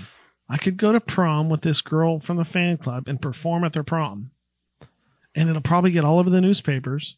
I 0.47 0.55
could 0.55 0.77
go 0.77 0.93
to 0.93 1.01
prom 1.01 1.49
with 1.49 1.59
this 1.59 1.81
girl 1.81 2.21
from 2.21 2.37
the 2.37 2.45
fan 2.45 2.77
club 2.77 3.09
and 3.09 3.21
perform 3.21 3.65
at 3.65 3.73
their 3.73 3.83
prom. 3.83 4.31
And 5.35 5.49
it'll 5.49 5.61
probably 5.61 5.91
get 5.91 6.05
all 6.05 6.19
over 6.19 6.29
the 6.29 6.39
newspapers. 6.39 7.17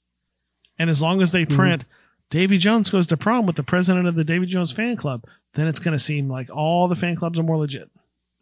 And 0.79 0.89
as 0.89 0.99
long 0.99 1.21
as 1.21 1.31
they 1.31 1.45
mm-hmm. 1.45 1.55
print 1.55 1.85
Davy 2.31 2.57
Jones 2.57 2.89
goes 2.89 3.05
to 3.07 3.17
prom 3.17 3.45
with 3.45 3.55
the 3.55 3.61
president 3.61 4.07
of 4.07 4.15
the 4.15 4.23
Davy 4.23 4.47
Jones 4.47 4.71
fan 4.71 4.97
club, 4.97 5.25
then 5.53 5.67
it's 5.67 5.79
going 5.79 5.95
to 5.95 6.03
seem 6.03 6.27
like 6.27 6.49
all 6.49 6.87
the 6.87 6.95
fan 6.95 7.17
clubs 7.17 7.37
are 7.37 7.43
more 7.43 7.57
legit. 7.57 7.91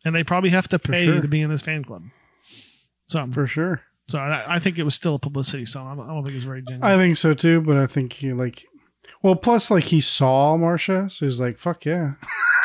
And 0.05 0.15
they 0.15 0.23
probably 0.23 0.51
have 0.51 0.69
to 0.69 0.79
pay 0.79 1.03
sure. 1.03 1.19
to 1.19 1.27
be 1.27 1.41
in 1.41 1.49
this 1.49 1.61
fan 1.61 1.83
club. 1.83 2.03
So, 3.07 3.27
For 3.33 3.45
sure. 3.45 3.81
So 4.09 4.19
I, 4.19 4.55
I 4.55 4.59
think 4.59 4.77
it 4.77 4.83
was 4.83 4.95
still 4.95 5.15
a 5.15 5.19
publicity 5.19 5.65
stunt. 5.65 5.87
I 5.87 5.95
don't, 5.95 6.05
I 6.09 6.13
don't 6.13 6.23
think 6.23 6.33
it 6.33 6.35
was 6.37 6.43
very 6.43 6.61
genuine. 6.61 6.83
I 6.83 6.97
think 6.97 7.17
so 7.17 7.33
too, 7.33 7.61
but 7.61 7.77
I 7.77 7.87
think 7.87 8.13
he 8.13 8.33
like 8.33 8.65
well, 9.21 9.35
plus 9.35 9.71
like 9.71 9.85
he 9.85 10.01
saw 10.01 10.57
Marcia, 10.57 11.09
so 11.09 11.25
he's 11.25 11.39
like, 11.39 11.57
fuck 11.57 11.85
yeah. 11.85 12.13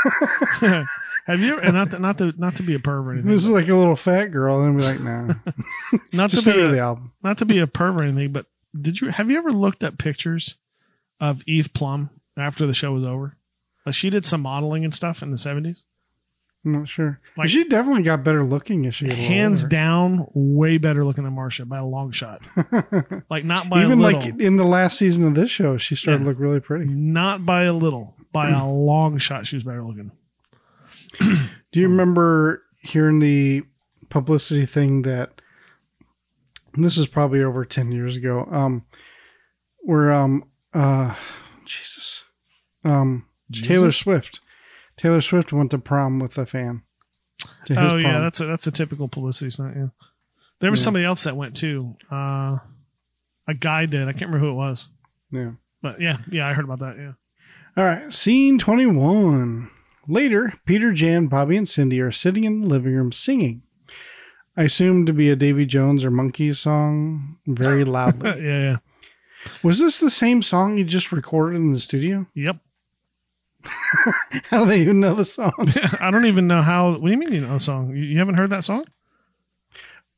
have 1.27 1.41
you 1.41 1.59
and 1.61 1.75
not 1.75 1.91
to, 1.91 1.99
not 1.99 2.19
to, 2.19 2.33
not 2.37 2.57
to 2.57 2.63
be 2.63 2.75
a 2.75 2.79
pervert, 2.79 3.07
or 3.07 3.13
anything, 3.15 3.31
This 3.31 3.43
is 3.45 3.51
like 3.51 3.69
a 3.69 3.75
little 3.75 3.97
fat 3.97 4.27
girl, 4.27 4.63
and 4.63 4.77
be 4.79 4.85
like, 4.85 5.01
nah. 5.01 5.35
not 6.13 6.31
to 6.31 6.43
be 6.43 6.61
a- 6.61 6.69
the 6.69 6.79
album. 6.81 7.13
not 7.23 7.39
to 7.39 7.45
be 7.45 7.59
a 7.59 7.67
pervert 7.67 8.03
or 8.03 8.05
anything, 8.05 8.33
but 8.33 8.47
did 8.79 9.01
you 9.01 9.09
have 9.11 9.31
you 9.31 9.39
ever 9.39 9.53
looked 9.53 9.83
at 9.83 9.99
pictures 9.99 10.57
of 11.21 11.43
Eve 11.47 11.71
Plumb 11.73 12.11
after 12.37 12.67
the 12.67 12.75
show 12.75 12.93
was 12.93 13.05
over? 13.05 13.37
Like 13.87 13.95
she 13.95 14.11
did 14.11 14.27
some 14.27 14.43
modeling 14.43 14.85
and 14.85 14.95
stuff 14.95 15.23
in 15.23 15.31
the 15.31 15.37
seventies. 15.37 15.85
I'm 16.65 16.73
not 16.73 16.89
sure. 16.89 17.21
Like- 17.37 17.49
she 17.49 17.65
definitely 17.65 18.03
got 18.03 18.25
better 18.25 18.45
looking 18.45 18.85
as 18.87 18.95
she 18.97 19.07
got 19.07 19.17
Hands 19.17 19.59
older. 19.63 19.69
down, 19.75 20.27
way 20.35 20.77
better 20.79 21.05
looking 21.05 21.25
than 21.25 21.33
Marcia 21.35 21.65
by 21.65 21.79
a 21.79 21.85
long 21.87 22.11
shot. 22.13 22.43
like 23.31 23.45
not 23.45 23.69
by 23.71 23.83
Even 23.85 24.01
like 24.01 24.25
in 24.39 24.57
the 24.57 24.65
last 24.65 24.99
season 24.99 25.27
of 25.27 25.35
this 25.35 25.51
show, 25.51 25.77
she 25.79 25.95
started 25.95 26.19
Yeah. 26.21 26.25
to 26.25 26.31
look 26.31 26.39
really 26.41 26.61
pretty. 26.61 26.87
not 26.87 27.47
by 27.47 27.63
a 27.63 27.73
little, 27.73 28.15
by 28.33 28.51
a 28.51 28.67
long 28.71 29.19
shot. 29.19 29.47
She 29.47 29.57
was 29.57 29.65
better 29.65 29.85
looking. 29.85 30.11
Do 31.73 31.81
you 31.81 31.89
remember 31.89 32.63
hearing 32.81 33.19
the 33.21 33.63
publicity 34.09 34.67
thing 34.67 35.03
that 35.03 35.41
this 36.75 36.97
is 36.99 37.07
probably 37.07 37.43
over 37.43 37.65
10 37.65 37.93
years 37.93 38.17
ago 38.17 38.47
um 38.51 38.85
where 39.81 40.11
um 40.13 40.45
uh 40.73 41.15
Jesus 41.65 42.25
um 42.85 43.27
Taylor 43.53 43.91
Swift 43.91 44.41
Taylor 44.99 45.21
Swift 45.23 45.53
went 45.53 45.71
to 45.71 45.79
prom 45.79 46.19
with 46.19 46.37
a 46.37 46.45
fan 46.47 46.83
Oh 47.71 47.97
yeah, 47.97 48.19
that's 48.19 48.41
a 48.41 48.47
that's 48.47 48.67
a 48.67 48.71
typical 48.73 49.09
publicity 49.09 49.51
stunt. 49.51 49.75
Yeah, 49.77 49.87
there 50.61 50.71
was 50.71 50.81
Yeah. 50.81 50.85
somebody 50.85 51.05
else 51.05 51.23
that 51.25 51.37
went 51.37 51.57
too. 51.57 51.97
Uh, 52.11 52.59
a 53.47 53.55
guy 53.59 53.87
did. 53.87 54.03
I 54.09 54.13
can't 54.13 54.31
remember 54.31 54.39
who 54.41 54.51
it 54.51 54.55
was, 54.57 54.89
yeah 55.31 55.53
but 55.81 56.01
yeah, 56.01 56.19
yeah, 56.31 56.47
I 56.49 56.53
heard 56.53 56.65
about 56.65 56.81
that. 56.81 56.97
Yeah. 56.99 57.13
all 57.77 57.85
right 57.85 58.13
scene 58.13 58.59
21 58.59 59.71
later 60.09 60.55
Peter 60.67 60.93
Jan 60.93 61.29
Bobby 61.29 61.57
and 61.57 61.69
Cindy 61.69 62.01
are 62.01 62.11
sitting 62.11 62.43
in 62.45 62.63
the 62.63 62.67
living 62.67 62.95
room 62.95 63.13
singing 63.13 63.63
I 64.57 64.65
assume 64.65 65.07
to 65.07 65.13
be 65.13 65.31
a 65.31 65.37
Davy 65.37 65.65
Jones 65.67 66.05
or 66.05 66.11
Monkees 66.11 66.57
song 66.57 67.37
very 67.47 67.85
loudly 67.97 68.31
yeah, 68.45 68.61
yeah. 68.61 68.77
Was 69.63 69.79
this 69.79 70.01
the 70.01 70.11
same 70.11 70.43
song 70.43 70.77
you 70.79 70.85
just 70.85 71.13
recorded 71.13 71.57
in 71.59 71.73
the 71.73 71.79
studio? 71.79 72.27
Yep. 72.35 72.57
How 74.45 74.65
do 74.65 74.71
they 74.71 74.81
even 74.81 75.01
know 75.01 75.15
the 75.15 75.25
song? 75.25 75.53
I 76.01 76.11
don't 76.11 76.27
even 76.27 76.47
know 76.47 76.63
how. 76.63 76.93
What 76.93 77.03
do 77.05 77.11
you 77.11 77.17
mean 77.17 77.33
you 77.33 77.41
know 77.41 77.55
the 77.55 77.61
song? 77.61 77.91
You, 77.91 78.03
you 78.03 78.19
haven't 78.19 78.37
heard 78.37 78.51
that 78.51 78.65
song? 78.65 78.85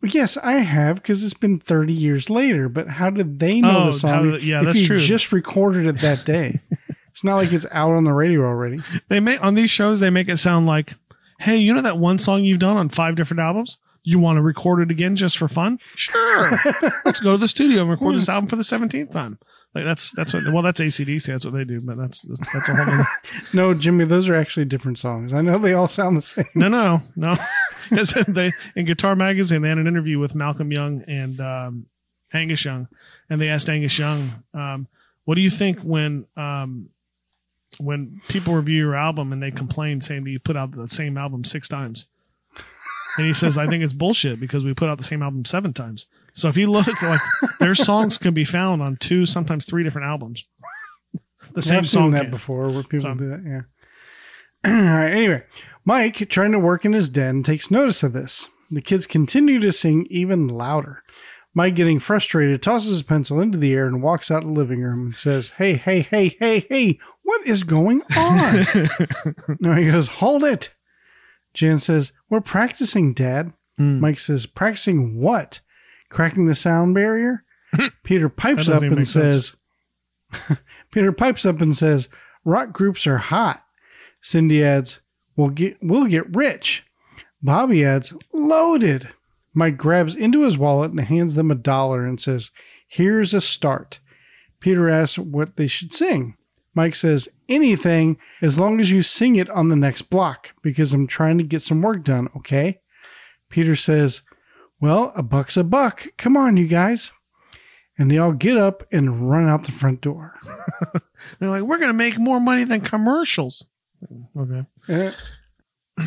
Well, 0.03 0.11
yes, 0.11 0.37
I 0.37 0.55
have 0.55 0.97
because 0.97 1.23
it's 1.23 1.35
been 1.35 1.59
30 1.59 1.93
years 1.93 2.31
later. 2.31 2.69
But 2.69 2.89
how 2.89 3.11
did 3.11 3.39
they 3.41 3.61
know 3.61 3.85
Oh, 3.85 3.87
the 3.87 3.99
song? 3.99 4.31
how- 4.31 4.37
yeah, 4.37 4.61
if 4.61 4.67
that's 4.67 4.79
you 4.79 4.87
true. 4.87 4.99
just 4.99 5.33
recorded 5.33 5.87
it 5.87 6.01
that 6.01 6.25
day. 6.25 6.61
it's 7.11 7.25
not 7.25 7.37
like 7.37 7.53
it's 7.53 7.67
out 7.71 7.93
on 7.93 8.05
the 8.05 8.13
radio 8.13 8.45
already. 8.45 8.81
They 9.09 9.21
make 9.21 9.43
on 9.43 9.55
these 9.55 9.71
shows. 9.71 10.01
They 10.01 10.11
make 10.11 10.29
it 10.29 10.39
sound 10.39 10.67
like, 10.67 10.95
hey, 11.39 11.57
you 11.57 11.75
know 11.75 11.83
that 11.83 11.99
one 11.99 12.19
song 12.19 12.45
you've 12.45 12.61
done 12.61 12.77
on 12.77 12.89
five 12.89 13.15
different 13.15 13.41
albums. 13.41 13.79
You 14.03 14.19
want 14.19 14.39
to 14.39 14.43
record 14.43 14.81
it 14.81 14.91
again 14.91 15.17
just 15.17 15.37
for 15.37 15.49
fun? 15.49 15.79
Sure. 15.95 16.59
Let's 17.05 17.21
go 17.21 17.33
to 17.33 17.39
the 17.39 17.49
studio 17.49 17.83
and 17.83 17.91
record 17.91 18.17
this 18.17 18.27
hmm. 18.27 18.33
album 18.33 18.49
for 18.49 18.57
the 18.57 18.65
seventeenth 18.65 19.13
time. 19.13 19.39
Like 19.75 19.85
that's 19.85 20.11
that's 20.17 20.35
what. 20.35 20.53
Well, 20.53 20.63
that's 20.63 20.81
ACDC. 20.81 21.27
That's 21.27 21.45
what 21.45 21.55
they 21.55 21.65
do. 21.65 21.81
But 21.81 21.97
that's 21.97 22.23
that's 22.53 22.69
a 22.69 22.75
whole. 22.75 23.05
No, 23.55 23.73
Jimmy, 23.73 24.05
those 24.05 24.29
are 24.29 24.35
actually 24.35 24.65
different 24.65 24.99
songs. 24.99 25.33
I 25.33 25.43
know 25.43 25.59
they 25.59 25.75
all 25.75 25.87
sound 25.87 26.17
the 26.17 26.23
same. 26.23 26.47
no, 26.55 26.69
no, 26.69 27.03
no. 27.17 27.37
Yes, 27.91 28.15
they 28.29 28.53
in 28.77 28.85
Guitar 28.85 29.17
Magazine 29.17 29.63
they 29.63 29.69
had 29.69 29.79
an 29.79 29.87
interview 29.89 30.19
with 30.21 30.35
Malcolm 30.35 30.71
Young 30.71 31.03
and 31.09 31.41
um, 31.41 31.87
Angus 32.33 32.65
Young, 32.65 32.87
and 33.29 33.41
they 33.41 33.49
asked 33.49 33.69
Angus 33.69 33.99
Young, 33.99 34.45
um, 34.55 34.87
"What 35.25 35.35
do 35.35 35.41
you 35.41 35.51
think 35.51 35.81
when 35.81 36.27
um, 36.37 36.91
when 37.79 38.21
people 38.29 38.55
review 38.55 38.77
your 38.77 38.95
album 38.95 39.33
and 39.33 39.43
they 39.43 39.51
complain 39.51 40.01
saying 40.01 40.25
that 40.25 40.31
you 40.31 40.39
put 40.39 40.57
out 40.57 40.71
the 40.73 40.87
same 40.89 41.17
album 41.19 41.45
six 41.45 41.69
times?" 41.69 42.07
And 43.17 43.27
he 43.27 43.33
says, 43.33 43.59
"I 43.59 43.67
think 43.67 43.83
it's 43.83 43.93
bullshit 43.93 44.39
because 44.39 44.65
we 44.65 44.73
put 44.75 44.89
out 44.89 44.99
the 44.99 45.05
same 45.05 45.23
album 45.23 45.45
seven 45.45 45.73
times. 45.73 46.07
So 46.33 46.49
if 46.49 46.57
you 46.57 46.71
look 46.71 46.87
like 47.03 47.21
their 47.61 47.75
songs 47.75 48.19
can 48.19 48.35
be 48.35 48.45
found 48.45 48.83
on 48.83 48.97
two, 48.97 49.27
sometimes 49.27 49.65
three 49.67 49.85
different 49.85 50.07
albums. 50.09 50.45
The 51.53 51.63
same 51.63 51.79
I've 51.79 51.89
seen 51.89 52.01
song 52.01 52.11
that 52.13 52.23
can. 52.23 52.31
before 52.31 52.71
where 52.71 52.85
people 52.85 53.01
So- 53.01 53.15
do 53.15 53.29
that. 53.31 53.43
Yeah. 53.45 53.63
all 54.73 54.99
right. 54.99 55.11
Anyway, 55.11 55.43
Mike, 55.85 56.29
trying 56.29 56.53
to 56.53 56.61
work 56.61 56.85
in 56.85 56.93
his 56.93 57.09
den, 57.09 57.43
takes 57.43 57.73
notice 57.73 58.05
of 58.05 58.13
this. 58.13 58.49
The 58.71 58.81
kids 58.81 59.05
continue 59.09 59.59
to 59.59 59.73
sing 59.73 60.07
even 60.11 60.47
louder. 60.47 61.03
Mike, 61.53 61.75
getting 61.75 61.99
frustrated, 61.99 62.63
tosses 62.63 62.91
his 62.91 63.03
pencil 63.03 63.41
into 63.41 63.59
the 63.59 63.73
air 63.73 63.87
and 63.89 64.01
walks 64.01 64.31
out 64.31 64.45
of 64.45 64.49
the 64.51 64.55
living 64.55 64.81
room 64.81 65.07
and 65.07 65.17
says, 65.17 65.49
Hey, 65.59 65.75
hey, 65.75 66.03
hey, 66.03 66.37
hey, 66.39 66.61
hey, 66.69 67.01
what 67.25 67.45
is 67.45 67.65
going 67.65 68.03
on? 68.17 68.65
no, 69.59 69.75
he 69.75 69.91
goes, 69.91 70.07
Hold 70.07 70.45
it. 70.45 70.73
Jan 71.53 71.79
says, 71.79 72.13
We're 72.29 72.41
practicing, 72.41 73.13
Dad. 73.13 73.53
Hmm. 73.77 73.99
Mike 73.99 74.21
says, 74.21 74.47
Practicing 74.47 75.21
what? 75.21 75.59
Cracking 76.11 76.47
the 76.47 76.55
sound 76.55 76.95
barrier? 76.95 77.45
Peter 78.03 78.29
pipes 78.29 78.69
up 78.69 78.83
and 78.83 79.07
says, 79.07 79.57
Peter 80.91 81.13
pipes 81.13 81.47
up 81.47 81.61
and 81.61 81.77
says, 81.77 82.09
Rock 82.45 82.73
groups 82.73 83.07
are 83.07 83.19
hot. 83.19 83.65
Cindy 84.21 84.63
adds, 84.63 85.01
We'll 85.37 85.49
get 85.49 85.79
we'll 85.81 86.07
get 86.07 86.35
rich. 86.35 86.85
Bobby 87.43 87.85
adds, 87.85 88.13
loaded. 88.33 89.09
Mike 89.55 89.79
grabs 89.79 90.15
into 90.15 90.43
his 90.43 90.59
wallet 90.59 90.91
and 90.91 91.01
hands 91.01 91.35
them 91.35 91.51
a 91.51 91.55
dollar 91.55 92.05
and 92.05 92.21
says, 92.21 92.51
Here's 92.87 93.33
a 93.33 93.41
start. 93.41 94.01
Peter 94.61 94.91
asks 94.91 95.19
what 95.19 95.57
they 95.57 95.67
should 95.67 95.95
sing. 95.95 96.37
Mike 96.75 96.95
says, 96.95 97.29
anything 97.49 98.17
as 98.41 98.59
long 98.59 98.81
as 98.81 98.93
you 98.93 99.03
sing 99.03 99.37
it 99.37 99.51
on 99.51 99.69
the 99.69 99.77
next 99.77 100.03
block 100.03 100.53
because 100.63 100.93
I'm 100.93 101.07
trying 101.07 101.39
to 101.39 101.45
get 101.45 101.63
some 101.63 101.83
work 101.83 102.05
done, 102.05 102.29
okay? 102.37 102.81
Peter 103.49 103.75
says, 103.75 104.23
well, 104.81 105.13
a 105.15 105.23
buck's 105.23 105.57
a 105.57 105.65
buck. 105.65 106.07
Come 106.17 106.37
on, 106.37 106.57
you 106.57 106.67
guys. 106.67 107.13
And 107.99 108.11
they 108.11 108.17
all 108.19 108.33
get 108.33 108.57
up 108.57 108.83
and 108.91 109.31
run 109.31 109.49
out 109.49 109.65
the 109.65 109.73
front 109.73 110.01
door. 110.01 110.35
They're 111.39 111.51
like, 111.51 111.63
we're 111.63 111.77
going 111.79 111.91
to 111.91 111.97
make 111.97 112.19
more 112.19 112.41
money 112.41 112.65
than 112.65 112.81
commercials. 112.81 113.67
Okay. 114.39 115.15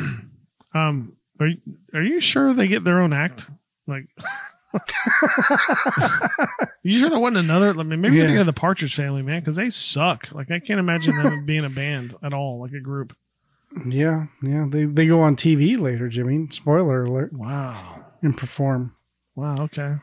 Um, 0.76 1.14
are 1.40 1.46
you, 1.46 1.58
are 1.94 2.02
you 2.02 2.20
sure 2.20 2.52
they 2.56 2.68
get 2.68 2.84
their 2.84 3.00
own 3.00 3.14
act? 3.14 3.48
Like, 3.86 4.08
you 6.84 6.98
sure 6.98 7.10
there 7.12 7.20
wasn't 7.20 7.46
another? 7.46 7.70
I 7.80 7.84
mean, 7.84 8.02
maybe 8.02 8.18
Yeah. 8.18 8.26
think 8.26 8.40
of 8.40 8.46
the 8.48 8.54
Partridge 8.54 8.96
Family, 8.96 9.22
man, 9.22 9.40
because 9.42 9.56
they 9.56 9.70
suck. 9.70 10.32
Like, 10.32 10.50
I 10.50 10.58
can't 10.60 10.80
imagine 10.80 11.16
them 11.16 11.46
being 11.46 11.64
a 11.66 11.70
band 11.70 12.16
at 12.24 12.34
all, 12.34 12.60
like 12.60 12.72
a 12.74 12.80
group. 12.80 13.16
yeah, 13.88 14.26
yeah. 14.42 14.66
They, 14.68 14.86
they 14.86 15.06
go 15.06 15.22
on 15.22 15.36
TV 15.36 15.80
later, 15.80 16.10
Jimmy. 16.10 16.48
Spoiler 16.50 17.04
alert. 17.04 17.34
Wow. 17.34 18.03
And 18.24 18.36
perform. 18.36 18.96
Wow. 19.36 19.58
Okay. 19.60 19.96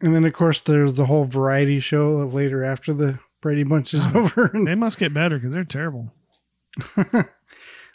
And 0.00 0.14
then, 0.14 0.24
of 0.24 0.32
course, 0.32 0.60
there's 0.60 0.96
the 0.96 1.06
whole 1.06 1.24
variety 1.24 1.78
show 1.78 2.16
later 2.26 2.64
after 2.64 2.92
the 2.92 3.20
Brady 3.40 3.62
Bunch 3.62 3.94
is 3.94 4.02
oh, 4.14 4.20
over. 4.20 4.50
They 4.64 4.74
must 4.74 4.98
get 4.98 5.14
better 5.14 5.38
because 5.38 5.52
they're 5.54 5.64
terrible. 5.64 6.12
well, 6.96 7.26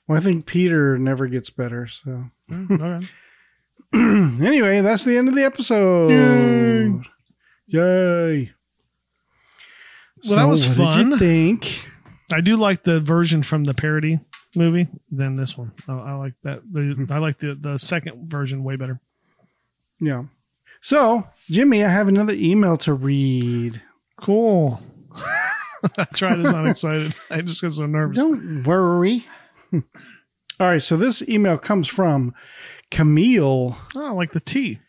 I 0.10 0.20
think 0.20 0.46
Peter 0.46 0.98
never 0.98 1.28
gets 1.28 1.50
better. 1.50 1.88
So, 1.88 2.26
mm, 2.50 2.72
Okay. 2.72 3.08
anyway, 4.46 4.82
that's 4.82 5.04
the 5.04 5.18
end 5.18 5.30
of 5.30 5.36
the 5.36 5.44
episode. 5.44 7.04
Yay. 7.68 8.52
Well, 10.26 10.38
that 10.38 10.48
was 10.48 10.68
what 10.68 10.96
Did 10.96 11.06
you 11.06 11.10
fun. 11.12 11.20
think? 11.20 11.86
I 12.32 12.42
do 12.42 12.58
like 12.58 12.84
the 12.84 13.00
version 13.00 13.44
from 13.44 13.64
the 13.64 13.74
parody 13.74 14.20
movie 14.56 14.88
than 15.12 15.36
this 15.36 15.58
one. 15.58 15.72
I, 15.88 15.94
I 15.94 16.14
like 16.14 16.34
that. 16.44 16.62
The, 16.72 16.94
hmm. 16.96 17.06
I 17.10 17.20
like 17.20 17.40
the 17.40 17.58
the 17.60 17.78
second 17.78 18.30
version 18.30 18.64
way 18.64 18.76
better. 18.76 19.00
Yeah. 19.99 20.24
So, 20.82 21.28
Jimmy, 21.49 21.84
I 21.84 21.90
have 21.90 22.07
another 22.07 22.34
email 22.34 22.78
to 22.78 22.94
read. 22.94 23.82
Cool. 24.22 24.80
I 25.98 26.06
tried 26.14 26.40
as 26.40 26.49
unexcited. 26.52 27.15
I 27.32 27.41
just 27.41 27.61
get 27.61 27.72
so 27.74 27.86
nervous. 27.86 28.18
Don't 28.18 28.64
worry. 28.64 29.26
All 29.74 29.82
right. 30.60 30.82
So, 30.82 30.98
this 30.98 31.28
email 31.28 31.57
comes 31.57 31.88
from 31.88 32.34
Camille, 32.91 33.78
Oh, 33.95 34.15
like 34.15 34.34
the 34.34 34.40
tea. 34.40 34.80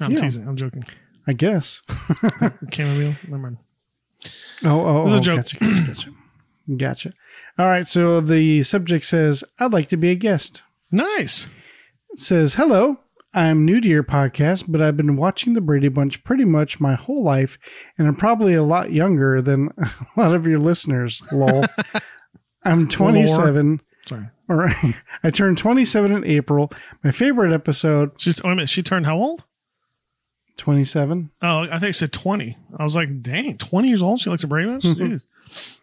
Oh, 0.00 0.04
I'm 0.06 0.10
Yeah. 0.12 0.18
teasing. 0.18 0.46
I'm 0.46 0.56
joking. 0.56 0.84
I 1.26 1.32
guess. 1.32 1.82
Chamomile. 2.70 3.16
Never 3.24 3.38
mind. 3.38 3.58
Oh, 4.64 4.80
oh, 4.86 5.02
was 5.04 5.12
a 5.12 5.16
oh, 5.16 5.20
joke. 5.20 5.36
Gotcha, 5.36 5.58
gotcha, 5.58 5.82
gotcha. 5.86 6.10
Gotcha. 6.76 7.12
All 7.60 7.66
right. 7.66 7.86
So, 7.86 8.20
the 8.20 8.64
subject 8.64 9.04
says, 9.06 9.44
I'd 9.60 9.72
like 9.72 9.88
to 9.90 9.96
be 9.96 10.10
a 10.10 10.16
guest. 10.16 10.62
Nice. 10.90 11.48
It 12.10 12.18
says, 12.18 12.54
Hello, 12.54 12.98
I'm 13.36 13.66
new 13.66 13.82
to 13.82 13.88
your 13.88 14.02
podcast, 14.02 14.64
but 14.66 14.80
I've 14.80 14.96
been 14.96 15.14
watching 15.14 15.52
the 15.52 15.60
Brady 15.60 15.88
Bunch 15.88 16.24
pretty 16.24 16.46
much 16.46 16.80
my 16.80 16.94
whole 16.94 17.22
life, 17.22 17.58
and 17.98 18.08
I'm 18.08 18.16
probably 18.16 18.54
a 18.54 18.62
lot 18.62 18.92
younger 18.92 19.42
than 19.42 19.68
a 19.78 19.90
lot 20.16 20.34
of 20.34 20.46
your 20.46 20.58
listeners. 20.58 21.22
Lol. 21.30 21.66
I'm 22.64 22.88
27. 22.88 23.82
Sorry. 24.08 24.28
Or 24.48 24.70
I 25.22 25.30
turned 25.30 25.58
27 25.58 26.12
in 26.12 26.24
April. 26.24 26.72
My 27.04 27.10
favorite 27.10 27.52
episode, 27.52 28.12
She's, 28.16 28.42
wait 28.42 28.52
a 28.52 28.54
minute. 28.56 28.68
She 28.70 28.82
turned 28.82 29.04
how 29.04 29.18
old? 29.18 29.44
27. 30.56 31.30
Oh, 31.42 31.66
I 31.70 31.78
think 31.78 31.90
it 31.90 31.94
said 31.94 32.12
20. 32.12 32.56
I 32.78 32.84
was 32.84 32.96
like, 32.96 33.22
dang, 33.22 33.56
20 33.58 33.88
years 33.88 34.02
old? 34.02 34.20
She 34.20 34.30
likes 34.30 34.44
Bunch? 34.44 34.84
Mm-hmm. 34.84 35.14
Jeez. 35.14 35.24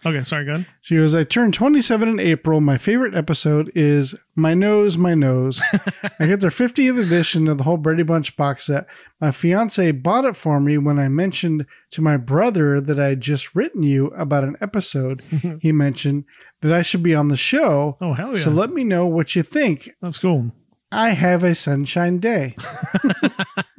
Okay, 0.05 0.23
sorry, 0.23 0.45
go 0.45 0.55
ahead. 0.55 0.67
She 0.81 0.95
goes, 0.95 1.15
I 1.15 1.23
turned 1.23 1.53
27 1.53 2.09
in 2.09 2.19
April. 2.19 2.59
My 2.59 2.77
favorite 2.77 3.15
episode 3.15 3.71
is 3.75 4.15
My 4.35 4.53
Nose, 4.53 4.97
My 4.97 5.13
Nose. 5.13 5.61
I 6.19 6.25
get 6.27 6.41
their 6.41 6.49
50th 6.49 7.01
edition 7.01 7.47
of 7.47 7.57
the 7.57 7.63
whole 7.63 7.77
Brady 7.77 8.03
Bunch 8.03 8.35
box 8.35 8.65
set. 8.65 8.85
My 9.21 9.31
fiance 9.31 9.91
bought 9.91 10.25
it 10.25 10.35
for 10.35 10.59
me 10.59 10.77
when 10.77 10.99
I 10.99 11.07
mentioned 11.07 11.65
to 11.91 12.01
my 12.01 12.17
brother 12.17 12.81
that 12.81 12.99
I 12.99 13.09
had 13.09 13.21
just 13.21 13.55
written 13.55 13.83
you 13.83 14.07
about 14.07 14.43
an 14.43 14.57
episode. 14.59 15.21
he 15.61 15.71
mentioned 15.71 16.25
that 16.61 16.73
I 16.73 16.81
should 16.81 17.03
be 17.03 17.15
on 17.15 17.29
the 17.29 17.37
show. 17.37 17.97
Oh, 18.01 18.13
hell 18.13 18.35
yeah. 18.35 18.43
So 18.43 18.49
let 18.49 18.71
me 18.71 18.83
know 18.83 19.05
what 19.05 19.35
you 19.35 19.43
think. 19.43 19.89
That's 20.01 20.17
cool. 20.17 20.51
I 20.91 21.11
have 21.11 21.43
a 21.43 21.55
sunshine 21.55 22.19
day. 22.19 22.55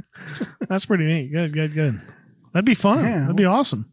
That's 0.68 0.86
pretty 0.86 1.04
neat. 1.04 1.32
Good, 1.32 1.52
good, 1.52 1.74
good. 1.74 2.00
That'd 2.52 2.64
be 2.64 2.74
fun. 2.74 3.04
Yeah. 3.04 3.20
That'd 3.20 3.36
be 3.36 3.44
awesome. 3.44 3.90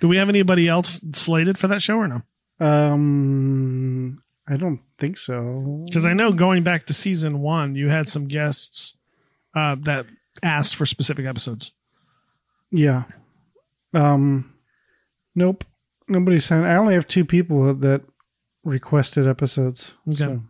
Do 0.00 0.08
we 0.08 0.18
have 0.18 0.28
anybody 0.28 0.68
else 0.68 1.00
slated 1.12 1.58
for 1.58 1.68
that 1.68 1.82
show 1.82 1.96
or 1.96 2.08
no? 2.08 2.22
Um, 2.60 4.22
I 4.46 4.56
don't 4.56 4.80
think 4.98 5.16
so. 5.16 5.84
Because 5.86 6.04
I 6.04 6.12
know 6.12 6.32
going 6.32 6.62
back 6.62 6.86
to 6.86 6.94
season 6.94 7.40
one, 7.40 7.74
you 7.74 7.88
had 7.88 8.08
some 8.08 8.28
guests 8.28 8.98
uh, 9.54 9.76
that 9.82 10.06
asked 10.42 10.76
for 10.76 10.86
specific 10.86 11.24
episodes. 11.24 11.72
Yeah. 12.70 13.04
Um, 13.94 14.54
nope. 15.34 15.64
Nobody 16.08 16.40
signed. 16.40 16.66
I 16.66 16.76
only 16.76 16.94
have 16.94 17.08
two 17.08 17.24
people 17.24 17.72
that 17.74 18.02
requested 18.64 19.26
episodes. 19.26 19.94
Okay. 20.08 20.18
So. 20.18 20.42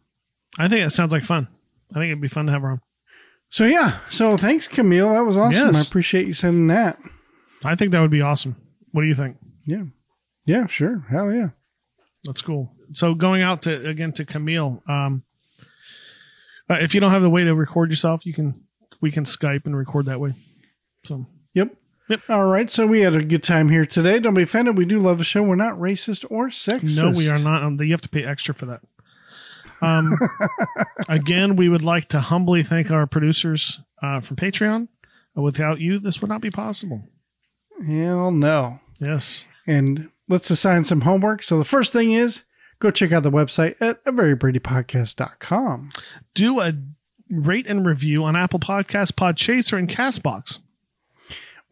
I 0.59 0.69
think 0.69 0.85
that 0.85 0.90
sounds 0.90 1.12
like 1.12 1.24
fun. 1.24 1.47
I 1.90 1.94
think 1.94 2.07
it'd 2.07 2.20
be 2.20 2.28
fun 2.28 2.47
to 2.47 2.52
have 2.52 2.62
her 2.62 2.70
on. 2.73 2.81
So 3.51 3.64
yeah. 3.64 3.98
So 4.10 4.36
thanks, 4.36 4.66
Camille. 4.68 5.12
That 5.12 5.24
was 5.24 5.36
awesome. 5.36 5.66
Yes. 5.66 5.77
I 5.77 5.81
appreciate 5.89 6.27
you 6.27 6.32
sending 6.32 6.68
that. 6.68 6.98
I 7.64 7.74
think 7.74 7.93
that 7.93 8.01
would 8.01 8.10
be 8.10 8.22
awesome. 8.22 8.56
What 8.93 9.02
do 9.02 9.09
you 9.09 9.14
think? 9.14 9.36
Yeah. 9.66 9.85
Yeah. 10.47 10.66
Sure. 10.66 11.05
Hell 11.10 11.32
yeah. 11.32 11.48
That's 12.24 12.43
cool. 12.43 12.72
So 12.93 13.14
going 13.14 13.43
out 13.43 13.62
to 13.62 13.89
again 13.89 14.12
to 14.12 14.24
Camille. 14.24 14.82
Um, 14.89 15.22
uh, 16.68 16.74
if 16.81 16.94
you 16.94 17.01
don't 17.01 17.10
have 17.10 17.22
the 17.22 17.31
way 17.31 17.44
to 17.44 17.55
record 17.55 17.90
yourself, 17.90 18.24
you 18.24 18.32
can 18.32 18.64
we 19.01 19.10
can 19.10 19.24
Skype 19.24 19.66
and 19.66 19.77
record 19.77 20.06
that 20.06 20.20
way. 20.20 20.35
So 21.05 21.27
Yep. 21.55 21.74
Yep. 22.09 22.20
All 22.28 22.47
right. 22.47 22.68
So 22.70 22.86
we 22.86 23.01
had 23.01 23.14
a 23.14 23.22
good 23.22 23.43
time 23.43 23.68
here 23.68 23.86
today. 23.86 24.18
Don't 24.18 24.35
be 24.35 24.43
offended. 24.43 24.77
We 24.77 24.85
do 24.85 24.98
love 24.98 25.18
the 25.18 25.24
show. 25.24 25.43
We're 25.43 25.55
not 25.55 25.74
racist 25.78 26.24
or 26.28 26.48
sexist. 26.48 27.01
no, 27.01 27.16
we 27.16 27.28
are 27.28 27.39
not. 27.39 27.62
Um, 27.62 27.81
you 27.81 27.93
have 27.93 28.01
to 28.02 28.09
pay 28.09 28.24
extra 28.24 28.55
for 28.55 28.66
that. 28.66 28.81
Um, 29.82 30.19
again, 31.09 31.57
we 31.57 31.69
would 31.69 31.82
like 31.82 32.09
to 32.09 32.20
humbly 32.20 32.62
thank 32.62 32.90
our 32.90 33.07
producers 33.07 33.81
uh, 34.02 34.20
from 34.20 34.36
Patreon. 34.36 34.89
Without 35.35 35.81
you, 35.81 35.98
this 35.98 36.20
would 36.20 36.31
not 36.31 36.43
be 36.43 36.51
possible. 36.51 37.02
Hell 37.86 38.31
no. 38.31 38.81
Yes. 38.98 39.47
And 39.66 40.11
let's 40.28 40.51
assign 40.51 40.85
some 40.85 41.02
homework. 41.02 41.43
So 41.43 41.59
the 41.59 41.65
first 41.65 41.93
thing 41.93 42.12
is 42.12 42.43
go 42.78 42.90
check 42.90 43.12
out 43.12 43.23
the 43.23 43.31
website 43.31 43.77
at 43.81 44.01
a 44.05 44.12
very 44.12 44.35
podcast.com. 44.36 45.93
Do 46.35 46.61
a 46.61 46.74
rate 47.31 47.66
and 47.66 47.86
review 47.86 48.24
on 48.24 48.36
Apple 48.36 48.61
Podcasts, 48.61 49.12
Podchaser, 49.12 49.78
and 49.78 49.89
Castbox. 49.89 50.59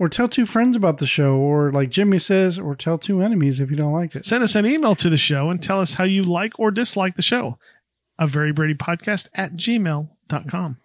Or 0.01 0.09
tell 0.09 0.29
two 0.29 0.47
friends 0.47 0.77
about 0.77 0.99
the 0.99 1.09
show, 1.09 1.35
or 1.35 1.73
like 1.73 1.91
Jimmy 1.91 2.21
says, 2.21 2.57
or 2.57 2.77
tell 2.77 2.99
two 2.99 3.21
enemies 3.21 3.59
if 3.59 3.69
you 3.69 3.77
don't 3.77 3.93
like 3.93 4.15
it. 4.15 4.25
Send 4.25 4.45
us 4.45 4.55
an 4.55 4.65
email 4.65 4.95
to 4.95 5.11
the 5.11 5.17
show 5.17 5.51
and 5.51 5.61
tell 5.61 5.81
us 5.81 5.95
how 5.95 6.05
you 6.05 6.23
like 6.23 6.57
or 6.57 6.71
dislike 6.71 7.17
the 7.17 7.23
show. 7.23 7.59
A 8.19 8.27
very 8.27 8.53
Brady 8.53 8.75
podcast 8.75 9.29
at 9.35 9.55
gmail.com. 9.55 10.79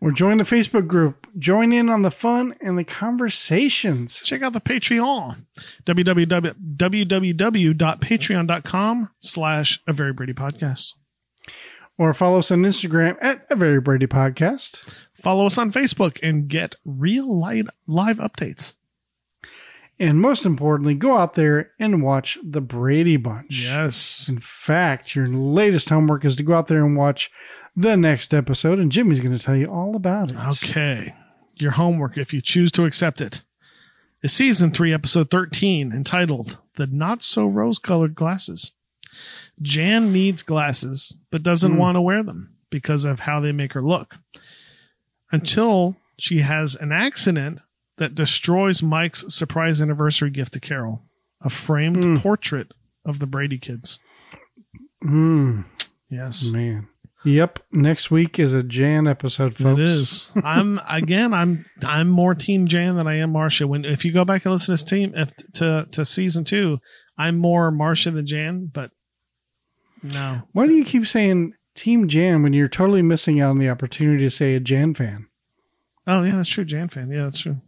Or 0.00 0.12
join 0.12 0.38
the 0.38 0.44
Facebook 0.44 0.86
group. 0.86 1.26
Join 1.36 1.72
in 1.72 1.88
on 1.88 2.02
the 2.02 2.10
fun 2.10 2.54
and 2.60 2.78
the 2.78 2.84
conversations. 2.84 4.22
Check 4.22 4.42
out 4.42 4.52
the 4.52 4.60
Patreon. 4.60 5.46
www, 5.84 6.54
www.patreon.com 6.76 9.10
slash 9.18 9.80
a 9.86 9.92
very 9.92 10.12
Brady 10.12 10.32
podcast. 10.32 10.94
Or 11.98 12.14
follow 12.14 12.38
us 12.38 12.52
on 12.52 12.62
Instagram 12.62 13.16
at 13.20 13.44
a 13.50 13.56
very 13.56 13.80
Brady 13.80 14.06
podcast. 14.06 14.88
Follow 15.14 15.46
us 15.46 15.58
on 15.58 15.72
Facebook 15.72 16.20
and 16.22 16.48
get 16.48 16.76
real 16.84 17.40
live 17.40 18.18
updates. 18.18 18.74
And 20.00 20.20
most 20.20 20.46
importantly, 20.46 20.94
go 20.94 21.16
out 21.18 21.34
there 21.34 21.72
and 21.78 22.02
watch 22.02 22.38
the 22.44 22.60
Brady 22.60 23.16
Bunch. 23.16 23.62
Yes. 23.64 24.28
In 24.28 24.38
fact, 24.38 25.16
your 25.16 25.26
latest 25.26 25.88
homework 25.88 26.24
is 26.24 26.36
to 26.36 26.42
go 26.44 26.54
out 26.54 26.68
there 26.68 26.84
and 26.84 26.96
watch 26.96 27.30
the 27.74 27.96
next 27.96 28.32
episode, 28.32 28.78
and 28.78 28.92
Jimmy's 28.92 29.20
going 29.20 29.36
to 29.36 29.42
tell 29.44 29.56
you 29.56 29.66
all 29.66 29.96
about 29.96 30.30
it. 30.32 30.38
Okay. 30.62 31.14
Your 31.56 31.72
homework, 31.72 32.16
if 32.16 32.32
you 32.32 32.40
choose 32.40 32.70
to 32.72 32.84
accept 32.84 33.20
it, 33.20 33.42
is 34.22 34.32
season 34.32 34.70
three, 34.70 34.92
episode 34.94 35.30
13, 35.30 35.92
entitled 35.92 36.58
The 36.76 36.86
Not 36.86 37.22
So 37.22 37.46
Rose 37.46 37.78
Colored 37.80 38.14
Glasses. 38.14 38.72
Jan 39.60 40.12
needs 40.12 40.42
glasses, 40.42 41.16
but 41.32 41.42
doesn't 41.42 41.72
Hmm. 41.72 41.78
want 41.78 41.96
to 41.96 42.00
wear 42.00 42.22
them 42.22 42.50
because 42.70 43.04
of 43.04 43.20
how 43.20 43.40
they 43.40 43.50
make 43.52 43.72
her 43.72 43.82
look. 43.82 44.14
Until 45.30 45.96
she 46.18 46.38
has 46.40 46.74
an 46.74 46.92
accident 46.92 47.60
that 47.98 48.14
destroys 48.14 48.82
Mike's 48.82 49.24
surprise 49.32 49.80
anniversary 49.82 50.30
gift 50.30 50.54
to 50.54 50.60
Carol 50.60 51.02
a 51.40 51.50
framed 51.50 52.02
Hmm. 52.04 52.16
portrait 52.16 52.72
of 53.04 53.18
the 53.20 53.26
Brady 53.26 53.58
kids. 53.58 53.98
Hmm. 55.02 55.62
Yes. 56.10 56.50
Man. 56.50 56.88
Yep. 57.24 57.58
Next 57.72 58.10
week 58.10 58.38
is 58.38 58.54
a 58.54 58.62
Jan 58.62 59.06
episode, 59.06 59.56
folks. 59.56 59.78
It 59.80 59.84
is. 59.86 60.32
I'm 60.42 60.80
again. 60.88 61.34
I'm 61.34 61.64
I'm 61.84 62.08
more 62.08 62.34
Team 62.34 62.66
Jan 62.66 62.96
than 62.96 63.06
I 63.06 63.16
am 63.18 63.30
Marcia. 63.32 63.66
When 63.66 63.84
if 63.84 64.04
you 64.04 64.12
go 64.12 64.24
back 64.24 64.44
and 64.44 64.52
listen 64.52 64.66
to 64.66 64.72
this 64.72 64.82
team 64.88 65.12
if, 65.16 65.32
to 65.54 65.86
to 65.92 66.04
season 66.04 66.44
two, 66.44 66.78
I'm 67.18 67.36
more 67.36 67.70
Marcia 67.70 68.10
than 68.12 68.26
Jan, 68.26 68.70
but 68.72 68.90
no. 70.02 70.42
Why 70.52 70.66
do 70.66 70.74
you 70.74 70.84
keep 70.84 71.06
saying 71.06 71.52
Team 71.74 72.06
Jan 72.08 72.42
when 72.42 72.52
you're 72.52 72.68
totally 72.68 73.02
missing 73.02 73.40
out 73.40 73.50
on 73.50 73.58
the 73.58 73.68
opportunity 73.68 74.22
to 74.24 74.30
say 74.30 74.54
a 74.54 74.60
Jan 74.60 74.94
fan? 74.94 75.26
Oh 76.06 76.22
yeah, 76.22 76.36
that's 76.36 76.48
true. 76.48 76.64
Jan 76.64 76.88
fan. 76.88 77.10
Yeah, 77.10 77.24
that's 77.24 77.40
true. 77.40 77.60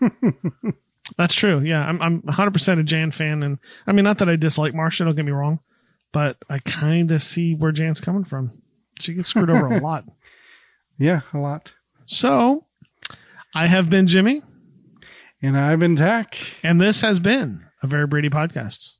that's 1.16 1.34
true. 1.34 1.60
Yeah, 1.60 1.86
I'm 1.86 2.00
I'm 2.02 2.20
100 2.22 2.50
percent 2.52 2.80
a 2.80 2.84
Jan 2.84 3.10
fan, 3.10 3.42
and 3.42 3.58
I 3.86 3.92
mean 3.92 4.04
not 4.04 4.18
that 4.18 4.28
I 4.28 4.36
dislike 4.36 4.74
Marcia. 4.74 5.04
Don't 5.04 5.16
get 5.16 5.24
me 5.24 5.32
wrong, 5.32 5.60
but 6.12 6.36
I 6.48 6.58
kind 6.60 7.10
of 7.10 7.22
see 7.22 7.54
where 7.54 7.72
Jan's 7.72 8.00
coming 8.00 8.24
from. 8.24 8.52
She 9.00 9.14
gets 9.14 9.28
screwed 9.30 9.50
over 9.50 9.66
a 9.66 9.80
lot. 9.82 10.04
Yeah, 10.98 11.20
a 11.32 11.38
lot. 11.38 11.72
So, 12.06 12.66
I 13.54 13.66
have 13.66 13.88
been 13.88 14.06
Jimmy, 14.06 14.42
And 15.40 15.56
I've 15.56 15.78
been 15.78 15.96
Tach. 15.96 16.36
and 16.62 16.80
this 16.80 17.00
has 17.00 17.18
been 17.20 17.64
a 17.82 17.86
very 17.86 18.06
Brady 18.06 18.28
podcast. 18.28 18.96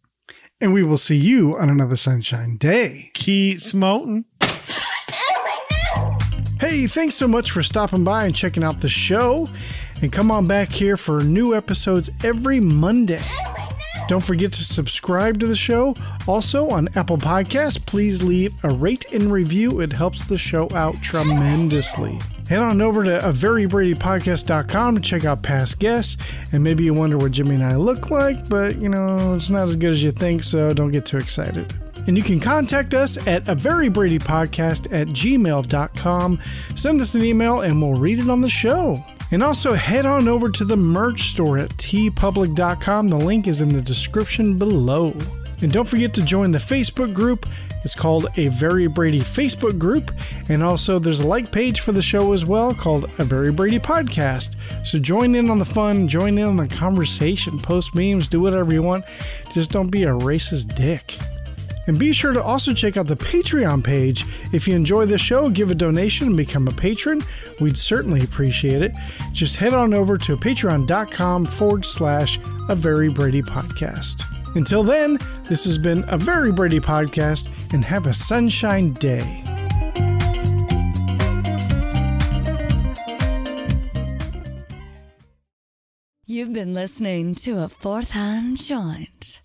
And 0.63 0.73
we 0.73 0.83
will 0.83 0.97
see 0.99 1.17
you 1.17 1.59
on 1.59 1.69
another 1.69 1.97
Sunshine 1.97 2.57
Day. 2.57 3.11
Keep 3.15 3.61
smoting. 3.61 4.25
Hey, 6.61 6.87
thanks 6.87 7.15
so 7.15 7.27
much 7.27 7.51
for 7.51 7.63
stopping 7.63 8.05
by 8.05 8.27
and 8.27 8.35
checking 8.37 8.63
out 8.63 8.81
the 8.81 8.89
show. 8.89 9.49
And 10.03 10.11
come 10.11 10.31
on 10.31 10.47
back 10.47 10.73
here 10.73 10.97
for 10.97 11.23
new 11.23 11.55
episodes 11.55 12.11
every 12.25 12.61
Monday. 12.61 13.23
Don't 14.09 14.25
forget 14.25 14.53
to 14.53 14.65
subscribe 14.65 15.39
to 15.39 15.47
the 15.47 15.55
show. 15.55 15.95
Also 16.27 16.69
on 16.69 16.89
Apple 16.97 17.17
Podcasts, 17.17 17.85
please 17.85 18.25
leave 18.25 18.53
a 18.65 18.69
rate 18.69 19.13
and 19.13 19.31
review. 19.31 19.81
It 19.81 19.93
helps 19.93 20.25
the 20.25 20.37
show 20.37 20.69
out 20.75 21.01
tremendously. 21.01 22.19
Head 22.49 22.59
on 22.59 22.81
over 22.83 23.05
to 23.05 23.25
a 23.25 23.33
verybradypodcast.com 23.33 24.97
to 24.97 25.01
check 25.01 25.25
out 25.25 25.45
past 25.45 25.79
guests. 25.79 26.17
And 26.53 26.65
maybe 26.65 26.83
you 26.83 26.93
wonder 26.93 27.19
what 27.19 27.31
Jimmy 27.31 27.55
and 27.55 27.63
I 27.63 27.77
look 27.77 28.11
like, 28.11 28.49
but 28.49 28.75
you 28.79 28.89
know, 28.89 29.35
it's 29.35 29.49
not 29.49 29.63
as 29.63 29.77
good 29.77 29.93
as 29.93 30.03
you 30.03 30.11
think, 30.11 30.43
so 30.43 30.73
don't 30.73 30.91
get 30.91 31.07
too 31.07 31.19
excited. 31.19 31.73
And 32.09 32.17
you 32.17 32.25
can 32.25 32.41
contact 32.41 32.95
us 32.95 33.25
at 33.29 33.49
a 33.49 33.55
very 33.55 33.89
Brady 33.89 34.19
podcast 34.19 34.93
at 34.93 35.07
gmail.com. 35.07 36.41
Send 36.75 37.01
us 37.01 37.15
an 37.15 37.23
email 37.23 37.61
and 37.61 37.81
we'll 37.81 37.95
read 37.95 38.19
it 38.19 38.29
on 38.29 38.41
the 38.41 38.49
show. 38.49 39.05
And 39.33 39.43
also 39.43 39.75
head 39.75 40.07
on 40.07 40.27
over 40.27 40.51
to 40.51 40.65
the 40.65 40.77
merch 40.77 41.31
store 41.31 41.59
at 41.59 41.71
teepublic.com. 41.71 43.09
The 43.09 43.17
link 43.17 43.47
is 43.47 43.61
in 43.61 43.69
the 43.69 43.83
description 43.83 44.59
below. 44.59 45.15
And 45.63 45.73
don't 45.73 45.87
forget 45.87 46.15
to 46.15 46.25
join 46.25 46.51
the 46.51 46.59
Facebook 46.59 47.13
group. 47.13 47.47
It's 47.85 47.95
called 47.95 48.27
a 48.37 48.49
Very 48.49 48.87
Brady 48.89 49.21
Facebook 49.21 49.79
group. 49.79 50.11
And 50.49 50.63
also 50.63 50.99
there's 50.99 51.21
a 51.21 51.27
like 51.27 51.51
page 51.53 51.81
for 51.81 51.93
the 51.93 52.03
show 52.03 52.33
as 52.33 52.45
well 52.45 52.75
called 52.75 53.11
a 53.19 53.25
Very 53.25 53.53
Brady 53.53 53.79
podcast. 53.79 54.57
So 54.85 54.99
join 54.99 55.35
in 55.35 55.51
on 55.51 55.59
the 55.59 55.65
fun, 55.65 56.09
join 56.09 56.37
in 56.37 56.45
on 56.45 56.57
the 56.57 56.69
conversation, 56.69 57.59
post 57.59 57.95
memes, 57.95 58.29
do 58.29 58.41
whatever 58.41 58.73
you 58.73 58.83
want. 58.83 59.05
Just 59.53 59.71
don't 59.71 59.91
be 59.91 60.05
a 60.05 60.09
racist 60.09 60.75
dick. 60.75 61.17
And 61.91 61.99
be 61.99 62.13
sure 62.13 62.33
to 62.33 62.41
also 62.41 62.73
check 62.73 62.97
out 62.97 63.09
the 63.09 63.17
Patreon 63.17 63.83
page. 63.83 64.25
If 64.53 64.69
you 64.69 64.77
enjoy 64.77 65.07
the 65.07 65.19
show, 65.19 65.51
give 65.51 65.73
a 65.73 65.75
donation 65.75 66.29
and 66.29 66.37
become 66.37 66.69
a 66.69 66.71
patron. 66.71 67.21
We'd 67.59 67.77
certainly 67.77 68.23
appreciate 68.23 68.81
it. 68.81 68.93
Just 69.33 69.57
head 69.57 69.75
on 69.75 69.93
over 69.93 70.17
to 70.19 70.37
patreon.com 70.37 71.47
forward 71.47 71.85
slash 71.85 72.39
a 72.69 72.77
very 72.77 73.09
Brady 73.09 73.43
podcast. 73.43 74.23
Until 74.55 74.85
then, 74.85 75.19
this 75.49 75.65
has 75.65 75.79
been 75.79 76.05
a 76.07 76.17
very 76.17 76.53
Brady 76.53 76.79
podcast 76.79 77.51
and 77.75 77.85
have 77.85 78.07
a 78.07 78.15
sunshine 78.15 78.93
day. 78.93 79.43
You've 86.25 86.53
been 86.53 86.73
listening 86.73 87.35
to 87.35 87.65
a 87.65 87.69
fourth 87.69 88.13
hand 88.13 88.59
joint. 88.59 89.43